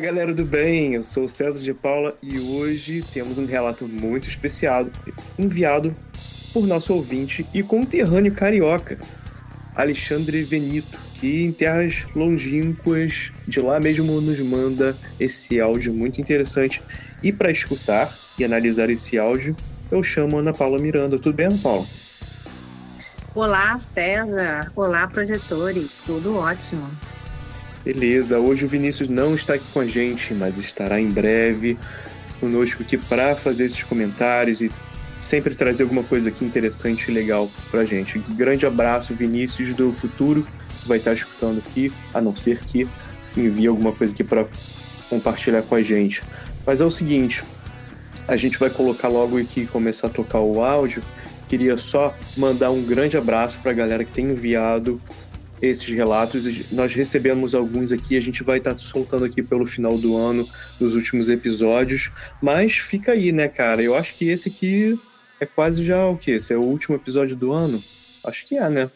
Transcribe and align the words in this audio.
Galera 0.00 0.32
do 0.32 0.44
bem. 0.44 0.94
Eu 0.94 1.02
sou 1.02 1.28
César 1.28 1.62
de 1.62 1.74
Paula 1.74 2.16
e 2.22 2.38
hoje 2.38 3.04
temos 3.12 3.36
um 3.36 3.44
relato 3.44 3.86
muito 3.86 4.28
especial 4.28 4.88
enviado 5.38 5.94
por 6.54 6.66
nosso 6.66 6.94
ouvinte 6.94 7.46
e 7.52 7.62
conterrâneo 7.62 8.32
carioca, 8.32 8.98
Alexandre 9.76 10.42
Venito, 10.42 10.98
que 11.14 11.44
em 11.44 11.52
terras 11.52 12.06
longínquas 12.16 13.30
de 13.46 13.60
lá 13.60 13.78
mesmo 13.78 14.20
nos 14.22 14.38
manda 14.40 14.96
esse 15.20 15.60
áudio 15.60 15.92
muito 15.92 16.18
interessante. 16.18 16.82
E 17.22 17.30
para 17.30 17.50
escutar 17.50 18.12
e 18.38 18.44
analisar 18.44 18.88
esse 18.88 19.18
áudio, 19.18 19.54
eu 19.90 20.02
chamo 20.02 20.38
Ana 20.38 20.54
Paula 20.54 20.78
Miranda. 20.78 21.18
Tudo 21.18 21.34
bem, 21.34 21.46
Ana 21.46 21.58
Paula? 21.58 21.86
Olá, 23.34 23.78
César. 23.78 24.72
Olá, 24.74 25.06
projetores. 25.06 26.00
Tudo 26.00 26.36
ótimo. 26.36 26.90
Beleza, 27.84 28.38
hoje 28.38 28.66
o 28.66 28.68
Vinícius 28.68 29.08
não 29.08 29.34
está 29.34 29.54
aqui 29.54 29.64
com 29.72 29.80
a 29.80 29.86
gente, 29.86 30.34
mas 30.34 30.58
estará 30.58 31.00
em 31.00 31.08
breve 31.08 31.78
conosco 32.38 32.82
aqui 32.82 32.98
para 32.98 33.34
fazer 33.34 33.64
esses 33.64 33.82
comentários 33.82 34.60
e 34.60 34.70
sempre 35.22 35.54
trazer 35.54 35.84
alguma 35.84 36.02
coisa 36.02 36.28
aqui 36.28 36.44
interessante 36.44 37.10
e 37.10 37.14
legal 37.14 37.50
para 37.70 37.80
a 37.80 37.84
gente. 37.84 38.18
Grande 38.30 38.66
abraço, 38.66 39.14
Vinícius 39.14 39.72
do 39.72 39.92
futuro, 39.94 40.46
vai 40.86 40.98
estar 40.98 41.14
escutando 41.14 41.58
aqui, 41.58 41.90
a 42.12 42.20
não 42.20 42.36
ser 42.36 42.60
que 42.60 42.86
envie 43.34 43.66
alguma 43.66 43.92
coisa 43.92 44.12
aqui 44.12 44.24
para 44.24 44.46
compartilhar 45.08 45.62
com 45.62 45.74
a 45.74 45.82
gente. 45.82 46.22
Mas 46.66 46.82
é 46.82 46.84
o 46.84 46.90
seguinte, 46.90 47.42
a 48.28 48.36
gente 48.36 48.58
vai 48.58 48.68
colocar 48.68 49.08
logo 49.08 49.38
aqui 49.38 49.66
começar 49.66 50.08
a 50.08 50.10
tocar 50.10 50.40
o 50.40 50.62
áudio. 50.62 51.02
Queria 51.48 51.78
só 51.78 52.14
mandar 52.36 52.70
um 52.70 52.82
grande 52.82 53.16
abraço 53.16 53.58
para 53.60 53.70
a 53.70 53.74
galera 53.74 54.04
que 54.04 54.12
tem 54.12 54.26
enviado 54.26 55.00
esses 55.60 55.88
relatos. 55.88 56.70
Nós 56.70 56.94
recebemos 56.94 57.54
alguns 57.54 57.92
aqui, 57.92 58.16
a 58.16 58.20
gente 58.20 58.42
vai 58.42 58.58
estar 58.58 58.74
tá 58.74 58.78
soltando 58.78 59.24
aqui 59.24 59.42
pelo 59.42 59.66
final 59.66 59.96
do 59.98 60.16
ano, 60.16 60.48
nos 60.78 60.94
últimos 60.94 61.28
episódios. 61.28 62.10
Mas 62.40 62.76
fica 62.76 63.12
aí, 63.12 63.32
né, 63.32 63.48
cara? 63.48 63.82
Eu 63.82 63.94
acho 63.94 64.14
que 64.16 64.28
esse 64.28 64.48
aqui 64.48 64.98
é 65.40 65.46
quase 65.46 65.84
já 65.84 66.06
o 66.06 66.16
quê? 66.16 66.32
Esse 66.32 66.52
é 66.52 66.56
o 66.56 66.62
último 66.62 66.96
episódio 66.96 67.36
do 67.36 67.52
ano? 67.52 67.82
Acho 68.24 68.46
que 68.46 68.56
é, 68.56 68.68
né? 68.68 68.90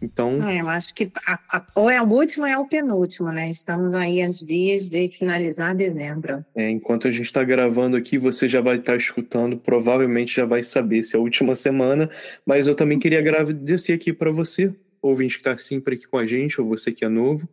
Então. 0.00 0.38
É, 0.46 0.60
eu 0.60 0.68
acho 0.68 0.94
que 0.94 1.10
a, 1.26 1.38
a, 1.52 1.66
ou 1.74 1.90
é 1.90 2.00
o 2.02 2.06
último 2.06 2.44
ou 2.44 2.50
é 2.50 2.58
o 2.58 2.66
penúltimo, 2.66 3.30
né? 3.32 3.50
Estamos 3.50 3.94
aí 3.94 4.22
às 4.22 4.40
vias 4.40 4.88
de 4.88 5.08
finalizar 5.08 5.74
dezembro. 5.74 6.44
É, 6.54 6.70
enquanto 6.70 7.08
a 7.08 7.10
gente 7.10 7.24
está 7.24 7.42
gravando 7.42 7.96
aqui, 7.96 8.18
você 8.18 8.46
já 8.46 8.60
vai 8.60 8.76
estar 8.76 8.92
tá 8.92 8.96
escutando, 8.96 9.56
provavelmente 9.56 10.36
já 10.36 10.44
vai 10.44 10.62
saber 10.62 11.02
se 11.02 11.16
é 11.16 11.18
a 11.18 11.22
última 11.22 11.56
semana, 11.56 12.10
mas 12.44 12.66
eu 12.68 12.74
também 12.74 12.98
queria 12.98 13.18
agradecer 13.18 13.94
aqui 13.94 14.12
para 14.12 14.30
você, 14.30 14.72
ouvinte 15.08 15.34
que 15.34 15.40
está 15.40 15.56
sempre 15.58 15.94
aqui 15.94 16.06
com 16.06 16.18
a 16.18 16.26
gente, 16.26 16.60
ou 16.60 16.68
você 16.68 16.92
que 16.92 17.04
é 17.04 17.08
novo. 17.08 17.48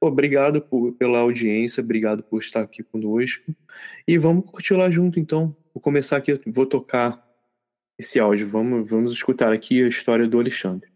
Obrigado 0.00 0.60
por, 0.60 0.92
pela 0.92 1.18
audiência, 1.18 1.82
obrigado 1.82 2.22
por 2.22 2.40
estar 2.40 2.60
aqui 2.60 2.82
conosco. 2.82 3.54
E 4.06 4.18
vamos 4.18 4.44
curtir 4.50 4.74
lá 4.74 4.90
junto, 4.90 5.18
então. 5.18 5.56
Vou 5.74 5.80
começar 5.80 6.18
aqui, 6.18 6.38
vou 6.46 6.66
tocar 6.66 7.24
esse 7.98 8.18
áudio. 8.18 8.48
Vamos, 8.48 8.88
vamos 8.88 9.12
escutar 9.12 9.52
aqui 9.52 9.82
a 9.82 9.88
história 9.88 10.26
do 10.26 10.38
Alexandre. 10.38 10.88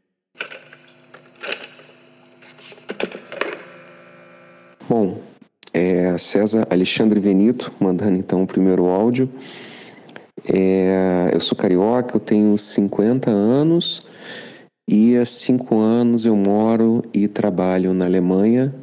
Bom, 4.88 5.22
é 5.72 6.18
César 6.18 6.66
Alexandre 6.68 7.20
Venito, 7.20 7.72
mandando 7.80 8.18
então 8.18 8.42
o 8.42 8.46
primeiro 8.46 8.86
áudio. 8.86 9.30
É, 10.44 11.30
eu 11.32 11.40
sou 11.40 11.56
carioca, 11.56 12.16
eu 12.16 12.20
tenho 12.20 12.56
50 12.56 13.30
anos 13.30 14.04
e 14.92 15.16
há 15.16 15.24
cinco 15.24 15.78
anos 15.78 16.26
eu 16.26 16.34
moro 16.34 17.04
e 17.14 17.28
trabalho 17.28 17.94
na 17.94 18.06
Alemanha, 18.06 18.74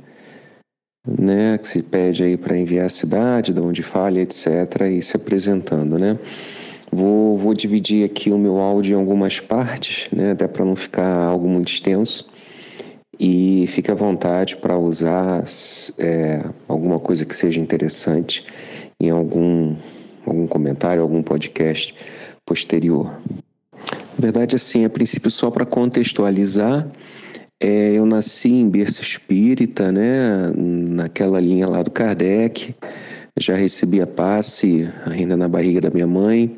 né, 1.06 1.58
que 1.58 1.68
se 1.68 1.84
pede 1.84 2.24
aí 2.24 2.38
para 2.38 2.58
enviar 2.58 2.86
a 2.86 2.90
cidade, 2.90 3.54
de 3.54 3.60
onde 3.60 3.84
fala, 3.84 4.18
etc, 4.18 4.84
e 4.90 5.02
se 5.02 5.18
apresentando, 5.18 6.00
né. 6.00 6.18
Vou, 6.90 7.38
vou 7.38 7.54
dividir 7.54 8.06
aqui 8.06 8.32
o 8.32 8.38
meu 8.38 8.58
áudio 8.58 8.96
em 8.96 8.98
algumas 8.98 9.42
partes, 9.42 10.08
né, 10.10 10.32
até 10.32 10.48
para 10.48 10.64
não 10.64 10.78
ficar 10.78 11.26
algo 11.26 11.50
muito 11.50 11.74
extenso. 11.74 12.26
E 13.20 13.66
fique 13.68 13.92
à 13.92 13.96
vontade 13.96 14.56
para 14.56 14.78
usar 14.78 15.44
é, 15.98 16.42
alguma 16.70 17.00
coisa 17.00 17.26
que 17.26 17.36
seja 17.36 17.60
interessante 17.60 18.46
em 18.98 19.10
algum, 19.10 19.76
algum 20.26 20.48
comentário, 20.48 21.02
algum 21.02 21.22
podcast 21.22 21.94
posterior. 22.46 23.12
Verdade, 24.20 24.56
assim, 24.56 24.84
a 24.84 24.90
princípio, 24.90 25.30
só 25.30 25.52
para 25.52 25.64
contextualizar, 25.64 26.88
é, 27.60 27.94
eu 27.94 28.04
nasci 28.04 28.50
em 28.50 28.68
berço 28.68 29.04
espírita, 29.04 29.92
né, 29.92 30.52
naquela 30.56 31.40
linha 31.40 31.68
lá 31.70 31.84
do 31.84 31.92
Kardec, 31.92 32.74
já 33.40 33.56
recebi 33.56 34.02
a 34.02 34.08
passe 34.08 34.90
ainda 35.06 35.38
na 35.38 35.48
barriga 35.48 35.80
da 35.80 35.92
minha 35.92 36.08
mãe, 36.08 36.52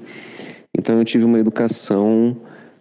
então 0.77 0.97
eu 0.97 1.03
tive 1.03 1.25
uma 1.25 1.37
educação 1.37 2.37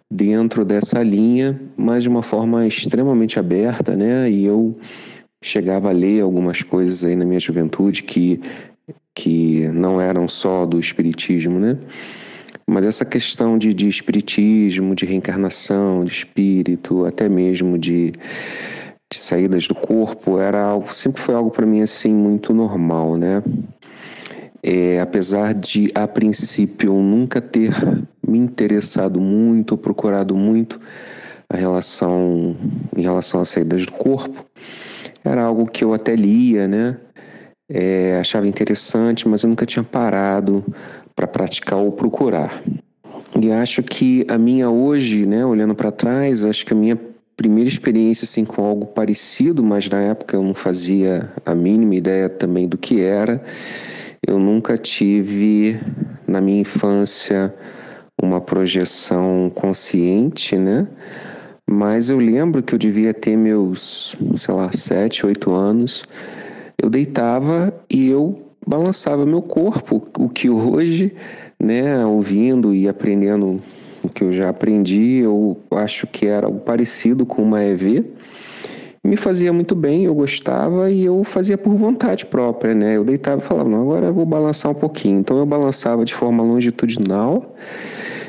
dentro 0.09 0.63
dessa 0.63 1.03
linha, 1.03 1.59
mas 1.75 2.03
de 2.03 2.09
uma 2.09 2.23
forma 2.23 2.65
extremamente 2.65 3.37
aberta, 3.37 3.97
né, 3.97 4.31
e 4.31 4.45
eu 4.45 4.77
chegava 5.43 5.89
a 5.89 5.93
ler 5.93 6.21
algumas 6.21 6.61
coisas 6.61 7.03
aí 7.03 7.17
na 7.17 7.25
minha 7.25 7.39
juventude 7.39 8.03
que, 8.03 8.39
que 9.13 9.67
não 9.73 9.99
eram 9.99 10.25
só 10.25 10.65
do 10.65 10.79
espiritismo, 10.79 11.59
né, 11.59 11.77
mas 12.69 12.85
essa 12.85 13.03
questão 13.03 13.57
de, 13.57 13.73
de 13.73 13.87
espiritismo, 13.87 14.93
de 14.93 15.05
reencarnação, 15.05 16.05
de 16.05 16.11
espírito, 16.11 17.05
até 17.05 17.27
mesmo 17.27 17.77
de, 17.77 18.11
de 19.11 19.17
saídas 19.17 19.67
do 19.67 19.73
corpo, 19.73 20.39
era 20.39 20.61
algo, 20.61 20.93
sempre 20.93 21.21
foi 21.21 21.33
algo 21.33 21.49
para 21.49 21.65
mim 21.65 21.81
assim 21.81 22.13
muito 22.13 22.53
normal, 22.53 23.17
né? 23.17 23.41
É, 24.61 24.99
apesar 24.99 25.53
de 25.53 25.89
a 25.95 26.07
princípio 26.07 26.93
eu 26.93 27.01
nunca 27.01 27.41
ter 27.41 27.71
me 28.25 28.37
interessado 28.37 29.19
muito, 29.19 29.77
procurado 29.77 30.35
muito 30.35 30.79
a 31.49 31.57
relação 31.57 32.55
em 32.95 33.01
relação 33.01 33.41
às 33.41 33.49
saídas 33.49 33.85
do 33.85 33.93
corpo, 33.93 34.45
era 35.23 35.41
algo 35.41 35.65
que 35.65 35.83
eu 35.83 35.93
até 35.93 36.15
lia, 36.15 36.67
né? 36.67 36.97
É, 37.71 38.17
achava 38.19 38.47
interessante, 38.47 39.27
mas 39.27 39.43
eu 39.43 39.49
nunca 39.49 39.65
tinha 39.65 39.83
parado 39.83 40.63
para 41.19 41.27
praticar 41.27 41.77
ou 41.77 41.91
procurar. 41.91 42.63
E 43.37 43.51
acho 43.51 43.83
que 43.83 44.25
a 44.29 44.37
minha 44.37 44.69
hoje, 44.69 45.25
né, 45.25 45.45
olhando 45.45 45.75
para 45.75 45.91
trás, 45.91 46.45
acho 46.45 46.65
que 46.65 46.71
a 46.71 46.75
minha 46.75 46.97
primeira 47.35 47.67
experiência 47.67 48.23
assim 48.23 48.45
com 48.45 48.63
algo 48.63 48.85
parecido, 48.85 49.61
mas 49.61 49.89
na 49.89 49.99
época 49.99 50.37
eu 50.37 50.41
não 50.41 50.53
fazia 50.53 51.29
a 51.45 51.53
mínima 51.53 51.95
ideia 51.95 52.29
também 52.29 52.69
do 52.69 52.77
que 52.77 53.01
era. 53.01 53.43
Eu 54.25 54.39
nunca 54.39 54.77
tive 54.77 55.77
na 56.25 56.39
minha 56.39 56.61
infância 56.61 57.53
uma 58.21 58.39
projeção 58.39 59.51
consciente, 59.53 60.57
né? 60.57 60.87
Mas 61.69 62.09
eu 62.09 62.17
lembro 62.17 62.63
que 62.63 62.73
eu 62.73 62.79
devia 62.79 63.13
ter 63.13 63.35
meus, 63.35 64.15
sei 64.37 64.53
lá, 64.53 64.71
sete, 64.71 65.25
oito 65.25 65.51
anos. 65.51 66.05
Eu 66.81 66.89
deitava 66.89 67.73
e 67.89 68.07
eu 68.07 68.48
balançava 68.65 69.25
meu 69.25 69.41
corpo, 69.41 70.01
o 70.17 70.29
que 70.29 70.49
hoje, 70.49 71.13
né, 71.59 72.05
ouvindo 72.05 72.73
e 72.73 72.87
aprendendo 72.87 73.61
o 74.03 74.09
que 74.09 74.23
eu 74.23 74.31
já 74.31 74.49
aprendi, 74.49 75.19
eu 75.19 75.57
acho 75.71 76.07
que 76.07 76.25
era 76.25 76.47
algo 76.47 76.59
parecido 76.59 77.25
com 77.25 77.41
uma 77.41 77.63
EV. 77.63 78.05
Me 79.03 79.15
fazia 79.15 79.51
muito 79.53 79.75
bem, 79.75 80.05
eu 80.05 80.13
gostava 80.13 80.91
e 80.91 81.05
eu 81.05 81.23
fazia 81.23 81.57
por 81.57 81.73
vontade 81.73 82.25
própria, 82.25 82.73
né? 82.75 82.97
Eu 82.97 83.03
deitava 83.03 83.41
e 83.41 83.45
falava, 83.45 83.69
não, 83.69 83.81
agora 83.81 84.07
eu 84.07 84.13
vou 84.13 84.25
balançar 84.25 84.71
um 84.71 84.75
pouquinho. 84.75 85.19
Então 85.19 85.37
eu 85.37 85.45
balançava 85.45 86.03
de 86.03 86.13
forma 86.13 86.43
longitudinal, 86.43 87.55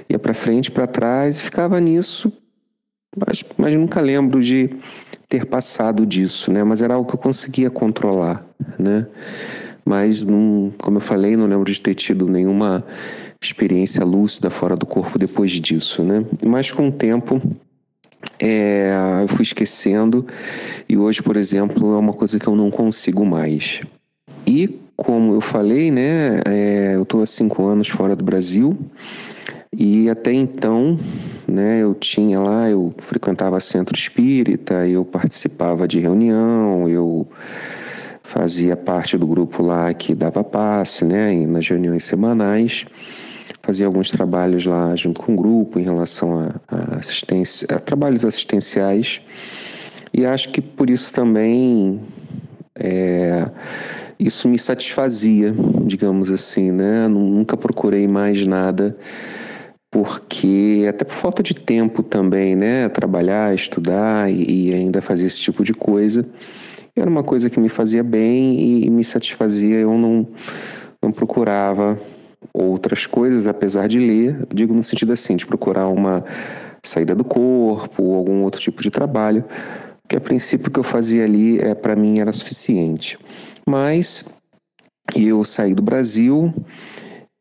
ia 0.09 0.19
para 0.19 0.33
frente, 0.33 0.71
para 0.71 0.87
trás 0.87 1.38
e 1.38 1.43
ficava 1.43 1.81
nisso. 1.81 2.33
Mas, 3.17 3.44
mas 3.59 3.75
nunca 3.75 4.00
lembro 4.00 4.41
de 4.41 4.71
ter 5.29 5.44
passado 5.44 6.06
disso, 6.06 6.53
né? 6.53 6.62
Mas 6.62 6.83
era 6.83 6.94
algo 6.94 7.09
que 7.09 7.15
eu 7.15 7.21
conseguia 7.21 7.71
controlar, 7.71 8.44
né? 8.79 9.06
Mas, 9.90 10.25
não, 10.25 10.72
como 10.78 10.98
eu 10.98 11.00
falei, 11.00 11.37
não 11.37 11.48
lembro 11.48 11.64
de 11.64 11.81
ter 11.81 11.96
tido 11.96 12.28
nenhuma 12.28 12.84
experiência 13.42 14.04
lúcida 14.04 14.48
fora 14.48 14.76
do 14.76 14.87
corpo 14.87 15.19
depois 15.19 15.50
disso, 15.50 16.04
né? 16.04 16.25
Mas 16.46 16.70
com 16.70 16.87
o 16.87 16.92
tempo 16.92 17.42
é, 18.38 18.92
eu 19.20 19.26
fui 19.26 19.42
esquecendo 19.42 20.25
e 20.88 20.96
hoje, 20.96 21.20
por 21.20 21.37
exemplo, 21.37 21.92
é 21.92 21.98
uma 21.98 22.12
coisa 22.12 22.38
que 22.38 22.46
eu 22.46 22.54
não 22.54 22.70
consigo 22.70 23.26
mais. 23.26 23.81
E 24.46 24.78
como 24.94 25.34
eu 25.34 25.40
falei, 25.40 25.90
né, 25.90 26.40
é, 26.46 26.92
eu 26.94 27.02
estou 27.02 27.20
há 27.20 27.26
cinco 27.26 27.66
anos 27.66 27.88
fora 27.88 28.14
do 28.14 28.22
Brasil 28.22 28.78
e 29.76 30.08
até 30.08 30.32
então, 30.32 30.96
né, 31.48 31.82
eu 31.82 31.96
tinha 31.96 32.38
lá, 32.38 32.70
eu 32.70 32.94
frequentava 32.98 33.58
centro 33.58 33.96
espírita, 33.96 34.87
eu 34.87 35.04
participava 35.04 35.88
de 35.88 35.98
reunião, 35.98 36.88
eu 36.88 37.26
fazia 38.31 38.77
parte 38.77 39.19
do 39.19 39.27
grupo 39.27 39.61
lá 39.61 39.93
que 39.93 40.15
dava 40.15 40.44
passe, 40.44 41.05
né, 41.05 41.35
nas 41.49 41.67
reuniões 41.67 42.05
semanais 42.05 42.87
fazia 43.61 43.87
alguns 43.87 44.09
trabalhos 44.09 44.65
lá 44.67 44.94
junto 44.94 45.21
com 45.21 45.35
o 45.35 45.37
grupo 45.37 45.81
em 45.81 45.82
relação 45.82 46.38
a, 46.38 46.77
a 46.77 46.99
assistência, 46.99 47.67
a 47.75 47.81
trabalhos 47.81 48.25
assistenciais 48.25 49.21
e 50.15 50.25
acho 50.25 50.50
que 50.50 50.61
por 50.61 50.88
isso 50.88 51.12
também 51.12 52.00
é, 52.77 53.50
isso 54.17 54.49
me 54.49 54.61
satisfazia, 54.61 55.53
digamos 55.85 56.31
assim, 56.31 56.71
né? 56.71 57.09
Nunca 57.09 57.56
procurei 57.56 58.06
mais 58.06 58.47
nada 58.47 58.97
porque 59.91 60.87
até 60.88 61.05
por 61.05 61.15
falta 61.15 61.43
de 61.43 61.53
tempo 61.55 62.00
também, 62.00 62.55
né? 62.55 62.88
Trabalhar, 62.88 63.53
estudar 63.55 64.31
e, 64.31 64.69
e 64.69 64.75
ainda 64.75 65.03
fazer 65.03 65.26
esse 65.26 65.41
tipo 65.41 65.65
de 65.65 65.75
coisa 65.75 66.25
era 66.96 67.08
uma 67.08 67.22
coisa 67.22 67.48
que 67.48 67.60
me 67.60 67.69
fazia 67.69 68.02
bem 68.02 68.84
e, 68.84 68.90
me 68.90 69.04
satisfazia. 69.04 69.76
Eu 69.76 69.96
não 69.96 70.26
não 71.02 71.10
procurava 71.10 71.98
outras 72.52 73.06
coisas, 73.06 73.46
apesar 73.46 73.88
de 73.88 73.98
ler, 73.98 74.46
digo 74.52 74.75
no 74.75 74.82
sentido 74.82 75.12
assim, 75.12 75.34
de 75.34 75.46
procurar 75.46 75.88
uma 75.88 76.25
saída 76.84 77.14
do 77.14 77.25
corpo 77.25 78.02
ou 78.02 78.16
algum 78.16 78.42
outro 78.42 78.60
tipo 78.60 78.82
de 78.82 78.90
trabalho, 78.90 79.44
que 80.08 80.16
a 80.16 80.20
princípio 80.20 80.70
que 80.70 80.78
eu 80.78 80.84
fazia 80.84 81.25
ali 81.25 81.58
é 81.58 81.75
para 81.75 81.96
mim 81.96 82.19
era 82.19 82.32
suficiente. 82.32 83.19
Mas 83.66 84.25
eu 85.14 85.44
saí 85.44 85.75
do 85.75 85.82
Brasil 85.82 86.52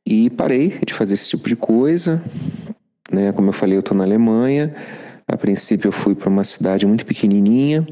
e 0.05 0.29
parei 0.29 0.79
de 0.85 0.93
fazer 0.93 1.15
esse 1.15 1.29
tipo 1.29 1.47
de 1.47 1.55
coisa, 1.55 2.21
né? 3.11 3.31
Como 3.31 3.49
eu 3.49 3.53
falei, 3.53 3.75
eu 3.75 3.81
estou 3.81 3.97
na 3.97 4.03
Alemanha. 4.03 4.73
A 5.27 5.37
princípio 5.37 5.89
eu 5.89 5.91
fui 5.91 6.15
para 6.15 6.29
uma 6.29 6.43
cidade 6.43 6.85
muito 6.85 7.05
pequenininha, 7.05 7.87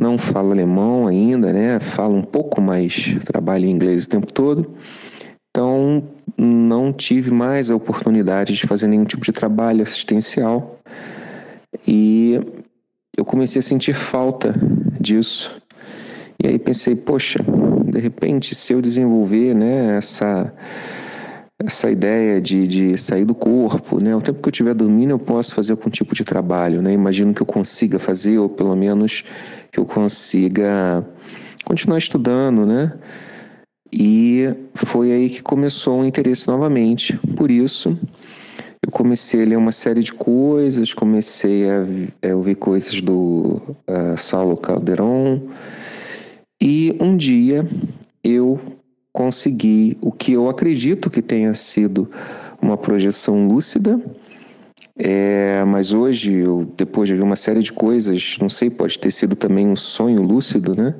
não 0.00 0.16
falo 0.16 0.52
alemão 0.52 1.06
ainda, 1.06 1.52
né? 1.52 1.78
Falo 1.80 2.16
um 2.16 2.22
pouco, 2.22 2.60
mas 2.60 3.16
trabalho 3.24 3.66
em 3.66 3.70
inglês 3.70 4.06
o 4.06 4.08
tempo 4.08 4.32
todo. 4.32 4.74
Então, 5.50 6.02
não 6.38 6.92
tive 6.92 7.30
mais 7.30 7.70
a 7.70 7.76
oportunidade 7.76 8.54
de 8.54 8.66
fazer 8.66 8.88
nenhum 8.88 9.04
tipo 9.04 9.24
de 9.24 9.32
trabalho 9.32 9.82
assistencial 9.82 10.78
e 11.86 12.40
eu 13.16 13.24
comecei 13.24 13.60
a 13.60 13.62
sentir 13.62 13.94
falta 13.94 14.54
disso. 14.98 15.60
E 16.42 16.48
aí 16.48 16.58
pensei, 16.58 16.96
poxa, 16.96 17.38
de 17.84 18.00
repente, 18.00 18.54
se 18.54 18.72
eu 18.72 18.80
desenvolver 18.80 19.54
né, 19.54 19.96
essa, 19.96 20.52
essa 21.64 21.90
ideia 21.90 22.40
de, 22.40 22.66
de 22.66 22.98
sair 22.98 23.24
do 23.24 23.34
corpo, 23.34 24.02
né, 24.02 24.14
o 24.14 24.20
tempo 24.20 24.42
que 24.42 24.48
eu 24.48 24.52
tiver 24.52 24.74
dormindo, 24.74 25.10
eu 25.10 25.18
posso 25.18 25.54
fazer 25.54 25.72
algum 25.72 25.90
tipo 25.90 26.14
de 26.14 26.24
trabalho. 26.24 26.82
Né? 26.82 26.92
Imagino 26.92 27.32
que 27.32 27.40
eu 27.40 27.46
consiga 27.46 27.98
fazer, 27.98 28.38
ou 28.38 28.48
pelo 28.48 28.74
menos 28.74 29.24
que 29.70 29.78
eu 29.78 29.84
consiga 29.84 31.04
continuar 31.64 31.98
estudando, 31.98 32.66
né? 32.66 32.92
E 33.92 34.46
foi 34.74 35.12
aí 35.12 35.28
que 35.28 35.42
começou 35.42 36.00
o 36.00 36.04
interesse 36.04 36.48
novamente. 36.48 37.16
Por 37.36 37.50
isso, 37.50 37.96
eu 38.84 38.90
comecei 38.90 39.42
a 39.42 39.46
ler 39.46 39.56
uma 39.56 39.70
série 39.70 40.00
de 40.00 40.12
coisas, 40.12 40.94
comecei 40.94 41.68
a, 41.68 42.30
a 42.30 42.34
ouvir 42.34 42.54
coisas 42.54 43.00
do 43.02 43.60
uh, 43.86 44.16
Saulo 44.16 44.56
Calderon. 44.56 45.42
E 46.60 46.96
um 46.98 47.16
dia 47.16 47.66
eu 48.24 48.58
consegui 49.12 49.96
o 50.00 50.10
que 50.10 50.32
eu 50.32 50.48
acredito 50.48 51.10
que 51.10 51.20
tenha 51.20 51.54
sido 51.54 52.10
uma 52.60 52.76
projeção 52.76 53.46
lúcida. 53.46 54.00
É, 54.96 55.64
mas 55.64 55.92
hoje, 55.92 56.32
eu, 56.32 56.70
depois 56.76 57.08
de 57.08 57.20
uma 57.20 57.36
série 57.36 57.60
de 57.60 57.72
coisas, 57.72 58.36
não 58.40 58.48
sei, 58.48 58.70
pode 58.70 58.98
ter 58.98 59.10
sido 59.10 59.34
também 59.34 59.66
um 59.66 59.76
sonho 59.76 60.22
lúcido, 60.22 60.74
né? 60.76 60.94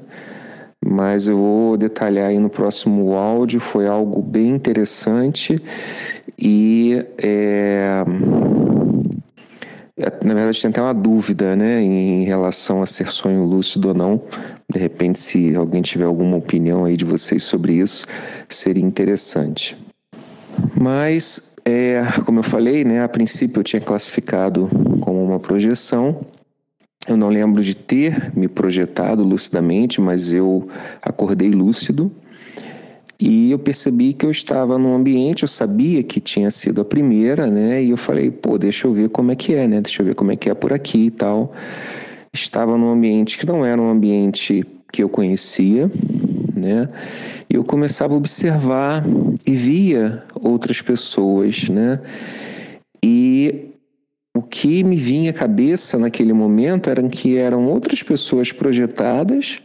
mas 0.84 1.28
eu 1.28 1.36
vou 1.36 1.76
detalhar 1.76 2.28
aí 2.28 2.38
no 2.38 2.50
próximo 2.50 3.14
áudio. 3.14 3.60
Foi 3.60 3.86
algo 3.86 4.20
bem 4.20 4.50
interessante 4.50 5.56
e 6.36 7.04
é, 7.18 8.04
é, 9.96 10.24
na 10.24 10.34
verdade 10.34 10.60
tem 10.60 10.70
até 10.70 10.82
uma 10.82 10.94
dúvida, 10.94 11.54
né, 11.54 11.80
em 11.80 12.24
relação 12.24 12.82
a 12.82 12.86
ser 12.86 13.08
sonho 13.08 13.44
lúcido 13.44 13.88
ou 13.88 13.94
não. 13.94 14.22
De 14.72 14.78
repente, 14.78 15.18
se 15.18 15.54
alguém 15.54 15.82
tiver 15.82 16.04
alguma 16.04 16.36
opinião 16.36 16.84
aí 16.84 16.96
de 16.96 17.04
vocês 17.04 17.42
sobre 17.42 17.74
isso, 17.74 18.06
seria 18.48 18.84
interessante. 18.84 19.76
Mas, 20.74 21.54
é, 21.64 22.02
como 22.24 22.40
eu 22.40 22.44
falei, 22.44 22.84
né, 22.84 23.02
a 23.02 23.08
princípio 23.08 23.60
eu 23.60 23.64
tinha 23.64 23.80
classificado 23.80 24.68
como 25.00 25.22
uma 25.22 25.38
projeção 25.38 26.24
eu 27.08 27.16
não 27.16 27.28
lembro 27.28 27.62
de 27.62 27.74
ter 27.74 28.32
me 28.36 28.46
projetado 28.46 29.24
lucidamente, 29.24 30.00
mas 30.00 30.32
eu 30.32 30.68
acordei 31.02 31.50
lúcido 31.50 32.12
e 33.18 33.50
eu 33.50 33.58
percebi 33.58 34.12
que 34.12 34.24
eu 34.24 34.30
estava 34.30 34.78
num 34.78 34.94
ambiente, 34.94 35.42
eu 35.42 35.48
sabia 35.48 36.02
que 36.02 36.20
tinha 36.20 36.50
sido 36.50 36.80
a 36.80 36.84
primeira, 36.84 37.46
né? 37.48 37.82
E 37.82 37.90
eu 37.90 37.96
falei, 37.96 38.30
pô, 38.30 38.56
deixa 38.56 38.86
eu 38.86 38.92
ver 38.92 39.08
como 39.08 39.32
é 39.32 39.36
que 39.36 39.54
é, 39.54 39.66
né? 39.66 39.80
Deixa 39.80 40.02
eu 40.02 40.06
ver 40.06 40.14
como 40.14 40.30
é 40.30 40.36
que 40.36 40.48
é 40.48 40.54
por 40.54 40.72
aqui 40.72 41.06
e 41.06 41.10
tal. 41.10 41.52
Estava 42.34 42.78
num 42.78 42.90
ambiente 42.90 43.36
que 43.36 43.44
não 43.44 43.64
era 43.64 43.80
um 43.80 43.90
ambiente 43.90 44.64
que 44.90 45.02
eu 45.02 45.08
conhecia, 45.08 45.90
né? 46.54 46.88
E 47.48 47.54
eu 47.54 47.62
começava 47.62 48.14
a 48.14 48.16
observar 48.16 49.04
e 49.46 49.54
via 49.54 50.24
outras 50.42 50.80
pessoas, 50.80 51.68
né? 51.68 52.00
E 53.04 53.72
o 54.34 54.40
que 54.40 54.82
me 54.82 54.96
vinha 54.96 55.30
à 55.30 55.34
cabeça 55.34 55.98
naquele 55.98 56.32
momento 56.32 56.88
eram 56.88 57.08
que 57.08 57.36
eram 57.36 57.66
outras 57.66 58.02
pessoas 58.02 58.50
projetadas, 58.50 59.60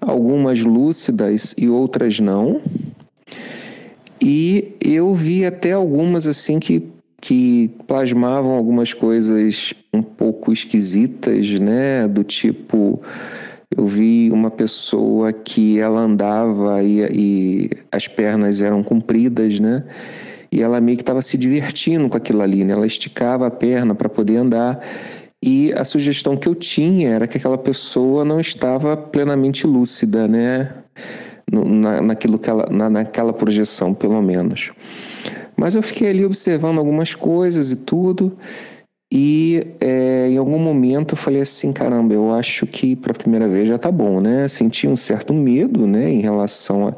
algumas 0.00 0.60
lúcidas 0.60 1.54
e 1.58 1.68
outras 1.68 2.20
não. 2.20 2.62
E 4.22 4.76
eu 4.80 5.12
vi 5.14 5.44
até 5.44 5.72
algumas 5.72 6.26
assim 6.26 6.58
que, 6.58 6.91
que 7.22 7.70
plasmavam 7.86 8.50
algumas 8.50 8.92
coisas 8.92 9.72
um 9.94 10.02
pouco 10.02 10.52
esquisitas, 10.52 11.58
né? 11.60 12.08
Do 12.08 12.24
tipo, 12.24 13.00
eu 13.74 13.86
vi 13.86 14.28
uma 14.32 14.50
pessoa 14.50 15.32
que 15.32 15.78
ela 15.78 16.00
andava 16.00 16.82
e, 16.82 17.00
e 17.12 17.70
as 17.92 18.08
pernas 18.08 18.60
eram 18.60 18.82
compridas, 18.82 19.60
né? 19.60 19.84
e 20.52 20.60
ela 20.60 20.82
meio 20.82 20.98
que 20.98 21.02
estava 21.02 21.22
se 21.22 21.38
divertindo 21.38 22.10
com 22.10 22.16
aquilo 22.16 22.42
ali, 22.42 22.62
né? 22.62 22.74
Ela 22.74 22.86
esticava 22.86 23.46
a 23.46 23.50
perna 23.50 23.94
para 23.94 24.10
poder 24.10 24.36
andar 24.36 24.84
e 25.42 25.72
a 25.72 25.84
sugestão 25.84 26.36
que 26.36 26.46
eu 26.46 26.54
tinha 26.54 27.08
era 27.08 27.26
que 27.26 27.38
aquela 27.38 27.56
pessoa 27.56 28.22
não 28.22 28.38
estava 28.38 28.94
plenamente 28.96 29.66
lúcida, 29.66 30.28
né? 30.28 30.74
Na, 31.50 32.02
naquilo 32.02 32.38
que 32.38 32.50
ela, 32.50 32.66
na, 32.70 32.90
naquela 32.90 33.32
projeção, 33.32 33.94
pelo 33.94 34.20
menos. 34.20 34.72
Mas 35.56 35.74
eu 35.74 35.82
fiquei 35.82 36.08
ali 36.08 36.24
observando 36.24 36.78
algumas 36.78 37.14
coisas 37.14 37.70
e 37.70 37.76
tudo, 37.76 38.36
E 39.14 39.66
é, 39.78 40.30
em 40.30 40.38
algum 40.38 40.58
momento 40.58 41.12
eu 41.12 41.18
falei 41.18 41.42
assim, 41.42 41.70
caramba, 41.70 42.14
eu 42.14 42.32
acho 42.32 42.66
que 42.66 42.96
para 42.96 43.12
a 43.12 43.14
primeira 43.14 43.46
vez 43.46 43.68
já 43.68 43.76
tá 43.76 43.92
bom, 43.92 44.22
né? 44.22 44.48
Senti 44.48 44.88
um 44.88 44.96
certo 44.96 45.34
medo, 45.34 45.86
né, 45.86 46.10
em 46.10 46.22
relação 46.22 46.88
a, 46.88 46.92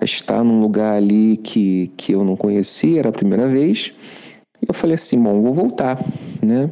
a, 0.00 0.02
estar 0.02 0.42
num 0.42 0.62
lugar 0.62 0.96
ali 0.96 1.36
que, 1.36 1.92
que 1.98 2.12
eu 2.12 2.24
não 2.24 2.34
conhecia, 2.34 3.00
era 3.00 3.10
a 3.10 3.12
primeira 3.12 3.46
vez. 3.46 3.92
E 4.62 4.66
eu 4.68 4.72
falei 4.72 4.94
assim, 4.94 5.22
bom, 5.22 5.42
vou 5.42 5.52
voltar, 5.52 6.02
né? 6.42 6.70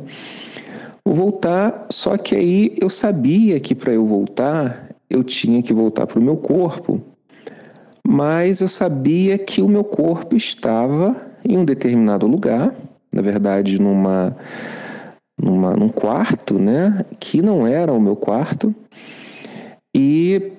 Vou 1.04 1.14
voltar, 1.14 1.86
só 1.90 2.16
que 2.16 2.34
aí 2.34 2.74
eu 2.80 2.88
sabia 2.88 3.60
que 3.60 3.74
para 3.74 3.92
eu 3.92 4.06
voltar, 4.06 4.88
eu 5.10 5.22
tinha 5.22 5.62
que 5.62 5.74
voltar 5.74 6.06
para 6.06 6.18
o 6.18 6.22
meu 6.22 6.38
corpo, 6.38 6.98
mas 8.10 8.62
eu 8.62 8.68
sabia 8.68 9.36
que 9.36 9.60
o 9.60 9.68
meu 9.68 9.84
corpo 9.84 10.34
estava 10.34 11.14
em 11.44 11.58
um 11.58 11.64
determinado 11.64 12.26
lugar, 12.26 12.74
na 13.12 13.20
verdade, 13.20 13.78
numa 13.78 14.34
numa, 15.38 15.76
num 15.76 15.90
quarto, 15.90 16.58
né, 16.58 17.04
que 17.20 17.42
não 17.42 17.66
era 17.66 17.92
o 17.92 18.00
meu 18.00 18.16
quarto, 18.16 18.74
e 19.94 20.52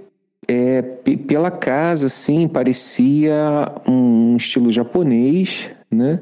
é, 0.47 0.83
pela 1.27 1.49
casa, 1.49 2.05
assim, 2.05 2.47
parecia 2.47 3.33
um 3.85 4.37
estilo 4.37 4.71
japonês, 4.71 5.71
né, 5.89 6.19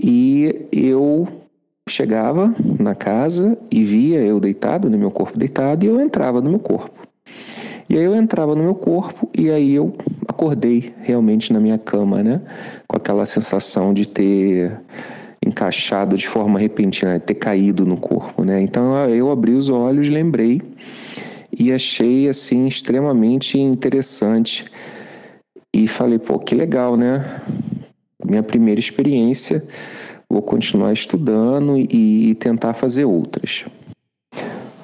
e 0.00 0.68
eu 0.70 1.26
chegava 1.88 2.54
na 2.78 2.94
casa 2.94 3.58
e 3.68 3.84
via 3.84 4.20
eu 4.20 4.38
deitado, 4.38 4.88
no 4.88 4.96
meu 4.96 5.10
corpo 5.10 5.36
deitado, 5.36 5.84
e 5.84 5.88
eu 5.88 6.00
entrava 6.00 6.40
no 6.40 6.50
meu 6.50 6.60
corpo. 6.60 7.05
E 7.88 7.96
aí 7.96 8.04
eu 8.04 8.14
entrava 8.14 8.54
no 8.54 8.64
meu 8.64 8.74
corpo 8.74 9.30
e 9.36 9.48
aí 9.48 9.74
eu 9.74 9.94
acordei 10.26 10.92
realmente 11.02 11.52
na 11.52 11.60
minha 11.60 11.78
cama, 11.78 12.22
né? 12.22 12.40
Com 12.88 12.96
aquela 12.96 13.24
sensação 13.24 13.94
de 13.94 14.08
ter 14.08 14.80
encaixado 15.44 16.16
de 16.16 16.26
forma 16.26 16.58
repentina, 16.58 17.20
ter 17.20 17.34
caído 17.34 17.86
no 17.86 17.96
corpo, 17.96 18.44
né? 18.44 18.60
Então 18.60 18.96
eu 19.08 19.30
abri 19.30 19.52
os 19.52 19.68
olhos, 19.68 20.08
lembrei 20.08 20.60
e 21.56 21.72
achei 21.72 22.28
assim 22.28 22.66
extremamente 22.66 23.58
interessante 23.58 24.64
e 25.72 25.86
falei, 25.86 26.18
pô, 26.18 26.38
que 26.38 26.54
legal, 26.54 26.96
né? 26.96 27.40
Minha 28.24 28.42
primeira 28.42 28.80
experiência, 28.80 29.62
vou 30.28 30.42
continuar 30.42 30.92
estudando 30.92 31.78
e, 31.78 32.30
e 32.30 32.34
tentar 32.34 32.74
fazer 32.74 33.04
outras. 33.04 33.64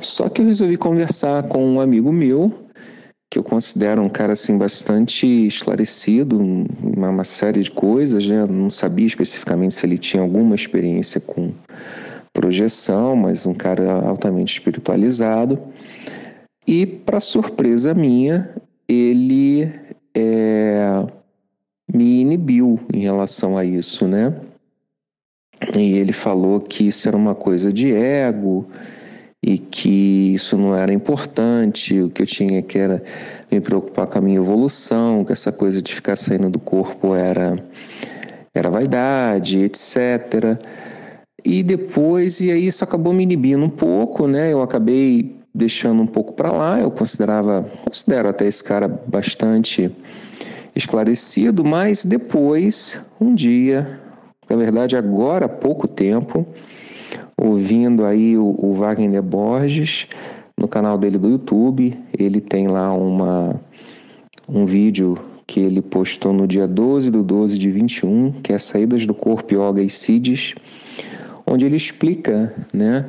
Só 0.00 0.28
que 0.28 0.40
eu 0.40 0.46
resolvi 0.46 0.76
conversar 0.76 1.44
com 1.44 1.64
um 1.64 1.80
amigo 1.80 2.12
meu 2.12 2.61
que 3.32 3.38
eu 3.38 3.42
considero 3.42 4.02
um 4.02 4.10
cara 4.10 4.34
assim 4.34 4.58
bastante 4.58 5.26
esclarecido 5.46 6.38
uma, 6.38 7.08
uma 7.08 7.24
série 7.24 7.62
de 7.62 7.70
coisas, 7.70 8.26
né? 8.26 8.44
Não 8.44 8.68
sabia 8.68 9.06
especificamente 9.06 9.74
se 9.74 9.86
ele 9.86 9.96
tinha 9.96 10.22
alguma 10.22 10.54
experiência 10.54 11.18
com 11.18 11.50
projeção, 12.30 13.16
mas 13.16 13.46
um 13.46 13.54
cara 13.54 13.90
altamente 13.90 14.52
espiritualizado. 14.52 15.58
E 16.66 16.84
para 16.84 17.20
surpresa 17.20 17.94
minha, 17.94 18.50
ele 18.86 19.72
é, 20.14 21.02
me 21.90 22.20
inibiu 22.20 22.78
em 22.92 23.00
relação 23.00 23.56
a 23.56 23.64
isso, 23.64 24.06
né? 24.06 24.36
E 25.74 25.94
ele 25.94 26.12
falou 26.12 26.60
que 26.60 26.86
isso 26.86 27.08
era 27.08 27.16
uma 27.16 27.34
coisa 27.34 27.72
de 27.72 27.94
ego 27.94 28.68
e 29.42 29.58
que 29.58 30.34
isso 30.34 30.56
não 30.56 30.74
era 30.76 30.92
importante, 30.92 32.00
o 32.00 32.08
que 32.08 32.22
eu 32.22 32.26
tinha 32.26 32.62
que 32.62 32.78
era 32.78 33.02
me 33.50 33.60
preocupar 33.60 34.06
com 34.06 34.18
a 34.18 34.20
minha 34.20 34.36
evolução, 34.36 35.24
que 35.24 35.32
essa 35.32 35.50
coisa 35.50 35.82
de 35.82 35.92
ficar 35.92 36.14
saindo 36.14 36.48
do 36.48 36.60
corpo 36.60 37.14
era 37.14 37.62
era 38.54 38.68
vaidade, 38.70 39.58
etc. 39.62 40.58
E 41.44 41.62
depois, 41.62 42.40
e 42.40 42.52
aí 42.52 42.66
isso 42.66 42.84
acabou 42.84 43.12
me 43.12 43.22
inibindo 43.22 43.64
um 43.64 43.70
pouco, 43.70 44.28
né? 44.28 44.52
Eu 44.52 44.62
acabei 44.62 45.36
deixando 45.54 46.02
um 46.02 46.06
pouco 46.06 46.34
para 46.34 46.52
lá. 46.52 46.78
Eu 46.80 46.90
considerava, 46.90 47.66
considero 47.84 48.28
até 48.28 48.46
esse 48.46 48.62
cara 48.62 48.86
bastante 48.86 49.90
esclarecido, 50.74 51.64
mas 51.64 52.04
depois, 52.04 52.98
um 53.20 53.34
dia, 53.34 54.00
na 54.48 54.56
verdade 54.56 54.96
agora 54.96 55.46
há 55.46 55.48
pouco 55.48 55.88
tempo, 55.88 56.46
ouvindo 57.42 58.04
aí 58.04 58.36
o, 58.36 58.54
o 58.58 58.74
Wagner 58.74 59.22
Borges 59.22 60.06
no 60.56 60.68
canal 60.68 60.96
dele 60.96 61.18
do 61.18 61.28
YouTube. 61.28 61.92
Ele 62.16 62.40
tem 62.40 62.68
lá 62.68 62.92
uma, 62.92 63.60
um 64.48 64.64
vídeo 64.64 65.18
que 65.46 65.60
ele 65.60 65.82
postou 65.82 66.32
no 66.32 66.46
dia 66.46 66.66
12 66.66 67.10
do 67.10 67.22
12 67.22 67.58
de 67.58 67.70
21, 67.70 68.32
que 68.42 68.52
é 68.52 68.58
Saídas 68.58 69.06
do 69.06 69.14
Corpo, 69.14 69.52
Yoga 69.54 69.82
e 69.82 69.90
Siddhis, 69.90 70.54
onde 71.46 71.66
ele 71.66 71.76
explica, 71.76 72.54
né, 72.72 73.04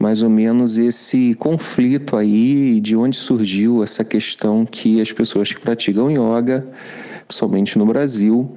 mais 0.00 0.22
ou 0.22 0.30
menos 0.30 0.76
esse 0.78 1.34
conflito 1.34 2.16
aí, 2.16 2.80
de 2.80 2.96
onde 2.96 3.16
surgiu 3.16 3.84
essa 3.84 4.04
questão 4.04 4.66
que 4.66 5.00
as 5.00 5.12
pessoas 5.12 5.52
que 5.52 5.60
praticam 5.60 6.10
yoga, 6.10 6.66
somente 7.28 7.78
no 7.78 7.86
Brasil, 7.86 8.50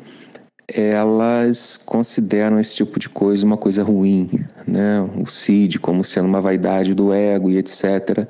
elas 0.67 1.79
consideram 1.85 2.59
esse 2.59 2.75
tipo 2.75 2.99
de 2.99 3.07
coisa 3.07 3.45
uma 3.45 3.55
coisa 3.55 3.83
ruim, 3.83 4.29
né? 4.67 5.01
O 5.17 5.25
CID 5.25 5.79
como 5.79 6.03
sendo 6.03 6.27
uma 6.27 6.41
vaidade 6.41 6.93
do 6.93 7.13
ego 7.13 7.49
e 7.49 7.57
etc. 7.57 8.27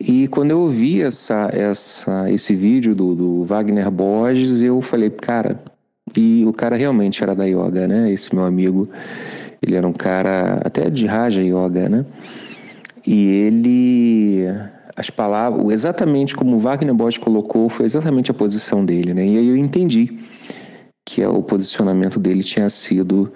E 0.00 0.28
quando 0.28 0.52
eu 0.52 0.60
ouvi 0.60 1.02
essa, 1.02 1.50
essa, 1.52 2.30
esse 2.30 2.54
vídeo 2.54 2.94
do, 2.94 3.14
do 3.14 3.44
Wagner 3.44 3.90
Borges, 3.90 4.62
eu 4.62 4.80
falei, 4.80 5.10
cara, 5.10 5.60
e 6.16 6.44
o 6.46 6.52
cara 6.52 6.76
realmente 6.76 7.22
era 7.22 7.34
da 7.34 7.44
yoga, 7.44 7.86
né? 7.86 8.10
Esse 8.10 8.34
meu 8.34 8.44
amigo, 8.44 8.88
ele 9.60 9.74
era 9.74 9.86
um 9.86 9.92
cara 9.92 10.60
até 10.64 10.88
de 10.88 11.04
Raja 11.04 11.42
Yoga, 11.42 11.88
né? 11.88 12.06
E 13.06 13.28
ele 13.28 14.46
as 14.96 15.10
palavras, 15.10 15.70
exatamente 15.70 16.34
como 16.34 16.56
o 16.56 16.58
Wagner 16.58 16.94
Borges 16.94 17.18
colocou, 17.18 17.68
foi 17.68 17.86
exatamente 17.86 18.30
a 18.30 18.34
posição 18.34 18.84
dele, 18.84 19.14
né? 19.14 19.24
E 19.24 19.38
aí 19.38 19.48
eu 19.48 19.56
entendi 19.56 20.18
que 21.18 21.26
o 21.26 21.42
posicionamento 21.42 22.20
dele 22.20 22.44
tinha 22.44 22.70
sido 22.70 23.32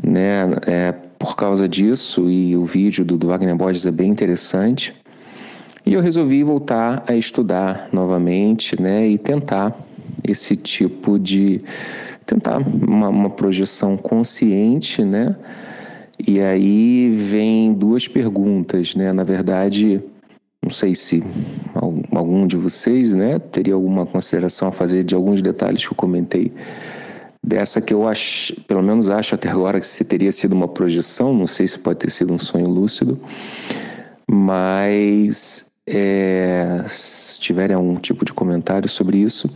né, 0.00 0.42
é, 0.66 0.92
por 1.18 1.34
causa 1.34 1.68
disso, 1.68 2.30
e 2.30 2.56
o 2.56 2.64
vídeo 2.64 3.04
do, 3.04 3.18
do 3.18 3.26
Wagner 3.26 3.56
Borges 3.56 3.86
é 3.86 3.90
bem 3.90 4.08
interessante. 4.08 4.94
E 5.84 5.94
eu 5.94 6.00
resolvi 6.00 6.44
voltar 6.44 7.02
a 7.08 7.14
estudar 7.16 7.88
novamente 7.92 8.80
né, 8.80 9.08
e 9.08 9.18
tentar 9.18 9.76
esse 10.22 10.54
tipo 10.54 11.18
de. 11.18 11.60
tentar 12.24 12.58
uma, 12.58 13.08
uma 13.08 13.30
projeção 13.30 13.96
consciente, 13.96 15.04
né? 15.04 15.34
E 16.26 16.40
aí 16.40 17.14
vem 17.16 17.72
duas 17.72 18.08
perguntas, 18.08 18.94
né? 18.94 19.12
Na 19.12 19.22
verdade, 19.22 20.02
não 20.66 20.70
sei 20.70 20.96
se 20.96 21.22
algum 22.10 22.44
de 22.44 22.56
vocês 22.56 23.14
né, 23.14 23.38
teria 23.38 23.74
alguma 23.74 24.04
consideração 24.04 24.66
a 24.66 24.72
fazer 24.72 25.04
de 25.04 25.14
alguns 25.14 25.40
detalhes 25.40 25.86
que 25.86 25.92
eu 25.92 25.96
comentei 25.96 26.52
dessa 27.40 27.80
que 27.80 27.94
eu 27.94 28.08
acho, 28.08 28.60
pelo 28.62 28.82
menos 28.82 29.08
acho 29.08 29.36
até 29.36 29.48
agora 29.48 29.78
que 29.78 29.86
se 29.86 30.04
teria 30.04 30.32
sido 30.32 30.54
uma 30.54 30.66
projeção, 30.66 31.32
não 31.32 31.46
sei 31.46 31.68
se 31.68 31.78
pode 31.78 32.00
ter 32.00 32.10
sido 32.10 32.34
um 32.34 32.38
sonho 32.38 32.68
lúcido, 32.68 33.20
mas 34.28 35.66
é, 35.86 36.82
se 36.88 37.38
tiverem 37.38 37.76
algum 37.76 37.94
tipo 37.94 38.24
de 38.24 38.32
comentário 38.32 38.88
sobre 38.88 39.18
isso. 39.18 39.48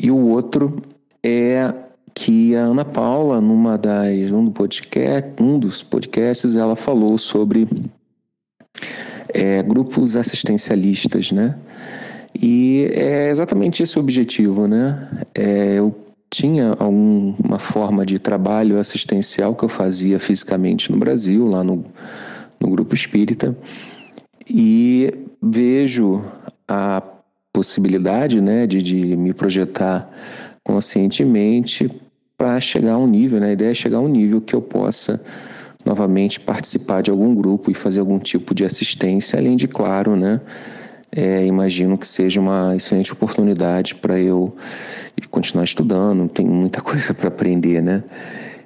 E 0.00 0.08
o 0.08 0.28
outro 0.28 0.80
é 1.20 1.74
que 2.14 2.54
a 2.54 2.60
Ana 2.60 2.84
Paula, 2.84 3.40
numa 3.40 3.76
das, 3.76 4.30
um, 4.30 4.44
do 4.44 4.52
podcast, 4.52 5.32
um 5.40 5.58
dos 5.58 5.82
podcasts, 5.82 6.54
ela 6.54 6.76
falou 6.76 7.18
sobre 7.18 7.66
é, 9.32 9.62
grupos 9.62 10.16
assistencialistas, 10.16 11.32
né? 11.32 11.56
E 12.40 12.90
é 12.92 13.30
exatamente 13.30 13.82
esse 13.82 13.98
o 13.98 14.00
objetivo, 14.00 14.66
né? 14.66 15.08
É, 15.34 15.78
eu 15.78 15.94
tinha 16.30 16.76
alguma 16.78 17.58
forma 17.58 18.04
de 18.04 18.18
trabalho 18.18 18.78
assistencial 18.78 19.54
que 19.54 19.64
eu 19.64 19.68
fazia 19.68 20.18
fisicamente 20.18 20.92
no 20.92 20.98
Brasil, 20.98 21.46
lá 21.46 21.64
no, 21.64 21.84
no 22.60 22.68
grupo 22.68 22.94
espírita, 22.94 23.56
e 24.48 25.12
vejo 25.42 26.24
a 26.66 27.02
possibilidade 27.52 28.40
né, 28.40 28.66
de, 28.66 28.82
de 28.82 29.16
me 29.16 29.32
projetar 29.32 30.10
conscientemente 30.62 31.90
para 32.36 32.60
chegar 32.60 32.92
a 32.92 32.98
um 32.98 33.06
nível, 33.06 33.40
né? 33.40 33.48
a 33.48 33.52
ideia 33.52 33.70
é 33.70 33.74
chegar 33.74 33.98
a 33.98 34.02
um 34.02 34.08
nível 34.08 34.40
que 34.40 34.54
eu 34.54 34.62
possa 34.62 35.20
novamente 35.88 36.38
participar 36.38 37.02
de 37.02 37.10
algum 37.10 37.34
grupo 37.34 37.70
e 37.70 37.74
fazer 37.74 38.00
algum 38.00 38.18
tipo 38.18 38.54
de 38.54 38.64
assistência, 38.64 39.38
além 39.38 39.56
de, 39.56 39.66
claro, 39.66 40.16
né, 40.16 40.40
é, 41.10 41.46
imagino 41.46 41.96
que 41.96 42.06
seja 42.06 42.38
uma 42.40 42.76
excelente 42.76 43.12
oportunidade 43.12 43.94
para 43.94 44.20
eu 44.20 44.54
continuar 45.30 45.64
estudando, 45.64 46.28
tem 46.28 46.46
muita 46.46 46.80
coisa 46.82 47.14
para 47.14 47.28
aprender, 47.28 47.82
né? 47.82 48.04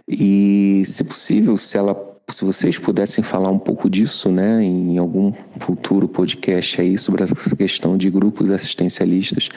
E, 0.09 0.83
se 0.85 1.05
possível, 1.05 1.57
se 1.57 1.79
ela 1.79 2.11
se 2.29 2.45
vocês 2.45 2.79
pudessem 2.79 3.23
falar 3.23 3.51
um 3.51 3.59
pouco 3.59 3.91
disso, 3.91 4.31
né, 4.31 4.63
em 4.63 4.97
algum 4.97 5.33
futuro 5.59 6.09
podcast 6.09 6.81
aí 6.81 6.97
sobre 6.97 7.25
essa 7.25 7.55
questão 7.55 7.97
de 7.97 8.09
grupos 8.09 8.51
assistencialistas, 8.51 9.51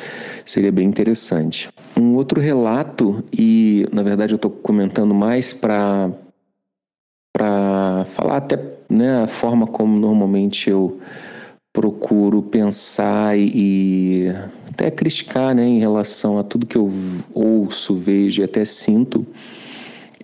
seria 0.44 0.72
bem 0.72 0.88
interessante. 0.88 1.70
Um 1.96 2.16
outro 2.16 2.42
relato, 2.42 3.24
e 3.32 3.88
na 3.94 4.04
verdade 4.04 4.34
eu 4.34 4.38
estou 4.38 4.52
comentando 4.52 5.14
mais 5.14 5.54
para 5.54 6.12
para 7.36 8.06
falar 8.06 8.38
até 8.38 8.58
né, 8.90 9.24
a 9.24 9.28
forma 9.28 9.68
como 9.68 10.00
normalmente 10.00 10.70
eu 10.70 11.00
procuro 11.74 12.42
pensar 12.42 13.38
e, 13.38 14.32
até 14.72 14.90
criticar 14.90 15.54
né, 15.54 15.66
em 15.66 15.78
relação 15.78 16.40
a 16.40 16.44
tudo 16.44 16.66
que 16.66 16.78
eu 16.78 16.90
ouço, 17.34 17.94
vejo 17.94 18.42
e 18.42 18.46
até 18.46 18.64
sinto. 18.64 19.28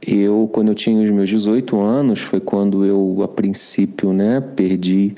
Eu, 0.02 0.50
quando 0.54 0.70
eu 0.70 0.76
tinha 0.76 1.04
os 1.04 1.10
meus 1.10 1.30
18 1.30 1.78
anos, 1.82 2.22
foi 2.22 2.40
quando 2.40 2.86
eu, 2.86 3.22
a 3.22 3.28
princípio, 3.28 4.14
né, 4.14 4.40
perdi 4.40 5.14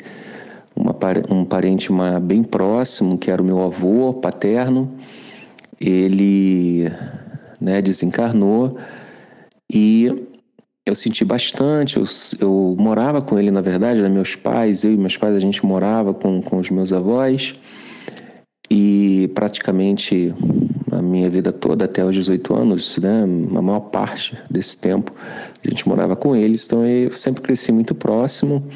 uma, 0.76 0.96
um 1.30 1.46
parente 1.46 1.92
uma, 1.92 2.20
bem 2.20 2.42
próximo, 2.42 3.20
que 3.20 3.30
era 3.30 3.40
o 3.40 3.46
meu 3.46 3.62
avô 3.62 4.16
paterno. 4.16 4.92
Ele 5.80 6.92
né, 7.62 7.84
desencarnou 7.84 8.80
e 9.72 10.33
eu 10.86 10.96
senti 10.96 11.24
bastante. 11.24 11.98
Eu, 11.98 12.04
eu 12.40 12.76
morava 12.78 13.22
com 13.22 13.40
ele, 13.40 13.52
na 13.52 13.62
verdade, 13.62 14.00
eram 14.00 14.10
meus 14.10 14.36
pais, 14.36 14.84
eu 14.84 14.94
e 14.94 14.98
meus 14.98 15.18
pais, 15.18 15.36
a 15.36 15.40
gente 15.40 15.66
morava 15.66 16.14
com, 16.14 16.42
com 16.42 16.58
os 16.58 16.70
meus 16.70 16.92
avós. 16.92 17.56
E 18.70 19.30
praticamente 19.36 20.34
a 20.92 21.02
minha 21.02 21.30
vida 21.30 21.52
toda, 21.52 21.86
até 21.86 22.04
os 22.04 22.16
18 22.16 22.56
anos, 22.56 22.98
né, 22.98 23.24
a 23.24 23.62
maior 23.62 23.82
parte 23.82 24.38
desse 24.50 24.78
tempo, 24.78 25.14
a 25.64 25.70
gente 25.70 25.88
morava 25.88 26.16
com 26.16 26.36
eles. 26.36 26.66
Então 26.66 26.86
eu 26.86 27.12
sempre 27.12 27.42
cresci 27.42 27.72
muito 27.72 27.94
próximo, 27.94 28.68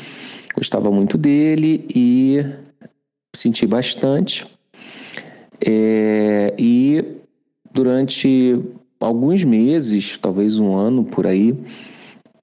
gostava 0.55 0.91
muito 0.91 1.17
dele 1.17 1.85
e 1.93 2.43
senti 3.35 3.65
bastante. 3.65 4.45
É, 5.65 6.53
e 6.57 7.03
durante 7.71 8.61
alguns 8.99 9.43
meses, 9.43 10.17
talvez 10.17 10.59
um 10.59 10.75
ano 10.75 11.03
por 11.03 11.25
aí, 11.25 11.55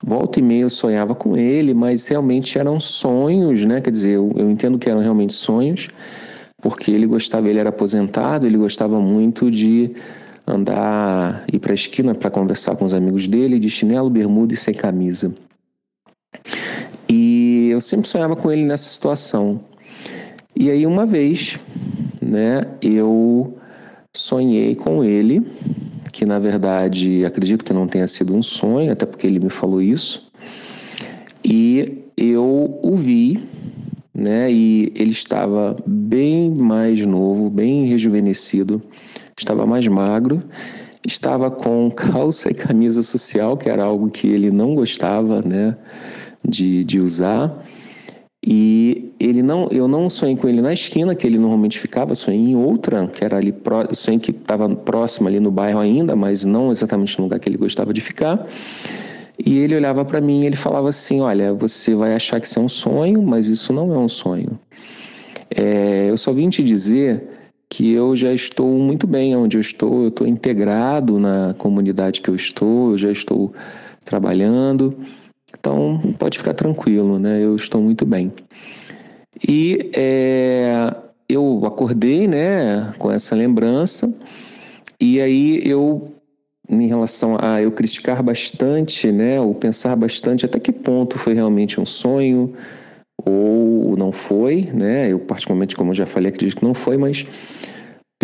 Volta 0.06 0.38
e 0.38 0.42
meia 0.42 0.62
eu 0.62 0.70
sonhava 0.70 1.14
com 1.14 1.34
ele, 1.34 1.72
mas 1.72 2.06
realmente 2.06 2.58
eram 2.58 2.78
sonhos, 2.78 3.64
né? 3.64 3.80
Quer 3.80 3.90
dizer, 3.90 4.16
eu, 4.16 4.30
eu 4.36 4.50
entendo 4.50 4.78
que 4.78 4.90
eram 4.90 5.00
realmente 5.00 5.32
sonhos, 5.32 5.88
porque 6.60 6.90
ele 6.90 7.06
gostava, 7.06 7.48
ele 7.48 7.58
era 7.58 7.70
aposentado, 7.70 8.46
ele 8.46 8.58
gostava 8.58 9.00
muito 9.00 9.50
de 9.50 9.94
andar, 10.46 11.42
ir 11.50 11.58
para 11.58 11.72
a 11.72 11.74
esquina 11.74 12.14
para 12.14 12.30
conversar 12.30 12.76
com 12.76 12.84
os 12.84 12.92
amigos 12.92 13.26
dele, 13.26 13.58
de 13.58 13.70
chinelo, 13.70 14.10
bermuda 14.10 14.52
e 14.52 14.58
sem 14.58 14.74
camisa. 14.74 15.34
E 17.08 17.70
eu 17.70 17.80
sempre 17.80 18.06
sonhava 18.06 18.36
com 18.36 18.52
ele 18.52 18.62
nessa 18.62 18.84
situação. 18.84 19.58
E 20.54 20.70
aí 20.70 20.86
uma 20.86 21.06
vez, 21.06 21.58
né, 22.20 22.60
eu 22.82 23.56
sonhei 24.14 24.74
com 24.74 25.02
ele 25.02 25.42
que 26.14 26.24
na 26.24 26.38
verdade 26.38 27.24
acredito 27.24 27.64
que 27.64 27.72
não 27.72 27.88
tenha 27.88 28.06
sido 28.06 28.36
um 28.36 28.42
sonho, 28.42 28.92
até 28.92 29.04
porque 29.04 29.26
ele 29.26 29.40
me 29.40 29.50
falou 29.50 29.82
isso. 29.82 30.30
E 31.44 32.04
eu 32.16 32.78
o 32.80 32.96
vi, 32.96 33.42
né? 34.14 34.50
E 34.50 34.92
ele 34.94 35.10
estava 35.10 35.74
bem 35.84 36.52
mais 36.52 37.04
novo, 37.04 37.50
bem 37.50 37.86
rejuvenescido, 37.86 38.80
estava 39.36 39.66
mais 39.66 39.88
magro, 39.88 40.40
estava 41.04 41.50
com 41.50 41.90
calça 41.90 42.48
e 42.48 42.54
camisa 42.54 43.02
social, 43.02 43.56
que 43.56 43.68
era 43.68 43.82
algo 43.82 44.08
que 44.08 44.28
ele 44.28 44.52
não 44.52 44.76
gostava, 44.76 45.42
né? 45.42 45.76
De, 46.46 46.84
de 46.84 47.00
usar. 47.00 47.66
E 48.46 49.10
ele 49.18 49.42
não, 49.42 49.68
eu 49.70 49.88
não 49.88 50.10
sonhei 50.10 50.36
com 50.36 50.46
ele 50.46 50.60
na 50.60 50.72
esquina 50.72 51.14
que 51.14 51.26
ele 51.26 51.38
normalmente 51.38 51.78
ficava, 51.78 52.14
sonhei 52.14 52.40
em 52.40 52.54
outra, 52.56 53.06
que 53.06 53.24
era 53.24 53.38
ali, 53.38 53.52
pró, 53.52 53.86
sonhei 53.92 54.20
que 54.20 54.32
estava 54.32 54.68
próximo 54.68 55.28
ali 55.28 55.40
no 55.40 55.50
bairro 55.50 55.80
ainda, 55.80 56.14
mas 56.14 56.44
não 56.44 56.70
exatamente 56.70 57.18
no 57.18 57.24
lugar 57.24 57.40
que 57.40 57.48
ele 57.48 57.56
gostava 57.56 57.92
de 57.94 58.02
ficar. 58.02 58.46
E 59.38 59.58
ele 59.58 59.74
olhava 59.74 60.04
para 60.04 60.20
mim 60.20 60.42
e 60.42 60.46
ele 60.46 60.56
falava 60.56 60.90
assim: 60.90 61.20
Olha, 61.20 61.54
você 61.54 61.94
vai 61.94 62.14
achar 62.14 62.38
que 62.38 62.46
isso 62.46 62.58
é 62.58 62.62
um 62.62 62.68
sonho, 62.68 63.22
mas 63.22 63.48
isso 63.48 63.72
não 63.72 63.92
é 63.94 63.98
um 63.98 64.08
sonho. 64.08 64.58
É, 65.50 66.06
eu 66.10 66.18
só 66.18 66.32
vim 66.32 66.50
te 66.50 66.62
dizer 66.62 67.26
que 67.68 67.92
eu 67.92 68.14
já 68.14 68.32
estou 68.32 68.78
muito 68.78 69.06
bem 69.06 69.34
onde 69.34 69.56
eu 69.56 69.60
estou, 69.60 70.02
eu 70.02 70.08
estou 70.08 70.26
integrado 70.26 71.18
na 71.18 71.54
comunidade 71.56 72.20
que 72.20 72.28
eu 72.28 72.36
estou, 72.36 72.92
eu 72.92 72.98
já 72.98 73.10
estou 73.10 73.52
trabalhando. 74.04 74.96
Então, 75.64 75.98
pode 76.18 76.36
ficar 76.36 76.52
tranquilo, 76.52 77.18
né? 77.18 77.42
Eu 77.42 77.56
estou 77.56 77.80
muito 77.80 78.04
bem. 78.04 78.30
E 79.48 79.90
é, 79.96 80.94
eu 81.26 81.62
acordei, 81.64 82.28
né, 82.28 82.92
com 82.98 83.10
essa 83.10 83.34
lembrança, 83.34 84.14
e 85.00 85.22
aí 85.22 85.62
eu, 85.66 86.12
em 86.68 86.86
relação 86.86 87.38
a 87.40 87.62
eu 87.62 87.72
criticar 87.72 88.22
bastante, 88.22 89.10
né, 89.10 89.40
ou 89.40 89.54
pensar 89.54 89.96
bastante 89.96 90.44
até 90.44 90.60
que 90.60 90.70
ponto 90.70 91.16
foi 91.16 91.32
realmente 91.32 91.80
um 91.80 91.86
sonho 91.86 92.52
ou 93.24 93.96
não 93.96 94.12
foi, 94.12 94.68
né? 94.70 95.10
Eu 95.10 95.18
particularmente, 95.18 95.74
como 95.74 95.92
eu 95.92 95.94
já 95.94 96.04
falei, 96.04 96.28
acredito 96.28 96.58
que 96.58 96.64
não 96.64 96.74
foi, 96.74 96.98
mas 96.98 97.24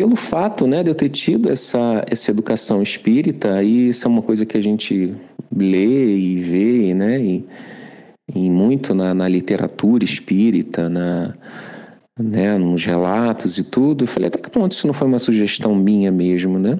pelo 0.00 0.16
fato, 0.16 0.66
né, 0.66 0.82
de 0.82 0.88
eu 0.88 0.94
ter 0.94 1.10
tido 1.10 1.52
essa 1.52 2.02
essa 2.10 2.30
educação 2.30 2.82
espírita, 2.82 3.62
e 3.62 3.90
isso 3.90 4.06
é 4.06 4.10
uma 4.10 4.22
coisa 4.22 4.46
que 4.46 4.56
a 4.56 4.60
gente 4.62 5.14
lê 5.54 6.16
e 6.16 6.40
vê, 6.40 6.94
né? 6.94 7.20
E, 7.20 7.44
e 8.34 8.48
muito 8.48 8.94
na, 8.94 9.12
na, 9.12 9.28
literatura 9.28 10.02
espírita, 10.02 10.88
na, 10.88 11.34
né, 12.18 12.56
nos 12.56 12.82
relatos 12.82 13.58
e 13.58 13.62
tudo. 13.62 14.04
Eu 14.04 14.08
falei, 14.08 14.28
até 14.28 14.38
que 14.38 14.48
ponto 14.48 14.72
isso 14.72 14.86
não 14.86 14.94
foi 14.94 15.06
uma 15.06 15.18
sugestão 15.18 15.74
minha 15.74 16.10
mesmo, 16.10 16.58
né? 16.58 16.78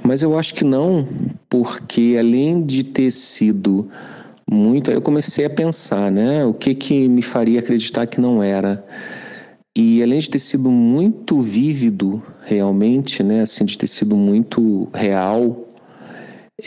Mas 0.00 0.22
eu 0.22 0.38
acho 0.38 0.54
que 0.54 0.64
não, 0.64 1.08
porque 1.48 2.14
além 2.16 2.64
de 2.64 2.84
ter 2.84 3.10
sido 3.10 3.90
muito, 4.48 4.92
eu 4.92 5.02
comecei 5.02 5.44
a 5.44 5.50
pensar, 5.50 6.08
né? 6.12 6.44
O 6.44 6.54
que 6.54 6.72
que 6.72 7.08
me 7.08 7.22
faria 7.22 7.58
acreditar 7.58 8.06
que 8.06 8.20
não 8.20 8.40
era? 8.40 8.84
E 9.76 10.02
além 10.02 10.20
de 10.20 10.30
ter 10.30 10.38
sido 10.38 10.70
muito 10.70 11.42
vívido, 11.42 12.22
realmente, 12.42 13.24
né? 13.24 13.40
Assim, 13.40 13.64
de 13.64 13.76
ter 13.76 13.88
sido 13.88 14.16
muito 14.16 14.88
real, 14.94 15.68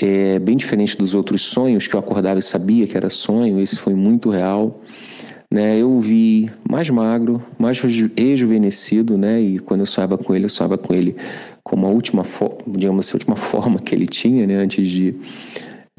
é 0.01 0.37
bem 0.39 0.57
diferente 0.57 0.97
dos 0.97 1.15
outros 1.15 1.41
sonhos 1.43 1.87
que 1.87 1.95
eu 1.95 1.99
acordava 1.99 2.39
e 2.39 2.41
sabia 2.43 2.85
que 2.85 2.97
era 2.97 3.09
sonho, 3.09 3.61
esse 3.61 3.79
foi 3.79 3.93
muito 3.93 4.29
real. 4.29 4.81
Né, 5.49 5.77
eu 5.77 5.97
vi 6.01 6.49
mais 6.69 6.89
magro, 6.89 7.41
mais 7.57 7.79
rejuvenescido, 7.79 9.17
né? 9.17 9.39
E 9.39 9.59
quando 9.59 9.79
eu 9.79 9.85
sonhava 9.85 10.17
com 10.17 10.35
ele, 10.35 10.43
eu 10.43 10.49
sonhava 10.49 10.77
com 10.77 10.93
ele 10.93 11.15
como 11.63 11.87
a 11.87 11.89
última, 11.89 12.23
digamos 12.67 13.07
assim, 13.07 13.13
a 13.13 13.15
última 13.15 13.35
forma 13.39 13.79
que 13.79 13.95
ele 13.95 14.07
tinha, 14.07 14.45
né? 14.45 14.55
Antes 14.55 14.89
de, 14.89 15.15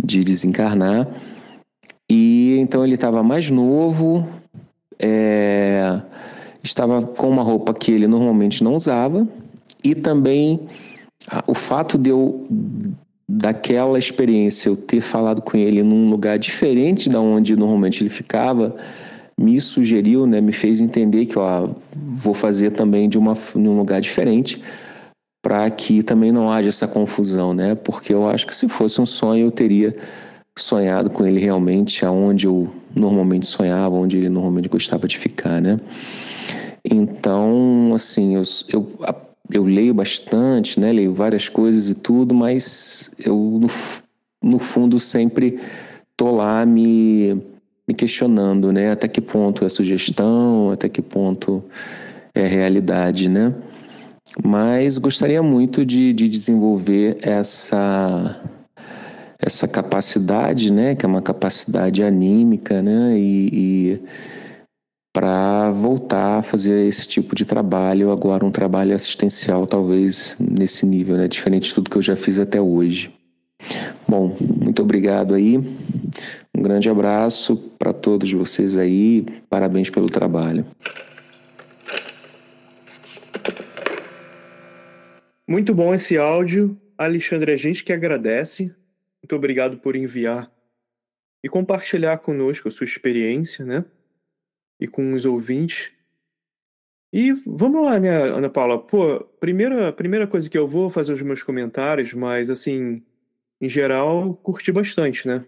de 0.04 0.22
desencarnar. 0.22 1.08
E 2.10 2.58
então 2.58 2.84
ele 2.84 2.96
estava 2.96 3.22
mais 3.22 3.48
novo, 3.48 4.28
é, 4.98 6.02
estava 6.62 7.02
com 7.02 7.28
uma 7.28 7.42
roupa 7.42 7.72
que 7.74 7.90
ele 7.90 8.06
normalmente 8.06 8.62
não 8.62 8.74
usava 8.74 9.26
e 9.84 9.94
também 9.94 10.60
o 11.46 11.54
fato 11.54 11.98
de 11.98 12.10
eu 12.10 12.46
daquela 13.28 13.98
experiência, 13.98 14.70
eu 14.70 14.76
ter 14.76 15.02
falado 15.02 15.42
com 15.42 15.56
ele 15.56 15.82
num 15.82 16.08
lugar 16.08 16.38
diferente 16.38 17.10
da 17.10 17.20
onde 17.20 17.54
normalmente 17.54 18.02
ele 18.02 18.08
ficava, 18.08 18.74
me 19.38 19.60
sugeriu, 19.60 20.26
né, 20.26 20.40
me 20.40 20.52
fez 20.52 20.80
entender 20.80 21.26
que 21.26 21.38
ó, 21.38 21.68
vou 21.94 22.32
fazer 22.32 22.70
também 22.70 23.08
de 23.08 23.18
uma 23.18 23.36
num 23.54 23.76
lugar 23.76 24.00
diferente 24.00 24.62
para 25.42 25.68
que 25.70 26.02
também 26.02 26.32
não 26.32 26.50
haja 26.50 26.70
essa 26.70 26.88
confusão, 26.88 27.54
né? 27.54 27.74
Porque 27.74 28.12
eu 28.12 28.28
acho 28.28 28.46
que 28.46 28.54
se 28.54 28.68
fosse 28.68 29.00
um 29.00 29.06
sonho 29.06 29.46
eu 29.46 29.50
teria 29.50 29.94
sonhado 30.56 31.10
com 31.10 31.24
ele 31.24 31.38
realmente 31.38 32.04
aonde 32.04 32.46
eu 32.46 32.68
normalmente 32.94 33.46
sonhava, 33.46 33.94
onde 33.94 34.16
ele 34.16 34.28
normalmente 34.28 34.68
gostava 34.68 35.06
de 35.06 35.16
ficar, 35.16 35.62
né? 35.62 35.78
Então, 36.90 37.92
assim, 37.94 38.34
eu, 38.36 38.42
eu 38.72 38.86
eu 39.50 39.64
leio 39.64 39.94
bastante, 39.94 40.78
né? 40.78 40.92
Leio 40.92 41.14
várias 41.14 41.48
coisas 41.48 41.90
e 41.90 41.94
tudo, 41.94 42.34
mas 42.34 43.10
eu 43.18 43.36
no, 43.36 43.70
no 44.42 44.58
fundo 44.58 45.00
sempre 45.00 45.58
tô 46.16 46.30
lá 46.36 46.66
me, 46.66 47.34
me 47.86 47.94
questionando, 47.94 48.72
né? 48.72 48.90
Até 48.90 49.08
que 49.08 49.20
ponto 49.20 49.64
é 49.64 49.68
sugestão, 49.68 50.70
até 50.70 50.88
que 50.88 51.00
ponto 51.00 51.64
é 52.34 52.46
realidade, 52.46 53.28
né? 53.28 53.54
Mas 54.44 54.98
gostaria 54.98 55.42
muito 55.42 55.86
de, 55.86 56.12
de 56.12 56.28
desenvolver 56.28 57.18
essa 57.22 58.42
essa 59.40 59.68
capacidade, 59.68 60.72
né? 60.72 60.94
Que 60.94 61.06
é 61.06 61.08
uma 61.08 61.22
capacidade 61.22 62.02
anímica, 62.02 62.82
né? 62.82 63.16
e, 63.16 63.48
e 63.52 64.02
para 65.18 65.72
voltar 65.72 66.38
a 66.38 66.42
fazer 66.44 66.86
esse 66.86 67.08
tipo 67.08 67.34
de 67.34 67.44
trabalho, 67.44 68.12
agora 68.12 68.44
um 68.44 68.52
trabalho 68.52 68.94
assistencial, 68.94 69.66
talvez 69.66 70.36
nesse 70.38 70.86
nível, 70.86 71.16
né? 71.16 71.26
Diferente 71.26 71.70
de 71.70 71.74
tudo 71.74 71.90
que 71.90 71.98
eu 71.98 72.02
já 72.02 72.14
fiz 72.14 72.38
até 72.38 72.60
hoje. 72.60 73.12
Bom, 74.08 74.36
muito 74.40 74.80
obrigado 74.80 75.34
aí. 75.34 75.58
Um 76.56 76.62
grande 76.62 76.88
abraço 76.88 77.56
para 77.76 77.92
todos 77.92 78.32
vocês 78.32 78.76
aí. 78.76 79.26
Parabéns 79.50 79.90
pelo 79.90 80.06
trabalho. 80.06 80.64
Muito 85.48 85.74
bom 85.74 85.92
esse 85.92 86.16
áudio. 86.16 86.80
Alexandre, 86.96 87.50
a 87.50 87.56
gente 87.56 87.82
que 87.82 87.92
agradece. 87.92 88.72
Muito 89.20 89.34
obrigado 89.34 89.78
por 89.78 89.96
enviar 89.96 90.48
e 91.42 91.48
compartilhar 91.48 92.18
conosco 92.18 92.68
a 92.68 92.70
sua 92.70 92.84
experiência, 92.84 93.64
né? 93.64 93.84
E 94.80 94.86
com 94.86 95.12
os 95.12 95.24
ouvintes. 95.24 95.90
E 97.12 97.32
vamos 97.46 97.84
lá, 97.84 97.98
né, 97.98 98.10
Ana 98.10 98.50
Paula? 98.50 98.78
Pô, 98.78 99.20
primeira, 99.40 99.92
primeira 99.92 100.26
coisa 100.26 100.48
que 100.48 100.58
eu 100.58 100.68
vou 100.68 100.90
fazer 100.90 101.12
os 101.12 101.22
meus 101.22 101.42
comentários, 101.42 102.12
mas 102.12 102.50
assim, 102.50 103.02
em 103.60 103.68
geral, 103.68 104.34
curti 104.34 104.70
bastante, 104.70 105.26
né? 105.26 105.44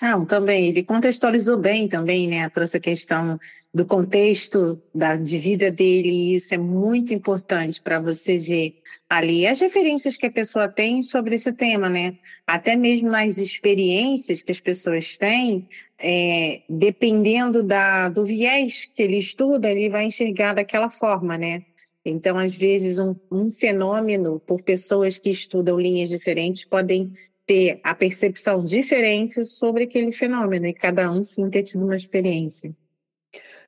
Não, 0.00 0.24
também, 0.24 0.68
ele 0.68 0.84
contextualizou 0.84 1.56
bem 1.56 1.88
também, 1.88 2.28
né? 2.28 2.48
Trouxe 2.50 2.76
a 2.76 2.80
questão 2.80 3.36
do 3.74 3.84
contexto 3.84 4.80
da, 4.94 5.16
de 5.16 5.36
vida 5.38 5.72
dele, 5.72 6.08
e 6.08 6.36
isso 6.36 6.54
é 6.54 6.58
muito 6.58 7.12
importante 7.12 7.82
para 7.82 7.98
você 7.98 8.38
ver 8.38 8.80
ali 9.10 9.44
as 9.44 9.58
referências 9.58 10.16
que 10.16 10.26
a 10.26 10.30
pessoa 10.30 10.68
tem 10.68 11.02
sobre 11.02 11.34
esse 11.34 11.52
tema, 11.52 11.88
né? 11.88 12.16
Até 12.46 12.76
mesmo 12.76 13.10
nas 13.10 13.38
experiências 13.38 14.40
que 14.40 14.52
as 14.52 14.60
pessoas 14.60 15.16
têm, 15.16 15.66
é, 16.00 16.62
dependendo 16.68 17.62
da, 17.62 18.08
do 18.08 18.24
viés 18.24 18.84
que 18.84 19.02
ele 19.02 19.16
estuda, 19.16 19.68
ele 19.68 19.90
vai 19.90 20.04
enxergar 20.04 20.52
daquela 20.52 20.90
forma, 20.90 21.36
né? 21.36 21.64
Então, 22.04 22.38
às 22.38 22.54
vezes, 22.54 22.98
um, 22.98 23.16
um 23.30 23.50
fenômeno, 23.50 24.40
por 24.46 24.62
pessoas 24.62 25.18
que 25.18 25.28
estudam 25.28 25.78
linhas 25.78 26.08
diferentes, 26.08 26.64
podem 26.64 27.10
ter 27.48 27.80
a 27.82 27.94
percepção 27.94 28.62
diferente 28.62 29.42
sobre 29.46 29.84
aquele 29.84 30.12
fenômeno 30.12 30.66
e 30.66 30.74
cada 30.74 31.10
um 31.10 31.22
sim 31.22 31.48
ter 31.48 31.62
tido 31.62 31.84
uma 31.84 31.96
experiência. 31.96 32.76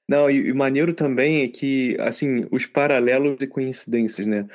Não, 0.06 0.30
e, 0.30 0.52
o 0.52 0.56
maneiro 0.56 0.92
também 0.92 1.44
é 1.44 1.48
que, 1.48 1.96
assim, 1.98 2.46
os 2.50 2.66
paralelos 2.66 3.40
e 3.40 3.46
coincidências, 3.46 4.26
né? 4.26 4.46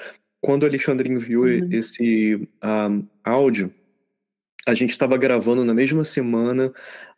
Quando 0.42 0.64
o 0.64 0.66
Alexandre 0.68 1.10
enviou 1.10 1.46
uhum. 1.46 1.70
esse 1.72 2.36
um, 2.36 2.48
ah, 2.62 2.90
áudio, 3.24 3.74
a 4.68 4.76
gente 4.76 4.92
estava 4.92 5.18
gravando 5.18 5.66
na 5.66 5.74
mesma 5.74 6.06
semana 6.06 6.72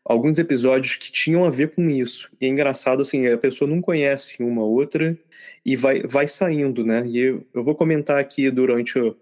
alguns 0.06 0.40
episódios 0.40 0.96
que 0.96 1.12
tinham 1.12 1.44
a 1.44 1.50
ver 1.50 1.74
com 1.74 1.90
isso. 1.90 2.30
E 2.40 2.46
é 2.46 2.50
engraçado, 2.50 3.02
assim, 3.02 3.28
a 3.28 3.38
pessoa 3.38 3.70
não 3.70 3.82
conhece 3.82 4.42
uma 4.42 4.64
outra 4.64 5.18
e 5.66 5.76
vai, 5.76 6.04
vai 6.04 6.28
saindo, 6.28 6.86
né? 6.86 7.06
E 7.06 7.18
eu, 7.18 7.46
eu 7.54 7.64
vou 7.64 7.76
comentar 7.76 8.18
aqui 8.18 8.50
durante 8.50 8.98
o, 8.98 9.18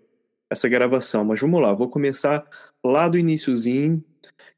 essa 0.49 0.69
gravação, 0.69 1.25
mas 1.25 1.39
vamos 1.39 1.62
lá, 1.62 1.73
vou 1.73 1.89
começar 1.89 2.45
lá 2.84 3.08
do 3.08 3.17
iníciozinho, 3.17 4.03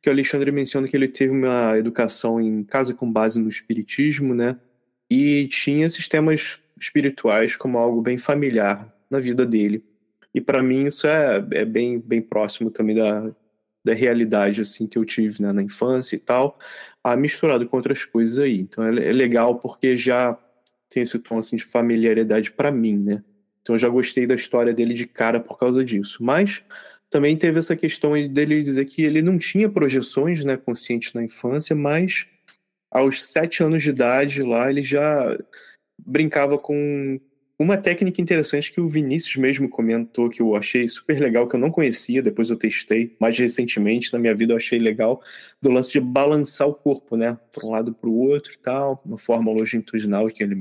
que 0.02 0.10
o 0.10 0.12
Alexandre 0.12 0.52
menciona 0.52 0.88
que 0.88 0.96
ele 0.96 1.08
teve 1.08 1.32
uma 1.32 1.78
educação 1.78 2.40
em 2.40 2.64
casa 2.64 2.94
com 2.94 3.12
base 3.12 3.40
no 3.40 3.50
espiritismo, 3.50 4.34
né? 4.34 4.58
E 5.10 5.48
tinha 5.48 5.90
sistemas 5.90 6.60
espirituais 6.80 7.56
como 7.56 7.78
algo 7.78 8.02
bem 8.02 8.18
familiar 8.18 8.94
na 9.10 9.20
vida 9.20 9.46
dele. 9.46 9.84
E 10.34 10.42
para 10.42 10.62
mim 10.62 10.86
isso 10.86 11.08
é, 11.08 11.44
é 11.52 11.66
bem, 11.66 12.00
bem 12.00 12.22
próximo 12.22 12.70
também 12.70 12.96
da, 12.96 13.32
da 13.84 13.94
realidade 13.94 14.62
assim 14.62 14.86
que 14.86 14.98
eu 14.98 15.06
tive 15.06 15.42
né, 15.42 15.52
na 15.52 15.64
infância 15.64 16.16
e 16.16 16.20
tal, 16.20 16.60
ah, 17.04 17.16
misturado 17.16 17.68
com 17.68 17.78
outras 17.78 18.06
coisas 18.06 18.38
aí. 18.38 18.60
Então 18.60 18.84
é, 18.84 18.90
é 18.90 19.12
legal 19.12 19.60
porque 19.60 19.96
já 19.98 20.38
tem 20.90 21.04
esse 21.04 21.18
tom 21.20 21.40
assim 21.40 21.56
de 21.56 21.64
familiaridade 21.64 22.52
para 22.52 22.72
mim, 22.72 22.98
né? 22.98 23.24
Então 23.68 23.76
eu 23.76 23.80
já 23.80 23.90
gostei 23.90 24.26
da 24.26 24.34
história 24.34 24.74
dele 24.74 24.94
de 24.94 25.06
cara 25.06 25.42
por 25.42 25.60
causa 25.60 25.84
disso. 25.84 26.24
Mas 26.24 26.64
também 27.10 27.36
teve 27.36 27.60
essa 27.60 27.76
questão 27.76 28.14
dele 28.30 28.64
dizer 28.64 28.86
que 28.86 29.02
ele 29.04 29.22
não 29.22 29.38
tinha 29.38 29.68
projeções 29.68 30.42
né, 30.46 30.56
conscientes 30.56 31.14
na 31.14 31.22
infância, 31.22 31.76
mas 31.76 32.28
aos 32.90 33.26
sete 33.26 33.62
anos 33.62 33.84
de 33.84 33.90
idade 33.90 34.42
lá 34.42 34.70
ele 34.70 34.82
já 34.82 35.38
brincava 36.00 36.58
com 36.58 37.20
uma 37.60 37.76
técnica 37.76 38.22
interessante 38.22 38.72
que 38.72 38.80
o 38.80 38.88
Vinícius 38.88 39.36
mesmo 39.36 39.68
comentou 39.68 40.30
que 40.30 40.42
eu 40.42 40.56
achei 40.56 40.88
super 40.88 41.20
legal, 41.20 41.46
que 41.46 41.58
eu 41.58 41.60
não 41.60 41.72
conhecia, 41.72 42.22
depois 42.22 42.50
eu 42.50 42.56
testei 42.56 43.18
mais 43.20 43.38
recentemente 43.38 44.14
na 44.14 44.20
minha 44.20 44.34
vida, 44.34 44.54
eu 44.54 44.58
achei 44.58 44.80
legal, 44.80 45.22
do 45.62 45.72
lance 45.72 45.92
de 45.92 46.00
balançar 46.00 46.70
o 46.70 46.74
corpo, 46.74 47.18
né, 47.18 47.38
para 47.54 47.68
um 47.68 47.72
lado 47.72 47.94
para 47.94 48.10
o 48.10 48.18
outro 48.18 48.54
e 48.54 48.58
tal, 48.58 49.02
uma 49.04 49.18
forma 49.18 49.52
longitudinal 49.52 50.30
que 50.30 50.42
ele 50.42 50.56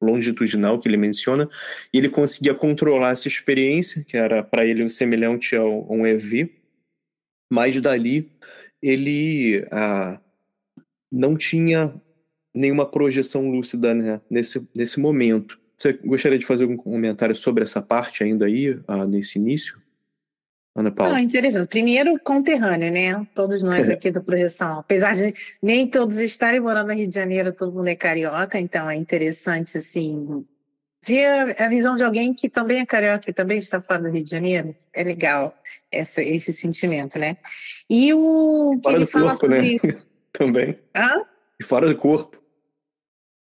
longitudinal 0.00 0.78
que 0.78 0.88
ele 0.88 0.96
menciona, 0.96 1.48
e 1.92 1.98
ele 1.98 2.08
conseguia 2.08 2.54
controlar 2.54 3.10
essa 3.10 3.28
experiência, 3.28 4.04
que 4.04 4.16
era 4.16 4.42
para 4.42 4.64
ele 4.64 4.88
semelhante 4.90 5.56
a 5.56 5.64
um 5.64 6.06
EV, 6.06 6.50
mas 7.50 7.80
dali 7.80 8.30
ele 8.82 9.66
ah, 9.70 10.20
não 11.10 11.36
tinha 11.36 11.94
nenhuma 12.54 12.86
projeção 12.86 13.50
lúcida 13.50 13.94
né, 13.94 14.20
nesse, 14.30 14.66
nesse 14.74 15.00
momento. 15.00 15.58
Você 15.76 15.92
gostaria 15.92 16.38
de 16.38 16.46
fazer 16.46 16.64
algum 16.64 16.76
comentário 16.76 17.36
sobre 17.36 17.62
essa 17.62 17.82
parte 17.82 18.24
ainda 18.24 18.46
aí, 18.46 18.78
ah, 18.88 19.06
nesse 19.06 19.38
início? 19.38 19.80
Ana 20.76 20.90
Paula? 20.90 21.16
Ah, 21.16 21.20
interessante. 21.22 21.68
Primeiro, 21.68 22.20
conterrâneo, 22.22 22.92
né? 22.92 23.26
Todos 23.34 23.62
nós 23.62 23.88
aqui 23.90 24.10
do 24.10 24.22
Projeção. 24.22 24.78
Apesar 24.78 25.14
de 25.14 25.32
nem 25.62 25.86
todos 25.86 26.18
estarem 26.18 26.60
morando 26.60 26.88
no 26.88 26.94
Rio 26.94 27.08
de 27.08 27.14
Janeiro, 27.14 27.50
todo 27.50 27.72
mundo 27.72 27.88
é 27.88 27.96
carioca, 27.96 28.60
então 28.60 28.90
é 28.90 28.94
interessante, 28.94 29.78
assim, 29.78 30.44
ver 31.04 31.60
a 31.60 31.68
visão 31.68 31.96
de 31.96 32.04
alguém 32.04 32.34
que 32.34 32.50
também 32.50 32.80
é 32.80 32.86
carioca 32.86 33.30
e 33.30 33.32
também 33.32 33.58
está 33.58 33.80
fora 33.80 34.02
do 34.02 34.10
Rio 34.10 34.22
de 34.22 34.30
Janeiro. 34.30 34.74
É 34.94 35.02
legal 35.02 35.56
essa, 35.90 36.22
esse 36.22 36.52
sentimento, 36.52 37.18
né? 37.18 37.38
E 37.88 38.12
o 38.12 38.76
que 38.76 38.82
fora 38.82 38.96
ele 38.96 39.06
fala 39.06 39.30
corpo, 39.30 39.48
né? 39.48 39.62
sobre... 39.62 39.80
Né? 39.82 40.02
também. 40.30 40.78
Hã? 40.94 41.24
E 41.58 41.64
fora 41.64 41.88
do 41.88 41.96
corpo. 41.96 42.36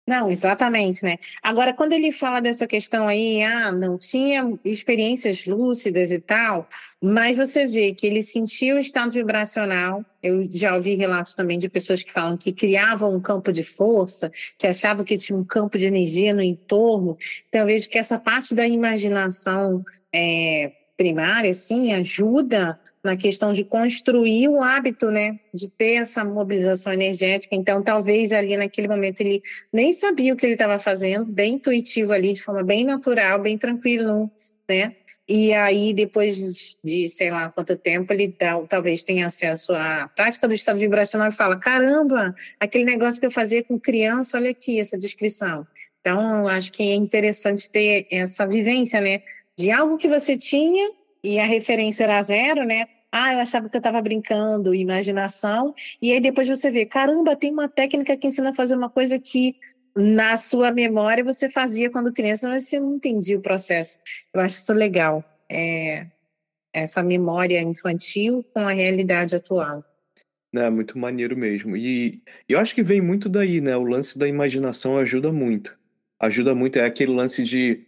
Não, 0.06 0.28
exatamente, 0.28 1.04
né? 1.04 1.16
Agora, 1.40 1.72
quando 1.72 1.92
ele 1.92 2.10
fala 2.10 2.40
dessa 2.40 2.66
questão 2.66 3.06
aí, 3.06 3.40
ah, 3.42 3.70
não 3.70 3.96
tinha 3.96 4.58
experiências 4.64 5.46
lúcidas 5.46 6.10
e 6.10 6.18
tal, 6.18 6.68
mas 7.00 7.36
você 7.36 7.66
vê 7.66 7.94
que 7.94 8.04
ele 8.08 8.20
sentiu 8.20 8.76
o 8.76 8.80
estado 8.80 9.12
vibracional. 9.12 10.04
Eu 10.20 10.44
já 10.50 10.74
ouvi 10.74 10.96
relatos 10.96 11.36
também 11.36 11.56
de 11.56 11.68
pessoas 11.68 12.02
que 12.02 12.12
falam 12.12 12.36
que 12.36 12.52
criavam 12.52 13.14
um 13.14 13.20
campo 13.20 13.52
de 13.52 13.62
força, 13.62 14.28
que 14.58 14.66
achavam 14.66 15.04
que 15.04 15.16
tinha 15.16 15.38
um 15.38 15.44
campo 15.44 15.78
de 15.78 15.86
energia 15.86 16.34
no 16.34 16.42
entorno. 16.42 17.16
Então, 17.48 17.60
eu 17.60 17.66
vejo 17.66 17.88
que 17.88 17.98
essa 17.98 18.18
parte 18.18 18.56
da 18.56 18.66
imaginação 18.66 19.84
é, 20.12 20.72
primária, 21.02 21.50
assim, 21.50 21.92
ajuda 21.92 22.78
na 23.02 23.16
questão 23.16 23.52
de 23.52 23.64
construir 23.64 24.48
o 24.48 24.62
hábito, 24.62 25.10
né, 25.10 25.40
de 25.52 25.68
ter 25.68 25.94
essa 25.94 26.24
mobilização 26.24 26.92
energética. 26.92 27.56
Então, 27.56 27.82
talvez 27.82 28.30
ali 28.30 28.56
naquele 28.56 28.86
momento 28.86 29.20
ele 29.20 29.42
nem 29.72 29.92
sabia 29.92 30.32
o 30.32 30.36
que 30.36 30.46
ele 30.46 30.52
estava 30.52 30.78
fazendo, 30.78 31.28
bem 31.28 31.54
intuitivo 31.54 32.12
ali, 32.12 32.32
de 32.32 32.40
forma 32.40 32.62
bem 32.62 32.84
natural, 32.84 33.40
bem 33.40 33.58
tranquilo, 33.58 34.30
né? 34.68 34.94
E 35.28 35.52
aí, 35.52 35.92
depois 35.92 36.78
de 36.84 37.08
sei 37.08 37.30
lá 37.30 37.48
quanto 37.48 37.76
tempo, 37.76 38.12
ele 38.12 38.34
dá, 38.38 38.60
talvez 38.68 39.02
tenha 39.02 39.26
acesso 39.26 39.72
à 39.72 40.08
prática 40.14 40.46
do 40.46 40.54
estado 40.54 40.78
vibracional 40.78 41.28
e 41.28 41.32
fala: 41.32 41.56
caramba, 41.56 42.34
aquele 42.60 42.84
negócio 42.84 43.20
que 43.20 43.26
eu 43.26 43.30
fazia 43.30 43.62
com 43.62 43.78
criança, 43.78 44.36
olha 44.36 44.50
aqui 44.50 44.78
essa 44.78 44.98
descrição. 44.98 45.66
Então, 46.00 46.48
acho 46.48 46.72
que 46.72 46.82
é 46.82 46.94
interessante 46.94 47.70
ter 47.70 48.08
essa 48.10 48.44
vivência, 48.44 49.00
né? 49.00 49.22
De 49.58 49.70
algo 49.70 49.98
que 49.98 50.08
você 50.08 50.36
tinha 50.36 50.90
e 51.22 51.38
a 51.38 51.44
referência 51.44 52.04
era 52.04 52.22
zero, 52.22 52.64
né? 52.64 52.86
Ah, 53.10 53.34
eu 53.34 53.40
achava 53.40 53.68
que 53.68 53.76
eu 53.76 53.78
estava 53.80 54.00
brincando, 54.00 54.74
imaginação. 54.74 55.74
E 56.00 56.12
aí 56.12 56.20
depois 56.20 56.48
você 56.48 56.70
vê, 56.70 56.86
caramba, 56.86 57.36
tem 57.36 57.52
uma 57.52 57.68
técnica 57.68 58.16
que 58.16 58.26
ensina 58.26 58.50
a 58.50 58.54
fazer 58.54 58.74
uma 58.74 58.88
coisa 58.88 59.18
que 59.18 59.54
na 59.94 60.36
sua 60.38 60.72
memória 60.72 61.22
você 61.22 61.50
fazia 61.50 61.90
quando 61.90 62.12
criança, 62.12 62.48
mas 62.48 62.66
você 62.66 62.80
não 62.80 62.96
entendia 62.96 63.36
o 63.36 63.42
processo. 63.42 64.00
Eu 64.32 64.40
acho 64.40 64.58
isso 64.58 64.72
legal. 64.72 65.22
É, 65.50 66.06
essa 66.72 67.02
memória 67.02 67.60
infantil 67.60 68.42
com 68.54 68.60
a 68.60 68.72
realidade 68.72 69.36
atual. 69.36 69.84
É 70.54 70.70
muito 70.70 70.98
maneiro 70.98 71.36
mesmo. 71.36 71.76
E 71.76 72.22
eu 72.48 72.58
acho 72.58 72.74
que 72.74 72.82
vem 72.82 73.00
muito 73.00 73.28
daí, 73.28 73.60
né? 73.60 73.76
O 73.76 73.84
lance 73.84 74.18
da 74.18 74.26
imaginação 74.26 74.98
ajuda 74.98 75.32
muito. 75.32 75.76
Ajuda 76.18 76.54
muito, 76.54 76.78
é 76.78 76.84
aquele 76.84 77.12
lance 77.12 77.42
de 77.42 77.84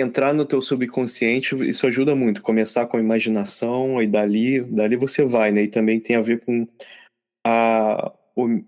entrar 0.00 0.32
no 0.32 0.44
teu 0.44 0.60
subconsciente, 0.62 1.54
isso 1.68 1.86
ajuda 1.86 2.14
muito. 2.14 2.42
Começar 2.42 2.86
com 2.86 2.96
a 2.96 3.00
imaginação 3.00 4.02
e 4.02 4.06
dali, 4.06 4.60
dali 4.62 4.96
você 4.96 5.24
vai, 5.24 5.50
né? 5.50 5.62
E 5.62 5.68
também 5.68 6.00
tem 6.00 6.16
a 6.16 6.22
ver 6.22 6.40
com 6.40 6.66
a, 7.46 8.12
o, 8.34 8.60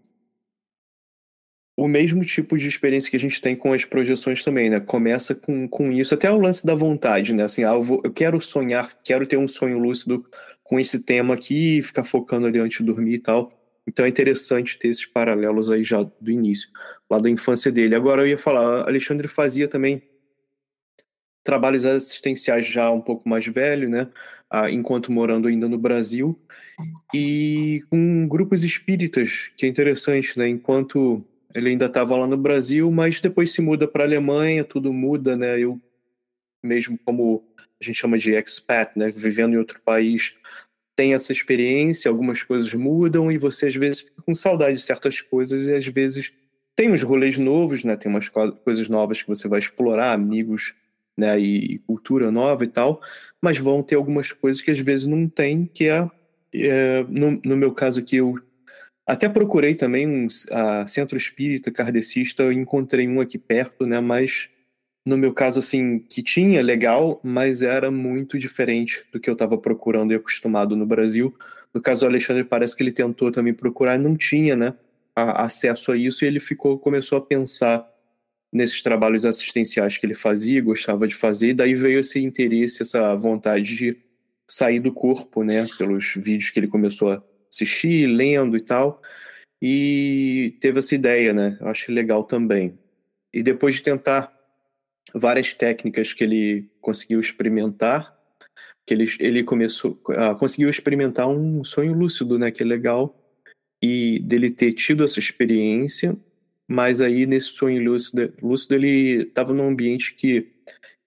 o 1.77 1.87
mesmo 1.87 2.25
tipo 2.25 2.59
de 2.59 2.69
experiência 2.69 3.11
que 3.11 3.17
a 3.17 3.21
gente 3.21 3.41
tem 3.41 3.55
com 3.55 3.73
as 3.73 3.85
projeções 3.85 4.43
também, 4.43 4.69
né? 4.69 4.81
Começa 4.81 5.35
com, 5.35 5.69
com 5.69 5.93
isso, 5.93 6.14
até 6.14 6.31
o 6.31 6.41
lance 6.41 6.67
da 6.67 6.75
vontade, 6.75 7.33
né? 7.33 7.45
Assim, 7.45 7.64
ah, 7.64 7.75
eu, 7.75 7.83
vou, 7.83 8.01
eu 8.05 8.12
quero 8.12 8.41
sonhar, 8.41 8.91
quero 9.05 9.27
ter 9.27 9.37
um 9.37 9.49
sonho 9.49 9.79
lúcido 9.79 10.25
com 10.64 10.81
esse 10.81 11.01
tema 11.01 11.35
aqui, 11.35 11.81
ficar 11.83 12.05
focando 12.05 12.47
ali 12.47 12.59
antes 12.59 12.79
de 12.79 12.85
dormir 12.85 13.14
e 13.14 13.19
tal. 13.19 13.53
Então 13.87 14.05
é 14.05 14.09
interessante 14.09 14.79
ter 14.79 14.88
esses 14.88 15.07
paralelos 15.07 15.71
aí 15.71 15.83
já 15.83 16.03
do 16.03 16.31
início, 16.31 16.69
lá 17.11 17.19
da 17.19 17.31
infância 17.31 17.73
dele. 17.73 17.95
Agora 17.95 18.23
eu 18.23 18.29
ia 18.29 18.37
falar, 18.37 18.87
Alexandre 18.87 19.27
fazia 19.29 19.67
também 19.67 20.03
trabalhos 21.49 21.87
assistenciais 21.87 22.67
já 22.67 22.91
um 22.91 23.01
pouco 23.01 23.27
mais 23.27 23.47
velho, 23.47 23.89
né? 23.89 24.07
Enquanto 24.71 25.11
morando 25.11 25.49
ainda 25.49 25.67
no 25.67 25.79
Brasil, 25.79 26.39
e 27.15 27.83
com 27.89 28.29
grupos 28.29 28.63
espíritas, 28.63 29.51
que 29.57 29.65
é 29.65 29.69
interessante, 29.69 30.39
né? 30.39 30.47
Enquanto 30.47 31.25
ele 31.55 31.71
ainda 31.71 31.87
estava 31.87 32.15
lá 32.15 32.27
no 32.27 32.37
Brasil, 32.37 32.91
mas 32.91 33.19
depois 33.19 33.51
se 33.51 33.63
muda 33.63 33.89
para 33.89 34.05
a 34.05 34.07
Alemanha, 34.07 34.63
tudo 34.63 34.93
muda, 34.93 35.35
né? 35.37 35.59
Eu 35.59 35.81
mesmo 36.63 36.99
como 37.03 37.43
a 37.81 37.85
gente 37.85 37.97
chama 37.97 38.19
de 38.19 38.33
expat, 38.35 38.93
né? 38.95 39.11
Vivendo 39.11 39.55
em 39.55 39.59
outro 39.59 39.81
país, 39.81 40.37
tem 40.95 41.15
essa 41.15 41.33
experiência, 41.33 42.11
algumas 42.11 42.43
coisas 42.43 42.75
mudam 42.75 43.33
e 43.33 43.39
você 43.39 43.69
às 43.69 43.75
vezes 43.75 44.03
fica 44.03 44.21
com 44.21 44.35
saudade 44.35 44.75
de 44.75 44.83
certas 44.83 45.23
coisas 45.23 45.65
e 45.65 45.73
às 45.75 45.87
vezes 45.87 46.35
tem 46.77 46.93
uns 46.93 47.03
rolês 47.03 47.39
novos, 47.39 47.85
né? 47.85 47.97
Tem 47.97 48.13
umas 48.13 48.29
co 48.29 48.53
coisas 48.53 48.87
novas 48.87 49.23
que 49.23 49.29
você 49.29 49.49
vai 49.49 49.61
explorar, 49.61 50.13
amigos, 50.13 50.75
né? 51.19 51.39
E, 51.39 51.79
cultura 51.81 52.31
nova 52.31 52.65
e 52.65 52.69
tal, 52.69 53.01
mas 53.43 53.59
vão 53.59 53.83
ter 53.83 53.97
algumas 53.97 54.33
coisas 54.33 54.63
que 54.63 54.71
às 54.71 54.79
vezes 54.79 55.05
não 55.07 55.29
tem, 55.29 55.67
que 55.67 55.89
é, 55.89 56.07
é 56.55 57.05
no, 57.09 57.41
no, 57.45 57.57
meu 57.57 57.73
caso 57.73 58.01
aqui 58.01 58.17
eu 58.17 58.39
até 59.07 59.29
procurei 59.29 59.75
também 59.75 60.07
um 60.07 60.29
a 60.51 60.87
centro 60.87 61.19
espírita 61.19 61.73
kardecista, 61.73 62.45
eu 62.45 62.53
encontrei 62.53 63.09
um 63.09 63.21
aqui 63.21 63.39
perto, 63.39 63.85
né? 63.87 64.01
Mas 64.01 64.49
no 65.05 65.17
meu 65.17 65.33
caso, 65.33 65.61
assim, 65.61 65.99
que 66.01 66.23
tinha 66.23 66.63
legal, 66.63 67.19
mas 67.25 67.63
era 67.63 67.91
muito 67.91 68.39
diferente 68.39 69.03
do 69.11 69.19
que 69.19 69.31
eu 69.31 69.33
estava 69.33 69.57
procurando 69.57 70.13
e 70.13 70.17
acostumado 70.17 70.77
no 70.77 70.85
Brasil. 70.85 71.35
No 71.73 71.81
caso 71.81 72.03
do 72.03 72.09
Alexandre, 72.09 72.45
parece 72.45 72.77
que 72.77 72.83
ele 72.83 72.93
tentou 72.93 73.31
também 73.33 73.55
procurar 73.55 73.99
não 73.99 74.15
tinha, 74.15 74.55
né, 74.55 74.75
a, 75.17 75.45
acesso 75.45 75.93
a 75.93 75.97
isso, 75.97 76.25
e 76.25 76.29
ele 76.29 76.41
ficou, 76.41 76.79
começou 76.79 77.17
a 77.17 77.23
pensar 77.23 77.89
nesses 78.53 78.83
trabalhos 78.83 79.25
assistenciais 79.25 79.99
que 79.99 80.07
ele 80.07 80.15
fazia, 80.15 80.63
gostava 80.63 81.07
de 81.07 81.15
fazer, 81.15 81.51
e 81.51 81.55
daí 81.55 81.75
veio 81.75 82.01
esse 82.01 82.19
interesse, 82.19 82.83
essa 82.83 83.15
vontade 83.15 83.77
de 83.77 83.97
sair 84.51 84.81
do 84.81 84.93
corpo, 84.93 85.45
né, 85.45 85.67
pelos 85.77 86.15
vídeos 86.17 86.51
que 86.51 86.59
ele 86.59 86.69
começou 86.69 87.13
a 87.13 87.23
assistir, 87.53 88.07
lendo 88.07 88.57
e 88.57 88.61
tal, 88.61 89.03
e 89.61 90.57
teve 90.61 90.79
essa 90.79 90.95
ideia, 90.95 91.33
né, 91.33 91.59
eu 91.61 91.69
acho 91.69 91.93
legal 91.93 92.25
também. 92.25 92.79
E 93.33 93.43
depois 93.43 93.77
de 93.77 93.83
tentar 93.83 94.33
várias 95.15 95.53
técnicas 95.53 96.13
que 96.13 96.25
ele 96.25 96.71
conseguiu 96.81 97.21
experimentar, 97.21 98.17
que 98.87 98.95
ele, 98.95 99.05
ele 99.21 99.45
começou, 99.45 100.01
uh, 100.09 100.35
conseguiu 100.39 100.71
experimentar 100.71 101.29
um 101.29 101.63
sonho 101.63 101.93
lúcido, 101.93 102.39
né, 102.39 102.51
que 102.51 102.63
é 102.63 102.67
legal, 102.67 103.15
e 103.83 104.19
dele 104.21 104.51
ter 104.51 104.73
tido 104.73 105.05
essa 105.05 105.19
experiência, 105.19 106.17
mas 106.69 107.01
aí 107.01 107.27
nesse 107.27 107.49
sonho 107.49 107.83
lúcido, 107.83 108.33
lúcido 108.43 108.75
ele 108.75 109.23
estava 109.23 109.55
num 109.55 109.67
ambiente 109.67 110.15
que, 110.15 110.53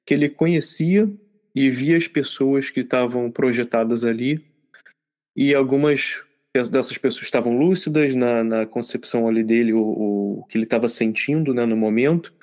que 0.06 0.14
ele 0.14 0.28
conhecia 0.28 1.10
e 1.54 1.70
via 1.70 1.98
as 1.98 2.08
pessoas 2.08 2.70
que 2.70 2.80
estavam 2.80 3.30
projetadas 3.30 4.04
ali, 4.04 4.44
e 5.36 5.54
algumas 5.54 6.22
dessas 6.70 6.98
pessoas 6.98 7.24
estavam 7.24 7.58
lúcidas 7.58 8.14
na, 8.14 8.44
na 8.44 8.66
concepção 8.66 9.28
ali 9.28 9.44
dele, 9.44 9.74
o, 9.74 10.40
o 10.40 10.46
que 10.50 10.58
ele 10.58 10.66
estava 10.66 10.90
sentindo 10.90 11.54
né, 11.54 11.66
no 11.66 11.78
momento, 11.78 12.34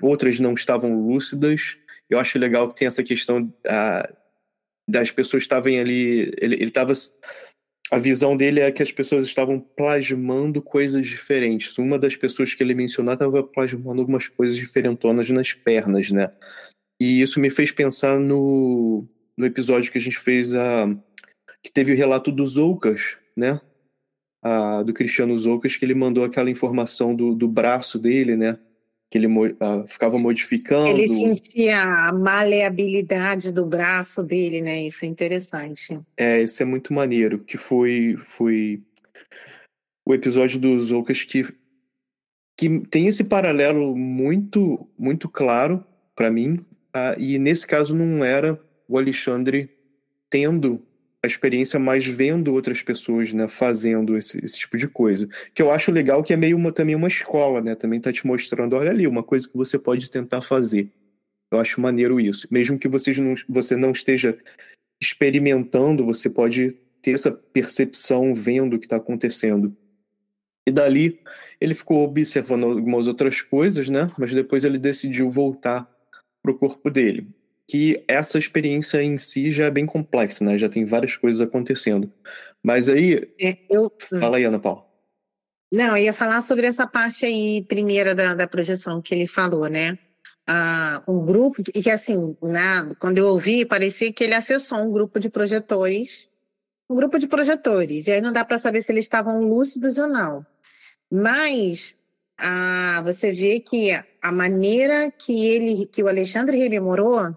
outras 0.00 0.38
não 0.38 0.54
estavam 0.54 1.06
lúcidas. 1.06 1.76
Eu 2.08 2.20
acho 2.20 2.38
legal 2.38 2.68
que 2.68 2.76
tem 2.76 2.86
essa 2.86 3.02
questão 3.02 3.52
a, 3.66 4.08
das 4.88 5.10
pessoas 5.10 5.42
estarem 5.42 5.80
ali. 5.80 6.32
Ele 6.38 6.64
estava. 6.64 6.92
A 7.90 7.98
visão 7.98 8.36
dele 8.36 8.60
é 8.60 8.72
que 8.72 8.82
as 8.82 8.90
pessoas 8.90 9.24
estavam 9.24 9.60
plasmando 9.60 10.60
coisas 10.60 11.06
diferentes. 11.06 11.78
Uma 11.78 11.98
das 11.98 12.16
pessoas 12.16 12.52
que 12.52 12.62
ele 12.62 12.74
mencionou 12.74 13.14
estava 13.14 13.42
plasmando 13.44 14.00
algumas 14.00 14.28
coisas 14.28 14.56
diferentonas 14.56 15.30
nas 15.30 15.52
pernas, 15.52 16.10
né? 16.10 16.32
E 17.00 17.20
isso 17.20 17.38
me 17.38 17.48
fez 17.48 17.70
pensar 17.70 18.18
no, 18.18 19.06
no 19.36 19.46
episódio 19.46 19.92
que 19.92 19.98
a 19.98 20.00
gente 20.00 20.18
fez, 20.18 20.52
a, 20.52 20.88
que 21.62 21.70
teve 21.70 21.92
o 21.92 21.96
relato 21.96 22.32
dos 22.32 22.56
Oucas, 22.56 23.18
né? 23.36 23.60
A, 24.42 24.82
do 24.82 24.92
Cristiano 24.92 25.38
Zoucas, 25.38 25.76
que 25.76 25.84
ele 25.84 25.94
mandou 25.94 26.24
aquela 26.24 26.50
informação 26.50 27.14
do, 27.14 27.34
do 27.34 27.46
braço 27.46 27.98
dele, 27.98 28.36
né? 28.36 28.58
Que 29.10 29.18
ele 29.18 29.26
uh, 29.26 29.86
ficava 29.86 30.18
modificando. 30.18 30.86
Ele 30.86 31.06
sentia 31.06 31.80
a 31.80 32.12
maleabilidade 32.12 33.52
do 33.52 33.64
braço 33.64 34.22
dele, 34.22 34.60
né? 34.60 34.82
Isso 34.82 35.04
é 35.04 35.08
interessante. 35.08 36.00
É, 36.16 36.42
isso 36.42 36.62
é 36.62 36.66
muito 36.66 36.92
maneiro, 36.92 37.38
que 37.38 37.56
foi, 37.56 38.16
foi 38.24 38.82
o 40.04 40.14
episódio 40.14 40.58
dos 40.58 40.90
Ocas 40.92 41.22
que, 41.22 41.44
que 42.58 42.80
tem 42.90 43.06
esse 43.06 43.24
paralelo 43.24 43.96
muito, 43.96 44.88
muito 44.98 45.28
claro 45.28 45.84
para 46.14 46.30
mim, 46.30 46.64
uh, 46.94 47.18
e 47.18 47.38
nesse 47.38 47.66
caso 47.66 47.94
não 47.94 48.24
era 48.24 48.60
o 48.88 48.98
Alexandre 48.98 49.70
tendo 50.28 50.85
a 51.26 51.28
experiência 51.28 51.78
mais 51.78 52.06
vendo 52.06 52.54
outras 52.54 52.80
pessoas, 52.80 53.32
né, 53.32 53.48
fazendo 53.48 54.16
esse, 54.16 54.42
esse, 54.44 54.58
tipo 54.58 54.76
de 54.76 54.88
coisa. 54.88 55.28
Que 55.52 55.60
eu 55.60 55.70
acho 55.70 55.92
legal 55.92 56.22
que 56.22 56.32
é 56.32 56.36
meio 56.36 56.56
uma, 56.56 56.72
também 56.72 56.94
uma 56.94 57.08
escola, 57.08 57.60
né, 57.60 57.74
também 57.74 58.00
tá 58.00 58.12
te 58.12 58.26
mostrando, 58.26 58.76
olha 58.76 58.90
ali, 58.90 59.06
uma 59.06 59.22
coisa 59.22 59.48
que 59.48 59.56
você 59.56 59.78
pode 59.78 60.10
tentar 60.10 60.40
fazer. 60.40 60.90
Eu 61.50 61.60
acho 61.60 61.80
maneiro 61.80 62.20
isso. 62.20 62.48
Mesmo 62.50 62.78
que 62.78 62.88
você 62.88 63.12
não, 63.20 63.34
você 63.48 63.76
não 63.76 63.90
esteja 63.90 64.36
experimentando, 65.00 66.04
você 66.04 66.30
pode 66.30 66.76
ter 67.02 67.12
essa 67.12 67.30
percepção 67.30 68.34
vendo 68.34 68.74
o 68.74 68.78
que 68.78 68.86
está 68.86 68.96
acontecendo. 68.96 69.76
E 70.66 70.72
dali 70.72 71.20
ele 71.60 71.74
ficou 71.74 72.02
observando 72.04 72.64
algumas 72.64 73.06
outras 73.06 73.40
coisas, 73.40 73.88
né? 73.88 74.08
Mas 74.18 74.32
depois 74.32 74.64
ele 74.64 74.78
decidiu 74.78 75.30
voltar 75.30 75.88
para 76.42 76.50
o 76.50 76.58
corpo 76.58 76.90
dele 76.90 77.28
que 77.68 78.04
essa 78.06 78.38
experiência 78.38 79.02
em 79.02 79.18
si 79.18 79.50
já 79.50 79.66
é 79.66 79.70
bem 79.70 79.86
complexa, 79.86 80.44
né? 80.44 80.56
Já 80.56 80.68
tem 80.68 80.84
várias 80.84 81.16
coisas 81.16 81.40
acontecendo. 81.40 82.12
Mas 82.62 82.88
aí. 82.88 83.28
É, 83.40 83.58
eu... 83.68 83.92
Fala 84.20 84.36
aí, 84.36 84.44
Ana 84.44 84.58
Paula. 84.58 84.86
Não, 85.72 85.96
eu 85.96 86.04
ia 86.04 86.12
falar 86.12 86.42
sobre 86.42 86.66
essa 86.66 86.86
parte 86.86 87.26
aí, 87.26 87.64
primeira 87.68 88.14
da, 88.14 88.34
da 88.34 88.46
projeção 88.46 89.02
que 89.02 89.14
ele 89.14 89.26
falou, 89.26 89.68
né? 89.68 89.98
Ah, 90.46 91.02
um 91.08 91.24
grupo, 91.24 91.60
e 91.74 91.82
que 91.82 91.90
assim, 91.90 92.36
né, 92.40 92.88
quando 93.00 93.18
eu 93.18 93.26
ouvi, 93.26 93.64
parecia 93.64 94.12
que 94.12 94.22
ele 94.22 94.34
acessou 94.34 94.78
um 94.78 94.92
grupo 94.92 95.18
de 95.18 95.28
projetores, 95.28 96.30
um 96.88 96.94
grupo 96.94 97.18
de 97.18 97.26
projetores, 97.26 98.06
e 98.06 98.12
aí 98.12 98.20
não 98.20 98.32
dá 98.32 98.44
para 98.44 98.56
saber 98.56 98.80
se 98.80 98.92
eles 98.92 99.06
estavam 99.06 99.40
lúcidos 99.40 99.98
ou 99.98 100.06
não. 100.06 100.46
Mas 101.10 101.96
ah, 102.38 103.02
você 103.04 103.32
vê 103.32 103.58
que 103.58 103.90
a 104.22 104.30
maneira 104.30 105.10
que 105.10 105.48
ele, 105.48 105.86
que 105.86 106.02
o 106.02 106.08
Alexandre 106.08 106.56
rememorou, 106.56 107.36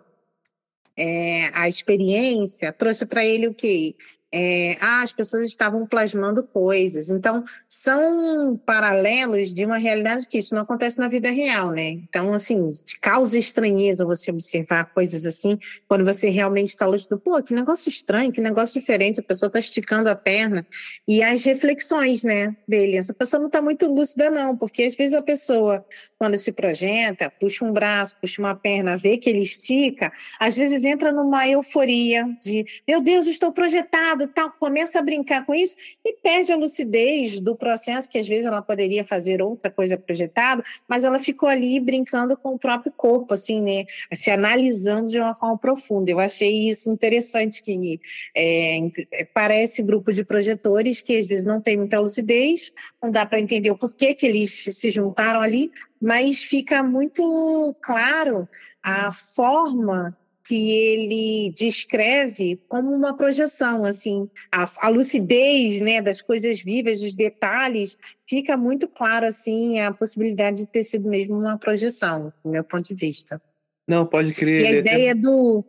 é, 1.00 1.50
a 1.54 1.70
experiência 1.70 2.74
trouxe 2.74 3.06
para 3.06 3.26
ele 3.26 3.48
o 3.48 3.54
quê? 3.54 3.96
é, 4.32 4.78
ah, 4.80 5.02
as 5.02 5.12
pessoas 5.12 5.44
estavam 5.44 5.86
plasmando 5.88 6.44
coisas. 6.44 7.10
Então, 7.10 7.44
são 7.68 8.58
paralelos 8.58 9.54
de 9.54 9.66
uma 9.66 9.78
realidade 9.78 10.28
que 10.28 10.38
isso 10.38 10.54
não 10.54 10.62
acontece 10.62 11.00
na 11.00 11.08
vida 11.08 11.32
real, 11.32 11.72
né? 11.72 11.90
Então, 11.90 12.34
assim, 12.34 12.70
causa 13.02 13.38
estranheza 13.38 14.06
você 14.06 14.32
observar 14.32 14.94
coisas 14.94 15.26
assim, 15.26 15.58
quando 15.88 16.06
você 16.06 16.30
realmente 16.30 16.70
está 16.70 16.86
lúcido. 16.86 17.20
Pô, 17.20 17.42
que 17.42 17.54
negócio 17.54 17.90
estranho, 17.90 18.32
que 18.32 18.42
negócio 18.42 18.80
diferente, 18.80 19.20
a 19.20 19.24
pessoa 19.24 19.48
está 19.48 19.60
esticando 19.60 20.10
a 20.10 20.16
perna. 20.16 20.66
E 21.08 21.24
as 21.24 21.44
reflexões, 21.44 22.24
né, 22.24 22.56
dele. 22.68 22.98
Essa 22.98 23.14
pessoa 23.14 23.40
não 23.40 23.48
está 23.48 23.62
muito 23.62 23.88
lúcida, 23.92 24.30
não, 24.30 24.56
porque 24.56 24.84
às 24.84 24.96
vezes 24.96 25.14
a 25.14 25.22
pessoa, 25.22 25.84
quando 26.20 26.38
se 26.38 26.52
projeta, 26.52 27.32
puxa 27.40 27.64
um 27.64 27.72
braço, 27.72 28.18
puxa 28.20 28.42
uma 28.42 28.54
perna, 28.54 28.98
vê 28.98 29.18
que 29.18 29.30
ele 29.30 29.40
estica, 29.40 30.12
às 30.38 30.58
vezes 30.58 30.84
entra 30.84 31.14
numa 31.14 31.48
euforia 31.48 32.26
de, 32.42 32.66
meu 32.86 33.02
Deus, 33.02 33.26
estou 33.26 33.54
projetado 33.54 34.28
tal, 34.28 34.52
começa 34.60 35.00
a 35.00 35.02
brincar 35.02 35.46
com 35.46 35.56
isso 35.56 35.78
e 36.04 36.14
perde 36.22 36.52
a 36.52 36.58
lucidez 36.58 37.40
do 37.40 37.56
processo, 37.56 38.10
que 38.10 38.18
às 38.18 38.28
vezes 38.28 38.46
ela 38.46 38.62
poderia 38.62 39.06
fazer 39.06 39.42
outra 39.42 39.72
coisa 39.72 39.98
projetada, 39.98 40.62
mas 40.88 41.06
ela 41.06 41.18
ficou 41.20 41.48
ali 41.48 41.80
brincando 41.80 42.36
com 42.36 42.54
o 42.54 42.60
próprio 42.60 42.92
corpo, 42.92 43.34
assim, 43.34 43.62
né? 43.62 43.86
Se 44.14 44.30
analisando 44.30 45.10
de 45.10 45.20
uma 45.20 45.34
forma 45.34 45.58
profunda. 45.58 46.12
Eu 46.12 46.20
achei 46.20 46.70
isso 46.70 46.92
interessante, 46.92 47.62
que 47.62 48.00
é, 48.36 48.80
é 49.14 49.26
parece 49.34 49.82
grupo 49.82 50.12
de 50.12 50.26
projetores 50.26 51.00
que 51.00 51.18
às 51.18 51.28
vezes 51.28 51.46
não 51.46 51.62
tem 51.62 51.78
muita 51.78 52.00
lucidez, 52.00 52.74
não 53.02 53.10
dá 53.10 53.26
para 53.26 53.40
entender 53.40 53.72
o 53.72 53.78
porquê 53.78 54.14
que 54.14 54.26
eles 54.26 54.52
se 54.52 54.90
juntaram 54.90 55.42
ali, 55.42 55.72
mas 56.02 56.44
fica 56.44 56.82
muito 56.84 57.76
claro 57.82 58.48
a 58.82 59.12
forma 59.12 60.18
que 60.50 60.72
ele 60.72 61.54
descreve 61.56 62.60
como 62.68 62.92
uma 62.92 63.16
projeção, 63.16 63.86
assim, 63.86 64.28
a, 64.52 64.68
a, 64.80 64.90
lucidez, 64.90 65.80
né, 65.80 66.02
das 66.02 66.24
coisas 66.24 66.60
vivas, 66.60 67.02
dos 67.02 67.14
detalhes, 67.14 67.96
fica 68.28 68.58
muito 68.58 68.88
claro, 68.88 69.28
assim, 69.28 69.80
a 69.80 69.94
possibilidade 69.94 70.62
de 70.62 70.68
ter 70.68 70.84
sido 70.84 71.08
mesmo 71.08 71.38
uma 71.38 71.60
projeção, 71.60 72.34
do 72.44 72.50
meu 72.50 72.64
ponto 72.64 72.88
de 72.88 72.96
vista. 72.96 73.40
Não, 73.88 74.08
pode 74.08 74.34
crer. 74.34 74.62
E 74.62 74.68
a 74.68 74.72
ideia 74.72 75.16
do 75.16 75.64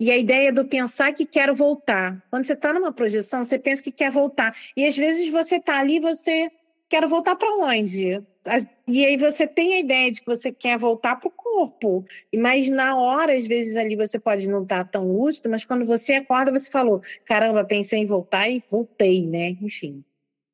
e 0.00 0.10
a 0.10 0.16
ideia 0.16 0.52
do 0.52 0.64
pensar 0.64 1.12
que 1.12 1.26
quero 1.26 1.54
voltar. 1.54 2.20
Quando 2.30 2.44
você 2.44 2.52
está 2.52 2.72
numa 2.72 2.92
projeção, 2.92 3.42
você 3.42 3.58
pensa 3.58 3.82
que 3.82 3.90
quer 3.90 4.10
voltar. 4.12 4.54
E 4.76 4.84
às 4.84 4.96
vezes 4.96 5.28
você 5.28 5.56
está 5.56 5.78
ali, 5.78 5.98
você 5.98 6.48
quer 6.88 7.04
voltar 7.06 7.34
para 7.34 7.56
onde? 7.56 8.20
E 8.86 9.04
aí 9.04 9.16
você 9.16 9.46
tem 9.46 9.74
a 9.74 9.80
ideia 9.80 10.10
de 10.10 10.20
que 10.20 10.26
você 10.26 10.50
quer 10.50 10.78
voltar 10.78 11.16
para 11.16 11.28
o 11.28 11.30
corpo, 11.30 12.04
mas 12.36 12.70
na 12.70 12.96
hora, 12.96 13.34
às 13.34 13.46
vezes, 13.46 13.76
ali 13.76 13.96
você 13.96 14.18
pode 14.18 14.48
não 14.48 14.62
estar 14.62 14.84
tá 14.84 14.90
tão 14.92 15.06
lúcido, 15.12 15.50
mas 15.50 15.64
quando 15.64 15.84
você 15.84 16.14
acorda, 16.14 16.50
você 16.50 16.70
falou: 16.70 17.00
caramba, 17.24 17.64
pensei 17.64 18.00
em 18.00 18.06
voltar 18.06 18.48
e 18.48 18.62
voltei, 18.70 19.26
né? 19.26 19.56
Enfim. 19.60 20.04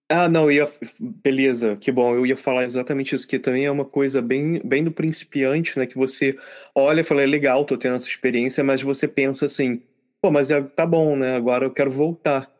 Ah, 0.09 0.29
não, 0.29 0.51
ia. 0.51 0.69
Beleza, 1.01 1.77
que 1.77 1.91
bom. 1.91 2.15
Eu 2.15 2.27
ia 2.27 2.37
falar 2.37 2.65
exatamente 2.65 3.15
isso, 3.15 3.27
que 3.27 3.39
também 3.39 3.65
é 3.65 3.71
uma 3.71 3.85
coisa 3.85 4.21
bem, 4.21 4.61
bem 4.65 4.85
do 4.85 4.93
principiante, 4.93 5.79
né? 5.79 5.87
Que 5.87 5.97
você 5.97 6.37
olha 6.75 7.01
e 7.01 7.05
fala, 7.05 7.23
é 7.23 7.27
legal, 7.27 7.65
tô 7.65 7.77
tendo 7.77 7.97
essa 7.97 8.09
experiência, 8.09 8.63
mas 8.63 8.83
você 8.83 9.09
pensa 9.09 9.47
assim, 9.47 9.83
pô, 10.21 10.31
mas 10.31 10.51
é, 10.51 10.61
tá 10.61 10.85
bom, 10.87 11.17
né? 11.17 11.37
Agora 11.37 11.65
eu 11.65 11.73
quero 11.73 11.91
voltar. 11.91 12.51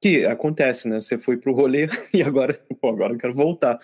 Que 0.00 0.24
acontece, 0.26 0.88
né? 0.88 1.00
Você 1.00 1.18
foi 1.18 1.36
pro 1.36 1.52
rolê 1.52 1.88
e 2.14 2.22
agora, 2.22 2.58
pô, 2.80 2.88
agora 2.90 3.14
eu 3.14 3.18
quero 3.18 3.34
voltar. 3.34 3.78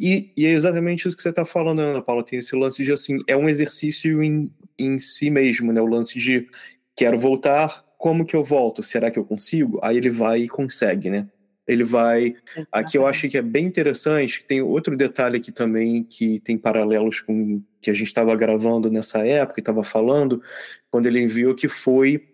E, 0.00 0.32
e 0.34 0.46
é 0.46 0.50
exatamente 0.50 1.06
isso 1.06 1.14
que 1.14 1.22
você 1.22 1.28
está 1.28 1.44
falando, 1.44 1.80
Ana 1.80 2.00
Paula. 2.00 2.24
Tem 2.24 2.38
esse 2.38 2.56
lance 2.56 2.82
de, 2.82 2.90
assim, 2.90 3.18
é 3.26 3.36
um 3.36 3.50
exercício 3.50 4.22
em, 4.22 4.50
em 4.78 4.98
si 4.98 5.28
mesmo, 5.28 5.72
né? 5.74 5.80
O 5.80 5.86
lance 5.86 6.18
de 6.18 6.48
quero 6.96 7.18
voltar, 7.18 7.84
como 7.98 8.24
que 8.24 8.34
eu 8.34 8.42
volto? 8.42 8.82
Será 8.82 9.10
que 9.10 9.18
eu 9.18 9.24
consigo? 9.26 9.78
Aí 9.82 9.98
ele 9.98 10.08
vai 10.08 10.40
e 10.40 10.48
consegue, 10.48 11.10
né? 11.10 11.28
Ele 11.66 11.84
vai. 11.84 12.34
Exatamente. 12.56 12.68
Aqui 12.72 12.96
eu 12.96 13.06
acho 13.06 13.28
que 13.28 13.36
é 13.36 13.42
bem 13.42 13.66
interessante. 13.66 14.42
Tem 14.42 14.62
outro 14.62 14.96
detalhe 14.96 15.36
aqui 15.36 15.52
também 15.52 16.02
que 16.02 16.40
tem 16.40 16.56
paralelos 16.56 17.20
com 17.20 17.62
que 17.82 17.90
a 17.90 17.94
gente 17.94 18.08
estava 18.08 18.34
gravando 18.34 18.90
nessa 18.90 19.26
época 19.26 19.60
e 19.60 19.62
estava 19.62 19.84
falando, 19.84 20.42
quando 20.90 21.06
ele 21.06 21.20
enviou 21.20 21.54
que 21.54 21.68
foi 21.68 22.26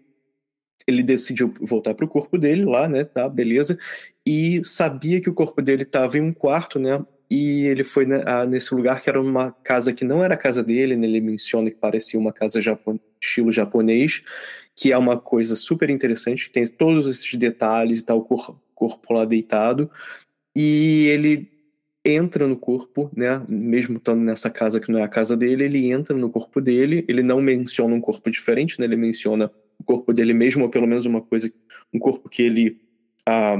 ele 0.86 1.02
decidiu 1.02 1.52
voltar 1.60 1.94
para 1.94 2.04
o 2.04 2.08
corpo 2.08 2.38
dele 2.38 2.64
lá, 2.64 2.88
né? 2.88 3.02
Tá, 3.02 3.28
beleza. 3.28 3.76
E 4.24 4.62
sabia 4.64 5.20
que 5.20 5.28
o 5.28 5.34
corpo 5.34 5.60
dele 5.60 5.82
estava 5.82 6.16
em 6.16 6.20
um 6.20 6.32
quarto, 6.32 6.78
né? 6.78 7.04
E 7.28 7.66
ele 7.66 7.82
foi 7.82 8.06
né, 8.06 8.22
nesse 8.48 8.74
lugar 8.74 9.00
que 9.00 9.10
era 9.10 9.20
uma 9.20 9.50
casa 9.64 9.92
que 9.92 10.04
não 10.04 10.22
era 10.22 10.34
a 10.34 10.38
casa 10.38 10.62
dele, 10.62 10.96
né? 10.96 11.06
ele 11.06 11.20
menciona 11.20 11.70
que 11.70 11.76
parecia 11.76 12.18
uma 12.18 12.32
casa 12.32 12.60
estilo 13.20 13.50
japonês, 13.50 14.22
que 14.74 14.92
é 14.92 14.98
uma 14.98 15.18
coisa 15.18 15.56
super 15.56 15.90
interessante, 15.90 16.50
tem 16.50 16.64
todos 16.66 17.08
esses 17.08 17.34
detalhes 17.34 18.00
e 18.00 18.06
tal, 18.06 18.18
o 18.18 18.24
corpo, 18.24 18.60
corpo 18.74 19.12
lá 19.12 19.24
deitado. 19.24 19.90
E 20.54 21.06
ele 21.08 21.50
entra 22.04 22.46
no 22.46 22.56
corpo, 22.56 23.10
né? 23.14 23.42
Mesmo 23.48 23.96
estando 23.96 24.20
nessa 24.20 24.48
casa 24.48 24.78
que 24.80 24.92
não 24.92 25.00
é 25.00 25.02
a 25.02 25.08
casa 25.08 25.36
dele, 25.36 25.64
ele 25.64 25.90
entra 25.90 26.16
no 26.16 26.30
corpo 26.30 26.60
dele. 26.60 27.04
Ele 27.08 27.22
não 27.22 27.40
menciona 27.40 27.94
um 27.94 28.00
corpo 28.00 28.30
diferente, 28.30 28.78
né? 28.78 28.86
Ele 28.86 28.96
menciona 28.96 29.50
o 29.78 29.84
corpo 29.84 30.12
dele 30.12 30.32
mesmo, 30.32 30.62
ou 30.62 30.70
pelo 30.70 30.86
menos 30.86 31.04
uma 31.04 31.20
coisa, 31.20 31.52
um 31.92 31.98
corpo 31.98 32.28
que 32.28 32.42
ele 32.42 32.80
ah, 33.26 33.56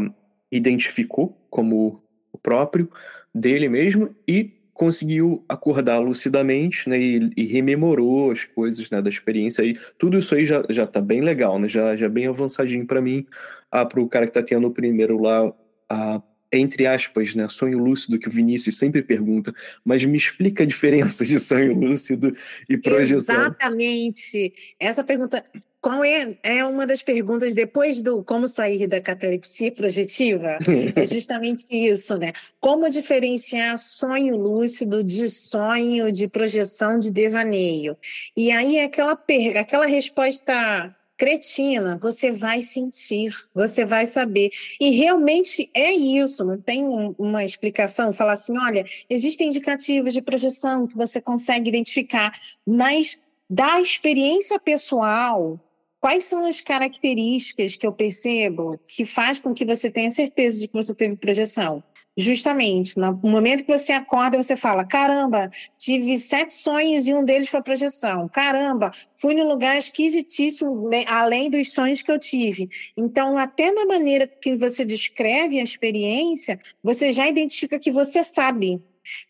identificou 0.50 1.36
como 1.50 2.02
o 2.32 2.38
próprio 2.38 2.90
dele 3.36 3.68
mesmo 3.68 4.14
e 4.26 4.56
conseguiu 4.72 5.44
acordar 5.48 5.98
lucidamente, 5.98 6.88
né, 6.88 7.00
e, 7.00 7.30
e, 7.36 7.46
rememorou 7.46 8.30
as 8.30 8.44
coisas, 8.44 8.90
né, 8.90 9.00
da 9.00 9.08
experiência 9.08 9.64
aí. 9.64 9.74
Tudo 9.98 10.18
isso 10.18 10.34
aí 10.34 10.44
já, 10.44 10.62
já 10.68 10.86
tá 10.86 11.00
bem 11.00 11.22
legal, 11.22 11.58
né, 11.58 11.68
já, 11.68 11.96
já 11.96 12.08
bem 12.08 12.26
avançadinho 12.26 12.86
para 12.86 13.00
mim, 13.00 13.26
ah, 13.70 13.86
pro 13.86 14.06
cara 14.06 14.26
que 14.26 14.32
tá 14.32 14.42
tendo 14.42 14.66
o 14.66 14.70
primeiro 14.70 15.20
lá, 15.20 15.50
ah, 15.88 16.20
entre 16.52 16.86
aspas, 16.86 17.34
né, 17.34 17.48
sonho 17.48 17.78
lúcido 17.78 18.18
que 18.18 18.28
o 18.28 18.30
Vinícius 18.30 18.76
sempre 18.76 19.02
pergunta, 19.02 19.54
mas 19.82 20.04
me 20.04 20.16
explica 20.16 20.62
a 20.62 20.66
diferença 20.66 21.24
de 21.24 21.38
sonho 21.38 21.72
lúcido 21.78 22.34
e 22.68 22.76
projeção. 22.76 23.34
Exatamente. 23.34 24.52
Essa 24.78 25.02
pergunta 25.02 25.42
qual 25.86 26.02
é, 26.02 26.32
é 26.42 26.64
uma 26.64 26.84
das 26.84 27.00
perguntas 27.00 27.54
depois 27.54 28.02
do 28.02 28.24
como 28.24 28.48
sair 28.48 28.88
da 28.88 29.00
catalepsia 29.00 29.70
projetiva? 29.70 30.58
é 30.96 31.06
justamente 31.06 31.64
isso, 31.70 32.18
né? 32.18 32.32
Como 32.58 32.90
diferenciar 32.90 33.78
sonho 33.78 34.36
lúcido 34.36 35.04
de 35.04 35.30
sonho, 35.30 36.10
de 36.10 36.26
projeção, 36.26 36.98
de 36.98 37.12
devaneio? 37.12 37.96
E 38.36 38.50
aí 38.50 38.80
aquela, 38.80 39.16
aquela 39.60 39.86
resposta 39.86 40.92
cretina, 41.16 41.96
você 41.96 42.32
vai 42.32 42.62
sentir, 42.62 43.32
você 43.54 43.84
vai 43.84 44.08
saber. 44.08 44.50
E 44.80 44.90
realmente 44.90 45.70
é 45.72 45.92
isso, 45.92 46.44
não 46.44 46.60
tem 46.60 46.84
uma 47.16 47.44
explicação, 47.44 48.12
falar 48.12 48.32
assim, 48.32 48.58
olha, 48.58 48.84
existem 49.08 49.46
indicativos 49.46 50.12
de 50.12 50.20
projeção 50.20 50.84
que 50.84 50.96
você 50.96 51.20
consegue 51.20 51.68
identificar, 51.68 52.36
mas 52.66 53.20
da 53.48 53.80
experiência 53.80 54.58
pessoal, 54.58 55.60
quais 56.00 56.24
são 56.24 56.44
as 56.44 56.60
características 56.60 57.76
que 57.76 57.86
eu 57.86 57.92
percebo 57.92 58.78
que 58.86 59.04
faz 59.04 59.40
com 59.40 59.54
que 59.54 59.64
você 59.64 59.90
tenha 59.90 60.10
certeza 60.10 60.60
de 60.60 60.68
que 60.68 60.74
você 60.74 60.94
teve 60.94 61.16
projeção? 61.16 61.82
Justamente, 62.18 62.96
no 62.96 63.12
momento 63.22 63.62
que 63.62 63.76
você 63.76 63.92
acorda, 63.92 64.42
você 64.42 64.56
fala: 64.56 64.86
caramba, 64.86 65.50
tive 65.78 66.18
sete 66.18 66.54
sonhos 66.54 67.06
e 67.06 67.12
um 67.12 67.22
deles 67.22 67.50
foi 67.50 67.62
projeção. 67.62 68.26
Caramba, 68.26 68.90
fui 69.14 69.34
num 69.34 69.46
lugar 69.46 69.76
esquisitíssimo, 69.76 70.88
além 71.06 71.50
dos 71.50 71.74
sonhos 71.74 72.00
que 72.00 72.10
eu 72.10 72.18
tive. 72.18 72.70
Então, 72.96 73.36
até 73.36 73.70
na 73.70 73.84
maneira 73.84 74.26
que 74.26 74.56
você 74.56 74.82
descreve 74.82 75.60
a 75.60 75.62
experiência, 75.62 76.58
você 76.82 77.12
já 77.12 77.28
identifica 77.28 77.78
que 77.78 77.92
você 77.92 78.24
sabe 78.24 78.80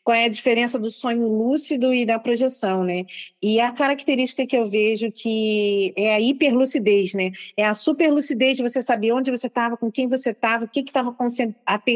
qual 0.07 0.17
é 0.17 0.27
a 0.27 0.29
diferença 0.29 0.79
do 0.79 0.89
sonho 0.89 1.27
lúcido 1.27 1.93
e 1.93 2.07
da 2.07 2.17
projeção, 2.17 2.85
né? 2.85 3.03
E 3.43 3.59
a 3.59 3.73
característica 3.73 4.47
que 4.47 4.57
eu 4.57 4.65
vejo 4.65 5.11
que 5.11 5.93
é 5.97 6.15
a 6.15 6.21
hiperlucidez, 6.21 7.13
né? 7.13 7.33
É 7.57 7.65
a 7.65 7.75
superlucidez 7.75 8.57
de 8.57 8.63
você 8.63 8.81
saber 8.81 9.11
onde 9.11 9.33
você 9.33 9.49
estava, 9.49 9.77
com 9.77 9.91
quem 9.91 10.07
você 10.07 10.31
estava, 10.31 10.65
o 10.65 10.69
que 10.69 10.79
estava 10.79 11.13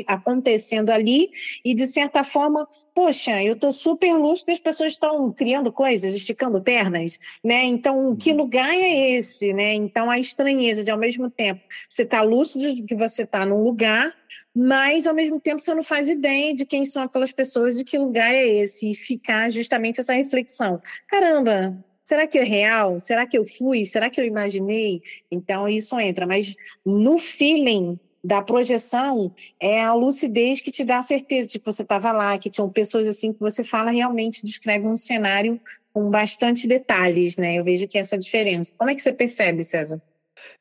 acontecendo 0.08 0.90
ali 0.90 1.30
e, 1.64 1.72
de 1.72 1.86
certa 1.86 2.24
forma, 2.24 2.66
poxa, 2.92 3.40
eu 3.44 3.52
estou 3.52 3.72
super 3.72 4.14
lúcido 4.14 4.50
e 4.50 4.54
as 4.54 4.58
pessoas 4.58 4.94
estão 4.94 5.32
criando 5.32 5.70
coisas, 5.70 6.12
esticando 6.12 6.60
pernas, 6.60 7.16
né? 7.44 7.62
Então, 7.62 8.16
que 8.16 8.32
uhum. 8.32 8.38
lugar 8.38 8.74
é 8.74 9.12
esse, 9.12 9.52
né? 9.52 9.74
Então, 9.74 10.10
a 10.10 10.18
estranheza 10.18 10.82
de, 10.82 10.90
ao 10.90 10.98
mesmo 10.98 11.30
tempo, 11.30 11.62
você 11.88 12.02
está 12.02 12.22
lúcido 12.22 12.74
de 12.74 12.82
que 12.82 12.96
você 12.96 13.22
está 13.22 13.46
num 13.46 13.62
lugar, 13.62 14.12
mas 14.54 15.06
ao 15.06 15.14
mesmo 15.14 15.40
tempo 15.40 15.60
você 15.60 15.72
não 15.74 15.82
faz 15.82 16.08
ideia 16.08 16.54
de 16.54 16.66
quem 16.66 16.84
são 16.84 17.02
aquelas 17.02 17.30
pessoas 17.30 17.78
e 17.78 17.84
que 17.84 17.99
lugar 18.06 18.32
é 18.32 18.46
esse, 18.46 18.90
e 18.90 18.94
ficar 18.94 19.50
justamente 19.50 20.00
essa 20.00 20.12
reflexão. 20.12 20.80
Caramba, 21.08 21.82
será 22.04 22.26
que 22.26 22.38
é 22.38 22.44
real? 22.44 22.98
Será 22.98 23.26
que 23.26 23.38
eu 23.38 23.44
fui? 23.46 23.84
Será 23.84 24.10
que 24.10 24.20
eu 24.20 24.24
imaginei? 24.24 25.02
Então 25.30 25.68
isso 25.68 25.98
entra, 25.98 26.26
mas 26.26 26.56
no 26.84 27.18
feeling 27.18 27.98
da 28.22 28.42
projeção 28.42 29.32
é 29.58 29.80
a 29.80 29.94
lucidez 29.94 30.60
que 30.60 30.70
te 30.70 30.84
dá 30.84 30.98
a 30.98 31.02
certeza 31.02 31.48
de 31.48 31.58
que 31.58 31.64
você 31.64 31.82
estava 31.82 32.12
lá, 32.12 32.36
que 32.38 32.50
tinham 32.50 32.68
pessoas 32.68 33.08
assim 33.08 33.32
que 33.32 33.40
você 33.40 33.64
fala 33.64 33.90
realmente 33.90 34.44
descreve 34.44 34.86
um 34.86 34.96
cenário 34.96 35.58
com 35.92 36.10
bastante 36.10 36.68
detalhes, 36.68 37.36
né? 37.36 37.54
Eu 37.54 37.64
vejo 37.64 37.88
que 37.88 37.96
é 37.96 38.02
essa 38.02 38.18
diferença. 38.18 38.74
Como 38.76 38.90
é 38.90 38.94
que 38.94 39.02
você 39.02 39.12
percebe, 39.12 39.64
César? 39.64 40.00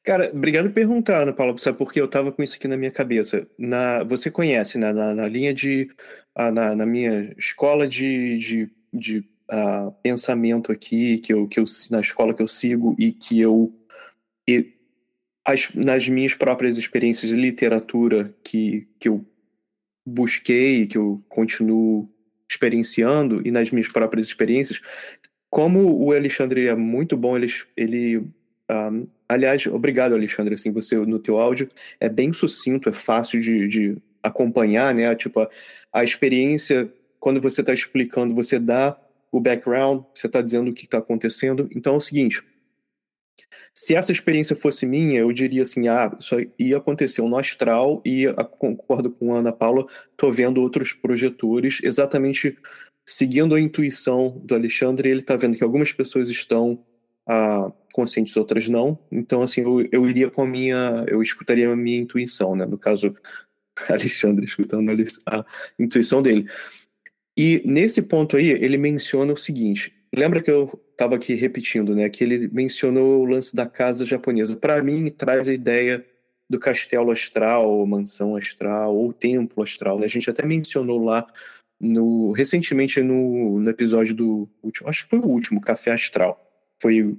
Cara, 0.04 0.32
obrigado 0.34 0.66
por 0.68 0.74
perguntar, 0.74 1.22
Ana 1.22 1.34
Paula, 1.34 1.58
sabe 1.58 1.78
porque 1.78 2.00
eu 2.00 2.08
tava 2.08 2.32
com 2.32 2.42
isso 2.42 2.56
aqui 2.56 2.68
na 2.68 2.78
minha 2.78 2.92
cabeça. 2.92 3.48
Na, 3.58 4.04
você 4.04 4.32
conhece, 4.32 4.78
né, 4.78 4.92
na, 4.92 5.14
na 5.14 5.28
linha 5.28 5.54
de. 5.54 5.90
Uh, 6.38 6.52
na, 6.52 6.76
na, 6.76 6.86
minha 6.86 7.34
escola 7.38 7.88
de, 7.88 8.38
de, 8.38 8.70
de 8.94 9.18
uh, 9.52 9.92
pensamento 10.02 10.72
aqui, 10.72 11.20
que 11.20 11.34
eu, 11.34 11.48
que 11.48 11.60
eu, 11.60 11.66
na 11.92 12.00
escola 12.00 12.34
que 12.34 12.42
eu 12.42 12.48
sigo 12.48 12.96
e 12.98 13.12
que 13.12 13.40
eu. 13.40 13.74
E, 14.48 14.74
as, 15.46 15.74
nas 15.74 16.08
minhas 16.08 16.34
próprias 16.34 16.78
experiências 16.78 17.32
de 17.32 17.38
literatura 17.38 18.34
que, 18.44 18.88
que 19.00 19.10
eu 19.10 19.26
busquei, 20.06 20.86
que 20.88 20.98
eu 20.98 21.24
continuo 21.28 22.10
experienciando, 22.50 23.42
e 23.46 23.52
nas 23.52 23.72
minhas 23.72 23.88
próprias 23.88 24.28
experiências, 24.28 24.82
como 25.50 25.96
o 26.04 26.12
Alexandre 26.12 26.68
é 26.68 26.76
muito 26.76 27.18
bom, 27.18 27.38
ele, 27.38 27.48
ele 27.76 28.18
um, 28.70 29.08
aliás, 29.30 29.66
obrigado, 29.68 30.16
Alexandre. 30.16 30.56
Assim, 30.56 30.72
você 30.72 30.96
no 30.98 31.20
teu 31.20 31.40
áudio 31.40 31.70
é 32.00 32.10
bem 32.10 32.34
sucinto, 32.34 32.90
é 32.90 32.92
fácil 32.92 33.40
de, 33.40 33.68
de 33.68 33.98
acompanhar, 34.24 34.94
né? 34.94 35.16
Tipo, 35.16 35.42
a, 35.42 35.50
a 35.94 36.04
experiência, 36.04 36.92
quando 37.20 37.40
você 37.40 37.62
está 37.62 37.72
explicando, 37.72 38.34
você 38.34 38.60
dá 38.60 39.00
o 39.32 39.40
background, 39.40 40.04
você 40.14 40.28
está 40.28 40.42
dizendo 40.42 40.72
o 40.72 40.74
que 40.74 40.86
está 40.86 40.98
acontecendo. 40.98 41.70
Então 41.76 41.94
é 41.94 41.98
o 41.98 42.02
seguinte: 42.02 42.44
se 43.74 43.96
essa 43.96 44.12
experiência 44.12 44.56
fosse 44.56 44.86
minha, 44.86 45.20
eu 45.20 45.32
diria 45.32 45.62
assim: 45.62 45.88
ah, 45.88 46.16
isso 46.20 46.36
ia 46.58 46.78
acontecer 46.78 47.22
no 47.22 47.38
astral, 47.38 48.02
e 48.04 48.26
concordo 48.58 49.12
com 49.12 49.34
a 49.34 49.40
Ana 49.40 49.54
Paula, 49.54 49.86
estou 50.12 50.32
vendo 50.32 50.62
outros 50.62 50.92
projetores, 50.92 51.80
exatamente 51.84 52.58
seguindo 53.06 53.56
a 53.56 53.60
intuição 53.60 54.40
do 54.44 54.54
Alexandre, 54.54 55.10
ele 55.10 55.22
está 55.22 55.36
vendo 55.36 55.58
que 55.58 55.64
algumas 55.64 55.92
pessoas 55.92 56.30
estão 56.30 56.84
ah, 57.28 57.72
conscientes, 58.00 58.38
outras 58.38 58.70
não. 58.70 58.98
Então, 59.12 59.42
assim, 59.42 59.60
eu, 59.60 59.86
eu 59.92 60.10
iria 60.10 60.32
com 60.32 60.44
a 60.44 60.48
minha. 60.48 61.04
Eu 61.08 61.22
escutaria 61.22 61.70
a 61.70 61.76
minha 61.76 62.00
intuição, 62.00 62.56
né? 62.56 62.66
No 62.66 62.78
caso, 62.78 63.14
Alexandre 63.90 64.46
escutando 64.46 64.90
a, 65.26 65.40
a 65.40 65.46
intuição 65.78 66.22
dele. 66.22 66.48
E 67.38 67.62
nesse 67.66 68.02
ponto 68.02 68.38
aí, 68.38 68.48
ele 68.52 68.78
menciona 68.78 69.34
o 69.34 69.38
seguinte: 69.38 69.94
lembra 70.16 70.42
que 70.42 70.50
eu 70.50 70.82
estava 70.94 71.16
aqui 71.16 71.36
repetindo, 71.36 71.94
né? 71.94 72.10
Que 72.10 72.24
ele 72.24 72.48
mencionou 72.48 73.20
o 73.20 73.26
lance 73.26 73.54
da 73.54 73.66
casa 73.66 74.06
japonesa. 74.06 74.56
Para 74.56 74.82
mim, 74.82 75.10
traz 75.10 75.50
a 75.50 75.54
ideia 75.54 76.06
do 76.50 76.58
castelo 76.58 77.12
astral, 77.12 77.70
ou 77.70 77.86
mansão 77.86 78.38
astral, 78.38 78.96
ou 78.96 79.12
templo 79.12 79.62
astral. 79.62 80.00
Né? 80.00 80.06
A 80.06 80.10
gente 80.10 80.30
até 80.30 80.46
mencionou 80.46 81.04
lá 81.04 81.28
no 81.80 82.32
recentemente 82.32 83.02
no, 83.02 83.60
no 83.60 83.70
episódio 83.70 84.16
do 84.16 84.50
último, 84.64 84.90
acho 84.90 85.04
que 85.04 85.10
foi 85.10 85.20
o 85.20 85.28
último, 85.28 85.62
Café 85.62 85.92
Astral 85.92 86.50
foi 86.82 87.18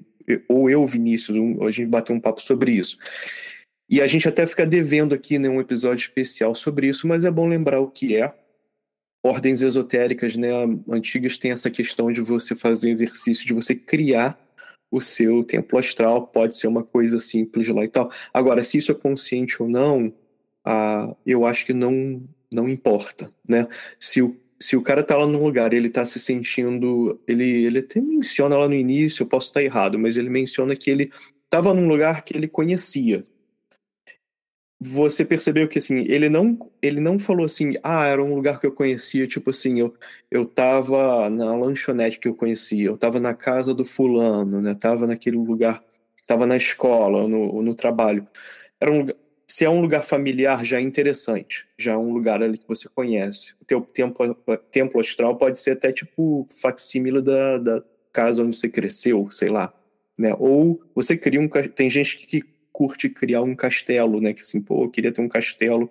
ou 0.49 0.71
eu, 0.71 0.87
Vinícius, 0.87 1.37
um, 1.37 1.65
a 1.67 1.71
gente 1.71 1.89
bateu 1.89 2.15
um 2.15 2.21
papo 2.21 2.41
sobre 2.41 2.73
isso. 2.73 2.99
E 3.89 4.01
a 4.01 4.07
gente 4.07 4.29
até 4.29 4.47
fica 4.47 4.65
devendo 4.65 5.15
aqui 5.15 5.39
né, 5.39 5.49
um 5.49 5.61
episódio 5.61 6.03
especial 6.03 6.55
sobre 6.55 6.89
isso, 6.89 7.09
mas 7.09 7.25
é 7.25 7.31
bom 7.31 7.49
lembrar 7.49 7.81
o 7.81 7.91
que 7.91 8.17
é. 8.17 8.33
Ordens 9.23 9.63
esotéricas 9.63 10.37
né, 10.37 10.49
antigas 10.89 11.37
têm 11.37 11.51
essa 11.51 11.71
questão 11.71 12.13
de 12.13 12.21
você 12.21 12.55
fazer 12.55 12.91
exercício, 12.91 13.47
de 13.47 13.53
você 13.53 13.75
criar 13.75 14.39
o 14.91 15.01
seu 15.01 15.45
templo 15.45 15.79
astral, 15.79 16.27
pode 16.27 16.57
ser 16.57 16.67
uma 16.67 16.83
coisa 16.83 17.21
simples 17.21 17.69
lá 17.69 17.85
e 17.85 17.89
tal. 17.89 18.11
Agora, 18.33 18.63
se 18.63 18.79
isso 18.79 18.91
é 18.91 18.95
consciente 18.95 19.63
ou 19.63 19.69
não, 19.69 20.13
ah, 20.65 21.15
eu 21.25 21.45
acho 21.47 21.67
que 21.67 21.73
não, 21.73 22.23
não 22.51 22.69
importa, 22.69 23.33
né? 23.49 23.69
Se 23.99 24.23
o, 24.23 24.37
se 24.61 24.77
o 24.77 24.83
cara 24.83 25.03
tá 25.03 25.17
lá 25.17 25.27
num 25.27 25.43
lugar 25.43 25.73
ele 25.73 25.91
tá 25.91 26.05
se 26.07 26.19
sentindo. 26.19 27.21
Ele, 27.27 27.65
ele 27.65 27.79
até 27.81 28.01
menciona 28.01 28.57
lá 28.57 28.69
no 28.69 28.75
início, 28.75 29.23
eu 29.23 29.27
posso 29.29 29.49
estar 29.49 29.63
errado, 29.63 29.99
mas 29.99 30.17
ele 30.17 30.31
menciona 30.31 30.77
que 30.77 30.91
ele 30.91 31.11
estava 31.45 31.75
num 31.75 31.89
lugar 31.89 32.25
que 32.25 32.37
ele 32.37 32.49
conhecia 32.49 33.23
você 34.83 35.27
percebeu 35.27 35.69
que 35.69 35.79
assim, 35.79 35.99
ele 36.09 36.31
não, 36.31 36.59
ele 36.81 37.01
não 37.01 37.19
falou 37.19 37.45
assim, 37.45 37.75
ah, 37.83 38.07
era 38.07 38.23
um 38.25 38.35
lugar 38.35 38.59
que 38.59 38.67
eu 38.67 38.73
conhecia, 38.73 39.27
tipo 39.27 39.51
assim, 39.51 39.79
eu, 39.79 39.95
eu 40.31 40.47
tava 40.47 41.29
na 41.29 41.55
lanchonete 41.55 42.19
que 42.19 42.27
eu 42.27 42.35
conhecia, 42.35 42.87
eu 42.87 42.97
tava 42.97 43.21
na 43.21 43.35
casa 43.35 43.75
do 43.75 43.85
fulano, 43.85 44.63
né? 44.63 44.75
Tava 44.75 45.07
naquele 45.07 45.37
lugar, 45.37 45.85
tava 46.27 46.47
na 46.47 46.57
escola, 46.57 47.29
no, 47.29 47.61
no 47.63 47.75
trabalho. 47.75 48.27
Era 48.81 48.91
um 48.91 49.01
lugar, 49.01 49.17
se 49.51 49.65
é 49.65 49.69
um 49.69 49.81
lugar 49.81 50.05
familiar, 50.05 50.65
já 50.65 50.79
é 50.79 50.81
interessante, 50.81 51.67
já 51.77 51.95
é 51.95 51.97
um 51.97 52.13
lugar 52.13 52.41
ali 52.41 52.57
que 52.57 52.69
você 52.69 52.89
conhece. 52.89 53.53
O 53.61 53.65
teu 53.65 53.81
templo, 53.81 54.37
templo 54.71 55.01
astral 55.01 55.37
pode 55.37 55.59
ser 55.59 55.73
até 55.73 55.91
tipo 55.91 56.47
facsímile 56.63 57.21
da, 57.21 57.59
da 57.59 57.83
casa 58.13 58.45
onde 58.45 58.57
você 58.57 58.69
cresceu, 58.69 59.29
sei 59.33 59.49
lá, 59.49 59.75
né? 60.17 60.37
Ou 60.39 60.81
você 60.95 61.17
cria 61.17 61.41
um 61.41 61.49
tem 61.49 61.91
gente 61.91 62.17
que 62.19 62.45
curte 62.71 63.09
criar 63.09 63.43
um 63.43 63.57
castelo, 63.57 64.21
né? 64.21 64.33
Que 64.33 64.43
assim, 64.43 64.63
pô, 64.63 64.85
eu 64.85 64.89
queria 64.89 65.11
ter 65.11 65.21
um 65.21 65.29
castelo. 65.29 65.91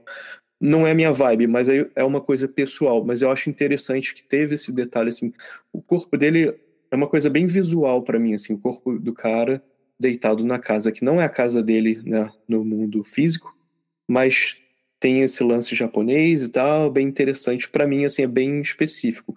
Não 0.57 0.87
é 0.87 0.93
minha 0.93 1.11
vibe, 1.11 1.47
mas 1.47 1.67
é 1.67 2.03
uma 2.05 2.21
coisa 2.21 2.47
pessoal. 2.47 3.03
Mas 3.03 3.21
eu 3.21 3.29
acho 3.29 3.49
interessante 3.49 4.13
que 4.13 4.23
teve 4.23 4.55
esse 4.55 4.71
detalhe, 4.71 5.09
assim. 5.09 5.33
O 5.73 5.81
corpo 5.81 6.15
dele 6.15 6.55
é 6.89 6.95
uma 6.95 7.07
coisa 7.07 7.29
bem 7.29 7.45
visual 7.45 8.03
para 8.03 8.17
mim, 8.17 8.33
assim. 8.35 8.53
O 8.53 8.57
corpo 8.57 8.97
do 8.97 9.13
cara 9.13 9.61
deitado 9.99 10.43
na 10.43 10.57
casa, 10.57 10.91
que 10.91 11.03
não 11.03 11.19
é 11.19 11.25
a 11.25 11.29
casa 11.29 11.61
dele, 11.61 12.01
né? 12.03 12.29
No 12.47 12.63
mundo 12.63 13.03
físico, 13.03 13.55
mas 14.07 14.57
tem 14.99 15.21
esse 15.21 15.43
lance 15.43 15.75
japonês 15.75 16.43
e 16.43 16.49
tal, 16.49 16.91
bem 16.91 17.07
interessante. 17.07 17.69
para 17.69 17.87
mim, 17.87 18.05
assim, 18.05 18.23
é 18.23 18.27
bem 18.27 18.61
específico. 18.61 19.35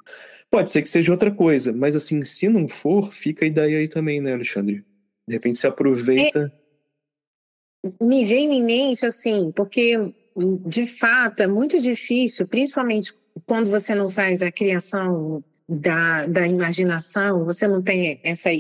Pode 0.51 0.71
ser 0.71 0.83
que 0.83 0.89
seja 0.89 1.13
outra 1.13 1.31
coisa, 1.31 1.73
mas 1.73 1.97
assim, 1.97 2.23
se 2.25 2.49
não 2.49 2.69
for, 2.69 3.13
fica 3.13 3.45
a 3.45 3.49
ideia 3.49 3.79
aí 3.79 3.89
também, 3.89 4.21
né, 4.21 4.35
Alexandre? 4.35 4.85
De 5.27 5.35
repente 5.35 5.59
se 5.59 5.67
aproveita. 5.67 6.53
É 6.59 6.63
me 8.01 8.25
veio 8.25 8.53
em 8.53 8.63
mente 8.63 9.05
assim, 9.05 9.51
porque 9.53 9.99
de 10.67 10.87
fato 10.87 11.41
é 11.41 11.47
muito 11.47 11.81
difícil, 11.81 12.47
principalmente 12.47 13.13
quando 13.47 13.71
você 13.71 13.95
não 13.95 14.09
faz 14.09 14.43
a 14.43 14.53
criação 14.53 15.43
da, 15.69 16.27
da 16.27 16.47
imaginação, 16.47 17.45
você 17.45 17.67
não 17.67 17.83
tem 17.83 18.21
essa 18.23 18.51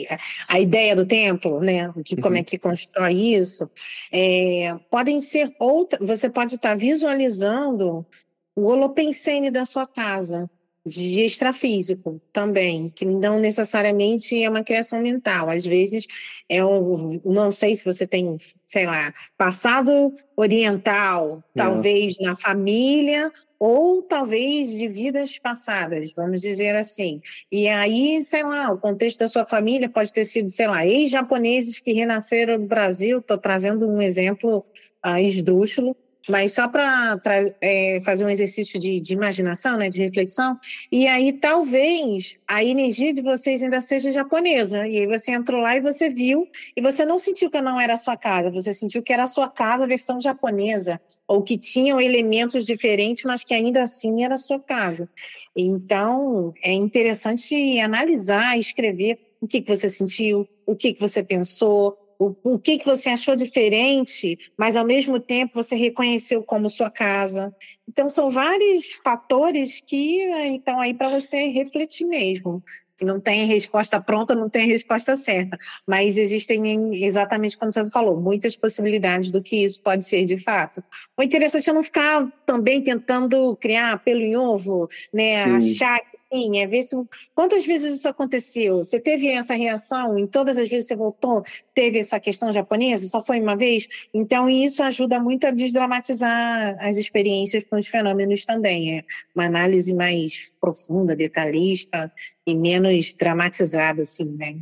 a 0.48 0.60
ideia 0.60 0.96
do 0.96 1.06
templo, 1.06 1.60
né, 1.60 1.92
de 1.96 2.16
como 2.16 2.34
é 2.34 2.38
uhum. 2.38 2.42
é 2.42 2.44
que 2.44 2.58
constrói 2.58 3.12
isso. 3.12 3.68
É, 4.12 4.74
podem 4.90 5.20
ser 5.20 5.54
outras, 5.58 6.06
você 6.06 6.30
pode 6.30 6.54
estar 6.54 6.76
visualizando 6.76 8.06
o 8.54 8.66
holopensene 8.66 9.50
da 9.50 9.66
sua 9.66 9.86
casa, 9.86 10.50
de 10.84 11.22
extrafísico 11.22 12.20
também, 12.32 12.90
que 12.94 13.04
não 13.04 13.38
necessariamente 13.38 14.42
é 14.42 14.48
uma 14.48 14.64
criação 14.64 15.00
mental. 15.00 15.48
Às 15.48 15.64
vezes, 15.64 16.06
é 16.48 16.64
um, 16.64 17.20
não 17.24 17.52
sei 17.52 17.76
se 17.76 17.84
você 17.84 18.06
tem, 18.06 18.36
sei 18.66 18.86
lá, 18.86 19.12
passado 19.36 20.12
oriental, 20.36 21.42
talvez 21.54 22.16
na 22.18 22.34
família, 22.34 23.30
ou 23.64 24.02
talvez 24.02 24.70
de 24.70 24.88
vidas 24.88 25.38
passadas, 25.38 26.12
vamos 26.16 26.40
dizer 26.40 26.74
assim. 26.74 27.20
E 27.50 27.68
aí, 27.68 28.20
sei 28.24 28.42
lá, 28.42 28.72
o 28.72 28.78
contexto 28.78 29.20
da 29.20 29.28
sua 29.28 29.46
família 29.46 29.88
pode 29.88 30.12
ter 30.12 30.24
sido, 30.24 30.48
sei 30.48 30.66
lá, 30.66 30.84
ex-japoneses 30.84 31.78
que 31.78 31.92
renasceram 31.92 32.58
no 32.58 32.66
Brasil, 32.66 33.18
estou 33.18 33.38
trazendo 33.38 33.88
um 33.88 34.02
exemplo 34.02 34.66
uh, 35.06 35.16
esdrúxulo, 35.16 35.96
mas 36.28 36.52
só 36.52 36.68
para 36.68 37.20
é, 37.60 38.00
fazer 38.04 38.24
um 38.24 38.28
exercício 38.28 38.78
de, 38.78 39.00
de, 39.00 39.14
imaginação, 39.14 39.76
né, 39.76 39.88
de 39.88 40.00
reflexão, 40.00 40.56
e 40.90 41.06
aí 41.06 41.32
talvez 41.32 42.36
a 42.46 42.62
energia 42.62 43.12
de 43.12 43.22
vocês 43.22 43.62
ainda 43.62 43.80
seja 43.80 44.12
japonesa, 44.12 44.86
e 44.86 44.98
aí 44.98 45.06
você 45.06 45.32
entrou 45.32 45.60
lá 45.60 45.76
e 45.76 45.80
você 45.80 46.08
viu, 46.08 46.48
e 46.76 46.80
você 46.80 47.04
não 47.04 47.18
sentiu 47.18 47.50
que 47.50 47.60
não 47.60 47.80
era 47.80 47.94
a 47.94 47.98
sua 47.98 48.16
casa, 48.16 48.50
você 48.50 48.72
sentiu 48.72 49.02
que 49.02 49.12
era 49.12 49.24
a 49.24 49.28
sua 49.28 49.48
casa 49.48 49.86
versão 49.86 50.20
japonesa, 50.20 51.00
ou 51.26 51.42
que 51.42 51.58
tinham 51.58 52.00
elementos 52.00 52.64
diferentes, 52.64 53.24
mas 53.24 53.44
que 53.44 53.54
ainda 53.54 53.82
assim 53.82 54.24
era 54.24 54.34
a 54.34 54.38
sua 54.38 54.60
casa. 54.60 55.08
Então, 55.56 56.52
é 56.62 56.72
interessante 56.72 57.78
analisar, 57.80 58.58
escrever 58.58 59.18
o 59.40 59.46
que, 59.46 59.60
que 59.60 59.76
você 59.76 59.90
sentiu, 59.90 60.48
o 60.64 60.76
que, 60.76 60.92
que 60.92 61.00
você 61.00 61.22
pensou, 61.22 61.96
o, 62.22 62.54
o 62.54 62.58
que, 62.58 62.78
que 62.78 62.86
você 62.86 63.10
achou 63.10 63.34
diferente, 63.34 64.38
mas 64.56 64.76
ao 64.76 64.86
mesmo 64.86 65.18
tempo 65.18 65.54
você 65.54 65.74
reconheceu 65.74 66.42
como 66.44 66.70
sua 66.70 66.90
casa. 66.90 67.54
Então 67.88 68.08
são 68.08 68.30
vários 68.30 68.92
fatores 69.02 69.82
que 69.84 70.22
estão 70.54 70.78
aí 70.78 70.94
para 70.94 71.08
você 71.08 71.48
refletir 71.48 72.06
mesmo. 72.06 72.62
Não 73.00 73.18
tem 73.18 73.46
resposta 73.46 74.00
pronta, 74.00 74.32
não 74.32 74.48
tem 74.48 74.68
resposta 74.68 75.16
certa, 75.16 75.58
mas 75.84 76.16
existem 76.16 76.62
exatamente 77.04 77.58
como 77.58 77.72
você 77.72 77.90
falou, 77.90 78.20
muitas 78.20 78.54
possibilidades 78.54 79.32
do 79.32 79.42
que 79.42 79.56
isso 79.64 79.80
pode 79.82 80.04
ser 80.04 80.24
de 80.24 80.38
fato. 80.38 80.84
O 81.18 81.22
interessante 81.22 81.68
é 81.68 81.72
não 81.72 81.82
ficar 81.82 82.32
também 82.46 82.80
tentando 82.80 83.56
criar 83.56 83.98
pelo 84.04 84.20
em 84.20 84.36
ovo, 84.36 84.88
né? 85.12 85.42
Sim. 85.42 85.50
Achar 85.50 86.00
Sim, 86.32 86.58
é 86.58 86.66
ver 86.66 86.82
se. 86.82 86.96
Quantas 87.34 87.66
vezes 87.66 87.92
isso 87.92 88.08
aconteceu? 88.08 88.78
Você 88.78 88.98
teve 88.98 89.28
essa 89.28 89.54
reação? 89.54 90.16
Em 90.16 90.26
todas 90.26 90.56
as 90.56 90.68
vezes 90.68 90.88
que 90.88 90.94
você 90.94 90.96
voltou, 90.96 91.42
teve 91.74 91.98
essa 91.98 92.18
questão 92.18 92.50
japonesa? 92.50 93.06
Só 93.06 93.20
foi 93.20 93.38
uma 93.38 93.54
vez? 93.54 93.86
Então, 94.14 94.48
isso 94.48 94.82
ajuda 94.82 95.20
muito 95.20 95.46
a 95.46 95.50
desdramatizar 95.50 96.74
as 96.80 96.96
experiências 96.96 97.66
com 97.66 97.76
os 97.76 97.86
fenômenos 97.86 98.46
também. 98.46 98.98
É 98.98 99.02
uma 99.34 99.44
análise 99.44 99.94
mais 99.94 100.52
profunda, 100.58 101.14
detalhista 101.14 102.10
e 102.46 102.54
menos 102.54 103.12
dramatizada, 103.12 104.02
assim, 104.02 104.34
né? 104.38 104.54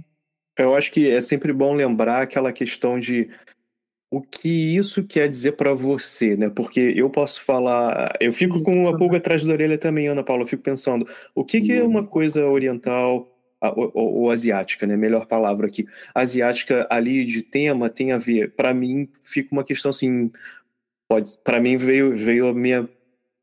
Eu 0.58 0.74
acho 0.74 0.90
que 0.90 1.08
é 1.08 1.20
sempre 1.20 1.52
bom 1.52 1.72
lembrar 1.72 2.22
aquela 2.22 2.52
questão 2.52 2.98
de 2.98 3.30
o 4.10 4.20
que 4.20 4.76
isso 4.76 5.04
quer 5.04 5.28
dizer 5.28 5.52
para 5.52 5.72
você, 5.72 6.36
né? 6.36 6.50
Porque 6.50 6.80
eu 6.96 7.08
posso 7.08 7.42
falar, 7.42 8.16
eu 8.20 8.32
fico 8.32 8.56
isso, 8.56 8.64
com 8.64 8.80
uma 8.80 8.96
pulga 8.96 9.18
atrás 9.18 9.44
da 9.44 9.52
orelha 9.52 9.78
também, 9.78 10.08
Ana 10.08 10.24
Paula, 10.24 10.42
eu 10.42 10.46
fico 10.46 10.62
pensando, 10.62 11.06
o 11.32 11.44
que, 11.44 11.60
que 11.60 11.72
é 11.72 11.82
uma 11.82 12.04
coisa 12.04 12.44
oriental 12.44 13.32
ou, 13.62 13.92
ou, 13.94 14.14
ou, 14.14 14.30
asiática, 14.30 14.84
né? 14.84 14.96
Melhor 14.96 15.26
palavra 15.26 15.68
aqui. 15.68 15.86
Asiática 16.12 16.88
ali 16.90 17.24
de 17.24 17.42
tema 17.42 17.88
tem 17.88 18.10
a 18.10 18.18
ver. 18.18 18.52
Para 18.54 18.74
mim 18.74 19.08
fica 19.26 19.50
uma 19.52 19.62
questão 19.62 19.90
assim, 19.90 20.32
pode, 21.08 21.36
para 21.44 21.60
mim 21.60 21.76
veio 21.76 22.16
veio 22.16 22.48
a 22.48 22.54
minha 22.54 22.88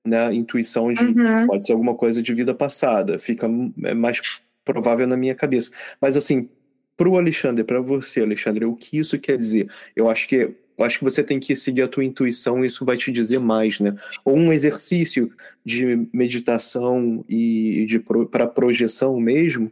né, 0.05 0.33
intuição 0.33 0.91
de 0.91 1.03
uhum. 1.03 1.47
pode 1.47 1.65
ser 1.65 1.73
alguma 1.73 1.95
coisa 1.95 2.21
de 2.21 2.33
vida 2.33 2.53
passada, 2.53 3.19
fica 3.19 3.47
é 3.83 3.93
mais 3.93 4.41
provável 4.65 5.07
na 5.07 5.15
minha 5.15 5.35
cabeça. 5.35 5.71
Mas 6.01 6.17
assim, 6.17 6.49
para 6.97 7.07
o 7.07 7.17
Alexandre, 7.17 7.63
para 7.63 7.79
você, 7.79 8.21
Alexandre, 8.21 8.65
o 8.65 8.75
que 8.75 8.97
isso 8.97 9.17
quer 9.19 9.37
dizer? 9.37 9.69
Eu 9.95 10.09
acho 10.09 10.27
que 10.27 10.55
eu 10.77 10.85
acho 10.85 10.99
que 10.99 11.03
você 11.03 11.23
tem 11.23 11.39
que 11.39 11.55
seguir 11.55 11.81
a 11.81 11.87
tua 11.87 12.03
intuição, 12.03 12.63
isso 12.63 12.85
vai 12.85 12.97
te 12.97 13.11
dizer 13.11 13.39
mais, 13.39 13.79
né? 13.79 13.95
Ou 14.23 14.37
um 14.37 14.53
exercício 14.53 15.31
de 15.65 16.07
meditação 16.13 17.25
e 17.27 17.83
de 17.87 17.99
para 18.29 18.45
projeção 18.45 19.19
mesmo 19.19 19.71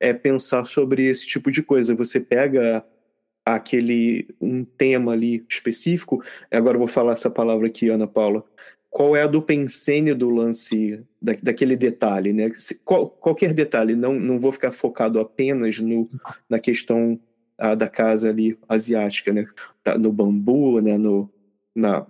é 0.00 0.14
pensar 0.14 0.64
sobre 0.64 1.04
esse 1.04 1.26
tipo 1.26 1.50
de 1.50 1.62
coisa. 1.62 1.94
Você 1.94 2.18
pega 2.18 2.82
aquele 3.44 4.26
um 4.40 4.64
tema 4.64 5.12
ali 5.12 5.44
específico. 5.48 6.24
Agora 6.50 6.78
vou 6.78 6.88
falar 6.88 7.12
essa 7.12 7.30
palavra 7.30 7.66
aqui, 7.66 7.90
Ana 7.90 8.06
Paula 8.06 8.42
qual 8.96 9.14
é 9.14 9.24
a 9.24 9.26
do 9.26 9.42
pensene 9.42 10.14
do 10.14 10.30
lance, 10.30 11.04
da, 11.20 11.34
daquele 11.42 11.76
detalhe, 11.76 12.32
né? 12.32 12.48
Qual, 12.82 13.10
qualquer 13.10 13.52
detalhe, 13.52 13.94
não, 13.94 14.14
não 14.14 14.38
vou 14.38 14.50
ficar 14.50 14.70
focado 14.70 15.20
apenas 15.20 15.78
no, 15.78 16.08
na 16.48 16.58
questão 16.58 17.20
ah, 17.58 17.74
da 17.74 17.90
casa 17.90 18.30
ali 18.30 18.58
asiática, 18.66 19.34
né? 19.34 19.44
Tá, 19.84 19.98
no 19.98 20.10
bambu, 20.10 20.80
né? 20.80 20.96
No, 20.96 21.30
na, 21.74 22.06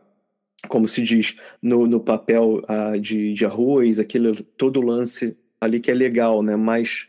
como 0.68 0.86
se 0.86 1.02
diz, 1.02 1.34
no, 1.60 1.88
no 1.88 1.98
papel 1.98 2.62
ah, 2.68 2.96
de, 2.96 3.34
de 3.34 3.44
arroz, 3.44 3.98
aquele 3.98 4.40
todo 4.56 4.80
lance 4.80 5.36
ali 5.60 5.80
que 5.80 5.90
é 5.90 5.94
legal, 5.94 6.40
né? 6.40 6.54
Mas 6.54 7.08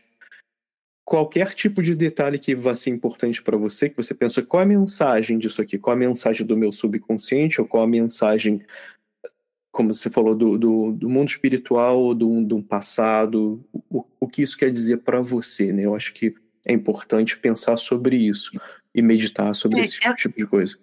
qualquer 1.04 1.54
tipo 1.54 1.84
de 1.84 1.94
detalhe 1.94 2.40
que 2.40 2.52
vá 2.52 2.74
ser 2.74 2.90
importante 2.90 3.40
para 3.40 3.56
você, 3.56 3.88
que 3.88 3.96
você 3.96 4.12
pensa 4.12 4.42
qual 4.42 4.60
é 4.60 4.64
a 4.64 4.68
mensagem 4.68 5.38
disso 5.38 5.62
aqui, 5.62 5.78
qual 5.78 5.94
é 5.94 5.96
a 5.96 6.08
mensagem 6.08 6.44
do 6.44 6.56
meu 6.56 6.72
subconsciente, 6.72 7.60
ou 7.60 7.66
qual 7.68 7.84
a 7.84 7.86
mensagem 7.86 8.60
como 9.78 9.94
você 9.94 10.10
falou, 10.10 10.34
do, 10.34 10.58
do, 10.58 10.90
do 10.90 11.08
mundo 11.08 11.28
espiritual, 11.28 12.12
do, 12.12 12.42
do 12.42 12.60
passado, 12.60 13.64
o, 13.88 14.04
o 14.18 14.26
que 14.26 14.42
isso 14.42 14.58
quer 14.58 14.72
dizer 14.72 14.96
para 14.98 15.20
você, 15.20 15.72
né? 15.72 15.84
Eu 15.84 15.94
acho 15.94 16.12
que 16.12 16.34
é 16.66 16.72
importante 16.72 17.38
pensar 17.38 17.76
sobre 17.76 18.16
isso 18.16 18.50
e 18.92 19.00
meditar 19.00 19.54
sobre 19.54 19.78
é, 19.78 19.84
esse 19.84 19.98
é... 20.04 20.12
tipo 20.16 20.36
de 20.36 20.44
coisa. 20.44 20.76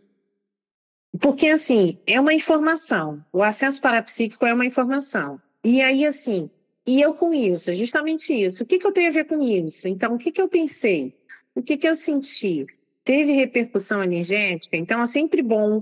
Porque, 1.19 1.49
assim, 1.49 1.97
é 2.07 2.17
uma 2.21 2.33
informação. 2.33 3.21
O 3.33 3.43
acesso 3.43 3.81
parapsíquico 3.81 4.45
é 4.45 4.53
uma 4.53 4.65
informação. 4.65 5.41
E 5.61 5.81
aí, 5.81 6.05
assim, 6.05 6.49
e 6.87 7.01
eu 7.01 7.13
com 7.13 7.33
isso, 7.33 7.73
justamente 7.73 8.31
isso. 8.31 8.63
O 8.63 8.65
que, 8.65 8.79
que 8.79 8.87
eu 8.87 8.93
tenho 8.93 9.09
a 9.09 9.13
ver 9.13 9.25
com 9.25 9.41
isso? 9.41 9.89
Então, 9.89 10.15
o 10.15 10.17
que, 10.17 10.31
que 10.31 10.41
eu 10.41 10.47
pensei? 10.47 11.13
o 11.53 11.61
que, 11.61 11.75
que 11.75 11.87
eu 11.87 11.97
senti? 11.97 12.65
Teve 13.03 13.33
repercussão 13.33 14.01
energética? 14.01 14.77
Então, 14.77 15.01
é 15.01 15.05
sempre 15.05 15.41
bom 15.41 15.81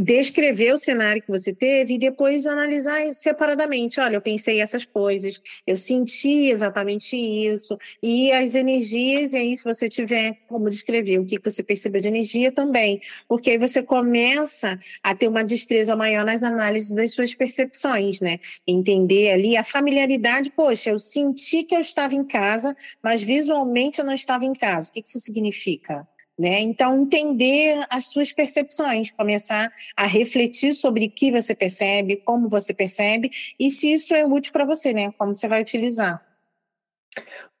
descrever 0.00 0.72
o 0.72 0.78
cenário 0.78 1.22
que 1.22 1.30
você 1.30 1.54
teve 1.54 1.94
e 1.94 1.98
depois 1.98 2.46
analisar 2.46 3.00
separadamente. 3.12 4.00
Olha, 4.00 4.16
eu 4.16 4.20
pensei 4.20 4.60
essas 4.60 4.84
coisas, 4.84 5.40
eu 5.66 5.76
senti 5.76 6.50
exatamente 6.50 7.16
isso, 7.16 7.76
e 8.02 8.32
as 8.32 8.54
energias, 8.54 9.32
e 9.32 9.36
aí 9.36 9.56
se 9.56 9.64
você 9.64 9.88
tiver 9.88 10.38
como 10.48 10.70
descrever 10.70 11.18
o 11.18 11.24
que 11.24 11.38
você 11.42 11.62
percebeu 11.62 12.00
de 12.00 12.08
energia 12.08 12.50
também, 12.50 13.00
porque 13.28 13.50
aí 13.50 13.58
você 13.58 13.82
começa 13.82 14.78
a 15.02 15.14
ter 15.14 15.28
uma 15.28 15.44
destreza 15.44 15.94
maior 15.94 16.24
nas 16.24 16.42
análises 16.42 16.94
das 16.94 17.12
suas 17.12 17.34
percepções, 17.34 18.20
né? 18.20 18.38
Entender 18.66 19.32
ali 19.32 19.56
a 19.56 19.64
familiaridade, 19.64 20.50
poxa, 20.50 20.90
eu 20.90 20.98
senti 20.98 21.64
que 21.64 21.74
eu 21.74 21.80
estava 21.80 22.14
em 22.14 22.24
casa, 22.24 22.74
mas 23.02 23.22
visualmente 23.22 23.98
eu 23.98 24.04
não 24.04 24.14
estava 24.14 24.44
em 24.44 24.52
casa. 24.52 24.88
O 24.88 24.92
que 24.92 25.02
isso 25.04 25.20
significa? 25.20 26.06
Né? 26.38 26.60
Então, 26.60 27.02
entender 27.02 27.84
as 27.90 28.06
suas 28.06 28.32
percepções, 28.32 29.10
começar 29.10 29.70
a 29.96 30.06
refletir 30.06 30.74
sobre 30.74 31.06
o 31.06 31.10
que 31.10 31.30
você 31.30 31.54
percebe, 31.54 32.16
como 32.24 32.48
você 32.48 32.72
percebe 32.72 33.30
e 33.60 33.70
se 33.70 33.92
isso 33.92 34.14
é 34.14 34.24
útil 34.24 34.52
para 34.52 34.64
você, 34.64 34.92
né? 34.92 35.12
Como 35.18 35.34
você 35.34 35.46
vai 35.46 35.60
utilizar. 35.60 36.24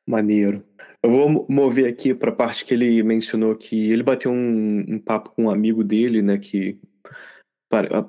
Maneiro. 0.06 0.64
Eu 1.02 1.10
vou 1.10 1.46
mover 1.48 1.86
aqui 1.86 2.14
para 2.14 2.30
a 2.30 2.34
parte 2.34 2.64
que 2.64 2.72
ele 2.72 3.02
mencionou 3.02 3.56
que 3.56 3.90
ele 3.90 4.02
bateu 4.02 4.30
um, 4.30 4.84
um, 4.88 4.98
papo 4.98 5.30
com 5.30 5.44
um 5.44 5.50
amigo 5.50 5.82
dele, 5.84 6.22
né? 6.22 6.38
Que 6.38 6.78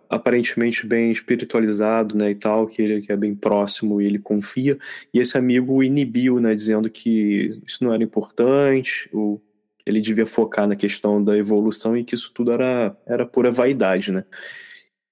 aparentemente 0.10 0.86
bem 0.86 1.12
espiritualizado, 1.12 2.18
né, 2.18 2.32
e 2.32 2.36
tal, 2.36 2.68
que 2.68 2.82
ele 2.82 3.02
que 3.02 3.12
é 3.12 3.16
bem 3.16 3.34
próximo 3.34 4.02
e 4.02 4.06
ele 4.06 4.20
confia, 4.20 4.78
e 5.14 5.20
esse 5.20 5.38
amigo 5.38 5.82
inibiu, 5.82 6.38
né, 6.40 6.54
dizendo 6.54 6.90
que 6.90 7.50
isso 7.66 7.82
não 7.82 7.94
era 7.94 8.04
importante, 8.04 9.10
o 9.14 9.40
ele 9.86 10.02
devia 10.02 10.26
focar 10.26 10.68
na 10.68 10.76
questão 10.76 11.24
da 11.24 11.38
evolução 11.38 11.98
e 11.98 12.04
que 12.04 12.16
isso 12.16 12.32
tudo 12.34 12.52
era, 12.52 12.96
era 13.06 13.26
pura 13.26 13.52
vaidade, 13.52 14.12
né? 14.12 14.24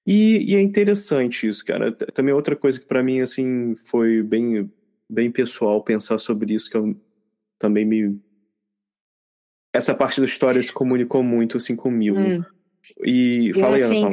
E, 0.06 0.52
e 0.52 0.56
é 0.56 0.60
interessante 0.60 1.46
isso, 1.46 1.64
cara. 1.64 1.92
Também 1.92 2.34
outra 2.34 2.56
coisa 2.56 2.80
que 2.80 2.86
para 2.86 3.02
mim, 3.02 3.20
assim, 3.20 3.76
foi 3.84 4.22
bem, 4.22 4.70
bem 5.08 5.30
pessoal 5.30 5.82
pensar 5.82 6.18
sobre 6.18 6.54
isso, 6.54 6.70
que 6.70 6.76
eu 6.76 6.96
também 7.58 7.84
me... 7.84 8.18
Essa 9.74 9.94
parte 9.94 10.20
da 10.20 10.26
história 10.26 10.62
se 10.62 10.72
comunicou 10.72 11.22
muito, 11.22 11.56
assim, 11.56 11.76
comigo. 11.76 12.18
Hum. 12.18 12.44
E 13.04 13.52
fala 13.54 13.76
aí, 13.76 13.82
Ana, 13.82 14.10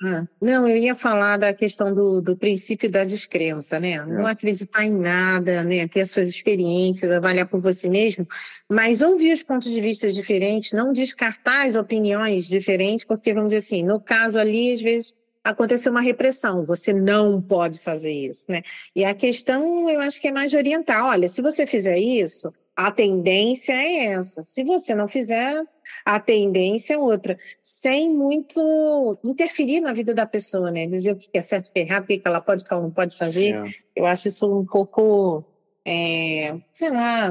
ah, 0.00 0.24
não, 0.40 0.68
eu 0.68 0.76
ia 0.76 0.94
falar 0.94 1.38
da 1.38 1.52
questão 1.52 1.92
do, 1.92 2.20
do 2.20 2.36
princípio 2.36 2.88
da 2.88 3.02
descrença, 3.02 3.80
né? 3.80 4.04
Não 4.06 4.28
é. 4.28 4.30
acreditar 4.30 4.84
em 4.84 4.92
nada, 4.92 5.64
né? 5.64 5.88
Ter 5.88 6.02
as 6.02 6.10
suas 6.10 6.28
experiências, 6.28 7.10
avaliar 7.10 7.48
por 7.48 7.60
você 7.60 7.88
mesmo, 7.88 8.24
mas 8.68 9.00
ouvir 9.00 9.32
os 9.32 9.42
pontos 9.42 9.72
de 9.72 9.80
vista 9.80 10.10
diferentes, 10.12 10.72
não 10.72 10.92
descartar 10.92 11.66
as 11.66 11.74
opiniões 11.74 12.46
diferentes, 12.46 13.04
porque, 13.04 13.34
vamos 13.34 13.52
dizer 13.52 13.58
assim, 13.58 13.82
no 13.82 13.98
caso 13.98 14.38
ali, 14.38 14.72
às 14.72 14.80
vezes 14.80 15.14
aconteceu 15.42 15.90
uma 15.90 16.00
repressão, 16.00 16.64
você 16.64 16.92
não 16.92 17.40
pode 17.42 17.80
fazer 17.80 18.12
isso, 18.12 18.46
né? 18.48 18.62
E 18.94 19.04
a 19.04 19.14
questão, 19.14 19.90
eu 19.90 20.00
acho 20.00 20.20
que 20.20 20.28
é 20.28 20.32
mais 20.32 20.54
orientar. 20.54 21.06
Olha, 21.06 21.28
se 21.28 21.42
você 21.42 21.66
fizer 21.66 21.98
isso, 21.98 22.52
a 22.76 22.92
tendência 22.92 23.72
é 23.72 24.12
essa. 24.12 24.44
Se 24.44 24.62
você 24.62 24.94
não 24.94 25.08
fizer, 25.08 25.60
a 26.08 26.18
tendência 26.18 26.94
é 26.94 26.98
outra. 26.98 27.36
Sem 27.60 28.08
muito 28.08 29.20
interferir 29.22 29.80
na 29.80 29.92
vida 29.92 30.14
da 30.14 30.24
pessoa, 30.24 30.70
né? 30.70 30.86
Dizer 30.86 31.12
o 31.12 31.16
que 31.16 31.28
é 31.34 31.42
certo, 31.42 31.68
o 31.68 31.70
que 31.70 31.80
é 31.80 31.82
errado, 31.82 32.04
o 32.04 32.06
que 32.06 32.22
ela 32.24 32.40
pode, 32.40 32.62
o 32.62 32.66
que 32.66 32.72
ela 32.72 32.82
não 32.82 32.90
pode 32.90 33.14
fazer. 33.14 33.56
É. 33.56 33.62
Eu 33.94 34.06
acho 34.06 34.26
isso 34.26 34.50
um 34.50 34.64
pouco, 34.64 35.44
é, 35.86 36.56
sei 36.72 36.88
lá, 36.88 37.28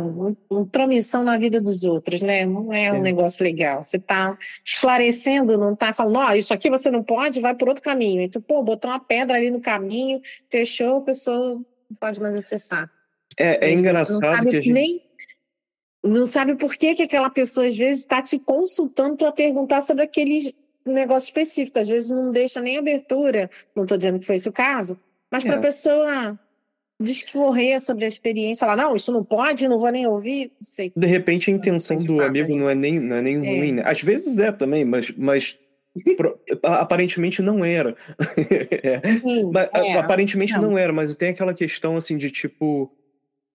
intromissão 0.51 1.23
na 1.23 1.39
vida 1.39 1.59
dos 1.59 1.85
outros, 1.85 2.21
né? 2.21 2.45
Não 2.45 2.71
é 2.71 2.93
um 2.93 2.97
é. 2.97 3.01
negócio 3.01 3.43
legal. 3.43 3.81
Você 3.81 3.97
está 3.97 4.37
esclarecendo, 4.63 5.57
não 5.57 5.73
está 5.73 5.91
falando, 5.91 6.19
ó, 6.19 6.27
oh, 6.29 6.33
isso 6.33 6.53
aqui 6.53 6.69
você 6.69 6.91
não 6.91 7.01
pode, 7.01 7.39
vai 7.39 7.55
por 7.55 7.69
outro 7.69 7.83
caminho. 7.83 8.21
E 8.21 8.29
tu, 8.29 8.39
pô, 8.39 8.61
botou 8.61 8.91
uma 8.91 8.99
pedra 8.99 9.37
ali 9.37 9.49
no 9.49 9.59
caminho, 9.59 10.21
fechou, 10.51 10.97
a 10.99 11.01
pessoa 11.01 11.55
não 11.55 11.97
pode 11.99 12.21
mais 12.21 12.35
acessar. 12.35 12.87
É, 13.39 13.69
é 13.69 13.73
engraçado 13.73 14.47
que 14.47 14.55
a 14.55 14.61
gente... 14.61 14.71
Nem 14.71 15.06
não 16.07 16.25
sabe 16.25 16.55
por 16.55 16.75
que, 16.75 16.95
que 16.95 17.03
aquela 17.03 17.29
pessoa 17.29 17.67
às 17.67 17.75
vezes 17.75 17.99
está 17.99 18.21
te 18.21 18.39
consultando 18.39 19.17
para 19.17 19.31
perguntar 19.31 19.81
sobre 19.81 20.03
aquele 20.03 20.53
negócio 20.87 21.27
específico. 21.27 21.77
Às 21.77 21.87
vezes 21.87 22.11
não 22.11 22.29
deixa 22.31 22.61
nem 22.61 22.77
abertura, 22.77 23.49
não 23.75 23.83
estou 23.83 23.97
dizendo 23.97 24.19
que 24.19 24.25
foi 24.25 24.37
esse 24.37 24.49
o 24.49 24.53
caso, 24.53 24.97
mas 25.31 25.43
é. 25.43 25.47
para 25.47 25.57
a 25.57 25.61
pessoa 25.61 26.39
discorrer 26.99 27.79
sobre 27.79 28.05
a 28.05 28.07
experiência, 28.07 28.65
falar, 28.65 28.75
não, 28.75 28.95
isso 28.95 29.11
não 29.11 29.23
pode, 29.23 29.67
não 29.67 29.77
vou 29.77 29.91
nem 29.91 30.07
ouvir, 30.07 30.45
não 30.45 30.63
sei. 30.63 30.91
De 30.95 31.05
repente 31.05 31.51
a 31.51 31.53
intenção 31.53 31.95
do 31.97 32.21
amigo 32.21 32.55
não 32.55 32.69
é 32.69 32.73
nem, 32.73 32.99
não 32.99 33.17
é 33.17 33.21
nem 33.21 33.35
é. 33.35 33.39
ruim, 33.59 33.71
né? 33.73 33.83
Às 33.85 34.01
vezes 34.01 34.37
é 34.39 34.51
também, 34.51 34.83
mas, 34.83 35.11
mas 35.15 35.59
aparentemente 36.63 37.41
não 37.41 37.63
era. 37.63 37.95
é. 38.83 39.19
Sim, 39.19 39.51
é. 39.73 39.97
Aparentemente 39.97 40.53
não. 40.53 40.71
não 40.71 40.77
era, 40.77 40.91
mas 40.91 41.15
tem 41.15 41.29
aquela 41.29 41.53
questão 41.53 41.97
assim 41.97 42.17
de 42.17 42.31
tipo 42.31 42.91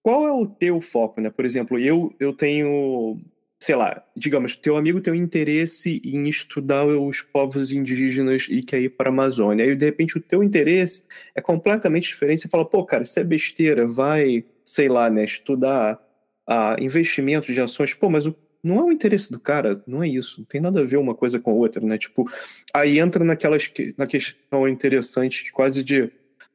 qual 0.03 0.27
é 0.27 0.33
o 0.33 0.47
teu 0.47 0.81
foco, 0.81 1.21
né? 1.21 1.31
Por 1.31 1.45
exemplo, 1.45 1.79
eu, 1.79 2.15
eu 2.19 2.33
tenho, 2.33 3.19
sei 3.61 3.77
lá, 3.77 4.05
digamos, 4.17 4.57
teu 4.57 4.77
amigo 4.77 5.01
tem 5.01 5.13
um 5.13 5.17
interesse 5.17 6.01
em 6.05 6.29
estudar 6.29 6.85
os 6.85 7.23
povos 7.23 7.73
indígenas 7.73 8.49
e 8.51 8.63
quer 8.63 8.81
ir 8.81 8.91
para 8.91 9.09
a 9.09 9.13
Amazônia. 9.13 9.65
Aí, 9.65 9.77
de 9.77 9.85
repente, 9.85 10.19
o 10.19 10.21
teu 10.21 10.43
interesse 10.43 11.05
é 11.35 11.41
completamente 11.41 12.09
diferente. 12.09 12.41
Você 12.41 12.49
fala, 12.49 12.65
pô, 12.65 12.85
cara, 12.85 13.05
isso 13.05 13.19
é 13.19 13.25
besteira, 13.25 13.87
vai, 13.87 14.45
sei 14.65 14.89
lá, 14.89 15.09
né, 15.09 15.25
estudar 15.25 16.01
ah, 16.49 16.77
investimentos 16.81 17.55
de 17.55 17.61
ações. 17.61 17.95
Pô, 17.95 18.11
mas 18.11 18.27
o 18.27 18.37
não 18.63 18.79
é 18.79 18.83
o 18.85 18.93
interesse 18.93 19.31
do 19.31 19.41
cara, 19.41 19.83
não 19.87 20.03
é 20.03 20.09
isso. 20.09 20.41
Não 20.41 20.47
tem 20.47 20.61
nada 20.61 20.81
a 20.81 20.85
ver 20.85 20.97
uma 20.97 21.15
coisa 21.15 21.41
com 21.41 21.51
a 21.51 21.55
outra, 21.55 21.85
né? 21.85 21.99
Tipo, 21.99 22.25
aí 22.73 23.01
entra 23.01 23.25
naquelas 23.25 23.71
na 23.99 24.07
questão 24.07 24.69
interessante, 24.69 25.51
quase 25.51 25.83
de 25.83 26.11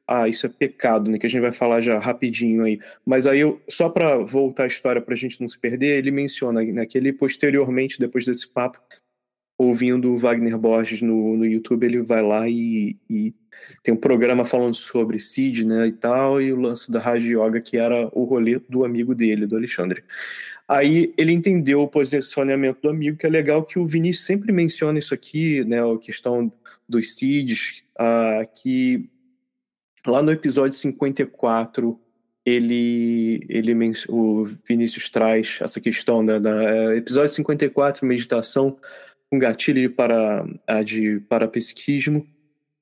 ah, 0.08 0.26
isso 0.26 0.46
é 0.46 0.48
pecado, 0.48 1.10
né? 1.10 1.18
Que 1.18 1.26
a 1.26 1.28
gente 1.28 1.42
vai 1.42 1.52
falar 1.52 1.80
já 1.80 1.98
rapidinho 1.98 2.64
aí. 2.64 2.80
Mas 3.04 3.26
aí, 3.26 3.40
eu, 3.40 3.60
só 3.68 3.90
para 3.90 4.16
voltar 4.16 4.64
a 4.64 4.66
história 4.66 5.02
para 5.02 5.12
a 5.12 5.16
gente 5.16 5.38
não 5.38 5.46
se 5.46 5.58
perder, 5.58 5.98
ele 5.98 6.10
menciona 6.10 6.62
né, 6.62 6.86
que 6.86 6.96
ele 6.96 7.12
posteriormente, 7.12 8.00
depois 8.00 8.24
desse 8.24 8.48
papo, 8.48 8.80
ouvindo 9.58 10.10
o 10.10 10.16
Wagner 10.16 10.56
Borges 10.56 11.02
no, 11.02 11.36
no 11.36 11.44
YouTube, 11.44 11.84
ele 11.84 12.00
vai 12.00 12.22
lá 12.22 12.48
e, 12.48 12.96
e 13.10 13.34
tem 13.82 13.92
um 13.92 13.98
programa 13.98 14.46
falando 14.46 14.74
sobre 14.74 15.18
Cid, 15.18 15.66
né, 15.66 15.88
e 15.88 15.92
tal, 15.92 16.40
e 16.40 16.52
o 16.54 16.60
lance 16.60 16.90
da 16.90 16.98
Raja 17.00 17.28
Yoga, 17.28 17.60
que 17.60 17.76
era 17.76 18.08
o 18.12 18.24
rolê 18.24 18.58
do 18.66 18.86
amigo 18.86 19.14
dele, 19.14 19.46
do 19.46 19.56
Alexandre. 19.56 20.02
Aí 20.66 21.12
ele 21.18 21.32
entendeu 21.32 21.82
o 21.82 21.88
posicionamento 21.88 22.80
do 22.80 22.88
amigo, 22.88 23.18
que 23.18 23.26
é 23.26 23.30
legal 23.30 23.62
que 23.62 23.78
o 23.78 23.86
Vinícius 23.86 24.24
sempre 24.24 24.52
menciona 24.52 24.98
isso 24.98 25.12
aqui, 25.12 25.64
né, 25.64 25.80
a 25.82 25.98
questão 25.98 26.50
dos 26.88 27.14
Cids, 27.14 27.82
uh, 28.00 28.48
que 28.62 29.10
Lá 30.08 30.22
no 30.22 30.32
episódio 30.32 30.72
54, 30.72 32.00
ele, 32.44 33.44
ele 33.46 33.74
o 34.08 34.46
Vinícius 34.66 35.10
traz 35.10 35.58
essa 35.60 35.80
questão 35.80 36.24
da, 36.24 36.38
é, 36.64 36.96
episódio 36.96 37.28
54, 37.34 38.06
meditação 38.06 38.78
um 39.30 39.38
gatilho 39.38 39.90
para 39.92 40.46
de 40.82 41.20
parapsiquismo, 41.28 42.26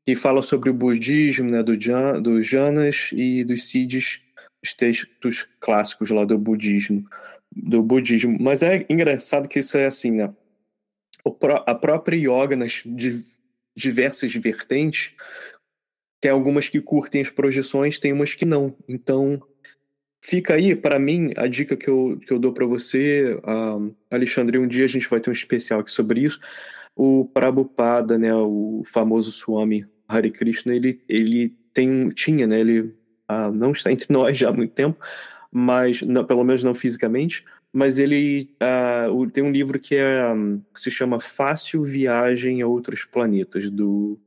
que 0.07 0.15
fala 0.15 0.41
sobre 0.41 0.71
o 0.71 0.75
budismo, 0.75 1.51
né, 1.51 1.65
do, 1.65 1.79
Jan, 1.79 2.23
do 2.23 2.41
Janas 2.41 3.11
e 3.13 3.43
dos 3.43 3.65
Siddhis, 3.65 4.23
os 4.63 4.73
textos 4.73 5.49
clássicos 5.59 6.11
lá 6.11 6.25
do 6.25 6.39
budismo, 6.39 7.05
do 7.51 7.83
budismo. 7.83 8.37
Mas 8.41 8.63
é 8.63 8.87
engraçado 8.89 9.49
que 9.49 9.59
isso 9.59 9.77
é 9.77 9.87
assim, 9.87 10.13
né? 10.13 10.33
A 11.67 11.75
própria 11.75 12.17
yoga 12.17 12.55
nas 12.55 12.85
diversas 13.77 14.33
vertentes 14.33 15.13
tem 16.21 16.31
algumas 16.31 16.69
que 16.69 16.81
curtem 16.81 17.21
as 17.21 17.31
projeções, 17.31 17.99
tem 17.99 18.13
umas 18.13 18.35
que 18.35 18.45
não. 18.45 18.75
Então, 18.89 19.43
fica 20.21 20.55
aí, 20.55 20.75
para 20.75 20.99
mim, 20.99 21.33
a 21.37 21.47
dica 21.47 21.77
que 21.77 21.89
eu, 21.89 22.19
que 22.27 22.33
eu 22.33 22.39
dou 22.39 22.53
para 22.53 22.67
você, 22.67 23.35
uh, 23.45 23.95
Alexandre, 24.11 24.59
um 24.59 24.67
dia 24.67 24.85
a 24.85 24.89
gente 24.89 25.09
vai 25.09 25.21
ter 25.21 25.31
um 25.31 25.33
especial 25.33 25.81
aqui 25.81 25.91
sobre 25.91 26.21
isso. 26.21 26.41
O 26.95 27.27
Prabhupada, 27.27 28.19
né, 28.19 28.35
o 28.35 28.83
famoso 28.87 29.31
Swami 29.31 29.87
Hare 30.09 30.31
Krishna, 30.31 30.75
ele, 30.75 31.01
ele 31.09 31.55
tem, 31.73 32.09
tinha, 32.11 32.47
né, 32.47 32.61
ele 32.61 32.81
uh, 32.81 33.53
não 33.53 33.73
está 33.73 33.93
entre 33.93 34.07
nós 34.13 34.37
já 34.37 34.49
há 34.49 34.53
muito 34.53 34.73
tempo, 34.73 34.99
mas 35.53 36.03
não, 36.03 36.25
pelo 36.25 36.45
menos 36.45 36.65
não 36.65 36.75
fisicamente, 36.75 37.45
mas 37.73 37.99
ele 37.99 38.51
uh, 38.63 39.31
tem 39.31 39.45
um 39.45 39.53
livro 39.53 39.79
que 39.79 39.95
é, 39.95 40.33
um, 40.33 40.63
se 40.75 40.91
chama 40.91 41.21
Fácil 41.21 41.83
Viagem 41.83 42.63
a 42.63 42.67
Outros 42.67 43.05
Planetas, 43.05 43.71
do 43.71 44.19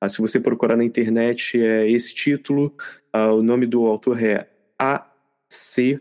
ah, 0.00 0.08
se 0.08 0.18
você 0.18 0.40
procurar 0.40 0.76
na 0.76 0.84
internet, 0.84 1.60
é 1.60 1.88
esse 1.90 2.14
título. 2.14 2.74
Ah, 3.12 3.32
o 3.32 3.42
nome 3.42 3.66
do 3.66 3.84
autor 3.84 4.22
é 4.22 4.48
A.C. 4.78 6.00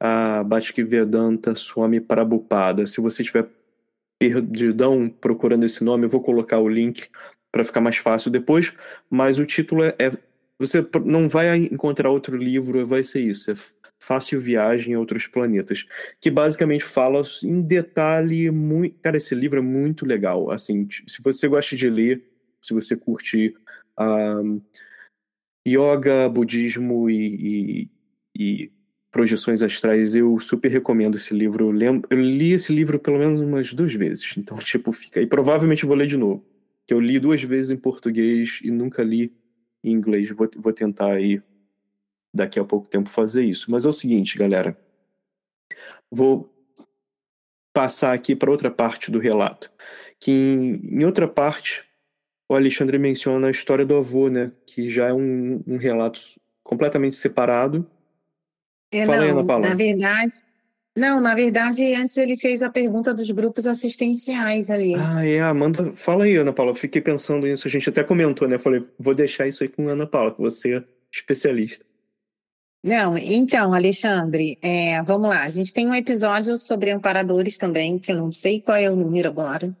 Ah, 0.00 0.42
Bhaktivedanta 0.42 1.54
Swami 1.54 2.00
Prabhupada. 2.00 2.86
Se 2.86 3.00
você 3.00 3.22
tiver 3.22 3.48
perdidão 4.18 5.08
procurando 5.08 5.64
esse 5.64 5.84
nome, 5.84 6.06
eu 6.06 6.10
vou 6.10 6.20
colocar 6.20 6.58
o 6.58 6.68
link 6.68 7.08
para 7.52 7.64
ficar 7.64 7.80
mais 7.80 7.96
fácil 7.96 8.30
depois. 8.30 8.72
Mas 9.08 9.38
o 9.38 9.46
título 9.46 9.84
é, 9.84 9.94
é, 9.98 10.12
Você 10.58 10.84
não 11.04 11.28
vai 11.28 11.54
encontrar 11.56 12.10
outro 12.10 12.36
livro, 12.36 12.84
vai 12.86 13.04
ser 13.04 13.20
isso. 13.20 13.50
É 13.50 13.54
Fácil 13.98 14.40
Viagem 14.40 14.94
a 14.94 14.98
Outros 14.98 15.26
Planetas, 15.26 15.86
que 16.20 16.30
basicamente 16.30 16.84
fala 16.84 17.22
em 17.42 17.62
detalhe 17.62 18.50
muito. 18.50 18.98
Cara, 19.00 19.16
esse 19.16 19.34
livro 19.34 19.58
é 19.58 19.62
muito 19.62 20.04
legal. 20.04 20.50
Assim, 20.50 20.86
se 21.06 21.22
você 21.22 21.48
gosta 21.48 21.74
de 21.74 21.88
ler, 21.88 22.22
se 22.66 22.74
você 22.74 22.96
curte 22.96 23.54
yoga, 25.66 26.28
budismo 26.28 27.08
e, 27.10 27.88
e, 27.88 27.90
e, 28.38 28.72
projeções 29.10 29.62
astrais, 29.62 30.14
eu 30.14 30.38
super 30.38 30.68
recomendo 30.68 31.16
esse 31.16 31.32
livro. 31.32 31.66
Eu, 31.66 31.70
lembro, 31.70 32.06
eu 32.10 32.20
li 32.20 32.52
esse 32.52 32.72
livro 32.72 32.98
pelo 32.98 33.18
menos 33.18 33.40
umas 33.40 33.72
duas 33.72 33.94
vezes, 33.94 34.34
então, 34.38 34.58
tipo, 34.58 34.92
fica. 34.92 35.20
E 35.20 35.26
provavelmente 35.26 35.86
vou 35.86 35.96
ler 35.96 36.06
de 36.06 36.16
novo, 36.16 36.44
que 36.86 36.94
eu 36.94 37.00
li 37.00 37.18
duas 37.18 37.42
vezes 37.42 37.70
em 37.70 37.76
português 37.76 38.60
e 38.62 38.70
nunca 38.70 39.02
li 39.02 39.32
em 39.82 39.92
inglês. 39.92 40.30
Vou, 40.30 40.48
vou 40.56 40.72
tentar 40.72 41.12
aí 41.12 41.40
daqui 42.34 42.60
a 42.60 42.64
pouco 42.64 42.88
tempo 42.88 43.08
fazer 43.08 43.44
isso. 43.44 43.70
Mas 43.70 43.84
é 43.84 43.88
o 43.88 43.92
seguinte, 43.92 44.36
galera. 44.36 44.76
Vou 46.10 46.52
passar 47.72 48.12
aqui 48.12 48.34
para 48.36 48.50
outra 48.50 48.70
parte 48.70 49.10
do 49.10 49.18
relato. 49.18 49.70
Que 50.18 50.30
em, 50.30 51.00
em, 51.00 51.04
outra 51.04 51.28
parte, 51.28 51.85
o 52.48 52.54
Alexandre 52.54 52.98
menciona 52.98 53.48
a 53.48 53.50
história 53.50 53.84
do 53.84 53.96
avô, 53.96 54.28
né? 54.28 54.52
Que 54.66 54.88
já 54.88 55.08
é 55.08 55.12
um, 55.12 55.62
um 55.66 55.76
relato 55.76 56.20
completamente 56.62 57.16
separado. 57.16 57.86
É, 58.92 59.04
Fala 59.04 59.18
não, 59.18 59.24
aí, 59.24 59.30
Ana 59.30 59.46
Paula. 59.46 59.68
Na 59.68 59.74
verdade, 59.74 60.32
não, 60.96 61.20
na 61.20 61.34
verdade, 61.34 61.94
antes 61.94 62.16
ele 62.16 62.38
fez 62.38 62.62
a 62.62 62.70
pergunta 62.70 63.12
dos 63.12 63.30
grupos 63.30 63.66
assistenciais 63.66 64.70
ali. 64.70 64.94
Ah, 64.94 65.26
é, 65.26 65.40
Amanda, 65.40 65.92
fala 65.94 66.24
aí, 66.24 66.36
Ana 66.36 66.54
Paula. 66.54 66.70
Eu 66.70 66.76
fiquei 66.76 67.02
pensando 67.02 67.46
nisso, 67.46 67.68
a 67.68 67.70
gente 67.70 67.90
até 67.90 68.02
comentou, 68.02 68.48
né? 68.48 68.58
Falei, 68.58 68.82
vou 68.98 69.14
deixar 69.14 69.46
isso 69.46 69.62
aí 69.62 69.68
com 69.68 69.86
a 69.88 69.92
Ana 69.92 70.06
Paula, 70.06 70.32
que 70.32 70.40
você 70.40 70.76
é 70.76 70.84
especialista. 71.12 71.84
Não, 72.82 73.18
então, 73.18 73.74
Alexandre, 73.74 74.58
é, 74.62 75.02
vamos 75.02 75.28
lá. 75.28 75.42
A 75.42 75.48
gente 75.50 75.74
tem 75.74 75.86
um 75.86 75.94
episódio 75.94 76.56
sobre 76.56 76.90
amparadores 76.92 77.58
também, 77.58 77.98
que 77.98 78.12
eu 78.12 78.16
não 78.16 78.32
sei 78.32 78.62
qual 78.62 78.76
é 78.76 78.88
o 78.88 78.96
número 78.96 79.28
agora. 79.28 79.76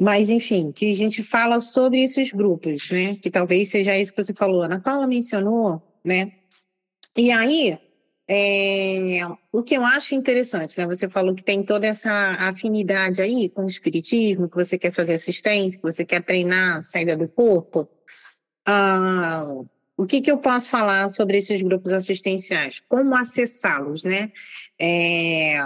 Mas, 0.00 0.30
enfim, 0.30 0.70
que 0.70 0.92
a 0.92 0.94
gente 0.94 1.22
fala 1.22 1.60
sobre 1.60 2.02
esses 2.02 2.32
grupos, 2.32 2.90
né? 2.90 3.16
Que 3.16 3.30
talvez 3.30 3.68
seja 3.70 3.98
isso 3.98 4.12
que 4.14 4.22
você 4.22 4.32
falou. 4.32 4.62
Ana 4.62 4.80
Paula 4.80 5.08
mencionou, 5.08 5.82
né? 6.04 6.32
E 7.16 7.32
aí, 7.32 7.76
é, 8.30 9.20
o 9.50 9.62
que 9.62 9.74
eu 9.74 9.84
acho 9.84 10.14
interessante, 10.14 10.78
né? 10.78 10.86
Você 10.86 11.08
falou 11.08 11.34
que 11.34 11.42
tem 11.42 11.64
toda 11.64 11.86
essa 11.86 12.10
afinidade 12.38 13.20
aí 13.20 13.48
com 13.48 13.64
o 13.64 13.66
espiritismo, 13.66 14.48
que 14.48 14.54
você 14.56 14.78
quer 14.78 14.92
fazer 14.92 15.14
assistência, 15.14 15.80
que 15.80 15.90
você 15.90 16.04
quer 16.04 16.22
treinar 16.22 16.76
a 16.76 16.82
saída 16.82 17.16
do 17.16 17.26
corpo. 17.26 17.88
Ah, 18.64 19.46
o 19.96 20.06
que, 20.06 20.20
que 20.20 20.30
eu 20.30 20.38
posso 20.38 20.70
falar 20.70 21.08
sobre 21.08 21.38
esses 21.38 21.60
grupos 21.60 21.90
assistenciais? 21.92 22.80
Como 22.86 23.16
acessá-los, 23.16 24.04
né? 24.04 24.30
É, 24.78 25.58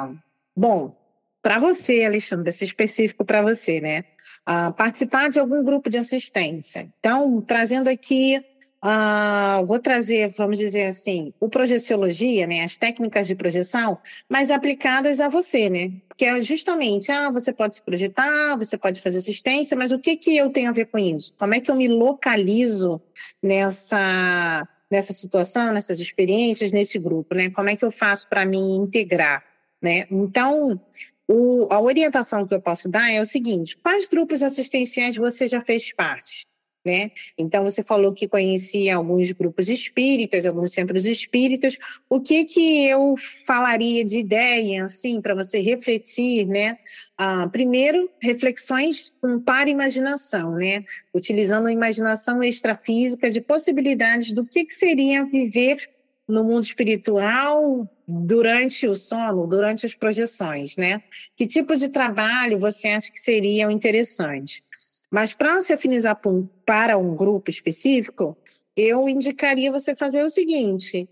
bom, 0.57 0.97
para 1.43 1.59
você, 1.59 2.05
Alexandre, 2.05 2.49
esse 2.49 2.64
específico 2.64 3.24
para 3.24 3.43
você, 3.43 3.80
né? 3.80 4.05
Uh, 4.49 4.72
participar 4.72 5.30
de 5.30 5.38
algum 5.38 5.62
grupo 5.62 5.88
de 5.88 5.99
assistência. 5.99 6.93
Então, 6.99 7.40
trazendo 7.40 7.88
aqui, 7.88 8.43
uh, 8.84 9.64
vou 9.64 9.78
trazer, 9.78 10.28
vamos 10.36 10.59
dizer 10.59 10.86
assim, 10.86 11.32
o 11.38 11.49
projeciologia, 11.49 12.45
né? 12.47 12.64
As 12.64 12.76
técnicas 12.76 13.28
de 13.28 13.36
projeção, 13.36 13.99
mas 14.28 14.51
aplicadas 14.51 15.20
a 15.20 15.28
você, 15.28 15.70
né? 15.70 15.93
que 16.22 16.26
é 16.26 16.40
justamente, 16.45 17.11
ah, 17.11 17.30
você 17.32 17.53
pode 17.53 17.74
se 17.74 17.82
projetar, 17.82 18.57
você 18.57 18.78
pode 18.78 19.01
fazer 19.01 19.18
assistência, 19.18 19.76
mas 19.76 19.90
o 19.90 19.99
que, 19.99 20.16
que 20.16 20.36
eu 20.36 20.51
tenho 20.51 20.68
a 20.68 20.72
ver 20.72 20.86
com 20.86 20.97
isso? 20.97 21.34
Como 21.36 21.53
é 21.53 21.59
que 21.59 21.68
eu 21.68 21.74
me 21.74 21.88
localizo 21.88 23.03
nessa, 23.43 24.64
nessa 24.88 25.12
situação, 25.12 25.72
nessas 25.72 25.99
experiências, 25.99 26.70
nesse 26.70 26.97
grupo, 26.97 27.34
né? 27.34 27.51
Como 27.51 27.68
é 27.68 27.74
que 27.74 27.84
eu 27.84 27.90
faço 27.90 28.28
para 28.28 28.47
me 28.47 28.57
integrar, 28.57 29.43
né? 29.82 30.07
Então, 30.11 30.80
o, 31.29 31.68
a 31.70 31.81
orientação 31.81 32.47
que 32.47 32.55
eu 32.55 32.61
posso 32.61 32.89
dar 32.89 33.11
é 33.11 33.20
o 33.20 33.27
seguinte, 33.27 33.77
quais 33.79 34.07
grupos 34.07 34.43
assistenciais 34.43 35.16
você 35.16 35.47
já 35.47 35.61
fez 35.61 35.93
parte? 35.93 36.47
né? 36.85 37.11
Então 37.39 37.62
você 37.62 37.83
falou 37.83 38.12
que 38.12 38.27
conhecia 38.27 38.97
alguns 38.97 39.31
grupos 39.33 39.68
espíritas, 39.68 40.45
alguns 40.45 40.73
centros 40.73 41.07
espíritas. 41.07 41.79
O 42.11 42.20
que 42.20 42.45
que 42.45 42.87
eu 42.87 43.14
falaria 43.47 44.05
de 44.05 44.18
ideia 44.18 44.85
assim 44.85 45.20
para 45.20 45.35
você 45.35 45.61
refletir, 45.61 46.47
né? 46.47 46.77
Ah, 47.16 47.49
primeiro, 47.49 48.11
reflexões 48.20 49.11
com 49.20 49.41
para 49.41 49.70
imaginação, 49.70 50.57
né? 50.57 50.85
Utilizando 51.14 51.68
a 51.68 51.73
imaginação 51.73 52.43
extrafísica 52.43 53.31
de 53.31 53.41
possibilidades 53.41 54.33
do 54.33 54.45
que 54.45 54.64
que 54.64 54.75
seria 54.75 55.25
viver 55.25 55.89
no 56.29 56.45
mundo 56.45 56.64
espiritual 56.64 57.89
durante 58.21 58.87
o 58.87 58.95
sono, 58.95 59.47
durante 59.47 59.87
as 59.87 59.95
projeções, 59.95 60.77
né? 60.77 61.03
Que 61.35 61.47
tipo 61.47 61.75
de 61.77 61.89
trabalho 61.89 62.59
você 62.59 62.89
acha 62.89 63.11
que 63.11 63.19
seria 63.19 63.71
interessante? 63.73 64.63
Mas 65.11 65.35
para 65.35 65.61
se 65.63 65.73
afinizar 65.73 66.21
para 66.67 66.97
um 66.99 67.15
grupo 67.15 67.51
específico, 67.51 68.37
eu 68.77 69.09
indicaria 69.09 69.71
você 69.71 69.95
fazer 69.95 70.25
o 70.25 70.31
seguinte: 70.31 71.09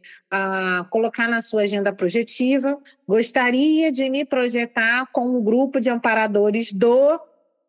colocar 0.88 1.28
na 1.28 1.42
sua 1.42 1.62
agenda 1.62 1.92
projetiva. 1.92 2.78
Gostaria 3.06 3.92
de 3.92 4.08
me 4.08 4.24
projetar 4.24 5.06
com 5.12 5.36
um 5.36 5.42
grupo 5.42 5.80
de 5.80 5.90
amparadores 5.90 6.72
do 6.72 7.20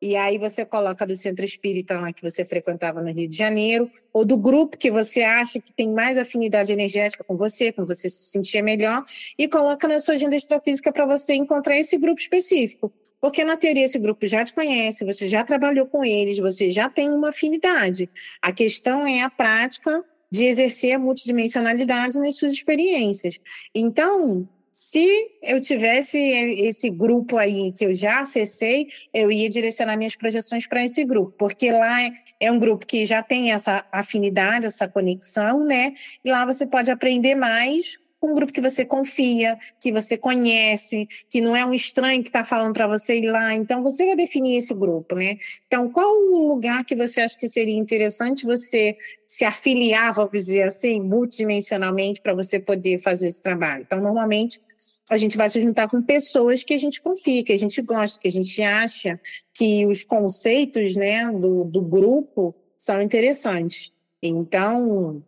e 0.01 0.15
aí 0.15 0.37
você 0.37 0.65
coloca 0.65 1.05
do 1.05 1.15
centro 1.15 1.45
espírita 1.45 1.99
lá 1.99 2.11
que 2.11 2.23
você 2.23 2.43
frequentava 2.43 3.01
no 3.01 3.11
Rio 3.11 3.27
de 3.27 3.37
Janeiro, 3.37 3.87
ou 4.11 4.25
do 4.25 4.35
grupo 4.35 4.77
que 4.77 4.89
você 4.89 5.21
acha 5.21 5.59
que 5.61 5.71
tem 5.71 5.91
mais 5.91 6.17
afinidade 6.17 6.71
energética 6.71 7.23
com 7.23 7.37
você, 7.37 7.71
com 7.71 7.85
você 7.85 8.09
se 8.09 8.31
sentir 8.31 8.63
melhor, 8.63 9.03
e 9.37 9.47
coloca 9.47 9.87
na 9.87 9.99
sua 9.99 10.15
agenda 10.15 10.35
extrafísica 10.35 10.91
para 10.91 11.05
você 11.05 11.35
encontrar 11.35 11.77
esse 11.77 11.97
grupo 11.97 12.19
específico. 12.19 12.91
Porque 13.19 13.43
na 13.43 13.55
teoria 13.55 13.85
esse 13.85 13.99
grupo 13.99 14.25
já 14.25 14.43
te 14.43 14.53
conhece, 14.53 15.05
você 15.05 15.27
já 15.27 15.43
trabalhou 15.43 15.85
com 15.85 16.03
eles, 16.03 16.39
você 16.39 16.71
já 16.71 16.89
tem 16.89 17.11
uma 17.11 17.29
afinidade. 17.29 18.09
A 18.41 18.51
questão 18.51 19.05
é 19.05 19.21
a 19.21 19.29
prática 19.29 20.03
de 20.31 20.45
exercer 20.45 20.93
a 20.93 20.99
multidimensionalidade 20.99 22.17
nas 22.17 22.37
suas 22.37 22.53
experiências. 22.53 23.37
Então, 23.75 24.47
se 24.71 25.05
eu 25.41 25.59
tivesse 25.59 26.17
esse 26.17 26.89
grupo 26.89 27.37
aí 27.37 27.73
que 27.73 27.85
eu 27.85 27.93
já 27.93 28.19
acessei, 28.19 28.87
eu 29.13 29.29
ia 29.29 29.49
direcionar 29.49 29.97
minhas 29.97 30.15
projeções 30.15 30.65
para 30.65 30.83
esse 30.83 31.03
grupo, 31.03 31.33
porque 31.37 31.71
lá 31.71 31.97
é, 32.39 32.51
um 32.51 32.57
grupo 32.57 32.85
que 32.85 33.05
já 33.05 33.21
tem 33.21 33.51
essa 33.51 33.85
afinidade, 33.91 34.65
essa 34.65 34.87
conexão, 34.87 35.65
né? 35.65 35.91
E 36.23 36.31
lá 36.31 36.45
você 36.45 36.65
pode 36.65 36.89
aprender 36.89 37.35
mais 37.35 37.97
com 38.21 38.31
um 38.31 38.35
grupo 38.35 38.53
que 38.53 38.61
você 38.61 38.85
confia, 38.85 39.57
que 39.79 39.91
você 39.91 40.15
conhece, 40.15 41.09
que 41.27 41.41
não 41.41 41.55
é 41.55 41.65
um 41.65 41.73
estranho 41.73 42.21
que 42.21 42.29
está 42.29 42.45
falando 42.45 42.73
para 42.73 42.85
você 42.85 43.17
ir 43.17 43.31
lá. 43.31 43.55
Então, 43.55 43.81
você 43.81 44.05
vai 44.05 44.15
definir 44.15 44.57
esse 44.57 44.75
grupo, 44.75 45.15
né? 45.15 45.37
Então, 45.65 45.89
qual 45.91 46.13
o 46.13 46.47
lugar 46.47 46.85
que 46.85 46.95
você 46.95 47.19
acha 47.19 47.35
que 47.35 47.49
seria 47.49 47.75
interessante 47.75 48.45
você 48.45 48.95
se 49.25 49.43
afiliar, 49.43 50.13
vamos 50.13 50.31
dizer 50.31 50.61
assim, 50.61 51.01
multidimensionalmente, 51.01 52.21
para 52.21 52.35
você 52.35 52.59
poder 52.59 52.99
fazer 52.99 53.27
esse 53.27 53.41
trabalho? 53.41 53.81
Então, 53.87 53.99
normalmente, 53.99 54.61
a 55.09 55.17
gente 55.17 55.35
vai 55.35 55.49
se 55.49 55.59
juntar 55.59 55.89
com 55.89 55.99
pessoas 55.99 56.63
que 56.63 56.75
a 56.75 56.77
gente 56.77 57.01
confia, 57.01 57.43
que 57.43 57.51
a 57.51 57.57
gente 57.57 57.81
gosta, 57.81 58.19
que 58.19 58.27
a 58.27 58.31
gente 58.31 58.61
acha 58.61 59.19
que 59.51 59.83
os 59.87 60.03
conceitos 60.03 60.95
né, 60.95 61.27
do, 61.31 61.63
do 61.63 61.81
grupo 61.81 62.53
são 62.77 63.01
interessantes. 63.01 63.91
Então, 64.21 65.23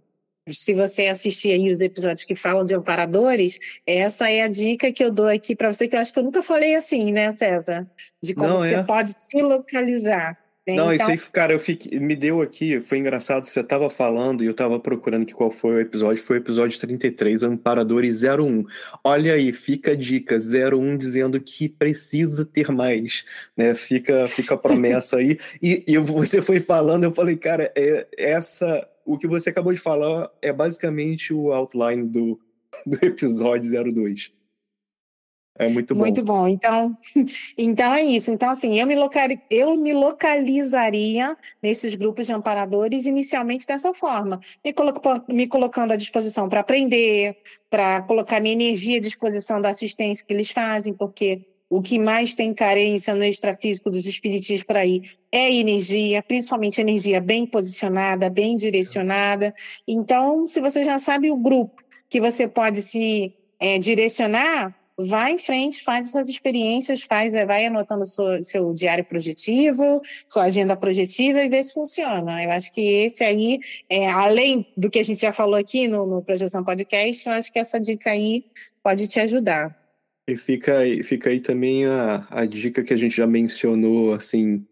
se 0.49 0.73
você 0.73 1.07
assistir 1.07 1.51
aí 1.51 1.71
os 1.71 1.81
episódios 1.81 2.25
que 2.25 2.35
falam 2.35 2.65
de 2.65 2.75
amparadores, 2.75 3.59
essa 3.85 4.29
é 4.29 4.41
a 4.41 4.47
dica 4.47 4.91
que 4.91 5.03
eu 5.03 5.11
dou 5.11 5.27
aqui 5.27 5.55
para 5.55 5.71
você, 5.71 5.87
que 5.87 5.95
eu 5.95 5.99
acho 5.99 6.11
que 6.11 6.19
eu 6.19 6.23
nunca 6.23 6.43
falei 6.43 6.75
assim, 6.75 7.11
né, 7.11 7.31
César? 7.31 7.87
De 8.21 8.33
como 8.33 8.49
Não, 8.49 8.57
você 8.61 8.75
é. 8.75 8.83
pode 8.83 9.11
se 9.11 9.41
localizar. 9.41 10.37
Né? 10.65 10.75
Não, 10.75 10.93
então... 10.93 11.13
isso 11.13 11.25
aí, 11.25 11.31
cara, 11.31 11.51
eu 11.51 11.59
fiquei, 11.59 11.99
me 11.99 12.15
deu 12.15 12.41
aqui, 12.41 12.79
foi 12.79 12.97
engraçado, 12.97 13.45
você 13.45 13.59
estava 13.59 13.89
falando 13.89 14.43
e 14.43 14.45
eu 14.45 14.51
estava 14.51 14.79
procurando 14.79 15.25
que 15.25 15.33
qual 15.33 15.51
foi 15.51 15.75
o 15.75 15.79
episódio, 15.79 16.23
foi 16.23 16.37
o 16.37 16.39
episódio 16.39 16.79
33, 16.79 17.43
Amparadores 17.43 18.23
01. 18.23 18.63
Olha 19.03 19.33
aí, 19.33 19.51
fica 19.51 19.91
a 19.91 19.95
dica, 19.95 20.37
01 20.37 20.97
dizendo 20.97 21.39
que 21.39 21.67
precisa 21.67 22.45
ter 22.45 22.71
mais, 22.71 23.25
né? 23.57 23.75
Fica, 23.75 24.25
fica 24.27 24.55
a 24.55 24.57
promessa 24.57 25.17
aí. 25.17 25.37
E, 25.61 25.83
e 25.87 25.97
você 25.97 26.41
foi 26.41 26.59
falando, 26.59 27.05
eu 27.05 27.13
falei, 27.13 27.37
cara, 27.37 27.71
é, 27.75 28.05
essa, 28.17 28.85
o 29.05 29.17
que 29.17 29.27
você 29.27 29.49
acabou 29.49 29.73
de 29.73 29.79
falar 29.79 30.31
é 30.41 30.51
basicamente 30.51 31.33
o 31.33 31.51
outline 31.51 32.07
do, 32.07 32.39
do 32.85 33.03
episódio 33.03 33.71
02. 33.93 34.31
É 35.59 35.69
muito 35.69 35.93
bom. 35.93 35.99
Muito 36.01 36.23
bom. 36.23 36.47
Então, 36.47 36.95
então 37.57 37.93
é 37.93 38.01
isso. 38.03 38.31
Então, 38.31 38.49
assim, 38.49 38.79
eu 38.79 38.87
me, 38.87 38.95
eu 39.51 39.75
me 39.75 39.93
localizaria 39.93 41.37
nesses 41.61 41.93
grupos 41.93 42.25
de 42.25 42.33
amparadores 42.33 43.05
inicialmente 43.05 43.67
dessa 43.67 43.93
forma, 43.93 44.39
me, 44.65 44.73
colo 44.73 44.93
me 45.29 45.47
colocando 45.47 45.91
à 45.91 45.95
disposição 45.95 46.49
para 46.49 46.61
aprender, 46.61 47.37
para 47.69 48.01
colocar 48.01 48.39
minha 48.39 48.53
energia 48.53 48.97
à 48.97 49.01
disposição 49.01 49.61
da 49.61 49.69
assistência 49.69 50.25
que 50.25 50.33
eles 50.33 50.49
fazem, 50.49 50.93
porque 50.93 51.45
o 51.75 51.81
que 51.81 51.97
mais 51.97 52.35
tem 52.35 52.53
carência 52.53 53.15
no 53.15 53.23
extrafísico 53.23 53.89
dos 53.89 54.05
espiritistas 54.05 54.61
por 54.61 54.77
aí 54.77 55.01
é 55.31 55.51
energia, 55.51 56.21
principalmente 56.21 56.79
energia 56.79 57.19
bem 57.19 57.47
posicionada, 57.47 58.29
bem 58.29 58.55
direcionada. 58.55 59.51
Então, 59.87 60.45
se 60.45 60.61
você 60.61 60.83
já 60.83 60.99
sabe 60.99 61.31
o 61.31 61.37
grupo 61.37 61.81
que 62.07 62.21
você 62.21 62.47
pode 62.47 62.83
se 62.83 63.33
é, 63.59 63.79
direcionar, 63.79 64.75
vai 64.95 65.31
em 65.31 65.39
frente, 65.39 65.81
faz 65.81 66.09
essas 66.09 66.29
experiências, 66.29 67.01
faz, 67.01 67.33
é, 67.33 67.43
vai 67.43 67.65
anotando 67.65 68.05
seu, 68.05 68.43
seu 68.43 68.71
diário 68.71 69.03
projetivo, 69.03 69.99
sua 70.27 70.43
agenda 70.43 70.77
projetiva 70.77 71.43
e 71.43 71.49
vê 71.49 71.63
se 71.63 71.73
funciona. 71.73 72.43
Eu 72.43 72.51
acho 72.51 72.71
que 72.71 72.81
esse 72.81 73.23
aí, 73.23 73.59
é, 73.89 74.07
além 74.11 74.71
do 74.77 74.91
que 74.91 74.99
a 74.99 75.03
gente 75.03 75.21
já 75.21 75.33
falou 75.33 75.55
aqui 75.55 75.87
no, 75.87 76.05
no 76.05 76.21
Projeção 76.21 76.63
Podcast, 76.63 77.27
eu 77.27 77.33
acho 77.33 77.51
que 77.51 77.57
essa 77.57 77.79
dica 77.79 78.11
aí 78.11 78.45
pode 78.83 79.07
te 79.07 79.19
ajudar. 79.19 79.82
E 80.27 80.35
fica 80.35 80.79
fica 81.03 81.29
aí 81.29 81.39
também 81.39 81.85
a, 81.85 82.25
a 82.29 82.45
dica 82.45 82.81
que 82.81 82.93
a 82.93 82.97
gente 82.97 83.15
já 83.15 83.27
mencionou, 83.27 84.13
assim, 84.13 84.65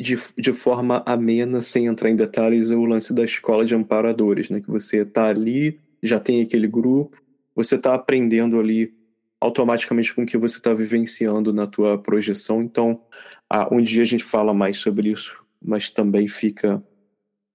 de, 0.00 0.18
de 0.36 0.52
forma 0.52 1.02
amena, 1.06 1.62
sem 1.62 1.86
entrar 1.86 2.10
em 2.10 2.16
detalhes, 2.16 2.70
o 2.70 2.84
lance 2.84 3.14
da 3.14 3.24
escola 3.24 3.64
de 3.64 3.74
amparadores, 3.74 4.50
né? 4.50 4.60
Que 4.60 4.70
você 4.70 4.98
está 4.98 5.28
ali, 5.28 5.80
já 6.02 6.20
tem 6.20 6.42
aquele 6.42 6.66
grupo, 6.66 7.16
você 7.54 7.76
está 7.76 7.94
aprendendo 7.94 8.58
ali 8.58 8.92
automaticamente 9.40 10.14
com 10.14 10.22
o 10.22 10.26
que 10.26 10.36
você 10.36 10.58
está 10.58 10.74
vivenciando 10.74 11.52
na 11.52 11.66
tua 11.66 11.98
projeção. 11.98 12.62
Então, 12.62 13.00
ah, 13.48 13.72
um 13.74 13.82
dia 13.82 14.02
a 14.02 14.06
gente 14.06 14.24
fala 14.24 14.52
mais 14.52 14.78
sobre 14.78 15.10
isso, 15.10 15.42
mas 15.60 15.90
também 15.90 16.28
fica 16.28 16.82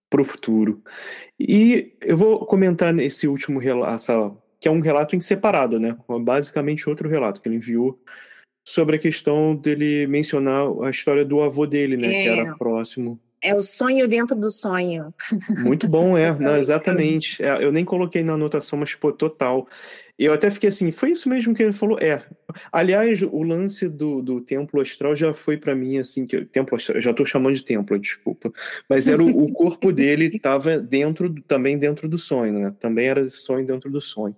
para 0.10 0.22
o 0.22 0.26
futuro. 0.26 0.82
E 1.40 1.94
eu 2.02 2.18
vou 2.18 2.46
comentar 2.46 2.94
nesse 2.94 3.28
último 3.28 3.60
relato, 3.60 4.38
que 4.60 4.68
é 4.68 4.72
um 4.72 4.80
relato 4.80 5.16
em 5.16 5.20
separado, 5.20 5.80
né? 5.80 5.96
Basicamente 6.22 6.90
outro 6.90 7.10
relato 7.10 7.42
que 7.42 7.48
ele 7.48 7.58
enviou 7.58 8.00
sobre 8.66 8.98
a 8.98 9.00
questão 9.00 9.56
dele 9.56 10.08
mencionar 10.08 10.66
a 10.84 10.90
história 10.90 11.24
do 11.24 11.42
avô 11.42 11.66
dele, 11.66 11.98
né? 11.98 12.08
É. 12.08 12.24
Que 12.24 12.30
era 12.30 12.56
próximo 12.58 13.20
é 13.42 13.54
o 13.54 13.62
sonho 13.62 14.08
dentro 14.08 14.36
do 14.36 14.52
sonho. 14.52 15.14
Muito 15.64 15.88
bom, 15.88 16.18
é. 16.18 16.38
Não, 16.38 16.56
exatamente. 16.58 17.42
É, 17.42 17.64
eu 17.64 17.72
nem 17.72 17.86
coloquei 17.86 18.24
na 18.24 18.34
anotação, 18.34 18.80
mas, 18.80 18.96
pô, 18.96 19.12
total. 19.12 19.68
Eu 20.18 20.34
até 20.34 20.50
fiquei 20.50 20.70
assim, 20.70 20.92
foi 20.92 21.12
isso 21.12 21.30
mesmo 21.30 21.54
que 21.54 21.62
ele 21.62 21.74
falou? 21.74 22.00
É. 22.00 22.24
Aliás, 22.72 23.22
o 23.22 23.44
lance 23.44 23.88
do, 23.88 24.22
do 24.22 24.42
templo 24.42 24.82
astral 24.82 25.16
já 25.16 25.32
foi 25.32 25.58
para 25.58 25.76
mim, 25.76 26.00
assim, 26.00 26.26
que 26.26 26.44
templo 26.46 26.76
astral, 26.76 27.00
já 27.00 27.14
tô 27.14 27.24
chamando 27.24 27.56
de 27.56 27.64
templo, 27.64 28.00
desculpa. 28.00 28.52
Mas 28.90 29.08
era 29.08 29.22
o, 29.22 29.44
o 29.44 29.54
corpo 29.54 29.92
dele 29.92 30.26
estava 30.34 30.80
dentro, 30.80 31.34
também 31.44 31.78
dentro 31.78 32.10
do 32.10 32.18
sonho, 32.18 32.54
né? 32.54 32.74
Também 32.80 33.08
era 33.08 33.30
sonho 33.30 33.66
dentro 33.66 33.92
do 33.92 34.02
sonho. 34.02 34.36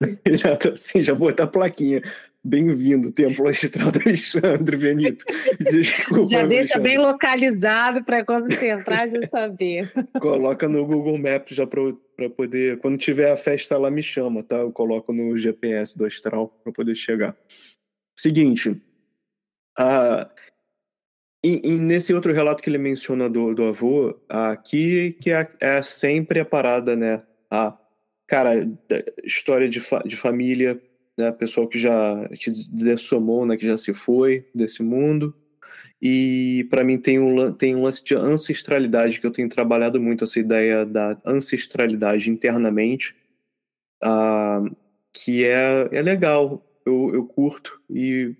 Já 0.34 0.56
tô 0.56 0.70
assim, 0.70 1.02
já 1.02 1.14
vou 1.14 1.28
botar 1.28 1.44
a 1.44 1.48
plaquinha. 1.48 2.02
Bem-vindo, 2.46 3.10
Templo 3.10 3.48
Astral 3.48 3.90
do 3.90 4.00
Alexandre 4.00 4.76
Benito. 4.76 5.24
Desculpa, 5.58 6.24
já 6.24 6.44
deixa 6.44 6.78
bem 6.78 6.98
localizado 6.98 8.04
para 8.04 8.22
quando 8.22 8.48
você 8.48 8.68
entrar 8.68 9.06
já 9.06 9.22
saber. 9.26 9.90
Coloca 10.20 10.68
no 10.68 10.84
Google 10.84 11.16
Maps 11.16 11.56
já 11.56 11.66
para 11.66 12.28
poder. 12.28 12.78
Quando 12.80 12.98
tiver 12.98 13.32
a 13.32 13.36
festa 13.36 13.78
lá, 13.78 13.90
me 13.90 14.02
chama, 14.02 14.42
tá? 14.42 14.56
Eu 14.56 14.70
coloco 14.70 15.10
no 15.10 15.38
GPS 15.38 15.96
do 15.96 16.04
Astral 16.04 16.48
para 16.62 16.70
poder 16.70 16.94
chegar. 16.94 17.34
Seguinte. 18.18 18.70
Uh, 19.78 20.28
e, 21.42 21.62
e, 21.64 21.78
nesse 21.78 22.12
outro 22.12 22.32
relato 22.32 22.62
que 22.62 22.68
ele 22.68 22.78
menciona 22.78 23.28
do, 23.28 23.54
do 23.54 23.64
avô, 23.64 24.18
aqui 24.28 25.16
que 25.20 25.30
é, 25.30 25.48
é 25.60 25.82
sempre 25.82 26.40
a 26.40 26.44
parada, 26.44 26.94
né? 26.94 27.22
A, 27.50 27.76
cara, 28.26 28.68
história 29.24 29.68
de, 29.68 29.80
fa 29.80 30.02
de 30.04 30.16
família 30.16 30.80
né, 31.16 31.30
pessoal 31.32 31.68
que 31.68 31.78
já 31.78 32.28
que 32.30 32.50
dessomou, 32.68 33.46
né, 33.46 33.56
que 33.56 33.66
já 33.66 33.78
se 33.78 33.94
foi 33.94 34.46
desse 34.54 34.82
mundo. 34.82 35.34
E 36.02 36.66
para 36.68 36.84
mim 36.84 36.98
tem 36.98 37.18
um, 37.18 37.52
tem 37.52 37.74
um 37.74 37.82
lance 37.82 38.04
de 38.04 38.14
ancestralidade 38.14 39.20
que 39.20 39.26
eu 39.26 39.30
tenho 39.30 39.48
trabalhado 39.48 40.00
muito, 40.00 40.24
essa 40.24 40.38
ideia 40.38 40.84
da 40.84 41.16
ancestralidade 41.24 42.30
internamente, 42.30 43.16
uh, 44.02 44.74
que 45.12 45.44
é, 45.44 45.88
é 45.92 46.02
legal, 46.02 46.62
eu, 46.84 47.10
eu 47.14 47.24
curto. 47.24 47.80
E 47.88 48.34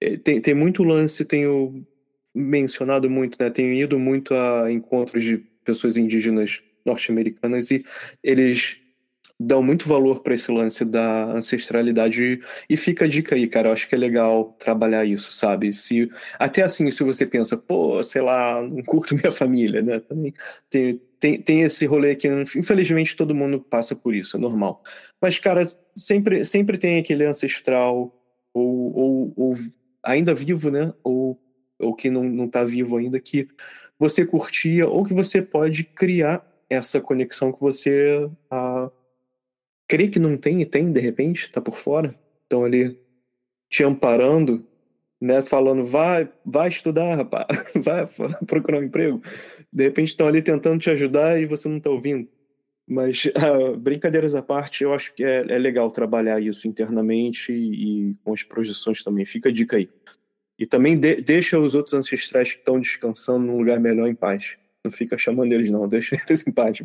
é, 0.00 0.16
tem, 0.16 0.40
tem 0.40 0.54
muito 0.54 0.82
lance, 0.84 1.24
tenho 1.24 1.86
mencionado 2.34 3.08
muito, 3.08 3.38
né, 3.40 3.48
tenho 3.48 3.72
ido 3.72 3.98
muito 3.98 4.34
a 4.34 4.70
encontros 4.70 5.24
de 5.24 5.38
pessoas 5.64 5.96
indígenas 5.96 6.62
norte-americanas 6.84 7.70
e 7.70 7.84
eles 8.22 8.80
dão 9.38 9.62
muito 9.62 9.88
valor 9.88 10.20
para 10.22 10.34
esse 10.34 10.50
lance 10.50 10.84
da 10.84 11.26
ancestralidade 11.26 12.40
e 12.68 12.76
fica 12.76 13.04
a 13.04 13.08
dica 13.08 13.36
aí, 13.36 13.46
cara. 13.46 13.68
Eu 13.68 13.72
acho 13.72 13.88
que 13.88 13.94
é 13.94 13.98
legal 13.98 14.56
trabalhar 14.58 15.04
isso, 15.04 15.30
sabe? 15.30 15.72
Se 15.72 16.10
até 16.38 16.62
assim, 16.62 16.90
se 16.90 17.04
você 17.04 17.24
pensa, 17.24 17.56
pô, 17.56 18.02
sei 18.02 18.20
lá, 18.20 18.60
não 18.60 18.82
curto 18.82 19.14
minha 19.16 19.30
família, 19.30 19.80
né? 19.80 20.00
Também 20.00 20.34
tem, 20.68 21.00
tem, 21.20 21.40
tem 21.40 21.62
esse 21.62 21.86
rolê 21.86 22.16
que 22.16 22.28
infelizmente 22.56 23.16
todo 23.16 23.34
mundo 23.34 23.60
passa 23.60 23.94
por 23.94 24.14
isso, 24.14 24.36
é 24.36 24.40
normal. 24.40 24.82
Mas 25.20 25.38
cara, 25.38 25.62
sempre 25.94 26.44
sempre 26.44 26.76
tem 26.76 26.98
aquele 26.98 27.24
ancestral 27.24 28.12
ou, 28.52 28.96
ou, 28.96 29.32
ou 29.36 29.54
ainda 30.02 30.34
vivo, 30.34 30.70
né? 30.70 30.92
Ou 31.04 31.38
ou 31.80 31.94
que 31.94 32.10
não, 32.10 32.24
não 32.24 32.48
tá 32.48 32.64
vivo 32.64 32.96
ainda 32.96 33.20
que 33.20 33.46
você 33.98 34.26
curtia 34.26 34.88
ou 34.88 35.04
que 35.04 35.14
você 35.14 35.40
pode 35.40 35.84
criar 35.84 36.44
essa 36.68 37.00
conexão 37.00 37.52
que 37.52 37.60
você 37.60 38.28
ah, 38.50 38.90
crê 39.88 40.08
que 40.08 40.18
não 40.18 40.36
tem 40.36 40.60
e 40.60 40.66
tem, 40.66 40.92
de 40.92 41.00
repente, 41.00 41.50
tá 41.50 41.60
por 41.60 41.78
fora. 41.78 42.14
Estão 42.42 42.64
ali 42.64 42.98
te 43.70 43.82
amparando, 43.82 44.64
né, 45.20 45.42
falando, 45.42 45.84
vai, 45.84 46.30
vai 46.44 46.68
estudar, 46.68 47.16
rapaz, 47.16 47.46
vai 47.74 48.06
procurar 48.46 48.78
um 48.78 48.84
emprego. 48.84 49.22
De 49.72 49.84
repente 49.84 50.08
estão 50.08 50.26
ali 50.26 50.42
tentando 50.42 50.78
te 50.78 50.90
ajudar 50.90 51.40
e 51.40 51.46
você 51.46 51.68
não 51.68 51.78
está 51.78 51.90
ouvindo. 51.90 52.28
Mas, 52.86 53.26
uh, 53.26 53.76
brincadeiras 53.76 54.34
à 54.34 54.42
parte, 54.42 54.84
eu 54.84 54.94
acho 54.94 55.14
que 55.14 55.24
é, 55.24 55.40
é 55.40 55.58
legal 55.58 55.90
trabalhar 55.90 56.40
isso 56.40 56.68
internamente 56.68 57.52
e, 57.52 58.10
e, 58.10 58.14
com 58.24 58.32
as 58.32 58.42
projeções 58.42 59.02
também. 59.02 59.24
Fica 59.24 59.48
a 59.48 59.52
dica 59.52 59.76
aí. 59.76 59.88
E 60.58 60.66
também 60.66 60.98
de, 60.98 61.20
deixa 61.20 61.58
os 61.58 61.74
outros 61.74 61.94
ancestrais 61.94 62.52
que 62.52 62.58
estão 62.58 62.80
descansando 62.80 63.46
num 63.46 63.58
lugar 63.58 63.78
melhor 63.78 64.08
em 64.08 64.14
paz. 64.14 64.56
Não 64.84 64.90
fica 64.90 65.18
chamando 65.18 65.52
eles, 65.52 65.70
não. 65.70 65.86
Deixa 65.86 66.16
eles 66.28 66.46
em 66.46 66.52
paz. 66.52 66.82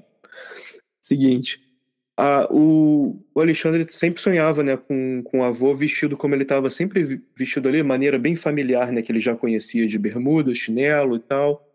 Seguinte. 1.01 1.72
Ah, 2.15 2.47
o, 2.51 3.19
o, 3.33 3.41
Alexandre 3.41 3.85
sempre 3.89 4.21
sonhava 4.21 4.61
né, 4.61 4.77
com, 4.77 5.23
com 5.23 5.39
o 5.39 5.43
avô 5.43 5.73
vestido 5.73 6.15
como 6.15 6.35
ele 6.35 6.43
estava 6.43 6.69
sempre 6.69 7.19
vestido 7.35 7.67
ali, 7.67 7.81
maneira 7.81 8.19
bem 8.19 8.35
familiar, 8.35 8.91
né, 8.91 9.01
que 9.01 9.11
ele 9.11 9.19
já 9.19 9.35
conhecia 9.35 9.87
de 9.87 9.97
bermuda, 9.97 10.53
chinelo 10.53 11.15
e 11.15 11.19
tal, 11.19 11.67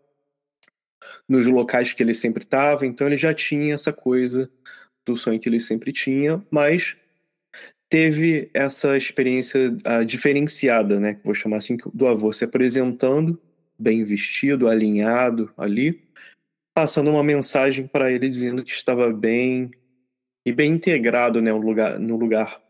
nos 1.27 1.45
locais 1.45 1.91
que 1.91 2.01
ele 2.01 2.13
sempre 2.13 2.43
estava. 2.43 2.85
Então 2.85 3.07
ele 3.07 3.17
já 3.17 3.33
tinha 3.33 3.73
essa 3.73 3.91
coisa 3.91 4.49
do 5.05 5.17
sonho 5.17 5.39
que 5.39 5.49
ele 5.49 5.59
sempre 5.59 5.91
tinha, 5.91 6.41
mas 6.49 6.95
teve 7.89 8.49
essa 8.53 8.95
experiência 8.95 9.71
uh, 9.71 10.05
diferenciada, 10.05 10.99
né, 10.99 11.19
vou 11.23 11.33
chamar 11.33 11.57
assim, 11.57 11.75
do 11.93 12.07
avô 12.07 12.31
se 12.31 12.45
apresentando 12.45 13.37
bem 13.77 14.03
vestido, 14.03 14.67
alinhado 14.67 15.51
ali, 15.57 16.01
passando 16.73 17.09
uma 17.09 17.23
mensagem 17.23 17.87
para 17.87 18.11
ele 18.11 18.27
dizendo 18.27 18.63
que 18.63 18.71
estava 18.71 19.11
bem, 19.11 19.71
e 20.45 20.51
bem 20.51 20.73
integrado 20.73 21.41
né, 21.41 21.51
no, 21.51 21.59
lugar, 21.59 21.99
no 21.99 22.17
lugar 22.17 22.61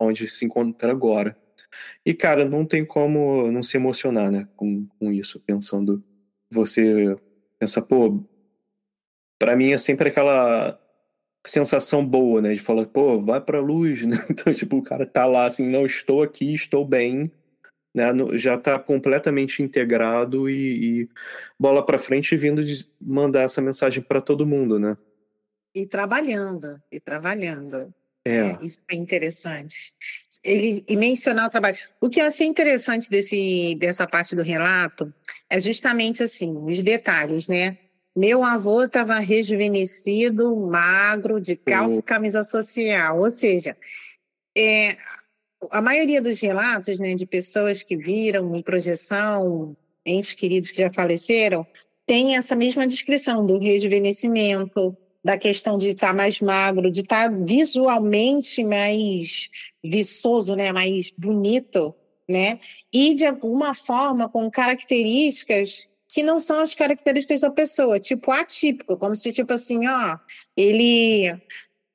onde 0.00 0.28
se 0.28 0.44
encontra 0.44 0.90
agora. 0.90 1.36
E, 2.04 2.12
cara, 2.12 2.44
não 2.44 2.66
tem 2.66 2.84
como 2.84 3.50
não 3.50 3.62
se 3.62 3.76
emocionar 3.76 4.30
né, 4.30 4.48
com, 4.56 4.86
com 4.98 5.12
isso, 5.12 5.40
pensando. 5.40 6.02
Você 6.50 7.16
pensa, 7.58 7.80
pô, 7.80 8.22
para 9.38 9.56
mim 9.56 9.72
é 9.72 9.78
sempre 9.78 10.08
aquela 10.08 10.78
sensação 11.46 12.06
boa, 12.06 12.40
né? 12.40 12.54
De 12.54 12.60
falar, 12.60 12.86
pô, 12.86 13.20
vai 13.20 13.40
pra 13.40 13.60
luz, 13.60 14.04
né? 14.06 14.24
Então, 14.30 14.52
tipo, 14.52 14.76
o 14.76 14.82
cara 14.82 15.06
tá 15.06 15.26
lá 15.26 15.46
assim, 15.46 15.68
não, 15.68 15.86
estou 15.86 16.22
aqui, 16.22 16.54
estou 16.54 16.84
bem, 16.84 17.30
né? 17.94 18.04
Já 18.34 18.58
tá 18.58 18.78
completamente 18.78 19.62
integrado 19.62 20.48
e, 20.48 21.02
e 21.02 21.08
bola 21.58 21.84
pra 21.84 21.98
frente 21.98 22.36
vindo 22.36 22.64
de 22.64 22.86
mandar 23.00 23.42
essa 23.42 23.60
mensagem 23.60 24.02
para 24.02 24.20
todo 24.20 24.46
mundo, 24.46 24.78
né? 24.78 24.96
E 25.74 25.86
trabalhando, 25.86 26.80
e 26.90 27.00
trabalhando. 27.00 27.92
É. 28.24 28.36
é. 28.36 28.58
Isso 28.62 28.78
é 28.90 28.94
interessante. 28.94 29.92
Ele, 30.44 30.84
e 30.88 30.96
mencionar 30.96 31.46
o 31.46 31.50
trabalho. 31.50 31.78
O 32.00 32.08
que 32.08 32.20
eu 32.20 32.26
achei 32.26 32.46
interessante 32.46 33.08
desse, 33.08 33.76
dessa 33.76 34.06
parte 34.06 34.34
do 34.34 34.42
relato 34.42 35.12
é 35.48 35.60
justamente 35.60 36.22
assim, 36.22 36.56
os 36.56 36.82
detalhes, 36.82 37.46
né? 37.46 37.76
Meu 38.14 38.42
avô 38.42 38.84
estava 38.84 39.18
rejuvenescido, 39.18 40.54
magro, 40.56 41.40
de 41.40 41.56
calça 41.56 42.00
e 42.00 42.02
camisa 42.02 42.42
social. 42.42 43.20
Ou 43.20 43.30
seja, 43.30 43.76
é, 44.56 44.96
a 45.70 45.80
maioria 45.80 46.20
dos 46.20 46.40
relatos 46.40 46.98
né, 46.98 47.14
de 47.14 47.24
pessoas 47.24 47.82
que 47.82 47.96
viram 47.96 48.54
em 48.54 48.62
projeção, 48.62 49.76
entes 50.04 50.34
queridos 50.34 50.70
que 50.70 50.82
já 50.82 50.92
faleceram, 50.92 51.66
tem 52.04 52.36
essa 52.36 52.54
mesma 52.54 52.86
descrição 52.86 53.46
do 53.46 53.58
rejuvenescimento, 53.58 54.96
da 55.24 55.38
questão 55.38 55.78
de 55.78 55.88
estar 55.88 56.08
tá 56.08 56.14
mais 56.14 56.40
magro, 56.40 56.90
de 56.90 57.00
estar 57.00 57.30
tá 57.30 57.36
visualmente 57.36 58.64
mais 58.64 59.48
viçoso, 59.82 60.56
né, 60.56 60.72
mais 60.72 61.10
bonito, 61.16 61.94
né? 62.28 62.58
E 62.92 63.14
de 63.14 63.26
alguma 63.26 63.74
forma 63.74 64.28
com 64.28 64.50
características 64.50 65.88
que 66.08 66.22
não 66.22 66.38
são 66.38 66.60
as 66.60 66.74
características 66.74 67.40
da 67.40 67.50
pessoa, 67.50 67.98
tipo 67.98 68.30
atípico, 68.30 68.98
como 68.98 69.16
se 69.16 69.32
tipo 69.32 69.52
assim, 69.52 69.86
ó, 69.86 70.18
ele 70.56 71.32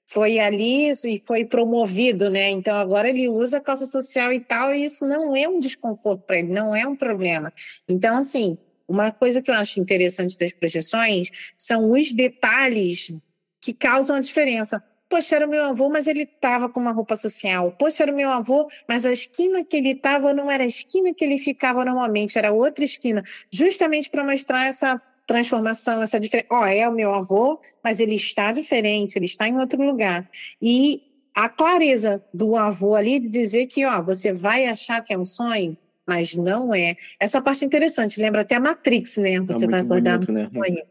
foi 0.08 0.40
ali 0.40 0.90
e 0.90 1.20
foi 1.20 1.44
promovido, 1.44 2.30
né? 2.30 2.50
Então 2.50 2.76
agora 2.78 3.10
ele 3.10 3.28
usa 3.28 3.60
calça 3.60 3.86
social 3.86 4.32
e 4.32 4.40
tal, 4.40 4.74
e 4.74 4.86
isso 4.86 5.06
não 5.06 5.36
é 5.36 5.48
um 5.48 5.60
desconforto 5.60 6.22
para 6.22 6.40
ele, 6.40 6.48
não 6.48 6.76
é 6.76 6.88
um 6.88 6.96
problema. 6.96 7.52
Então, 7.88 8.18
assim, 8.18 8.58
uma 8.88 9.12
coisa 9.12 9.42
que 9.42 9.52
eu 9.52 9.56
acho 9.56 9.80
interessante 9.80 10.38
das 10.38 10.54
projeções 10.54 11.30
são 11.58 11.92
os 11.92 12.14
detalhes 12.14 13.12
que 13.62 13.74
causam 13.74 14.16
a 14.16 14.20
diferença. 14.22 14.82
Poxa, 15.10 15.38
era 15.38 15.48
meu 15.48 15.64
avô, 15.64 15.90
mas 15.90 16.06
ele 16.06 16.24
estava 16.24 16.68
com 16.70 16.80
uma 16.80 16.92
roupa 16.92 17.16
social. 17.16 17.72
Poxa, 17.80 18.04
era 18.04 18.12
meu 18.12 18.30
avô, 18.30 18.68
mas 18.88 19.06
a 19.06 19.12
esquina 19.12 19.64
que 19.64 19.78
ele 19.78 19.92
estava 19.92 20.34
não 20.34 20.52
era 20.52 20.64
a 20.64 20.68
esquina 20.68 21.14
que 21.14 21.24
ele 21.24 21.38
ficava 21.38 21.86
normalmente, 21.86 22.38
era 22.38 22.52
outra 22.52 22.84
esquina. 22.84 23.24
Justamente 23.52 24.10
para 24.10 24.24
mostrar 24.24 24.68
essa 24.68 25.02
transformação, 25.26 26.02
essa 26.02 26.20
diferença. 26.20 26.48
Ó, 26.52 26.62
oh, 26.62 26.66
é 26.66 26.88
o 26.88 26.94
meu 26.94 27.14
avô, 27.14 27.60
mas 27.84 28.00
ele 28.00 28.16
está 28.16 28.52
diferente, 28.52 29.18
ele 29.18 29.26
está 29.26 29.48
em 29.48 29.58
outro 29.58 29.82
lugar. 29.82 30.30
E 30.62 31.02
a 31.36 31.48
clareza 31.48 32.24
do 32.34 32.56
avô 32.56 32.96
ali 32.96 33.20
de 33.20 33.30
dizer 33.30 33.68
que, 33.68 33.86
ó, 33.86 34.02
você 34.02 34.34
vai 34.34 34.66
achar 34.66 35.02
que 35.02 35.14
é 35.14 35.18
um 35.18 35.26
sonho, 35.26 35.78
mas 36.08 36.38
não 36.38 36.74
é. 36.74 36.96
Essa 37.20 37.42
parte 37.42 37.64
é 37.64 37.68
interessante, 37.68 38.22
lembra 38.22 38.42
até 38.42 38.56
a 38.56 38.60
Matrix, 38.60 39.18
né? 39.18 39.42
Você 39.42 39.66
é 39.66 39.68
vai 39.68 39.82
acordar 39.82 40.20
bonito, 40.20 40.32
né? 40.32 40.50
sonho, 40.54 40.84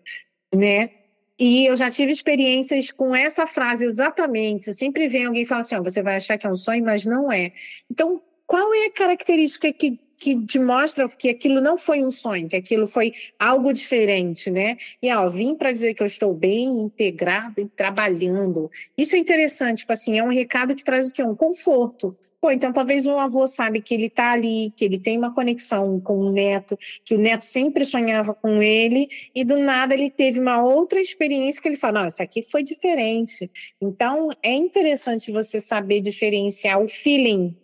né? 0.54 0.90
E 1.38 1.66
eu 1.66 1.76
já 1.76 1.90
tive 1.90 2.12
experiências 2.12 2.90
com 2.90 3.14
essa 3.14 3.46
frase 3.46 3.84
exatamente. 3.84 4.72
Sempre 4.72 5.08
vem 5.08 5.26
alguém 5.26 5.42
e 5.42 5.46
fala 5.46 5.60
assim: 5.60 5.74
ó, 5.74 5.82
você 5.82 6.02
vai 6.02 6.16
achar 6.16 6.38
que 6.38 6.46
é 6.46 6.50
um 6.50 6.56
sonho, 6.56 6.84
mas 6.84 7.04
não 7.04 7.30
é. 7.30 7.52
Então, 7.90 8.22
qual 8.46 8.72
é 8.74 8.86
a 8.86 8.92
característica 8.92 9.72
que 9.72 9.98
que 10.26 10.44
te 10.44 10.58
mostra 10.58 11.08
que 11.08 11.28
aquilo 11.28 11.60
não 11.60 11.78
foi 11.78 12.02
um 12.02 12.10
sonho, 12.10 12.48
que 12.48 12.56
aquilo 12.56 12.88
foi 12.88 13.12
algo 13.38 13.72
diferente, 13.72 14.50
né? 14.50 14.76
E 15.00 15.12
ó, 15.14 15.30
vim 15.30 15.54
para 15.54 15.70
dizer 15.70 15.94
que 15.94 16.02
eu 16.02 16.06
estou 16.08 16.34
bem 16.34 16.64
integrado 16.66 17.60
e 17.60 17.64
trabalhando. 17.64 18.68
Isso 18.98 19.14
é 19.14 19.20
interessante, 19.20 19.78
tipo 19.78 19.92
assim, 19.92 20.18
é 20.18 20.24
um 20.24 20.28
recado 20.28 20.74
que 20.74 20.82
traz 20.82 21.10
o 21.10 21.12
quê? 21.12 21.22
Um 21.22 21.36
conforto. 21.36 22.12
Pô, 22.40 22.50
então 22.50 22.72
talvez 22.72 23.06
o 23.06 23.16
avô 23.16 23.46
sabe 23.46 23.80
que 23.80 23.94
ele 23.94 24.06
está 24.06 24.32
ali, 24.32 24.72
que 24.74 24.84
ele 24.84 24.98
tem 24.98 25.16
uma 25.16 25.32
conexão 25.32 26.00
com 26.00 26.18
o 26.18 26.32
neto, 26.32 26.76
que 27.04 27.14
o 27.14 27.18
neto 27.18 27.44
sempre 27.44 27.84
sonhava 27.84 28.34
com 28.34 28.60
ele 28.60 29.08
e 29.32 29.44
do 29.44 29.58
nada 29.58 29.94
ele 29.94 30.10
teve 30.10 30.40
uma 30.40 30.60
outra 30.60 31.00
experiência 31.00 31.62
que 31.62 31.68
ele 31.68 31.76
fala, 31.76 32.00
não, 32.00 32.08
isso 32.08 32.20
aqui 32.20 32.42
foi 32.42 32.64
diferente. 32.64 33.48
Então 33.80 34.30
é 34.42 34.52
interessante 34.52 35.30
você 35.30 35.60
saber 35.60 36.00
diferenciar 36.00 36.82
o 36.82 36.88
feeling 36.88 37.54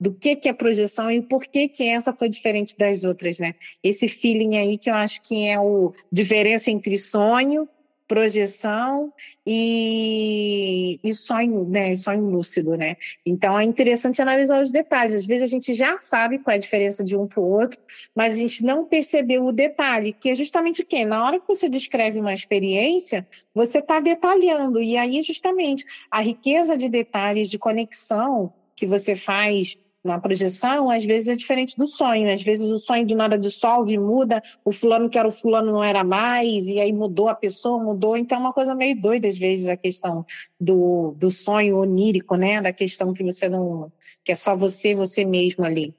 do 0.00 0.14
que, 0.14 0.34
que 0.34 0.48
é 0.48 0.52
projeção 0.52 1.10
e 1.10 1.20
por 1.20 1.44
que, 1.46 1.68
que 1.68 1.84
essa 1.84 2.14
foi 2.14 2.30
diferente 2.30 2.76
das 2.78 3.04
outras, 3.04 3.38
né? 3.38 3.54
Esse 3.82 4.08
feeling 4.08 4.56
aí 4.56 4.78
que 4.78 4.88
eu 4.88 4.94
acho 4.94 5.20
que 5.20 5.46
é 5.46 5.60
o 5.60 5.92
diferença 6.10 6.70
entre 6.70 6.96
sonho, 6.96 7.68
projeção 8.08 9.12
e, 9.46 10.98
e 11.04 11.14
sonho, 11.14 11.64
né? 11.68 11.94
Sonho 11.94 12.24
lúcido, 12.24 12.76
né? 12.76 12.96
Então 13.26 13.56
é 13.56 13.62
interessante 13.62 14.22
analisar 14.22 14.62
os 14.62 14.72
detalhes. 14.72 15.14
Às 15.14 15.26
vezes 15.26 15.44
a 15.44 15.46
gente 15.46 15.74
já 15.74 15.98
sabe 15.98 16.38
qual 16.38 16.54
é 16.54 16.56
a 16.56 16.60
diferença 16.60 17.04
de 17.04 17.14
um 17.14 17.26
para 17.26 17.40
o 17.40 17.48
outro, 17.48 17.78
mas 18.12 18.32
a 18.32 18.36
gente 18.36 18.64
não 18.64 18.86
percebeu 18.86 19.44
o 19.44 19.52
detalhe, 19.52 20.12
que 20.12 20.30
é 20.30 20.34
justamente 20.34 20.80
o 20.82 20.86
quê? 20.86 21.04
Na 21.04 21.24
hora 21.24 21.38
que 21.38 21.46
você 21.46 21.68
descreve 21.68 22.18
uma 22.18 22.32
experiência, 22.32 23.24
você 23.54 23.78
está 23.78 24.00
detalhando, 24.00 24.80
e 24.80 24.96
aí 24.96 25.22
justamente 25.22 25.84
a 26.10 26.20
riqueza 26.20 26.76
de 26.76 26.88
detalhes, 26.88 27.50
de 27.50 27.58
conexão 27.58 28.52
que 28.74 28.86
você 28.86 29.14
faz 29.14 29.76
na 30.02 30.18
projeção, 30.18 30.90
às 30.90 31.04
vezes 31.04 31.28
é 31.28 31.36
diferente 31.36 31.76
do 31.76 31.86
sonho. 31.86 32.32
Às 32.32 32.42
vezes 32.42 32.70
o 32.70 32.78
sonho 32.78 33.06
do 33.06 33.14
nada 33.14 33.38
dissolve, 33.38 33.98
muda, 33.98 34.42
o 34.64 34.72
fulano 34.72 35.10
que 35.10 35.18
era 35.18 35.28
o 35.28 35.32
fulano 35.32 35.70
não 35.70 35.84
era 35.84 36.02
mais, 36.02 36.66
e 36.68 36.80
aí 36.80 36.92
mudou 36.92 37.28
a 37.28 37.34
pessoa, 37.34 37.82
mudou. 37.82 38.16
Então 38.16 38.38
é 38.38 38.40
uma 38.40 38.52
coisa 38.52 38.74
meio 38.74 38.98
doida, 39.00 39.28
às 39.28 39.36
vezes, 39.36 39.68
a 39.68 39.76
questão 39.76 40.24
do, 40.58 41.14
do 41.18 41.30
sonho 41.30 41.78
onírico, 41.78 42.34
né? 42.36 42.60
Da 42.60 42.72
questão 42.72 43.12
que 43.12 43.22
você 43.22 43.48
não. 43.48 43.92
que 44.24 44.32
é 44.32 44.36
só 44.36 44.56
você, 44.56 44.94
você 44.94 45.24
mesmo 45.24 45.64
ali. 45.64 45.94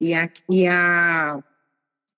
E 0.00 0.14
a, 0.14 0.30
e 0.48 0.66
a 0.66 1.42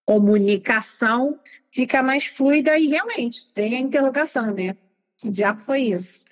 comunicação 0.04 1.38
fica 1.72 2.02
mais 2.02 2.26
fluida 2.26 2.76
e 2.76 2.88
realmente 2.88 3.40
vem 3.54 3.76
a 3.76 3.80
interrogação, 3.80 4.52
né? 4.52 4.76
Que 5.16 5.30
diabo 5.30 5.60
foi 5.60 5.82
isso? 5.82 6.24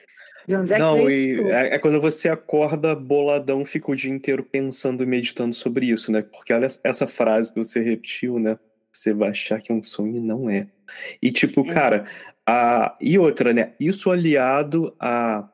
De 0.49 0.57
onde 0.57 0.73
é 0.73 0.79
Não, 0.79 0.97
que 0.97 1.13
e 1.13 1.41
é, 1.51 1.75
é, 1.75 1.79
quando 1.79 2.01
você 2.01 2.27
acorda 2.27 2.95
boladão, 2.95 3.67
fica 3.67 3.93
o 3.93 3.95
dia 3.95 4.11
inteiro 4.11 4.43
pensando 4.43 5.03
e 5.03 5.07
meditando 5.07 5.55
sobre 5.55 5.91
isso, 5.91 6.11
né? 6.11 6.23
Porque 6.23 6.55
olha 6.55 6.67
essa 6.83 7.07
frase 7.07 7.53
que 7.53 7.59
você 7.59 7.83
repetiu, 7.83 8.39
né? 8.39 8.59
Você 8.91 9.13
vai 9.13 9.29
achar 9.29 9.61
que 9.61 9.71
é 9.71 9.75
um 9.75 9.83
sonho 9.83 10.17
e 10.17 10.21
não 10.21 10.49
é. 10.49 10.67
E 11.21 11.31
tipo, 11.31 11.61
é. 11.71 11.75
cara, 11.75 12.07
a... 12.47 12.97
e 12.99 13.19
outra, 13.19 13.53
né? 13.53 13.75
Isso 13.79 14.11
aliado 14.11 14.97
a 14.99 15.47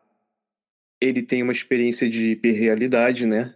ele 1.00 1.22
tem 1.22 1.42
uma 1.42 1.52
experiência 1.52 2.08
de 2.08 2.28
hiperrealidade, 2.28 3.26
né? 3.26 3.52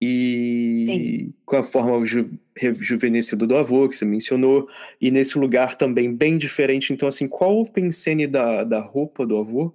E 0.00 0.82
Sim. 0.86 1.34
com 1.44 1.56
a 1.56 1.62
forma 1.62 2.06
ju... 2.06 2.30
rejuvenescida 2.56 3.46
do 3.46 3.54
avô, 3.54 3.86
que 3.86 3.96
você 3.96 4.06
mencionou, 4.06 4.66
e 4.98 5.10
nesse 5.10 5.38
lugar 5.38 5.76
também 5.76 6.10
bem 6.10 6.38
diferente. 6.38 6.90
Então, 6.90 7.06
assim, 7.06 7.28
qual 7.28 7.60
o 7.60 7.70
pensene 7.70 8.26
da, 8.26 8.64
da 8.64 8.80
roupa 8.80 9.26
do 9.26 9.36
avô? 9.36 9.74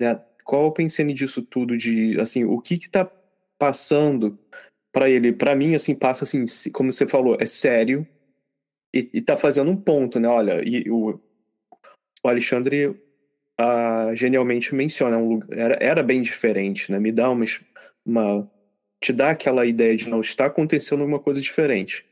Né? 0.00 0.20
Qual 0.44 0.66
o 0.66 0.72
pensando 0.72 1.12
disso 1.12 1.42
tudo 1.42 1.76
de 1.76 2.18
assim, 2.20 2.44
o 2.44 2.60
que 2.60 2.78
que 2.78 2.88
tá 2.88 3.10
passando 3.58 4.38
para 4.92 5.10
ele? 5.10 5.32
Para 5.32 5.54
mim 5.56 5.74
assim, 5.74 5.94
passa 5.94 6.24
assim, 6.24 6.44
como 6.72 6.92
você 6.92 7.06
falou, 7.06 7.36
é 7.40 7.46
sério 7.46 8.06
e, 8.94 9.10
e 9.12 9.20
tá 9.20 9.36
fazendo 9.36 9.70
um 9.70 9.76
ponto, 9.76 10.20
né? 10.20 10.28
Olha, 10.28 10.62
e 10.66 10.90
o, 10.90 11.20
o 12.22 12.28
Alexandre 12.28 12.86
uh, 12.88 14.14
genialmente 14.14 14.74
menciona 14.74 15.18
um 15.18 15.28
lugar, 15.28 15.58
era, 15.58 15.78
era 15.80 16.02
bem 16.02 16.22
diferente, 16.22 16.90
né? 16.92 16.98
Me 16.98 17.12
dá 17.12 17.30
uma, 17.30 17.44
uma 18.04 18.50
te 19.00 19.12
dá 19.12 19.30
aquela 19.30 19.66
ideia 19.66 19.96
de 19.96 20.08
não 20.08 20.20
está 20.20 20.46
acontecendo 20.46 21.04
uma 21.04 21.20
coisa 21.20 21.40
diferente. 21.40 22.04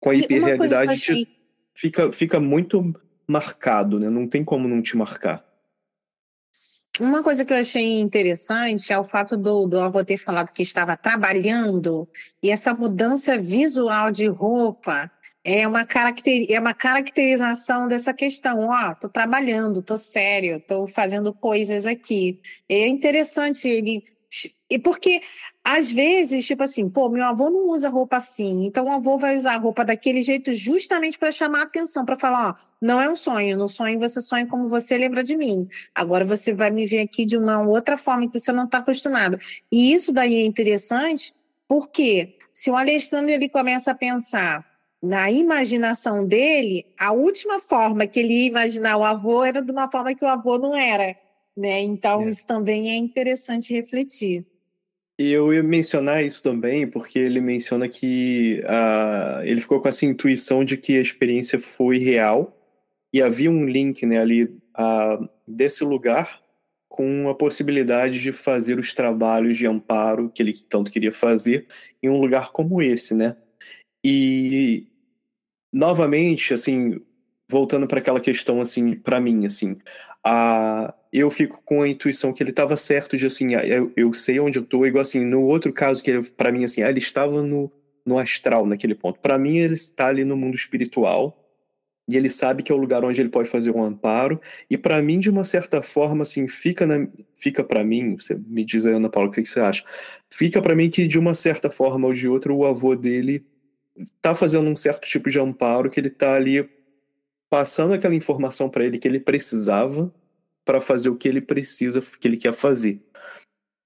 Com 0.00 0.10
a 0.10 0.14
hiperrealidade 0.14 0.92
achei... 0.92 1.26
fica, 1.74 2.12
fica 2.12 2.40
muito 2.40 2.94
marcado, 3.26 3.98
né? 3.98 4.08
Não 4.08 4.26
tem 4.26 4.44
como 4.44 4.68
não 4.68 4.82
te 4.82 4.96
marcar. 4.96 5.44
Uma 7.00 7.22
coisa 7.22 7.44
que 7.44 7.52
eu 7.52 7.58
achei 7.58 8.00
interessante 8.00 8.92
é 8.92 8.98
o 8.98 9.04
fato 9.04 9.36
do, 9.36 9.66
do 9.66 9.80
avô 9.80 10.04
ter 10.04 10.18
falado 10.18 10.52
que 10.52 10.62
estava 10.62 10.96
trabalhando 10.96 12.08
e 12.42 12.50
essa 12.50 12.74
mudança 12.74 13.38
visual 13.38 14.10
de 14.10 14.26
roupa 14.26 15.08
é 15.44 15.66
uma, 15.66 15.84
caracter, 15.84 16.46
é 16.50 16.58
uma 16.58 16.74
caracterização 16.74 17.88
dessa 17.88 18.12
questão. 18.12 18.68
Ó, 18.68 18.90
oh, 18.90 18.94
tô 18.96 19.08
trabalhando, 19.08 19.80
tô 19.80 19.96
sério, 19.96 20.60
tô 20.60 20.86
fazendo 20.86 21.32
coisas 21.32 21.86
aqui. 21.86 22.40
É 22.68 22.86
interessante 22.86 23.68
ele. 23.68 24.02
E 24.68 24.78
porque 24.78 25.22
às 25.70 25.92
vezes, 25.92 26.46
tipo 26.46 26.62
assim, 26.62 26.88
pô, 26.88 27.10
meu 27.10 27.22
avô 27.22 27.50
não 27.50 27.68
usa 27.68 27.90
roupa 27.90 28.16
assim, 28.16 28.64
então 28.64 28.86
o 28.86 28.90
avô 28.90 29.18
vai 29.18 29.36
usar 29.36 29.52
a 29.52 29.58
roupa 29.58 29.84
daquele 29.84 30.22
jeito 30.22 30.54
justamente 30.54 31.18
para 31.18 31.30
chamar 31.30 31.58
a 31.60 31.64
atenção, 31.64 32.06
para 32.06 32.16
falar, 32.16 32.48
ó, 32.48 32.54
não 32.80 32.98
é 32.98 33.10
um 33.10 33.14
sonho, 33.14 33.54
no 33.54 33.68
sonho 33.68 33.98
você 33.98 34.22
sonha 34.22 34.46
como 34.46 34.66
você 34.66 34.96
lembra 34.96 35.22
de 35.22 35.36
mim. 35.36 35.68
Agora 35.94 36.24
você 36.24 36.54
vai 36.54 36.70
me 36.70 36.86
ver 36.86 37.00
aqui 37.00 37.26
de 37.26 37.36
uma 37.36 37.60
outra 37.60 37.98
forma 37.98 38.26
que 38.26 38.40
você 38.40 38.50
não 38.50 38.64
está 38.64 38.78
acostumado. 38.78 39.36
E 39.70 39.92
isso 39.92 40.10
daí 40.10 40.36
é 40.36 40.46
interessante, 40.46 41.34
porque 41.68 42.38
se 42.50 42.70
o 42.70 42.74
Alexandre 42.74 43.34
ele 43.34 43.50
começa 43.50 43.90
a 43.90 43.94
pensar 43.94 44.64
na 45.02 45.30
imaginação 45.30 46.26
dele, 46.26 46.86
a 46.98 47.12
última 47.12 47.60
forma 47.60 48.06
que 48.06 48.20
ele 48.20 48.32
ia 48.32 48.46
imaginar 48.46 48.96
o 48.96 49.04
avô 49.04 49.44
era 49.44 49.60
de 49.60 49.70
uma 49.70 49.90
forma 49.90 50.14
que 50.14 50.24
o 50.24 50.28
avô 50.28 50.58
não 50.58 50.74
era, 50.74 51.14
né? 51.54 51.78
Então 51.80 52.22
é. 52.22 52.30
isso 52.30 52.46
também 52.46 52.90
é 52.90 52.96
interessante 52.96 53.74
refletir. 53.74 54.46
Eu 55.18 55.52
ia 55.52 55.64
mencionar 55.64 56.24
isso 56.24 56.40
também, 56.42 56.88
porque 56.88 57.18
ele 57.18 57.40
menciona 57.40 57.88
que 57.88 58.62
uh, 58.64 59.42
ele 59.42 59.60
ficou 59.60 59.80
com 59.80 59.88
essa 59.88 60.06
intuição 60.06 60.64
de 60.64 60.76
que 60.76 60.96
a 60.96 61.00
experiência 61.00 61.58
foi 61.58 61.98
real 61.98 62.56
e 63.12 63.20
havia 63.20 63.50
um 63.50 63.66
link 63.66 64.06
né, 64.06 64.20
ali 64.20 64.44
uh, 64.44 65.28
desse 65.44 65.82
lugar 65.82 66.40
com 66.88 67.28
a 67.28 67.34
possibilidade 67.34 68.20
de 68.20 68.30
fazer 68.30 68.78
os 68.78 68.94
trabalhos 68.94 69.58
de 69.58 69.66
amparo 69.66 70.30
que 70.30 70.40
ele 70.40 70.52
tanto 70.68 70.90
queria 70.90 71.12
fazer 71.12 71.66
em 72.00 72.08
um 72.08 72.20
lugar 72.20 72.52
como 72.52 72.80
esse, 72.80 73.12
né? 73.12 73.36
E 74.04 74.86
novamente, 75.72 76.54
assim, 76.54 77.00
voltando 77.50 77.86
para 77.86 77.98
aquela 77.98 78.20
questão 78.20 78.60
assim, 78.60 78.94
para 78.94 79.20
mim, 79.20 79.46
assim, 79.46 79.78
eu 81.12 81.30
fico 81.30 81.62
com 81.64 81.82
a 81.82 81.88
intuição 81.88 82.32
que 82.32 82.42
ele 82.42 82.50
estava 82.50 82.76
certo 82.76 83.16
de 83.16 83.26
assim, 83.26 83.54
ah, 83.54 83.66
eu, 83.66 83.92
eu 83.96 84.12
sei 84.12 84.38
onde 84.40 84.58
eu 84.58 84.64
tô, 84.64 84.84
igual 84.86 85.02
assim, 85.02 85.24
no 85.24 85.42
outro 85.42 85.72
caso 85.72 86.02
que 86.02 86.20
para 86.36 86.52
mim 86.52 86.64
assim, 86.64 86.82
ah, 86.82 86.90
ele 86.90 86.98
estava 86.98 87.42
no, 87.42 87.72
no 88.04 88.18
astral 88.18 88.66
naquele 88.66 88.94
ponto. 88.94 89.20
Para 89.20 89.38
mim 89.38 89.58
ele 89.58 89.74
está 89.74 90.06
ali 90.08 90.24
no 90.24 90.36
mundo 90.36 90.54
espiritual 90.54 91.44
e 92.08 92.16
ele 92.16 92.28
sabe 92.28 92.62
que 92.62 92.72
é 92.72 92.74
o 92.74 92.78
lugar 92.78 93.04
onde 93.04 93.20
ele 93.20 93.28
pode 93.28 93.48
fazer 93.48 93.70
um 93.70 93.82
amparo 93.82 94.40
e 94.70 94.78
para 94.78 95.00
mim 95.02 95.18
de 95.18 95.28
uma 95.28 95.44
certa 95.44 95.82
forma 95.82 96.22
assim, 96.22 96.48
fica 96.48 96.86
na, 96.86 97.06
fica 97.34 97.62
para 97.62 97.84
mim, 97.84 98.16
você 98.16 98.34
me 98.34 98.64
diz 98.64 98.86
aí 98.86 98.94
Ana 98.94 99.10
Paula, 99.10 99.28
o 99.28 99.32
que, 99.32 99.42
que 99.42 99.48
você 99.48 99.60
acha? 99.60 99.84
Fica 100.30 100.60
para 100.60 100.74
mim 100.74 100.88
que 100.88 101.06
de 101.06 101.18
uma 101.18 101.34
certa 101.34 101.70
forma 101.70 102.06
ou 102.06 102.14
de 102.14 102.26
outra 102.26 102.52
o 102.52 102.64
avô 102.64 102.94
dele 102.96 103.46
tá 104.22 104.34
fazendo 104.34 104.68
um 104.68 104.76
certo 104.76 105.06
tipo 105.06 105.28
de 105.28 105.38
amparo 105.38 105.90
que 105.90 106.00
ele 106.00 106.10
tá 106.10 106.34
ali 106.34 106.68
passando 107.50 107.94
aquela 107.94 108.14
informação 108.14 108.68
para 108.68 108.84
ele 108.84 108.98
que 108.98 109.08
ele 109.08 109.20
precisava 109.20 110.12
para 110.64 110.80
fazer 110.80 111.08
o 111.08 111.16
que 111.16 111.28
ele 111.28 111.40
precisa, 111.40 112.00
o 112.00 112.02
que 112.02 112.28
ele 112.28 112.36
quer 112.36 112.52
fazer. 112.52 113.02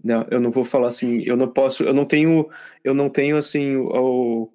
Não, 0.02 0.26
eu 0.30 0.40
não 0.40 0.50
vou 0.50 0.64
falar 0.64 0.88
assim, 0.88 1.22
eu 1.24 1.36
não 1.36 1.46
posso, 1.46 1.84
eu 1.84 1.94
não 1.94 2.04
tenho, 2.04 2.50
eu 2.82 2.92
não 2.92 3.08
tenho 3.08 3.36
assim 3.36 3.76
o, 3.76 4.50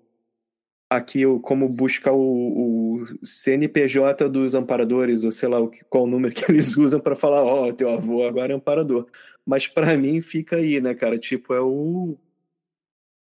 aqui 0.90 1.26
o, 1.26 1.40
como 1.40 1.74
buscar 1.74 2.12
o, 2.12 2.20
o, 2.20 3.26
CNPJ 3.26 4.28
dos 4.30 4.56
amparadores, 4.56 5.24
ou 5.24 5.32
sei 5.32 5.48
lá 5.48 5.58
qual 5.90 6.04
o 6.04 6.08
número 6.08 6.34
que 6.34 6.52
eles 6.52 6.76
usam 6.78 7.00
para 7.00 7.16
falar, 7.16 7.44
ó, 7.44 7.70
oh, 7.70 7.74
teu 7.74 7.90
avô 7.90 8.26
agora 8.26 8.52
é 8.52 8.56
amparador. 8.56 9.08
Mas 9.46 9.68
para 9.68 9.96
mim 9.98 10.20
fica 10.20 10.58
aí, 10.58 10.82
né, 10.82 10.94
cara? 10.94 11.18
Tipo, 11.18 11.54
é 11.54 11.62
o 11.62 12.18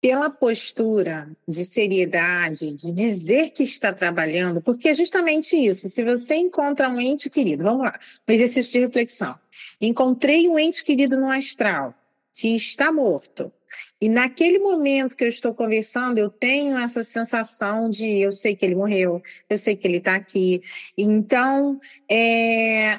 pela 0.02 0.28
postura 0.28 1.30
de 1.46 1.64
seriedade, 1.64 2.74
de 2.74 2.92
dizer 2.92 3.50
que 3.50 3.62
está 3.62 3.92
trabalhando, 3.92 4.60
porque 4.60 4.88
é 4.88 4.94
justamente 4.96 5.54
isso. 5.54 5.88
Se 5.88 6.02
você 6.02 6.34
encontra 6.34 6.88
um 6.88 7.00
ente 7.00 7.30
querido, 7.30 7.62
vamos 7.62 7.84
lá, 7.84 7.96
um 8.28 8.32
exercício 8.32 8.72
de 8.72 8.80
reflexão. 8.80 9.38
Encontrei 9.80 10.48
um 10.48 10.58
ente 10.58 10.82
querido 10.82 11.16
no 11.16 11.30
astral 11.30 11.94
que 12.32 12.56
está 12.56 12.90
morto. 12.90 13.52
E 14.00 14.08
naquele 14.08 14.58
momento 14.58 15.16
que 15.16 15.22
eu 15.22 15.28
estou 15.28 15.54
conversando, 15.54 16.18
eu 16.18 16.28
tenho 16.28 16.76
essa 16.76 17.04
sensação 17.04 17.88
de 17.88 18.18
eu 18.18 18.32
sei 18.32 18.56
que 18.56 18.64
ele 18.64 18.74
morreu, 18.74 19.22
eu 19.48 19.56
sei 19.56 19.76
que 19.76 19.86
ele 19.86 19.98
está 19.98 20.16
aqui. 20.16 20.60
Então, 20.98 21.78
é, 22.10 22.98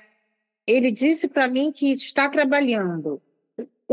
ele 0.65 0.89
disse 0.89 1.27
para 1.27 1.49
mim 1.49 1.69
que 1.69 1.91
está 1.91 2.29
trabalhando. 2.29 3.21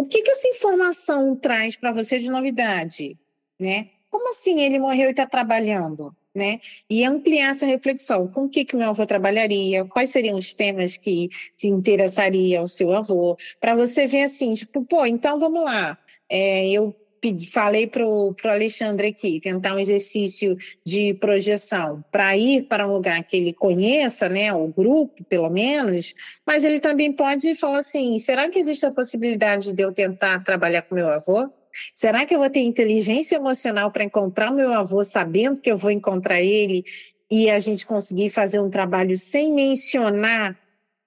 O 0.01 0.07
que, 0.07 0.23
que 0.23 0.31
essa 0.31 0.49
informação 0.49 1.37
traz 1.37 1.77
para 1.77 1.93
você 1.93 2.19
de 2.19 2.31
novidade? 2.31 3.19
Né? 3.61 3.91
Como 4.09 4.31
assim 4.31 4.63
ele 4.63 4.79
morreu 4.79 5.09
e 5.09 5.11
está 5.11 5.27
trabalhando? 5.27 6.17
Né? 6.35 6.59
E 6.89 7.05
ampliar 7.05 7.51
essa 7.51 7.67
reflexão. 7.67 8.27
Com 8.27 8.45
o 8.45 8.49
que, 8.49 8.65
que 8.65 8.75
meu 8.75 8.89
avô 8.89 9.05
trabalharia? 9.05 9.85
Quais 9.85 10.09
seriam 10.09 10.39
os 10.39 10.55
temas 10.55 10.97
que 10.97 11.29
te 11.55 11.67
interessariam 11.67 12.63
ao 12.63 12.67
seu 12.67 12.91
avô? 12.97 13.37
Para 13.61 13.75
você 13.75 14.07
ver 14.07 14.23
assim, 14.23 14.55
tipo, 14.55 14.83
pô, 14.87 15.05
então 15.05 15.39
vamos 15.39 15.65
lá. 15.65 15.99
É, 16.31 16.71
eu 16.71 16.95
pedi, 17.21 17.47
falei 17.51 17.87
para 17.87 18.07
o 18.07 18.35
Alexandre 18.45 19.09
aqui, 19.09 19.41
tentar 19.41 19.75
um 19.75 19.79
exercício 19.79 20.57
de 20.85 21.15
projeção 21.15 22.03
para 22.11 22.37
ir 22.37 22.65
para 22.65 22.89
um 22.89 22.95
lugar 22.95 23.23
que 23.23 23.37
ele 23.37 23.53
conheça, 23.53 24.29
né, 24.29 24.53
o 24.53 24.69
grupo, 24.69 25.23
pelo 25.25 25.51
menos, 25.51 26.15
mas 26.47 26.65
ele 26.65 26.81
também 26.81 27.13
pode 27.13 27.55
falar 27.55 27.81
assim: 27.81 28.19
será 28.19 28.49
que 28.49 28.59
existe 28.59 28.87
a 28.87 28.91
possibilidade 28.91 29.73
de 29.73 29.83
eu 29.83 29.93
tentar 29.93 30.43
trabalhar 30.43 30.83
com 30.83 30.95
meu 30.95 31.09
avô? 31.09 31.51
Será 31.95 32.27
que 32.27 32.35
eu 32.35 32.39
vou 32.41 32.51
ter 32.51 32.61
inteligência 32.61 33.37
emocional 33.37 33.93
para 33.93 34.03
encontrar 34.03 34.51
meu 34.51 34.73
avô 34.73 35.05
sabendo 35.05 35.61
que 35.61 35.71
eu 35.71 35.77
vou 35.77 35.91
encontrar 35.91 36.41
ele 36.41 36.83
e 37.31 37.49
a 37.49 37.61
gente 37.61 37.87
conseguir 37.87 38.29
fazer 38.31 38.59
um 38.59 38.69
trabalho 38.69 39.17
sem 39.17 39.53
mencionar 39.53 40.59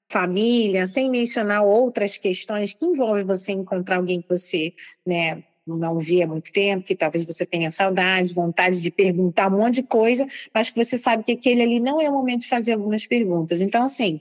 família, 0.10 0.88
sem 0.88 1.10
mencionar 1.10 1.64
outras 1.64 2.18
questões 2.18 2.74
que 2.74 2.86
envolvem 2.86 3.26
você 3.26 3.52
encontrar 3.52 3.98
alguém 3.98 4.22
que 4.22 4.30
você, 4.30 4.74
né, 5.06 5.44
não 5.66 5.98
via 5.98 6.26
há 6.26 6.28
muito 6.28 6.52
tempo, 6.52 6.86
que 6.86 6.96
talvez 6.96 7.26
você 7.26 7.46
tenha 7.46 7.72
saudade, 7.72 8.34
vontade 8.34 8.82
de 8.82 8.92
perguntar 8.92 9.52
um 9.52 9.58
monte 9.58 9.76
de 9.76 9.84
coisa, 9.84 10.28
mas 10.54 10.70
que 10.70 10.84
você 10.84 10.98
sabe 10.98 11.24
que 11.24 11.32
aquele 11.32 11.62
ali 11.62 11.80
não 11.80 12.02
é 12.02 12.10
o 12.10 12.14
momento 12.14 12.42
de 12.42 12.48
fazer 12.48 12.74
algumas 12.74 13.06
perguntas. 13.06 13.62
Então, 13.62 13.84
assim, 13.84 14.20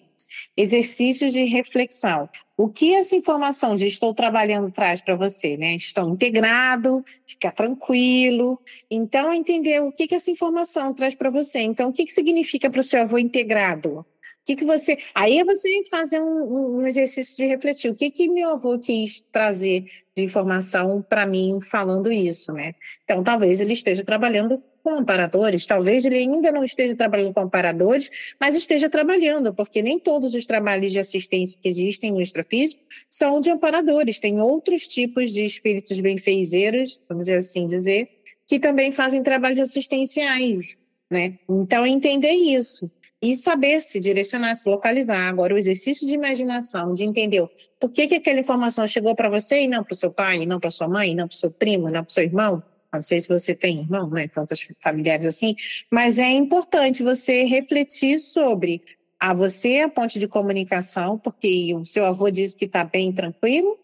exercícios 0.56 1.32
de 1.32 1.44
reflexão. 1.44 2.28
O 2.56 2.68
que 2.68 2.94
essa 2.94 3.16
informação 3.16 3.74
de 3.74 3.86
estou 3.86 4.14
trabalhando 4.14 4.70
traz 4.70 5.00
para 5.00 5.16
você, 5.16 5.56
né? 5.56 5.74
Estou 5.74 6.08
integrado, 6.10 7.02
fica 7.26 7.50
tranquilo. 7.50 8.58
Então, 8.90 9.32
entender 9.32 9.82
o 9.82 9.90
que, 9.90 10.06
que 10.06 10.14
essa 10.14 10.30
informação 10.30 10.94
traz 10.94 11.14
para 11.14 11.30
você. 11.30 11.60
Então, 11.60 11.88
o 11.88 11.92
que, 11.92 12.04
que 12.04 12.12
significa 12.12 12.70
para 12.70 12.80
o 12.80 12.84
seu 12.84 13.02
avô 13.02 13.18
integrado? 13.18 14.06
Que, 14.44 14.56
que 14.56 14.64
você. 14.64 14.98
Aí 15.14 15.38
é 15.38 15.44
você 15.44 15.68
fazer 15.88 16.20
um, 16.20 16.78
um, 16.78 16.86
exercício 16.86 17.36
de 17.36 17.46
refletir. 17.46 17.90
O 17.90 17.94
que, 17.94 18.10
que 18.10 18.28
meu 18.28 18.50
avô 18.50 18.76
quis 18.78 19.22
trazer 19.30 19.84
de 20.16 20.22
informação 20.22 21.00
para 21.00 21.26
mim 21.26 21.60
falando 21.60 22.10
isso, 22.10 22.52
né? 22.52 22.72
Então, 23.04 23.22
talvez 23.22 23.60
ele 23.60 23.72
esteja 23.72 24.02
trabalhando 24.04 24.60
com 24.82 24.90
amparadores, 24.90 25.64
talvez 25.64 26.04
ele 26.04 26.16
ainda 26.16 26.50
não 26.50 26.64
esteja 26.64 26.96
trabalhando 26.96 27.32
com 27.32 27.40
amparadores, 27.40 28.34
mas 28.40 28.56
esteja 28.56 28.90
trabalhando, 28.90 29.54
porque 29.54 29.80
nem 29.80 29.96
todos 29.96 30.34
os 30.34 30.44
trabalhos 30.44 30.90
de 30.90 30.98
assistência 30.98 31.56
que 31.62 31.68
existem 31.68 32.10
no 32.10 32.20
extrafísico 32.20 32.82
são 33.08 33.40
de 33.40 33.48
amparadores. 33.48 34.18
Tem 34.18 34.40
outros 34.40 34.88
tipos 34.88 35.32
de 35.32 35.44
espíritos 35.44 36.00
benfeizeiros, 36.00 37.00
vamos 37.08 37.28
assim 37.28 37.64
dizer, 37.64 38.08
que 38.44 38.58
também 38.58 38.90
fazem 38.90 39.22
trabalhos 39.22 39.60
assistenciais, 39.60 40.76
né? 41.08 41.38
Então, 41.48 41.86
entender 41.86 42.32
isso 42.32 42.90
e 43.22 43.36
saber 43.36 43.80
se 43.80 44.00
direcionar, 44.00 44.56
se 44.56 44.68
localizar. 44.68 45.28
Agora, 45.28 45.54
o 45.54 45.58
exercício 45.58 46.06
de 46.06 46.14
imaginação, 46.14 46.92
de 46.92 47.04
entender 47.04 47.48
por 47.78 47.92
que, 47.92 48.08
que 48.08 48.16
aquela 48.16 48.40
informação 48.40 48.84
chegou 48.88 49.14
para 49.14 49.30
você 49.30 49.62
e 49.62 49.68
não 49.68 49.84
para 49.84 49.92
o 49.92 49.96
seu 49.96 50.10
pai, 50.10 50.44
não 50.44 50.58
para 50.58 50.72
sua 50.72 50.88
mãe, 50.88 51.14
não 51.14 51.28
para 51.28 51.34
o 51.34 51.38
seu 51.38 51.50
primo, 51.50 51.84
não 51.84 52.02
para 52.02 52.10
o 52.10 52.12
seu 52.12 52.24
irmão. 52.24 52.60
Não 52.92 53.00
sei 53.00 53.20
se 53.20 53.28
você 53.28 53.54
tem 53.54 53.80
irmão, 53.80 54.10
né? 54.10 54.26
Tantos 54.26 54.68
familiares 54.80 55.24
assim, 55.24 55.54
mas 55.90 56.18
é 56.18 56.30
importante 56.30 57.02
você 57.02 57.44
refletir 57.44 58.18
sobre 58.18 58.82
a 59.18 59.32
você 59.32 59.78
a 59.78 59.88
ponte 59.88 60.18
de 60.18 60.26
comunicação, 60.26 61.16
porque 61.16 61.72
o 61.74 61.84
seu 61.84 62.04
avô 62.04 62.28
diz 62.28 62.54
que 62.54 62.64
está 62.64 62.82
bem 62.82 63.12
tranquilo, 63.12 63.78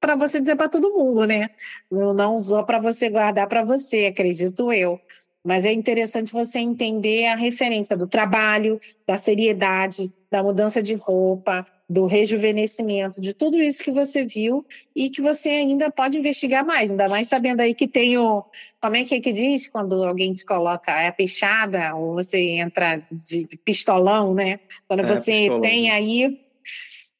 para 0.00 0.16
você 0.16 0.40
dizer 0.40 0.56
para 0.56 0.68
todo 0.68 0.94
mundo, 0.94 1.26
né? 1.26 1.50
Não 1.90 2.36
usou 2.36 2.64
para 2.64 2.78
você 2.78 3.10
guardar 3.10 3.46
para 3.46 3.62
você, 3.62 4.06
acredito 4.06 4.72
eu. 4.72 4.98
Mas 5.44 5.64
é 5.64 5.72
interessante 5.72 6.32
você 6.32 6.58
entender 6.58 7.26
a 7.26 7.34
referência 7.34 7.96
do 7.96 8.06
trabalho, 8.06 8.78
da 9.06 9.16
seriedade, 9.16 10.10
da 10.30 10.42
mudança 10.42 10.82
de 10.82 10.94
roupa, 10.94 11.64
do 11.88 12.06
rejuvenescimento, 12.06 13.20
de 13.20 13.34
tudo 13.34 13.58
isso 13.58 13.82
que 13.82 13.90
você 13.90 14.22
viu 14.22 14.64
e 14.94 15.10
que 15.10 15.20
você 15.20 15.48
ainda 15.48 15.90
pode 15.90 16.16
investigar 16.16 16.64
mais, 16.64 16.90
ainda 16.92 17.08
mais 17.08 17.26
sabendo 17.26 17.62
aí 17.62 17.74
que 17.74 17.88
tem 17.88 18.16
o. 18.16 18.44
Como 18.80 18.96
é 18.96 19.04
que 19.04 19.14
é 19.16 19.20
que 19.20 19.32
diz 19.32 19.66
quando 19.66 20.04
alguém 20.04 20.32
te 20.32 20.44
coloca 20.44 20.92
é 20.92 21.08
a 21.08 21.12
peixada, 21.12 21.96
ou 21.96 22.14
você 22.14 22.38
entra 22.38 23.02
de 23.10 23.46
pistolão, 23.64 24.34
né? 24.34 24.60
Quando 24.86 25.00
é, 25.00 25.06
você 25.06 25.32
pistolão. 25.32 25.60
tem 25.62 25.90
aí 25.90 26.40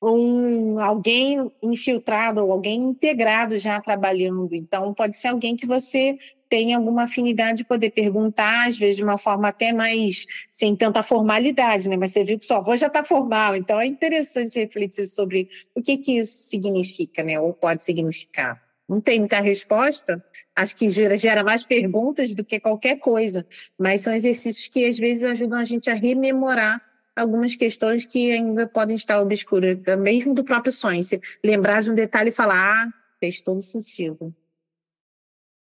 um 0.02 0.78
alguém 0.78 1.50
infiltrado 1.62 2.42
ou 2.42 2.52
alguém 2.52 2.80
integrado 2.80 3.58
já 3.58 3.80
trabalhando. 3.80 4.54
Então, 4.54 4.94
pode 4.94 5.16
ser 5.16 5.28
alguém 5.28 5.56
que 5.56 5.66
você 5.66 6.16
tem 6.50 6.74
alguma 6.74 7.04
afinidade 7.04 7.58
de 7.58 7.64
poder 7.64 7.90
perguntar, 7.90 8.68
às 8.68 8.76
vezes 8.76 8.96
de 8.96 9.04
uma 9.04 9.16
forma 9.16 9.48
até 9.48 9.72
mais 9.72 10.26
sem 10.50 10.74
tanta 10.74 11.00
formalidade, 11.00 11.88
né? 11.88 11.96
Mas 11.96 12.10
você 12.10 12.24
viu 12.24 12.38
que 12.38 12.44
sua 12.44 12.60
voz 12.60 12.80
já 12.80 12.88
está 12.88 13.04
formal, 13.04 13.54
então 13.54 13.80
é 13.80 13.86
interessante 13.86 14.58
refletir 14.58 15.06
sobre 15.06 15.48
o 15.76 15.80
que, 15.80 15.96
que 15.96 16.18
isso 16.18 16.48
significa, 16.48 17.22
né? 17.22 17.38
Ou 17.38 17.54
pode 17.54 17.84
significar. 17.84 18.60
Não 18.88 19.00
tem 19.00 19.20
muita 19.20 19.40
resposta, 19.40 20.22
acho 20.56 20.74
que 20.74 20.90
gera, 20.90 21.16
gera 21.16 21.44
mais 21.44 21.64
perguntas 21.64 22.34
do 22.34 22.44
que 22.44 22.58
qualquer 22.58 22.96
coisa, 22.96 23.46
mas 23.78 24.00
são 24.00 24.12
exercícios 24.12 24.66
que 24.66 24.84
às 24.84 24.98
vezes 24.98 25.22
ajudam 25.22 25.60
a 25.60 25.64
gente 25.64 25.88
a 25.88 25.94
rememorar 25.94 26.82
algumas 27.14 27.54
questões 27.54 28.04
que 28.04 28.32
ainda 28.32 28.66
podem 28.66 28.96
estar 28.96 29.20
obscuras, 29.20 29.78
mesmo 30.00 30.34
do 30.34 30.42
próprio 30.42 30.72
sonho. 30.72 31.04
Se 31.04 31.20
lembrar 31.44 31.82
de 31.82 31.92
um 31.92 31.94
detalhe 31.94 32.30
e 32.30 32.32
falar, 32.32 32.56
ah, 32.56 32.88
fez 33.20 33.40
todo 33.40 33.60
sentido. 33.60 34.34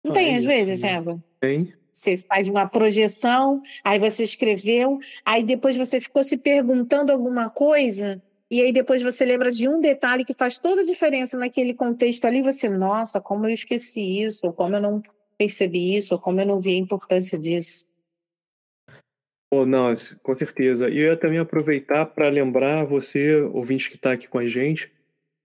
Não 0.04 0.12
tem, 0.12 0.34
às 0.36 0.44
vezes, 0.44 0.80
César? 0.80 1.22
Tem. 1.40 1.72
Você 1.90 2.16
faz 2.16 2.48
uma 2.48 2.66
projeção, 2.66 3.60
aí 3.84 3.98
você 3.98 4.24
escreveu, 4.24 4.98
aí 5.24 5.42
depois 5.42 5.76
você 5.76 6.00
ficou 6.00 6.24
se 6.24 6.38
perguntando 6.38 7.12
alguma 7.12 7.50
coisa, 7.50 8.22
e 8.50 8.60
aí 8.60 8.72
depois 8.72 9.02
você 9.02 9.24
lembra 9.24 9.52
de 9.52 9.68
um 9.68 9.80
detalhe 9.80 10.24
que 10.24 10.34
faz 10.34 10.58
toda 10.58 10.80
a 10.80 10.84
diferença 10.84 11.38
naquele 11.38 11.74
contexto 11.74 12.24
ali, 12.24 12.42
você, 12.42 12.68
nossa, 12.68 13.20
como 13.20 13.46
eu 13.46 13.50
esqueci 13.50 14.22
isso, 14.22 14.46
ou 14.46 14.52
como 14.52 14.74
eu 14.74 14.80
não 14.80 15.02
percebi 15.38 15.96
isso, 15.96 16.14
ou 16.14 16.20
como 16.20 16.40
eu 16.40 16.46
não 16.46 16.60
vi 16.60 16.74
a 16.74 16.78
importância 16.78 17.38
disso. 17.38 17.86
Oh, 19.50 19.66
não, 19.66 19.94
com 20.22 20.34
certeza. 20.34 20.88
E 20.88 20.96
eu 20.98 21.12
ia 21.12 21.16
também 21.16 21.38
aproveitar 21.38 22.06
para 22.06 22.30
lembrar 22.30 22.84
você, 22.84 23.40
ouvinte 23.40 23.90
que 23.90 23.96
está 23.96 24.12
aqui 24.12 24.26
com 24.26 24.38
a 24.38 24.46
gente, 24.46 24.90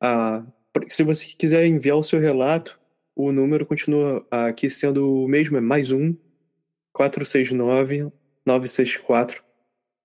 a, 0.01 0.45
se 0.87 1.03
você 1.03 1.25
quiser 1.37 1.65
enviar 1.65 1.97
o 1.97 2.03
seu 2.03 2.19
relato, 2.19 2.79
o 3.17 3.31
número 3.31 3.65
continua 3.65 4.25
aqui 4.29 4.69
sendo 4.69 5.23
o 5.23 5.27
mesmo, 5.27 5.57
é 5.57 5.61
mais 5.61 5.91
um 5.91 6.15
469 6.93 8.11
964 8.45 9.43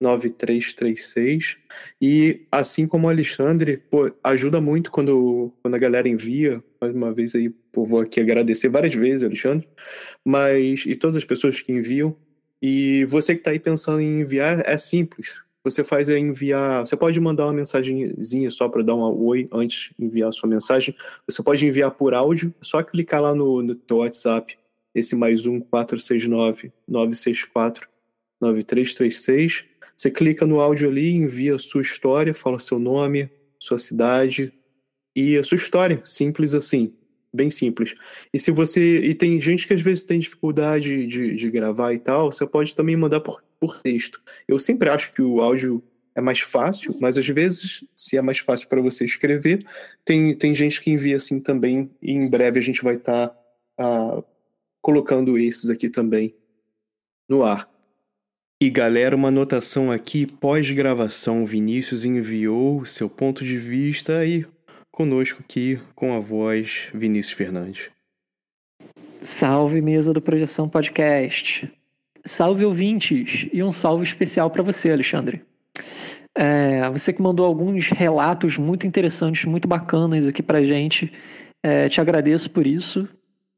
9336. 0.01 1.59
E 2.01 2.47
assim 2.51 2.87
como 2.87 3.07
o 3.07 3.11
Alexandre, 3.11 3.77
pô, 3.77 4.11
ajuda 4.25 4.61
muito 4.63 4.91
quando, 4.91 5.53
quando 5.61 5.75
a 5.75 5.79
galera 5.79 6.09
envia. 6.09 6.65
Mais 6.81 6.95
uma 6.95 7.13
vez 7.13 7.35
aí, 7.35 7.51
pô, 7.51 7.85
vou 7.85 8.01
aqui 8.01 8.19
agradecer 8.19 8.71
várias 8.71 8.95
vezes, 8.95 9.23
Alexandre, 9.23 9.69
mas 10.25 10.85
e 10.87 10.97
todas 10.97 11.17
as 11.17 11.25
pessoas 11.25 11.61
que 11.61 11.71
enviam. 11.71 12.17
E 12.63 13.05
você 13.05 13.35
que 13.35 13.41
está 13.41 13.51
aí 13.51 13.59
pensando 13.59 14.01
em 14.01 14.21
enviar, 14.21 14.63
é 14.67 14.79
simples 14.79 15.43
você 15.65 15.85
faz 15.85 16.09
é 16.09 16.19
enviar. 16.19 16.87
Você 16.87 16.97
pode 16.97 17.19
mandar 17.21 17.47
uma 17.47 17.53
mensagenzinha 17.53 18.51
só 18.51 18.69
para 18.69 18.83
dar 18.83 18.95
um 18.95 19.03
oi 19.25 19.49
antes 19.53 19.91
de 19.99 20.05
enviar 20.05 20.29
a 20.29 20.33
sua 20.33 20.49
mensagem. 20.49 20.95
Você 21.27 21.43
pode 21.43 21.67
enviar 21.67 21.91
por 21.93 22.15
áudio, 22.15 22.53
é 22.61 22.65
só 22.65 22.83
clicar 22.83 23.23
lá 23.23 23.35
no, 23.35 23.63
no 23.63 23.75
teu 23.75 23.99
WhatsApp, 23.99 24.57
esse 24.95 25.15
mais 25.15 25.47
um 25.47 25.61
469 25.61 26.73
964 26.87 27.89
9336. 28.41 29.65
Você 29.97 30.11
clica 30.11 30.45
no 30.45 30.61
áudio 30.61 30.89
ali, 30.89 31.13
envia 31.13 31.55
a 31.55 31.59
sua 31.59 31.83
história, 31.83 32.35
fala 32.35 32.59
seu 32.59 32.79
nome, 32.79 33.31
sua 33.59 33.79
cidade 33.79 34.53
e 35.15 35.37
a 35.37 35.45
sua 35.45 35.57
história, 35.57 36.01
simples 36.05 36.55
assim, 36.55 36.93
bem 37.33 37.51
simples. 37.51 37.95
E 38.33 38.39
se 38.39 38.51
você 38.51 38.99
e 39.01 39.15
tem 39.15 39.41
gente 39.41 39.67
que 39.67 39.75
às 39.75 39.81
vezes 39.81 40.03
tem 40.03 40.19
dificuldade 40.19 41.07
de, 41.07 41.35
de 41.35 41.51
gravar 41.51 41.93
e 41.93 41.99
tal, 41.99 42.31
você 42.31 42.47
pode 42.47 42.75
também 42.75 42.97
mandar 42.97 43.21
por, 43.21 43.43
por 43.59 43.81
texto. 43.81 44.21
Eu 44.47 44.59
sempre 44.59 44.91
acho 44.91 45.13
que 45.13 45.23
o 45.23 45.41
áudio 45.41 45.83
é 46.15 46.21
mais 46.21 46.41
fácil, 46.41 46.97
mas 47.01 47.17
às 47.17 47.27
vezes, 47.27 47.85
se 47.97 48.17
é 48.17 48.23
mais 48.23 48.39
fácil 48.39 48.69
para 48.69 48.81
você 48.81 49.05
escrever, 49.05 49.61
tem, 50.05 50.37
tem 50.37 50.55
gente 50.55 50.81
que 50.81 50.91
envia 50.91 51.17
assim 51.17 51.41
também, 51.41 51.91
e 52.03 52.13
em 52.13 52.29
breve 52.29 52.59
a 52.59 52.63
gente 52.63 52.83
vai 52.83 52.97
estar 52.97 53.29
tá, 53.29 54.19
uh, 54.19 54.25
colocando 54.83 55.39
esses 55.39 55.71
aqui 55.71 55.89
também 55.89 56.35
no 57.29 57.43
ar. 57.43 57.71
E 58.61 58.71
galera, 58.71 59.17
uma 59.17 59.29
anotação 59.29 59.91
aqui, 59.91 60.27
pós-gravação, 60.27 61.45
Vinícius 61.45 62.05
enviou 62.05 62.85
seu 62.85 63.09
ponto 63.09 63.45
de 63.45 63.59
vista 63.59 64.25
e 64.25 64.47
conosco 65.03 65.43
aqui 65.43 65.81
com 65.97 66.15
a 66.15 66.21
voz 66.21 66.89
Vinícius 66.95 67.37
Fernandes. 67.37 67.91
Salve 69.21 69.81
mesa 69.81 70.13
do 70.13 70.23
Projeção 70.23 70.69
Podcast. 70.69 71.69
Salve 72.25 72.65
ouvintes 72.65 73.49
e 73.53 73.65
um 73.65 73.73
salve 73.73 74.05
especial 74.05 74.49
para 74.49 74.63
você, 74.63 74.93
Alexandre. 74.93 75.43
É, 76.37 76.89
você 76.89 77.13
que 77.13 77.21
mandou 77.21 77.45
alguns 77.45 77.89
relatos 77.89 78.57
muito 78.57 78.87
interessantes, 78.87 79.45
muito 79.45 79.67
bacanas 79.67 80.29
aqui 80.29 80.41
pra 80.41 80.63
gente. 80.63 81.13
É, 81.65 81.89
te 81.89 82.01
agradeço 82.01 82.49
por 82.49 82.65
isso. 82.65 83.09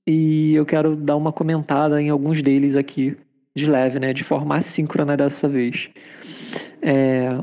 E 0.06 0.54
eu 0.54 0.64
quero 0.64 0.96
dar 0.96 1.16
uma 1.16 1.30
comentada 1.30 2.00
em 2.00 2.08
alguns 2.08 2.40
deles 2.40 2.74
aqui, 2.74 3.18
de 3.54 3.66
leve, 3.66 4.00
né? 4.00 4.14
De 4.14 4.24
forma 4.24 4.56
assíncrona 4.56 5.14
dessa 5.14 5.46
vez. 5.46 5.90
É... 6.80 7.38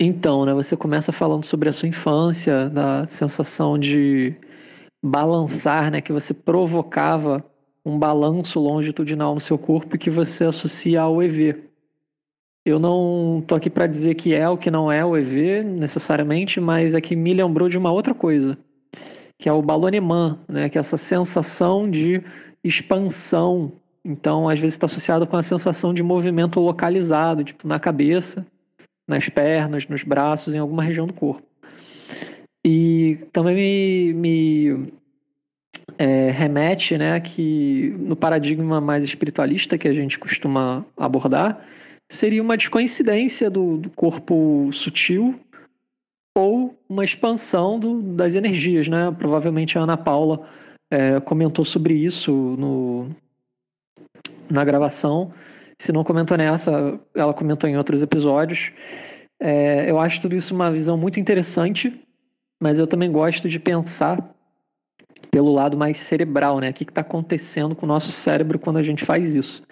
Então, 0.00 0.44
né? 0.44 0.54
Você 0.54 0.76
começa 0.76 1.10
falando 1.12 1.44
sobre 1.44 1.68
a 1.68 1.72
sua 1.72 1.88
infância, 1.88 2.68
da 2.70 3.04
sensação 3.06 3.76
de 3.76 4.34
balançar, 5.04 5.90
né? 5.90 6.00
Que 6.00 6.12
você 6.12 6.32
provocava 6.32 7.44
um 7.84 7.98
balanço 7.98 8.60
longitudinal 8.60 9.34
no 9.34 9.40
seu 9.40 9.58
corpo 9.58 9.96
e 9.96 9.98
que 9.98 10.10
você 10.10 10.44
associa 10.44 11.00
ao 11.00 11.22
EV. 11.22 11.64
Eu 12.64 12.78
não 12.78 13.42
tô 13.46 13.54
aqui 13.54 13.70
para 13.70 13.86
dizer 13.86 14.14
que 14.14 14.34
é 14.34 14.48
ou 14.48 14.58
que 14.58 14.70
não 14.70 14.92
é 14.92 15.04
o 15.04 15.16
EV 15.16 15.64
necessariamente, 15.64 16.60
mas 16.60 16.94
é 16.94 17.00
que 17.00 17.16
me 17.16 17.34
lembrou 17.34 17.68
de 17.68 17.78
uma 17.78 17.90
outra 17.90 18.14
coisa, 18.14 18.58
que 19.38 19.48
é 19.48 19.52
o 19.52 19.62
balonemã, 19.62 20.38
né? 20.48 20.68
Que 20.68 20.78
é 20.78 20.80
essa 20.80 20.96
sensação 20.96 21.90
de 21.90 22.22
expansão. 22.62 23.72
Então, 24.04 24.48
às 24.48 24.60
vezes 24.60 24.74
está 24.74 24.86
associado 24.86 25.26
com 25.26 25.36
a 25.36 25.42
sensação 25.42 25.92
de 25.92 26.02
movimento 26.04 26.60
localizado, 26.60 27.42
tipo 27.42 27.66
na 27.66 27.80
cabeça, 27.80 28.46
nas 29.08 29.28
pernas, 29.28 29.88
nos 29.88 30.04
braços, 30.04 30.54
em 30.54 30.58
alguma 30.58 30.84
região 30.84 31.06
do 31.06 31.14
corpo. 31.14 31.42
E 32.64 33.18
também 33.32 33.54
me, 33.54 34.12
me 34.12 34.92
é, 35.96 36.30
remete, 36.30 36.98
né, 36.98 37.18
que 37.18 37.94
no 37.98 38.14
paradigma 38.14 38.80
mais 38.80 39.02
espiritualista 39.02 39.78
que 39.78 39.88
a 39.88 39.92
gente 39.94 40.18
costuma 40.18 40.84
abordar, 40.96 41.66
seria 42.10 42.42
uma 42.42 42.56
descoincidência 42.56 43.50
do, 43.50 43.78
do 43.78 43.90
corpo 43.90 44.70
sutil 44.72 45.38
ou 46.36 46.78
uma 46.88 47.04
expansão 47.04 47.78
do, 47.78 48.00
das 48.00 48.34
energias, 48.34 48.86
né? 48.88 49.14
Provavelmente 49.18 49.76
a 49.76 49.82
Ana 49.82 49.96
Paula 49.96 50.48
é, 50.90 51.20
comentou 51.20 51.64
sobre 51.64 51.94
isso 51.94 52.32
no, 52.32 53.10
na 54.48 54.64
gravação. 54.64 55.32
Se 55.80 55.92
não 55.92 56.02
comentou 56.02 56.36
nessa, 56.36 56.98
ela 57.14 57.32
comentou 57.32 57.68
em 57.68 57.76
outros 57.76 58.02
episódios. 58.02 58.72
É, 59.40 59.88
eu 59.88 59.98
acho 59.98 60.20
tudo 60.20 60.34
isso 60.34 60.54
uma 60.54 60.70
visão 60.70 60.98
muito 60.98 61.20
interessante, 61.20 62.04
mas 62.60 62.78
eu 62.78 62.86
também 62.86 63.10
gosto 63.10 63.48
de 63.48 63.60
pensar 63.60 64.34
pelo 65.30 65.52
lado 65.52 65.76
mais 65.76 65.98
cerebral, 65.98 66.58
né? 66.58 66.70
O 66.70 66.74
que 66.74 66.84
está 66.84 67.00
acontecendo 67.00 67.76
com 67.76 67.86
o 67.86 67.88
nosso 67.88 68.10
cérebro 68.10 68.58
quando 68.58 68.78
a 68.78 68.82
gente 68.82 69.04
faz 69.04 69.34
isso? 69.34 69.62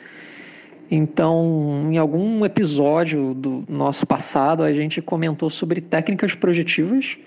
Então, 0.88 1.88
em 1.90 1.98
algum 1.98 2.44
episódio 2.44 3.34
do 3.34 3.64
nosso 3.68 4.06
passado, 4.06 4.62
a 4.62 4.72
gente 4.72 5.02
comentou 5.02 5.50
sobre 5.50 5.80
técnicas 5.80 6.34
projetivas 6.34 7.18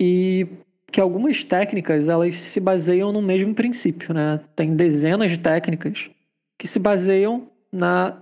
e 0.00 0.46
que 0.92 1.00
algumas 1.00 1.42
técnicas 1.42 2.08
elas 2.08 2.36
se 2.36 2.60
baseiam 2.60 3.12
no 3.12 3.20
mesmo 3.20 3.54
princípio, 3.54 4.14
né? 4.14 4.40
Tem 4.54 4.76
dezenas 4.76 5.30
de 5.32 5.38
técnicas 5.38 6.08
que 6.56 6.68
se 6.68 6.78
baseiam 6.78 7.48
na 7.72 8.16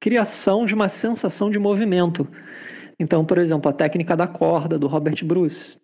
criação 0.00 0.64
de 0.64 0.74
uma 0.74 0.88
sensação 0.88 1.50
de 1.50 1.58
movimento. 1.58 2.26
Então, 2.98 3.24
por 3.24 3.38
exemplo, 3.38 3.70
a 3.70 3.72
técnica 3.72 4.16
da 4.16 4.26
corda 4.26 4.78
do 4.78 4.86
Robert 4.86 5.24
Bruce, 5.24 5.76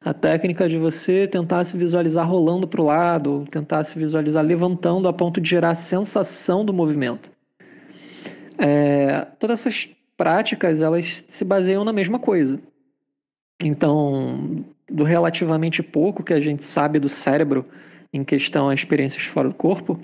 a 0.00 0.12
técnica 0.12 0.68
de 0.68 0.78
você 0.78 1.26
tentar 1.26 1.64
se 1.64 1.76
visualizar 1.76 2.28
rolando 2.28 2.66
para 2.66 2.80
o 2.80 2.84
lado, 2.84 3.44
tentar 3.50 3.84
se 3.84 3.98
visualizar 3.98 4.44
levantando 4.44 5.08
a 5.08 5.12
ponto 5.12 5.40
de 5.40 5.48
gerar 5.48 5.70
a 5.70 5.74
sensação 5.74 6.64
do 6.64 6.72
movimento. 6.72 7.30
É, 8.58 9.26
todas 9.38 9.60
essas 9.60 9.88
práticas 10.16 10.82
elas 10.82 11.24
se 11.26 11.44
baseiam 11.44 11.84
na 11.84 11.92
mesma 11.92 12.18
coisa. 12.18 12.60
Então, 13.60 14.64
do 14.90 15.04
relativamente 15.04 15.82
pouco 15.82 16.22
que 16.22 16.32
a 16.32 16.40
gente 16.40 16.64
sabe 16.64 16.98
do 16.98 17.08
cérebro 17.08 17.64
em 18.12 18.24
questão 18.24 18.68
a 18.68 18.74
experiências 18.74 19.24
fora 19.24 19.48
do 19.48 19.54
corpo, 19.54 19.98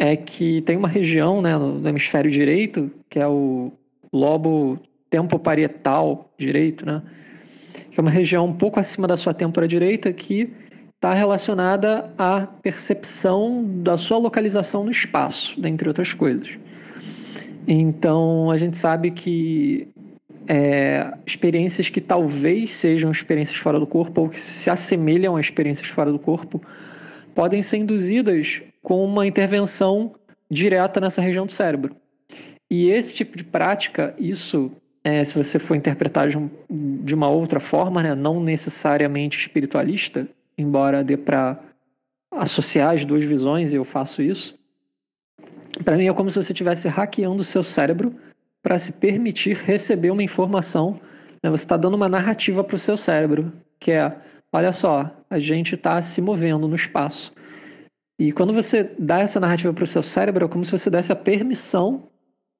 é 0.00 0.16
que 0.16 0.62
tem 0.62 0.78
uma 0.78 0.88
região 0.88 1.42
né, 1.42 1.56
no 1.58 1.86
hemisfério 1.86 2.30
direito, 2.30 2.90
que 3.10 3.18
é 3.18 3.28
o 3.28 3.70
lobo 4.10 4.80
tempoparietal 5.10 6.30
direito, 6.38 6.86
né? 6.86 7.02
que 7.90 8.00
é 8.00 8.02
uma 8.02 8.10
região 8.10 8.46
um 8.46 8.52
pouco 8.52 8.80
acima 8.80 9.06
da 9.06 9.14
sua 9.14 9.34
têmpora 9.34 9.68
direita, 9.68 10.10
que 10.10 10.50
está 10.94 11.12
relacionada 11.12 12.10
à 12.16 12.46
percepção 12.62 13.62
da 13.82 13.98
sua 13.98 14.16
localização 14.16 14.84
no 14.84 14.90
espaço, 14.90 15.60
dentre 15.60 15.86
outras 15.86 16.14
coisas. 16.14 16.48
Então, 17.68 18.50
a 18.50 18.56
gente 18.56 18.78
sabe 18.78 19.10
que 19.10 19.86
é, 20.48 21.12
experiências 21.26 21.90
que 21.90 22.00
talvez 22.00 22.70
sejam 22.70 23.10
experiências 23.10 23.58
fora 23.58 23.78
do 23.78 23.86
corpo 23.86 24.22
ou 24.22 24.28
que 24.30 24.40
se 24.40 24.70
assemelham 24.70 25.36
a 25.36 25.40
experiências 25.40 25.88
fora 25.88 26.10
do 26.10 26.18
corpo 26.18 26.60
podem 27.34 27.60
ser 27.60 27.76
induzidas 27.76 28.62
com 28.82 29.04
uma 29.04 29.26
intervenção 29.26 30.14
direta 30.50 31.00
nessa 31.00 31.20
região 31.20 31.46
do 31.46 31.52
cérebro. 31.52 31.94
E 32.70 32.88
esse 32.90 33.14
tipo 33.14 33.36
de 33.36 33.44
prática, 33.44 34.14
isso 34.18 34.70
é, 35.02 35.24
se 35.24 35.34
você 35.34 35.58
for 35.58 35.74
interpretar 35.76 36.28
de, 36.28 36.38
um, 36.38 36.50
de 36.68 37.14
uma 37.14 37.28
outra 37.28 37.58
forma, 37.58 38.02
né, 38.02 38.14
não 38.14 38.42
necessariamente 38.42 39.38
espiritualista, 39.38 40.28
embora 40.56 41.02
dê 41.02 41.16
para 41.16 41.58
associar 42.32 42.94
as 42.94 43.04
duas 43.04 43.24
visões, 43.24 43.72
e 43.72 43.76
eu 43.76 43.84
faço 43.84 44.22
isso. 44.22 44.58
Para 45.84 45.96
mim 45.96 46.06
é 46.06 46.12
como 46.12 46.30
se 46.30 46.36
você 46.36 46.52
estivesse 46.52 46.88
hackeando 46.88 47.40
o 47.40 47.44
seu 47.44 47.64
cérebro 47.64 48.14
para 48.62 48.78
se 48.78 48.92
permitir 48.92 49.56
receber 49.56 50.10
uma 50.10 50.22
informação. 50.22 51.00
Né? 51.42 51.50
Você 51.50 51.64
está 51.64 51.76
dando 51.76 51.94
uma 51.94 52.08
narrativa 52.08 52.62
para 52.62 52.76
o 52.76 52.78
seu 52.78 52.96
cérebro, 52.96 53.52
que 53.78 53.92
é: 53.92 54.14
olha 54.52 54.72
só, 54.72 55.10
a 55.28 55.38
gente 55.38 55.74
está 55.74 56.00
se 56.02 56.20
movendo 56.20 56.68
no 56.68 56.76
espaço. 56.76 57.32
E 58.20 58.32
quando 58.32 58.52
você 58.52 58.84
dá 58.98 59.20
essa 59.20 59.40
narrativa 59.40 59.72
para 59.72 59.82
o 59.82 59.86
seu 59.86 60.02
cérebro, 60.02 60.44
é 60.44 60.48
como 60.48 60.62
se 60.62 60.70
você 60.70 60.90
desse 60.90 61.10
a 61.10 61.16
permissão 61.16 62.02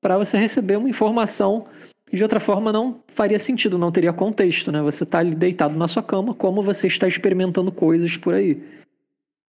para 0.00 0.16
você 0.16 0.38
receber 0.38 0.76
uma 0.76 0.88
informação 0.88 1.66
de 2.10 2.22
outra 2.22 2.40
forma 2.40 2.72
não 2.72 3.02
faria 3.08 3.38
sentido, 3.38 3.76
não 3.76 3.92
teria 3.92 4.10
contexto, 4.10 4.72
né? 4.72 4.80
Você 4.80 5.04
está 5.04 5.18
ali 5.18 5.34
deitado 5.34 5.76
na 5.76 5.86
sua 5.86 6.02
cama, 6.02 6.32
como 6.32 6.62
você 6.62 6.86
está 6.86 7.06
experimentando 7.06 7.70
coisas 7.70 8.16
por 8.16 8.32
aí. 8.32 8.58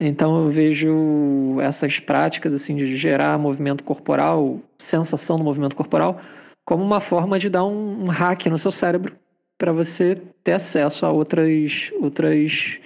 Então 0.02 0.44
eu 0.44 0.50
vejo 0.50 1.62
essas 1.62 1.98
práticas 2.02 2.54
assim 2.54 2.76
de 2.76 2.98
gerar 2.98 3.40
movimento 3.40 3.82
corporal, 3.82 4.60
sensação 4.78 5.38
do 5.38 5.46
movimento 5.46 5.78
corporal, 5.78 6.20
como 6.66 6.84
uma 6.84 7.00
forma 7.00 7.40
de 7.40 7.50
dar 7.50 7.64
um, 7.64 8.04
hack 8.10 8.48
no 8.48 8.58
seu 8.58 8.72
cérebro 8.72 9.16
para 9.58 9.72
você 9.72 10.22
ter 10.44 10.52
acesso 10.52 11.06
a 11.06 11.12
outras, 11.12 11.90
outras, 12.02 12.80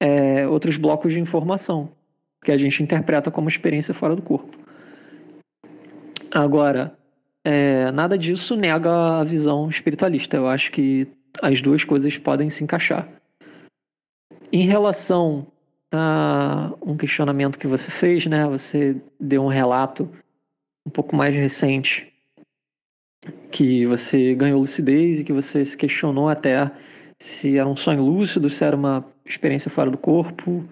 é, 0.00 0.46
outros 0.46 0.76
blocos 0.76 1.12
de 1.12 1.18
informação 1.18 1.90
que 2.44 2.52
a 2.52 2.58
gente 2.58 2.82
interpreta 2.82 3.30
como 3.30 3.48
experiência 3.48 3.92
fora 3.94 4.14
do 4.14 4.22
corpo. 4.22 4.56
Agora, 6.30 6.96
é, 7.44 7.90
nada 7.92 8.18
disso 8.18 8.56
nega 8.56 9.20
a 9.20 9.24
visão 9.24 9.68
espiritualista. 9.68 10.36
Eu 10.36 10.46
acho 10.46 10.70
que 10.70 11.08
as 11.42 11.60
duas 11.62 11.84
coisas 11.84 12.16
podem 12.18 12.50
se 12.50 12.62
encaixar. 12.62 13.08
Em 14.52 14.62
relação 14.62 15.46
a 15.92 16.72
um 16.82 16.96
questionamento 16.96 17.58
que 17.58 17.66
você 17.66 17.90
fez, 17.90 18.26
né? 18.26 18.46
Você 18.46 18.96
deu 19.18 19.42
um 19.44 19.48
relato 19.48 20.10
um 20.86 20.90
pouco 20.90 21.16
mais 21.16 21.34
recente 21.34 22.12
que 23.50 23.84
você 23.86 24.34
ganhou 24.34 24.60
lucidez 24.60 25.20
e 25.20 25.24
que 25.24 25.32
você 25.32 25.64
se 25.64 25.76
questionou 25.76 26.28
até 26.28 26.70
se 27.18 27.58
era 27.58 27.68
um 27.68 27.76
sonho 27.76 28.02
lúcido, 28.02 28.48
se 28.48 28.64
era 28.64 28.76
uma 28.76 29.04
experiência 29.24 29.70
fora 29.70 29.90
do 29.90 29.98
corpo, 29.98 30.64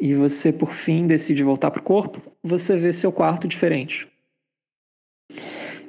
e 0.00 0.14
você 0.14 0.52
por 0.52 0.72
fim 0.72 1.06
decide 1.06 1.42
voltar 1.42 1.70
para 1.70 1.80
o 1.80 1.84
corpo, 1.84 2.20
você 2.42 2.76
vê 2.76 2.92
seu 2.92 3.12
quarto 3.12 3.46
diferente. 3.46 4.08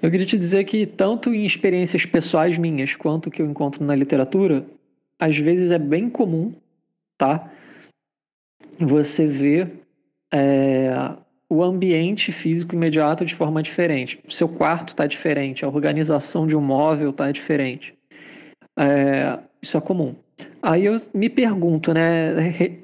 Eu 0.02 0.12
queria 0.12 0.26
te 0.26 0.38
dizer 0.38 0.64
que, 0.66 0.86
tanto 0.86 1.34
em 1.34 1.46
experiências 1.46 2.06
pessoais 2.06 2.58
minhas, 2.58 2.96
quanto 2.96 3.32
que 3.32 3.42
eu 3.42 3.46
encontro 3.50 3.84
na 3.84 3.96
literatura, 3.96 4.66
às 5.20 5.38
vezes 5.38 5.72
é 5.72 5.80
bem 5.80 6.10
comum, 6.10 6.54
tá? 7.18 7.52
Você 8.78 9.26
ver 9.26 9.72
é, 10.32 11.16
o 11.50 11.64
ambiente 11.64 12.32
físico 12.32 12.76
imediato 12.76 13.26
de 13.26 13.34
forma 13.34 13.64
diferente. 13.64 14.20
Seu 14.28 14.50
quarto 14.50 14.90
está 14.90 15.08
diferente, 15.08 15.64
a 15.64 15.70
organização 15.70 16.46
de 16.46 16.56
um 16.56 16.62
móvel 16.62 17.12
está 17.12 17.32
diferente. 17.32 17.98
É, 18.78 19.40
isso 19.62 19.78
é 19.78 19.82
comum. 19.82 20.16
Aí 20.62 20.86
eu 20.86 21.00
me 21.14 21.30
pergunto, 21.30 21.94
né? 21.94 22.34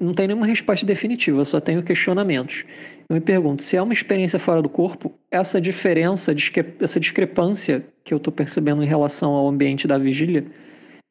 Não 0.00 0.14
tem 0.14 0.28
nenhuma 0.28 0.46
resposta 0.46 0.86
definitiva, 0.86 1.44
só 1.44 1.60
tenho 1.60 1.82
questionamentos. 1.82 2.64
Eu 3.08 3.14
me 3.14 3.20
pergunto, 3.20 3.62
se 3.62 3.76
é 3.76 3.82
uma 3.82 3.92
experiência 3.92 4.38
fora 4.38 4.62
do 4.62 4.68
corpo, 4.68 5.12
essa 5.30 5.60
diferença, 5.60 6.32
essa 6.80 7.00
discrepância 7.00 7.84
que 8.04 8.14
eu 8.14 8.18
estou 8.18 8.32
percebendo 8.32 8.82
em 8.82 8.86
relação 8.86 9.32
ao 9.32 9.48
ambiente 9.48 9.86
da 9.88 9.98
vigília, 9.98 10.46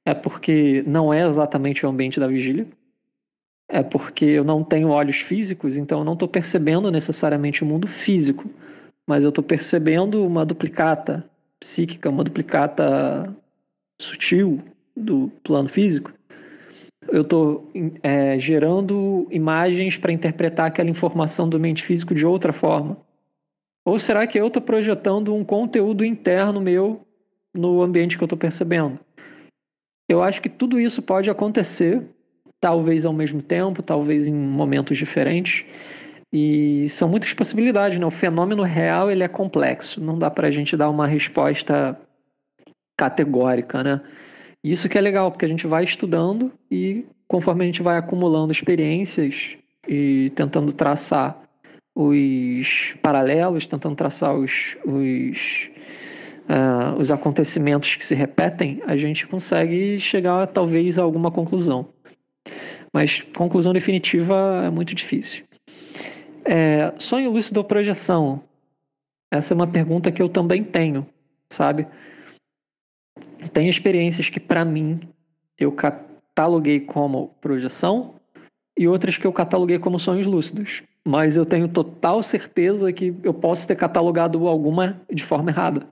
é 0.06 0.14
porque 0.14 0.84
não 0.88 1.14
é 1.14 1.28
exatamente 1.28 1.86
o 1.86 1.90
ambiente 1.90 2.20
da 2.20 2.28
vigília? 2.28 2.66
É 3.70 3.84
porque 3.84 4.26
eu 4.26 4.44
não 4.44 4.64
tenho 4.64 4.90
olhos 4.90 5.18
físicos, 5.18 5.78
então 5.78 6.00
eu 6.00 6.06
não 6.06 6.14
estou 6.14 6.28
percebendo 6.28 6.90
necessariamente 6.90 7.64
o 7.64 7.68
mundo 7.68 7.88
físico, 7.88 8.50
mas 9.06 9.24
eu 9.24 9.30
estou 9.30 9.44
percebendo 9.44 10.26
uma 10.26 10.46
duplicata 10.46 11.30
psíquica, 11.60 12.10
uma 12.10 12.24
duplicata 12.24 13.36
sutil 14.02 14.60
do 14.96 15.30
plano 15.44 15.70
físico 15.70 16.12
eu 17.10 17.22
estou 17.22 17.70
é, 18.04 18.38
gerando 18.38 19.28
imagens 19.32 19.98
para 19.98 20.12
interpretar 20.12 20.68
aquela 20.68 20.90
informação 20.90 21.50
do 21.50 21.60
mente 21.60 21.84
físico 21.84 22.14
de 22.14 22.26
outra 22.26 22.54
forma? 22.54 22.98
Ou 23.86 23.98
será 23.98 24.28
que 24.28 24.40
eu 24.40 24.48
estou 24.48 24.62
projetando 24.62 25.34
um 25.34 25.44
conteúdo 25.44 26.06
interno 26.06 26.62
meu 26.62 27.02
no 27.56 27.82
ambiente 27.82 28.18
que 28.18 28.24
eu 28.24 28.28
estou 28.28 28.38
percebendo? 28.38 29.00
Eu 30.08 30.22
acho 30.22 30.42
que 30.42 30.50
tudo 30.50 30.80
isso 30.80 31.02
pode 31.02 31.30
acontecer, 31.30 32.04
talvez 32.60 33.06
ao 33.06 33.14
mesmo 33.14 33.42
tempo, 33.42 33.82
talvez 33.82 34.28
em 34.28 34.34
momentos 34.34 34.98
diferentes. 34.98 35.66
E 36.32 36.88
são 36.90 37.10
muitas 37.10 37.34
possibilidades, 37.34 38.00
né? 38.00 38.06
O 38.06 38.12
fenômeno 38.12 38.64
real 38.64 39.10
ele 39.10 39.24
é 39.24 39.28
complexo, 39.28 40.00
não 40.00 40.18
dá 40.18 40.30
para 40.30 40.48
a 40.48 40.52
gente 40.52 40.78
dar 40.78 40.90
uma 40.90 41.08
resposta 41.08 42.00
categórica, 42.98 43.84
né? 43.84 44.02
Isso 44.64 44.88
que 44.88 44.98
é 44.98 45.02
legal, 45.02 45.32
porque 45.32 45.46
a 45.46 45.48
gente 45.48 45.66
vai 45.66 45.84
estudando 45.84 46.52
e 46.70 47.06
conforme 47.28 47.64
a 47.64 47.66
gente 47.66 47.82
vai 47.82 47.98
acumulando 47.98 48.52
experiências 48.52 49.56
e 49.88 50.32
tentando 50.36 50.72
traçar 50.72 51.42
os 51.96 52.96
paralelos, 53.02 53.66
tentando 53.66 53.96
traçar 53.96 54.36
os, 54.36 54.78
os, 54.86 55.70
uh, 56.48 57.00
os 57.00 57.12
acontecimentos 57.12 57.96
que 57.96 58.06
se 58.06 58.14
repetem, 58.16 58.82
a 58.86 58.96
gente 58.96 59.28
consegue 59.28 59.98
chegar 59.98 60.48
talvez 60.48 61.00
a 61.00 61.04
alguma 61.04 61.32
conclusão. 61.32 61.88
Mas 62.94 63.22
conclusão 63.36 63.74
definitiva 63.74 64.64
é 64.66 64.70
muito 64.70 64.94
difícil. 64.94 65.44
É, 66.44 66.94
sonho 66.98 67.32
lúcido 67.32 67.60
ou 67.60 67.64
projeção? 67.64 68.42
Essa 69.32 69.54
é 69.54 69.56
uma 69.56 69.68
pergunta 69.68 70.12
que 70.12 70.22
eu 70.22 70.28
também 70.28 70.64
tenho, 70.64 71.08
sabe? 71.50 71.88
Tem 73.54 73.68
experiências 73.68 74.30
que, 74.30 74.40
para 74.40 74.64
mim, 74.64 75.00
eu 75.58 75.72
cataloguei 75.72 76.80
como 76.80 77.36
projeção 77.42 78.16
e 78.78 78.88
outras 78.88 79.18
que 79.18 79.26
eu 79.26 79.34
cataloguei 79.34 79.80
como 79.80 80.00
sonhos 80.00 80.28
lúcidos. 80.28 80.84
Mas 81.04 81.36
eu 81.36 81.46
tenho 81.46 81.68
total 81.68 82.22
certeza 82.22 82.94
que 82.94 83.14
eu 83.24 83.34
posso 83.34 83.68
ter 83.68 83.76
catalogado 83.76 84.48
alguma 84.48 85.02
de 85.12 85.24
forma 85.24 85.50
errada. 85.50 85.88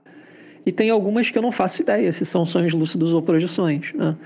E 0.64 0.70
tem 0.70 0.90
algumas 0.90 1.30
que 1.30 1.38
eu 1.38 1.42
não 1.42 1.50
faço 1.50 1.82
ideia 1.82 2.12
se 2.12 2.24
são 2.24 2.46
sonhos 2.46 2.72
lúcidos 2.72 3.12
ou 3.12 3.22
projeções. 3.22 3.92
Né? 3.92 4.16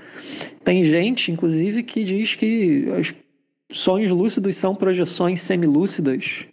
Tem 0.63 0.83
gente, 0.83 1.31
inclusive, 1.31 1.81
que 1.81 2.03
diz 2.03 2.35
que 2.35 2.85
os 2.99 3.15
sonhos 3.71 4.11
lúcidos 4.11 4.55
são 4.55 4.75
projeções 4.75 5.41
semilúcidas, 5.41 6.45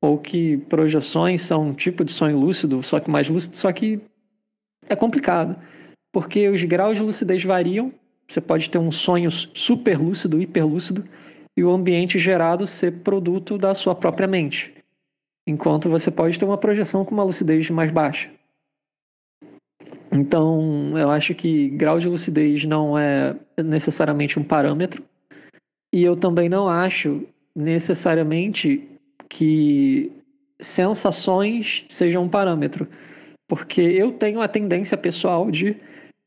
ou 0.00 0.18
que 0.18 0.58
projeções 0.68 1.42
são 1.42 1.68
um 1.68 1.72
tipo 1.72 2.04
de 2.04 2.12
sonho 2.12 2.38
lúcido, 2.38 2.82
só 2.82 3.00
que 3.00 3.10
mais 3.10 3.28
lúcido, 3.28 3.56
só 3.56 3.72
que 3.72 4.00
é 4.92 4.96
complicado 4.96 5.56
porque 6.12 6.48
os 6.48 6.62
graus 6.64 6.98
de 6.98 7.02
lucidez 7.02 7.42
variam. 7.42 7.92
Você 8.28 8.40
pode 8.40 8.70
ter 8.70 8.78
um 8.78 8.92
sonho 8.92 9.30
super 9.30 9.98
lúcido, 9.98 10.40
hiperlúcido, 10.40 11.04
e 11.56 11.64
o 11.64 11.70
ambiente 11.70 12.18
gerado 12.18 12.66
ser 12.66 13.00
produto 13.02 13.58
da 13.58 13.74
sua 13.74 13.94
própria 13.94 14.28
mente. 14.28 14.72
Enquanto 15.46 15.88
você 15.88 16.10
pode 16.10 16.38
ter 16.38 16.44
uma 16.44 16.58
projeção 16.58 17.04
com 17.04 17.12
uma 17.12 17.24
lucidez 17.24 17.68
mais 17.68 17.90
baixa. 17.90 18.30
Então, 20.10 20.96
eu 20.96 21.10
acho 21.10 21.34
que 21.34 21.70
grau 21.70 21.98
de 21.98 22.08
lucidez 22.08 22.64
não 22.64 22.98
é 22.98 23.34
necessariamente 23.56 24.38
um 24.38 24.44
parâmetro. 24.44 25.02
E 25.92 26.04
eu 26.04 26.16
também 26.16 26.48
não 26.48 26.68
acho 26.68 27.26
necessariamente 27.54 28.88
que 29.28 30.12
sensações 30.60 31.84
sejam 31.88 32.24
um 32.24 32.28
parâmetro. 32.28 32.86
Porque 33.52 33.82
eu 33.82 34.12
tenho 34.12 34.40
a 34.40 34.48
tendência 34.48 34.96
pessoal 34.96 35.50
de 35.50 35.76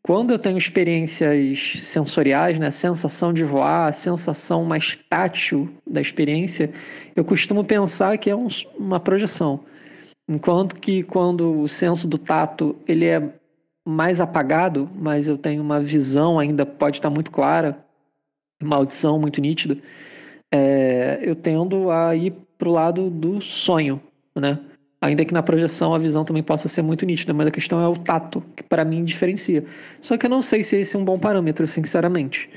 quando 0.03 0.29
eu 0.29 0.37
tenho 0.37 0.59
experiências 0.59 1.73
sensoriais, 1.79 2.59
né, 2.59 2.69
sensação 2.69 3.33
de 3.33 3.43
voar, 3.43 3.91
sensação 3.95 4.63
mais 4.63 4.95
tátil 5.09 5.67
da 5.87 5.99
experiência, 5.99 6.71
eu 7.15 7.25
costumo 7.25 7.63
pensar 7.63 8.15
que 8.19 8.29
é 8.29 8.35
um, 8.35 8.47
uma 8.77 8.99
projeção. 8.99 9.61
Enquanto 10.29 10.75
que 10.75 11.01
quando 11.01 11.61
o 11.61 11.67
senso 11.67 12.07
do 12.07 12.19
tato 12.19 12.75
ele 12.87 13.05
é 13.05 13.33
mais 13.83 14.21
apagado, 14.21 14.87
mas 14.93 15.27
eu 15.27 15.35
tenho 15.35 15.63
uma 15.63 15.79
visão 15.79 16.37
ainda 16.37 16.63
pode 16.63 16.97
estar 16.97 17.09
muito 17.09 17.31
clara, 17.31 17.83
uma 18.61 18.75
audição 18.75 19.19
muito 19.19 19.41
nítida, 19.41 19.79
é, 20.53 21.21
eu 21.23 21.35
tendo 21.35 21.89
a 21.89 22.15
ir 22.15 22.35
para 22.55 22.69
o 22.69 22.71
lado 22.71 23.09
do 23.09 23.41
sonho, 23.41 23.99
né? 24.35 24.59
Ainda 25.01 25.25
que 25.25 25.33
na 25.33 25.43
projeção 25.43 25.93
a 25.93 25.99
visão 25.99 26.23
também 26.23 26.41
possa 26.41 26.67
ser 26.67 26.81
muito 26.81 27.05
nítida, 27.05 27.33
mas 27.33 27.47
a 27.47 27.51
questão 27.51 27.81
é 27.81 27.87
o 27.87 27.95
tato, 27.95 28.43
que 28.55 28.63
para 28.63 28.85
mim 28.85 29.03
diferencia. 29.03 29.63
Só 30.01 30.17
que 30.17 30.25
eu 30.25 30.29
não 30.29 30.41
sei 30.41 30.63
se 30.63 30.77
esse 30.77 30.95
é 30.95 30.99
um 30.99 31.05
bom 31.05 31.19
parâmetro, 31.19 31.67
sinceramente. 31.67 32.49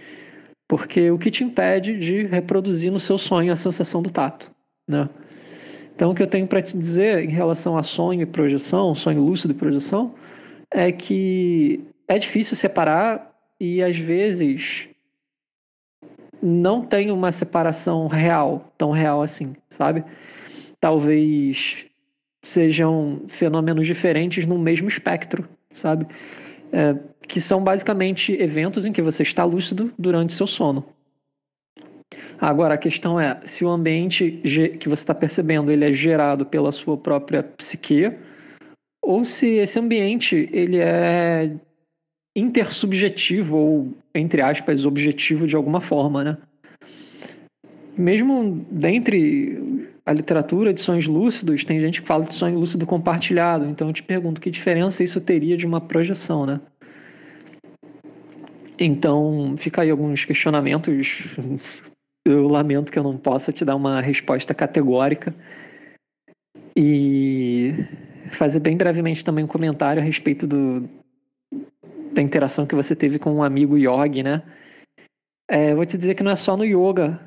Porque 0.68 1.10
o 1.10 1.18
que 1.18 1.30
te 1.30 1.42
impede 1.42 1.98
de 1.98 2.24
reproduzir 2.24 2.92
no 2.92 3.00
seu 3.00 3.18
sonho 3.18 3.52
a 3.52 3.56
sensação 3.56 4.02
do 4.02 4.10
tato, 4.10 4.50
né? 4.88 5.08
Então, 5.94 6.12
o 6.12 6.14
que 6.14 6.22
eu 6.22 6.28
tenho 6.28 6.46
para 6.46 6.62
te 6.62 6.78
dizer 6.78 7.24
em 7.24 7.30
relação 7.30 7.76
a 7.76 7.82
sonho 7.82 8.22
e 8.22 8.26
projeção, 8.26 8.94
sonho 8.94 9.20
lúcido 9.20 9.52
e 9.52 9.56
projeção, 9.56 10.14
é 10.70 10.92
que 10.92 11.84
é 12.06 12.18
difícil 12.18 12.56
separar 12.56 13.34
e 13.58 13.82
às 13.82 13.96
vezes 13.96 14.88
não 16.40 16.82
tem 16.82 17.10
uma 17.10 17.32
separação 17.32 18.06
real, 18.06 18.72
tão 18.78 18.92
real 18.92 19.22
assim, 19.22 19.56
sabe? 19.68 20.04
Talvez 20.80 21.87
sejam 22.48 23.22
fenômenos 23.28 23.86
diferentes 23.86 24.46
no 24.46 24.58
mesmo 24.58 24.88
espectro, 24.88 25.46
sabe? 25.72 26.06
É, 26.72 26.96
que 27.26 27.40
são 27.40 27.62
basicamente 27.62 28.32
eventos 28.32 28.86
em 28.86 28.92
que 28.92 29.02
você 29.02 29.22
está 29.22 29.44
lúcido 29.44 29.92
durante 29.98 30.34
seu 30.34 30.46
sono. 30.46 30.84
Agora, 32.40 32.74
a 32.74 32.78
questão 32.78 33.20
é 33.20 33.38
se 33.44 33.64
o 33.64 33.68
ambiente 33.68 34.40
que 34.80 34.88
você 34.88 35.02
está 35.02 35.14
percebendo 35.14 35.70
ele 35.70 35.84
é 35.84 35.92
gerado 35.92 36.46
pela 36.46 36.72
sua 36.72 36.96
própria 36.96 37.42
psique 37.42 38.12
ou 39.02 39.24
se 39.24 39.56
esse 39.56 39.78
ambiente 39.78 40.48
ele 40.52 40.78
é 40.78 41.50
intersubjetivo 42.34 43.56
ou, 43.56 43.92
entre 44.14 44.40
aspas, 44.40 44.86
objetivo 44.86 45.46
de 45.46 45.56
alguma 45.56 45.80
forma, 45.80 46.24
né? 46.24 46.38
Mesmo 47.96 48.64
dentre 48.70 49.77
a 50.08 50.12
literatura 50.14 50.72
de 50.72 50.80
sonhos 50.80 51.06
lúcidos, 51.06 51.64
tem 51.64 51.78
gente 51.78 52.00
que 52.00 52.08
fala 52.08 52.24
de 52.24 52.34
sonho 52.34 52.58
lúcido 52.58 52.86
compartilhado. 52.86 53.66
Então 53.66 53.88
eu 53.88 53.92
te 53.92 54.02
pergunto, 54.02 54.40
que 54.40 54.50
diferença 54.50 55.04
isso 55.04 55.20
teria 55.20 55.54
de 55.54 55.66
uma 55.66 55.82
projeção, 55.82 56.46
né? 56.46 56.62
Então, 58.78 59.54
fica 59.58 59.82
aí 59.82 59.90
alguns 59.90 60.24
questionamentos. 60.24 61.36
Eu 62.26 62.46
lamento 62.46 62.92
que 62.92 62.98
eu 62.98 63.02
não 63.02 63.16
possa 63.16 63.50
te 63.50 63.64
dar 63.64 63.74
uma 63.74 64.02
resposta 64.02 64.52
categórica. 64.52 65.34
E 66.76 67.72
fazer 68.32 68.60
bem 68.60 68.76
brevemente 68.76 69.24
também 69.24 69.44
um 69.44 69.48
comentário 69.48 70.02
a 70.02 70.04
respeito 70.04 70.46
do, 70.46 70.86
da 72.12 72.20
interação 72.20 72.66
que 72.66 72.74
você 72.74 72.94
teve 72.94 73.18
com 73.18 73.32
um 73.32 73.42
amigo 73.42 73.78
yogi, 73.78 74.22
né? 74.22 74.42
É, 75.48 75.74
vou 75.74 75.86
te 75.86 75.96
dizer 75.96 76.16
que 76.16 76.22
não 76.22 76.32
é 76.32 76.36
só 76.36 76.54
no 76.54 76.66
yoga 76.66 77.18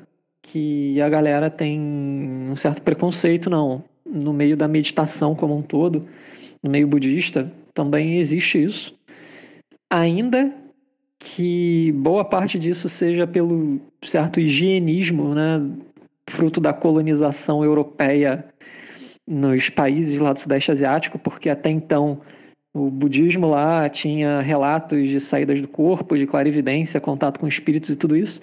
que 0.42 1.00
a 1.00 1.08
galera 1.08 1.48
tem 1.48 1.80
um 1.80 2.56
certo 2.56 2.82
preconceito, 2.82 3.48
não. 3.48 3.84
No 4.04 4.32
meio 4.32 4.56
da 4.56 4.68
meditação 4.68 5.34
como 5.34 5.56
um 5.56 5.62
todo, 5.62 6.06
no 6.62 6.70
meio 6.70 6.86
budista, 6.86 7.50
também 7.72 8.18
existe 8.18 8.62
isso. 8.62 8.94
Ainda 9.90 10.52
que 11.18 11.92
boa 11.92 12.24
parte 12.24 12.58
disso 12.58 12.88
seja 12.88 13.26
pelo 13.26 13.80
certo 14.02 14.40
higienismo, 14.40 15.34
né, 15.34 15.62
fruto 16.28 16.60
da 16.60 16.72
colonização 16.72 17.64
europeia 17.64 18.44
nos 19.26 19.70
países 19.70 20.20
lá 20.20 20.32
do 20.32 20.40
Sudeste 20.40 20.72
Asiático, 20.72 21.18
porque 21.18 21.48
até 21.48 21.70
então 21.70 22.20
o 22.74 22.90
budismo 22.90 23.48
lá 23.48 23.88
tinha 23.88 24.40
relatos 24.40 25.08
de 25.08 25.20
saídas 25.20 25.60
do 25.60 25.68
corpo, 25.68 26.16
de 26.16 26.26
clarividência, 26.26 27.00
contato 27.00 27.38
com 27.38 27.46
espíritos 27.46 27.90
e 27.90 27.96
tudo 27.96 28.16
isso. 28.16 28.40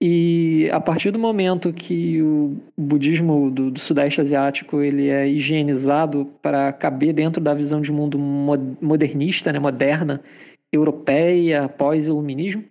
E 0.00 0.68
a 0.72 0.80
partir 0.80 1.10
do 1.10 1.18
momento 1.18 1.72
que 1.72 2.20
o 2.20 2.56
budismo 2.76 3.50
do, 3.50 3.70
do 3.70 3.80
Sudeste 3.80 4.20
Asiático 4.20 4.82
ele 4.82 5.08
é 5.08 5.26
higienizado 5.26 6.30
para 6.42 6.70
caber 6.72 7.14
dentro 7.14 7.42
da 7.42 7.54
visão 7.54 7.80
de 7.80 7.90
mundo 7.90 8.18
modernista, 8.18 9.50
né, 9.52 9.58
moderna, 9.58 10.20
europeia, 10.70 11.68
pós-iluminismo, 11.68 12.64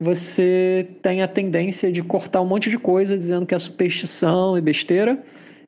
você 0.00 0.88
tem 1.00 1.22
a 1.22 1.28
tendência 1.28 1.92
de 1.92 2.02
cortar 2.02 2.40
um 2.40 2.46
monte 2.46 2.68
de 2.68 2.76
coisa 2.76 3.16
dizendo 3.16 3.46
que 3.46 3.54
é 3.54 3.58
superstição 3.58 4.58
e 4.58 4.60
besteira 4.60 5.22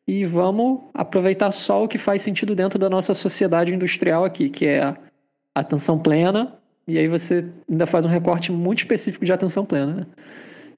e 0.06 0.24
vamos 0.24 0.80
aproveitar 0.92 1.52
só 1.52 1.84
o 1.84 1.88
que 1.88 1.96
faz 1.96 2.22
sentido 2.22 2.54
dentro 2.56 2.76
da 2.78 2.90
nossa 2.90 3.14
sociedade 3.14 3.72
industrial 3.72 4.24
aqui, 4.24 4.50
que 4.50 4.66
é 4.66 4.82
a 4.82 4.96
atenção 5.54 5.98
plena, 5.98 6.58
e 6.86 6.98
aí 6.98 7.06
você 7.06 7.46
ainda 7.70 7.86
faz 7.86 8.04
um 8.04 8.08
recorte 8.08 8.50
muito 8.50 8.80
específico 8.80 9.24
de 9.24 9.32
atenção 9.32 9.64
plena. 9.64 9.94
Né? 9.94 10.06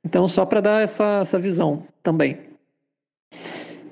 Então, 0.07 0.29
só 0.29 0.47
para 0.47 0.61
dar 0.61 0.83
essa, 0.85 1.19
essa 1.23 1.37
visão 1.37 1.83
também. 2.01 2.39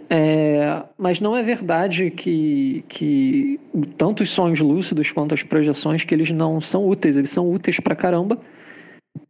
É, 0.09 0.85
mas 0.97 1.20
não 1.20 1.36
é 1.36 1.43
verdade 1.43 2.09
que, 2.09 2.85
que 2.89 3.59
tanto 3.99 4.23
os 4.23 4.31
sonhos 4.31 4.61
lúcidos 4.61 5.11
quanto 5.11 5.35
as 5.35 5.43
projeções 5.43 6.05
que 6.05 6.15
eles 6.15 6.31
não 6.31 6.61
são 6.61 6.86
úteis, 6.86 7.16
eles 7.16 7.31
são 7.31 7.51
úteis 7.51 7.81
para 7.81 7.97
caramba. 7.97 8.39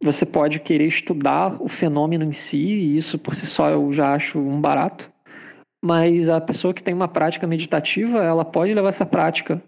Você 0.03 0.27
pode 0.27 0.59
querer 0.59 0.85
estudar 0.85 1.59
o 1.59 1.67
fenômeno 1.67 2.23
em 2.23 2.31
si, 2.31 2.59
e 2.59 2.97
isso 2.97 3.17
por 3.17 3.33
si 3.33 3.47
só 3.47 3.71
eu 3.71 3.91
já 3.91 4.13
acho 4.13 4.37
um 4.37 4.61
barato. 4.61 5.11
Mas 5.83 6.29
a 6.29 6.39
pessoa 6.39 6.71
que 6.71 6.83
tem 6.83 6.93
uma 6.93 7.07
prática 7.07 7.47
meditativa, 7.47 8.23
ela 8.23 8.45
pode 8.45 8.71
levar 8.75 8.89
essa 8.89 9.07
prática 9.07 9.59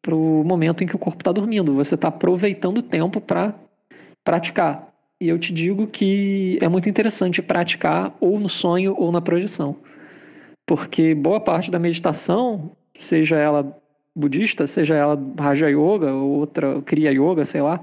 para 0.00 0.14
o 0.14 0.42
momento 0.42 0.82
em 0.82 0.86
que 0.86 0.96
o 0.96 0.98
corpo 0.98 1.20
está 1.20 1.32
dormindo. 1.32 1.74
Você 1.74 1.96
está 1.96 2.08
aproveitando 2.08 2.78
o 2.78 2.82
tempo 2.82 3.20
para 3.20 3.54
praticar. 4.24 4.91
E 5.22 5.28
eu 5.28 5.38
te 5.38 5.52
digo 5.52 5.86
que 5.86 6.58
é 6.60 6.68
muito 6.68 6.88
interessante 6.88 7.40
praticar 7.40 8.12
ou 8.20 8.40
no 8.40 8.48
sonho 8.48 8.92
ou 8.98 9.12
na 9.12 9.20
projeção. 9.20 9.76
Porque 10.66 11.14
boa 11.14 11.38
parte 11.38 11.70
da 11.70 11.78
meditação, 11.78 12.72
seja 12.98 13.36
ela 13.36 13.72
budista, 14.16 14.66
seja 14.66 14.96
ela 14.96 15.16
Raja 15.38 15.68
Yoga 15.68 16.12
ou 16.12 16.40
outra 16.40 16.82
Kriya 16.82 17.12
Yoga, 17.12 17.44
sei 17.44 17.62
lá, 17.62 17.80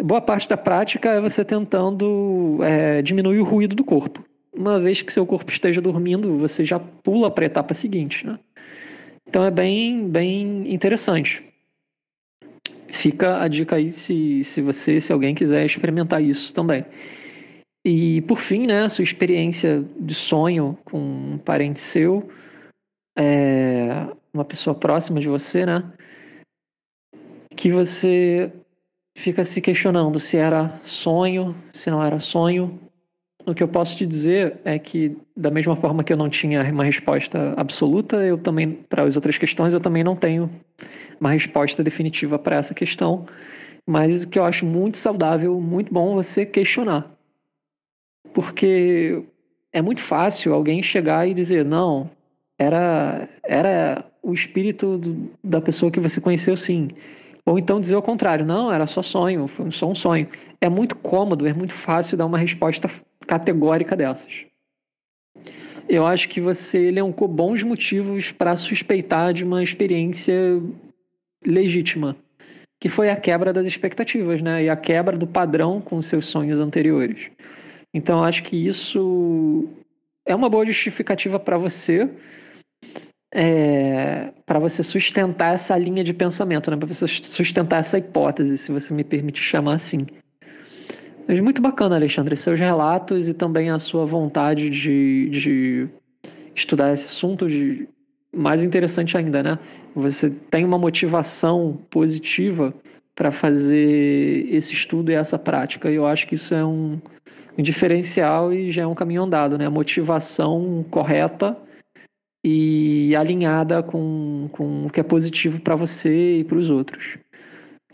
boa 0.00 0.20
parte 0.20 0.48
da 0.48 0.56
prática 0.56 1.10
é 1.10 1.20
você 1.20 1.44
tentando 1.44 2.60
é, 2.62 3.02
diminuir 3.02 3.40
o 3.40 3.44
ruído 3.44 3.74
do 3.74 3.82
corpo. 3.82 4.24
Uma 4.56 4.78
vez 4.78 5.02
que 5.02 5.12
seu 5.12 5.26
corpo 5.26 5.50
esteja 5.50 5.80
dormindo, 5.80 6.36
você 6.36 6.64
já 6.64 6.78
pula 6.78 7.28
para 7.28 7.44
a 7.44 7.46
etapa 7.46 7.74
seguinte. 7.74 8.24
Né? 8.24 8.38
Então 9.28 9.44
é 9.44 9.50
bem, 9.50 10.08
bem 10.08 10.72
interessante 10.72 11.51
fica 12.92 13.42
a 13.42 13.48
dica 13.48 13.76
aí 13.76 13.90
se, 13.90 14.44
se 14.44 14.60
você, 14.60 15.00
se 15.00 15.12
alguém 15.12 15.34
quiser 15.34 15.64
experimentar 15.64 16.22
isso 16.22 16.52
também. 16.54 16.84
E 17.84 18.20
por 18.22 18.38
fim, 18.38 18.66
né, 18.66 18.88
sua 18.88 19.02
experiência 19.02 19.84
de 19.98 20.14
sonho 20.14 20.78
com 20.84 20.98
um 20.98 21.38
parente 21.38 21.80
seu, 21.80 22.30
é, 23.18 24.06
uma 24.32 24.44
pessoa 24.44 24.74
próxima 24.74 25.18
de 25.18 25.28
você, 25.28 25.66
né, 25.66 25.92
que 27.56 27.70
você 27.70 28.52
fica 29.16 29.42
se 29.42 29.60
questionando 29.60 30.20
se 30.20 30.36
era 30.36 30.80
sonho, 30.84 31.56
se 31.72 31.90
não 31.90 32.02
era 32.04 32.20
sonho. 32.20 32.78
O 33.44 33.54
que 33.54 33.62
eu 33.62 33.68
posso 33.68 33.96
te 33.96 34.06
dizer 34.06 34.60
é 34.64 34.78
que, 34.78 35.16
da 35.36 35.50
mesma 35.50 35.74
forma 35.74 36.04
que 36.04 36.12
eu 36.12 36.16
não 36.16 36.30
tinha 36.30 36.62
uma 36.72 36.84
resposta 36.84 37.54
absoluta, 37.56 38.16
eu 38.18 38.38
também, 38.38 38.70
para 38.70 39.02
as 39.02 39.16
outras 39.16 39.36
questões, 39.36 39.74
eu 39.74 39.80
também 39.80 40.04
não 40.04 40.14
tenho 40.14 40.48
uma 41.20 41.32
resposta 41.32 41.82
definitiva 41.82 42.38
para 42.38 42.56
essa 42.56 42.72
questão, 42.72 43.26
mas 43.86 44.22
o 44.22 44.28
que 44.28 44.38
eu 44.38 44.44
acho 44.44 44.64
muito 44.64 44.96
saudável, 44.96 45.60
muito 45.60 45.92
bom 45.92 46.14
você 46.14 46.46
questionar. 46.46 47.10
Porque 48.32 49.24
é 49.72 49.82
muito 49.82 50.00
fácil 50.00 50.54
alguém 50.54 50.80
chegar 50.80 51.28
e 51.28 51.34
dizer, 51.34 51.64
não, 51.64 52.08
era, 52.56 53.28
era 53.42 54.04
o 54.22 54.32
espírito 54.32 54.98
do, 54.98 55.30
da 55.42 55.60
pessoa 55.60 55.90
que 55.90 55.98
você 55.98 56.20
conheceu 56.20 56.56
sim. 56.56 56.90
Ou 57.44 57.58
então 57.58 57.80
dizer 57.80 57.96
o 57.96 58.02
contrário, 58.02 58.46
não, 58.46 58.72
era 58.72 58.86
só 58.86 59.02
sonho, 59.02 59.48
foi 59.48 59.68
só 59.72 59.90
um 59.90 59.96
sonho. 59.96 60.28
É 60.60 60.68
muito 60.68 60.94
cômodo, 60.94 61.46
é 61.46 61.52
muito 61.52 61.72
fácil 61.72 62.16
dar 62.16 62.26
uma 62.26 62.38
resposta 62.38 62.88
categórica 63.26 63.96
dessas. 63.96 64.46
Eu 65.88 66.06
acho 66.06 66.28
que 66.28 66.40
você 66.40 66.86
elencou 66.86 67.26
bons 67.26 67.62
motivos 67.62 68.32
para 68.32 68.56
suspeitar 68.56 69.32
de 69.32 69.44
uma 69.44 69.62
experiência 69.62 70.34
legítima, 71.44 72.16
que 72.80 72.88
foi 72.88 73.10
a 73.10 73.16
quebra 73.16 73.52
das 73.52 73.66
expectativas, 73.66 74.40
né? 74.40 74.64
E 74.64 74.70
a 74.70 74.76
quebra 74.76 75.16
do 75.16 75.26
padrão 75.26 75.80
com 75.80 76.00
seus 76.00 76.26
sonhos 76.26 76.60
anteriores. 76.60 77.30
Então, 77.92 78.22
acho 78.22 78.42
que 78.42 78.56
isso 78.56 79.68
é 80.24 80.34
uma 80.34 80.48
boa 80.48 80.64
justificativa 80.64 81.38
para 81.38 81.58
você, 81.58 82.08
é, 83.34 84.32
para 84.46 84.58
você 84.58 84.82
sustentar 84.82 85.54
essa 85.54 85.76
linha 85.76 86.04
de 86.04 86.14
pensamento, 86.14 86.70
né? 86.70 86.76
Para 86.76 86.86
você 86.86 87.06
sustentar 87.06 87.80
essa 87.80 87.98
hipótese, 87.98 88.56
se 88.56 88.70
você 88.70 88.94
me 88.94 89.04
permite 89.04 89.42
chamar 89.42 89.74
assim. 89.74 90.06
Mas 91.26 91.40
muito 91.40 91.62
bacana, 91.62 91.96
Alexandre, 91.96 92.36
seus 92.36 92.58
relatos 92.58 93.28
e 93.28 93.34
também 93.34 93.70
a 93.70 93.78
sua 93.78 94.04
vontade 94.04 94.68
de, 94.68 95.28
de 95.30 95.88
estudar 96.54 96.92
esse 96.92 97.06
assunto, 97.06 97.48
de, 97.48 97.88
mais 98.34 98.64
interessante 98.64 99.16
ainda, 99.16 99.42
né? 99.42 99.58
Você 99.94 100.30
tem 100.30 100.64
uma 100.64 100.78
motivação 100.78 101.78
positiva 101.90 102.74
para 103.14 103.30
fazer 103.30 104.46
esse 104.50 104.72
estudo 104.72 105.12
e 105.12 105.14
essa 105.14 105.38
prática. 105.38 105.90
E 105.90 105.94
eu 105.94 106.06
acho 106.06 106.26
que 106.26 106.34
isso 106.34 106.54
é 106.54 106.64
um, 106.64 106.98
um 107.58 107.62
diferencial 107.62 108.52
e 108.52 108.70
já 108.70 108.82
é 108.82 108.86
um 108.86 108.94
caminho 108.94 109.22
andado, 109.22 109.58
né? 109.58 109.68
Motivação 109.68 110.84
correta 110.90 111.56
e 112.44 113.14
alinhada 113.14 113.82
com, 113.82 114.48
com 114.52 114.86
o 114.86 114.90
que 114.90 114.98
é 114.98 115.04
positivo 115.04 115.60
para 115.60 115.76
você 115.76 116.38
e 116.38 116.44
para 116.44 116.58
os 116.58 116.70
outros. 116.70 117.18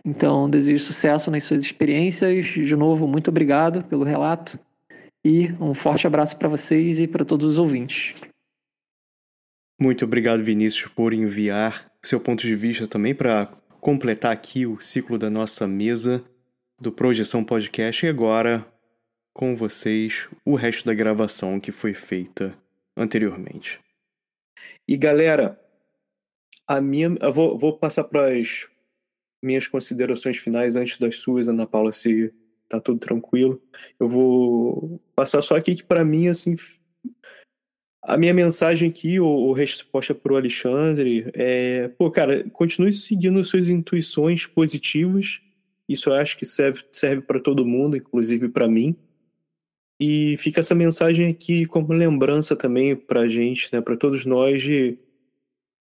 Então, 0.09 0.49
desejo 0.49 0.83
sucesso 0.83 1.31
nas 1.31 1.45
suas 1.45 1.61
experiências. 1.61 2.47
De 2.47 2.75
novo, 2.75 3.07
muito 3.07 3.29
obrigado 3.29 3.85
pelo 3.85 4.05
relato 4.05 4.59
e 5.23 5.53
um 5.61 5.75
forte 5.75 6.07
abraço 6.07 6.39
para 6.39 6.49
vocês 6.49 6.99
e 6.99 7.07
para 7.07 7.27
todos 7.27 7.47
os 7.47 7.59
ouvintes. 7.59 8.15
Muito 9.79 10.07
obrigado, 10.07 10.43
Vinícius, 10.43 10.91
por 10.91 11.13
enviar 11.13 11.93
seu 12.03 12.19
ponto 12.19 12.41
de 12.41 12.55
vista 12.55 12.87
também 12.87 13.15
para 13.15 13.51
completar 13.83 14.33
aqui 14.33 14.65
o 14.65 14.81
ciclo 14.81 15.19
da 15.19 15.29
nossa 15.29 15.67
mesa 15.67 16.25
do 16.81 16.91
Projeção 16.91 17.45
Podcast 17.45 18.07
e 18.07 18.09
agora 18.09 18.67
com 19.35 19.55
vocês 19.55 20.27
o 20.43 20.55
resto 20.55 20.87
da 20.87 20.95
gravação 20.95 21.61
que 21.61 21.71
foi 21.71 21.93
feita 21.93 22.57
anteriormente. 22.97 23.79
E 24.89 24.97
galera, 24.97 25.61
a 26.67 26.81
minha, 26.81 27.15
eu 27.21 27.31
vou, 27.31 27.59
vou 27.59 27.79
passar 27.79 28.05
para 28.05 28.33
as 28.33 28.67
minhas 29.43 29.67
considerações 29.67 30.37
finais 30.37 30.77
antes 30.77 30.99
das 30.99 31.17
suas, 31.17 31.49
Ana 31.49 31.67
Paula, 31.67 31.93
se 31.93 32.33
tá 32.69 32.81
tudo 32.81 32.99
tranquilo. 32.99 33.63
Eu 33.99 34.09
vou 34.09 35.01
passar 35.15 35.43
só 35.43 35.57
aqui 35.57 35.75
que 35.75 35.85
para 35.85 36.05
mim 36.05 36.29
assim 36.29 36.57
a 38.09 38.17
minha 38.17 38.33
mensagem 38.33 38.89
aqui, 38.89 39.21
ou, 39.21 39.29
ou 39.29 39.53
resposta 39.53 40.15
para 40.15 40.33
o 40.33 40.37
Alexandre, 40.37 41.31
é: 41.35 41.89
pô, 41.89 42.11
cara, 42.11 42.49
continue 42.51 42.93
seguindo 42.93 43.45
suas 43.45 43.69
intuições 43.69 44.47
positivas. 44.47 45.41
Isso 45.87 46.09
eu 46.09 46.15
acho 46.15 46.39
que 46.39 46.47
serve, 46.47 46.85
serve 46.91 47.23
para 47.23 47.39
todo 47.39 47.67
mundo, 47.67 47.97
inclusive 47.97 48.49
para 48.49 48.67
mim. 48.67 48.97
E 50.01 50.37
fica 50.39 50.61
essa 50.61 50.75
mensagem 50.75 51.29
aqui 51.31 51.67
como 51.67 51.93
lembrança 51.93 52.57
também 52.57 52.97
para 52.97 53.29
gente, 53.29 53.69
né, 53.73 53.81
para 53.81 53.97
todos 53.97 54.25
nós, 54.25 54.63
de 54.63 54.97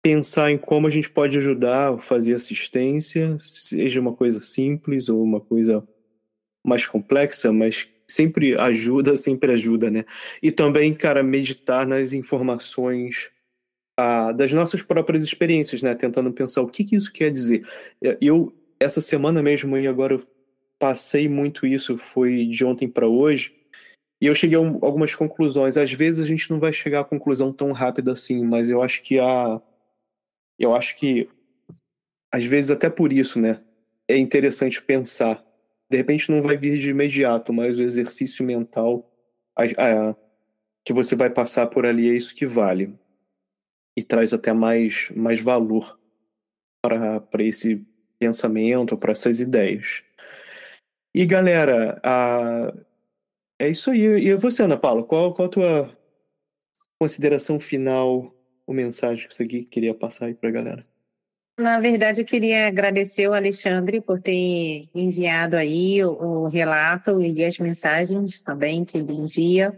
pensar 0.01 0.51
em 0.51 0.57
como 0.57 0.87
a 0.87 0.89
gente 0.89 1.09
pode 1.09 1.37
ajudar, 1.37 1.99
fazer 1.99 2.33
assistência, 2.33 3.37
seja 3.39 4.01
uma 4.01 4.13
coisa 4.13 4.41
simples 4.41 5.09
ou 5.09 5.23
uma 5.23 5.39
coisa 5.39 5.87
mais 6.65 6.85
complexa, 6.85 7.51
mas 7.51 7.87
sempre 8.07 8.57
ajuda, 8.59 9.15
sempre 9.17 9.53
ajuda, 9.53 9.89
né? 9.89 10.05
E 10.41 10.51
também, 10.51 10.93
cara, 10.93 11.23
meditar 11.23 11.85
nas 11.85 12.13
informações 12.13 13.29
ah, 13.97 14.31
das 14.31 14.51
nossas 14.53 14.81
próprias 14.81 15.23
experiências, 15.23 15.81
né? 15.83 15.93
Tentando 15.95 16.31
pensar 16.31 16.61
o 16.61 16.67
que, 16.67 16.83
que 16.83 16.95
isso 16.95 17.11
quer 17.11 17.31
dizer. 17.31 17.65
Eu, 18.19 18.53
essa 18.79 19.01
semana 19.01 19.41
mesmo, 19.41 19.77
e 19.77 19.87
agora 19.87 20.15
eu 20.15 20.27
passei 20.79 21.29
muito 21.29 21.67
isso, 21.67 21.97
foi 21.97 22.47
de 22.47 22.65
ontem 22.65 22.89
para 22.89 23.07
hoje, 23.07 23.53
e 24.21 24.27
eu 24.27 24.35
cheguei 24.35 24.57
a 24.57 24.61
algumas 24.61 25.15
conclusões. 25.15 25.77
Às 25.77 25.91
vezes 25.91 26.19
a 26.19 26.27
gente 26.27 26.49
não 26.49 26.59
vai 26.59 26.71
chegar 26.71 27.01
a 27.01 27.05
conclusão 27.05 27.51
tão 27.51 27.71
rápida 27.71 28.11
assim, 28.11 28.43
mas 28.43 28.69
eu 28.69 28.81
acho 28.81 29.01
que 29.01 29.19
a. 29.19 29.61
Eu 30.61 30.75
acho 30.75 30.95
que, 30.97 31.27
às 32.31 32.45
vezes, 32.45 32.71
até 32.71 32.89
por 32.89 33.11
isso, 33.11 33.39
né? 33.39 33.61
É 34.07 34.17
interessante 34.17 34.81
pensar 34.81 35.43
de 35.91 35.97
repente 35.97 36.31
não 36.31 36.41
vai 36.41 36.55
vir 36.55 36.77
de 36.77 36.89
imediato, 36.89 37.51
mas 37.51 37.77
o 37.77 37.83
exercício 37.83 38.45
mental 38.45 39.11
a, 39.53 39.63
a, 39.63 40.15
que 40.85 40.93
você 40.93 41.17
vai 41.17 41.29
passar 41.29 41.67
por 41.67 41.85
ali 41.85 42.09
é 42.09 42.13
isso 42.15 42.33
que 42.33 42.45
vale. 42.45 42.97
e 43.97 44.01
traz 44.01 44.33
até 44.33 44.53
mais, 44.53 45.09
mais 45.13 45.41
valor 45.41 45.99
para 46.81 47.43
esse 47.43 47.85
pensamento, 48.17 48.95
para 48.95 49.11
essas 49.11 49.41
ideias. 49.41 50.01
E 51.13 51.25
galera, 51.25 51.99
a... 52.01 52.73
é 53.59 53.67
isso 53.67 53.91
aí. 53.91 53.99
E 53.99 54.35
você, 54.35 54.63
Ana 54.63 54.77
Paula, 54.77 55.03
qual, 55.03 55.33
qual 55.33 55.47
a 55.49 55.51
tua 55.51 55.97
consideração 56.97 57.59
final 57.59 58.33
ou 58.71 58.75
mensagem 58.75 59.27
que 59.27 59.35
você 59.35 59.45
queria 59.45 59.93
passar 59.93 60.25
aí 60.27 60.33
para 60.33 60.49
a 60.49 60.51
galera? 60.51 60.85
Na 61.59 61.79
verdade, 61.79 62.21
eu 62.21 62.25
queria 62.25 62.67
agradecer 62.67 63.27
o 63.27 63.33
Alexandre 63.33 64.01
por 64.01 64.19
ter 64.19 64.85
enviado 64.95 65.55
aí 65.55 66.03
o, 66.03 66.11
o 66.11 66.47
relato 66.47 67.21
e 67.21 67.43
as 67.43 67.59
mensagens 67.59 68.41
também 68.41 68.83
que 68.83 68.97
ele 68.97 69.13
envia. 69.13 69.71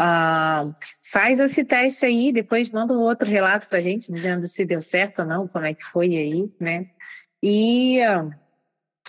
Uh, 0.00 0.72
faz 1.02 1.40
esse 1.40 1.64
teste 1.64 2.06
aí, 2.06 2.32
depois 2.32 2.70
manda 2.70 2.94
um 2.94 3.00
outro 3.00 3.28
relato 3.28 3.68
para 3.68 3.78
a 3.78 3.82
gente, 3.82 4.12
dizendo 4.12 4.46
se 4.46 4.64
deu 4.64 4.80
certo 4.80 5.20
ou 5.22 5.26
não, 5.26 5.48
como 5.48 5.66
é 5.66 5.74
que 5.74 5.82
foi 5.82 6.16
aí, 6.16 6.50
né? 6.60 6.86
E 7.42 7.98
uh, 8.06 8.30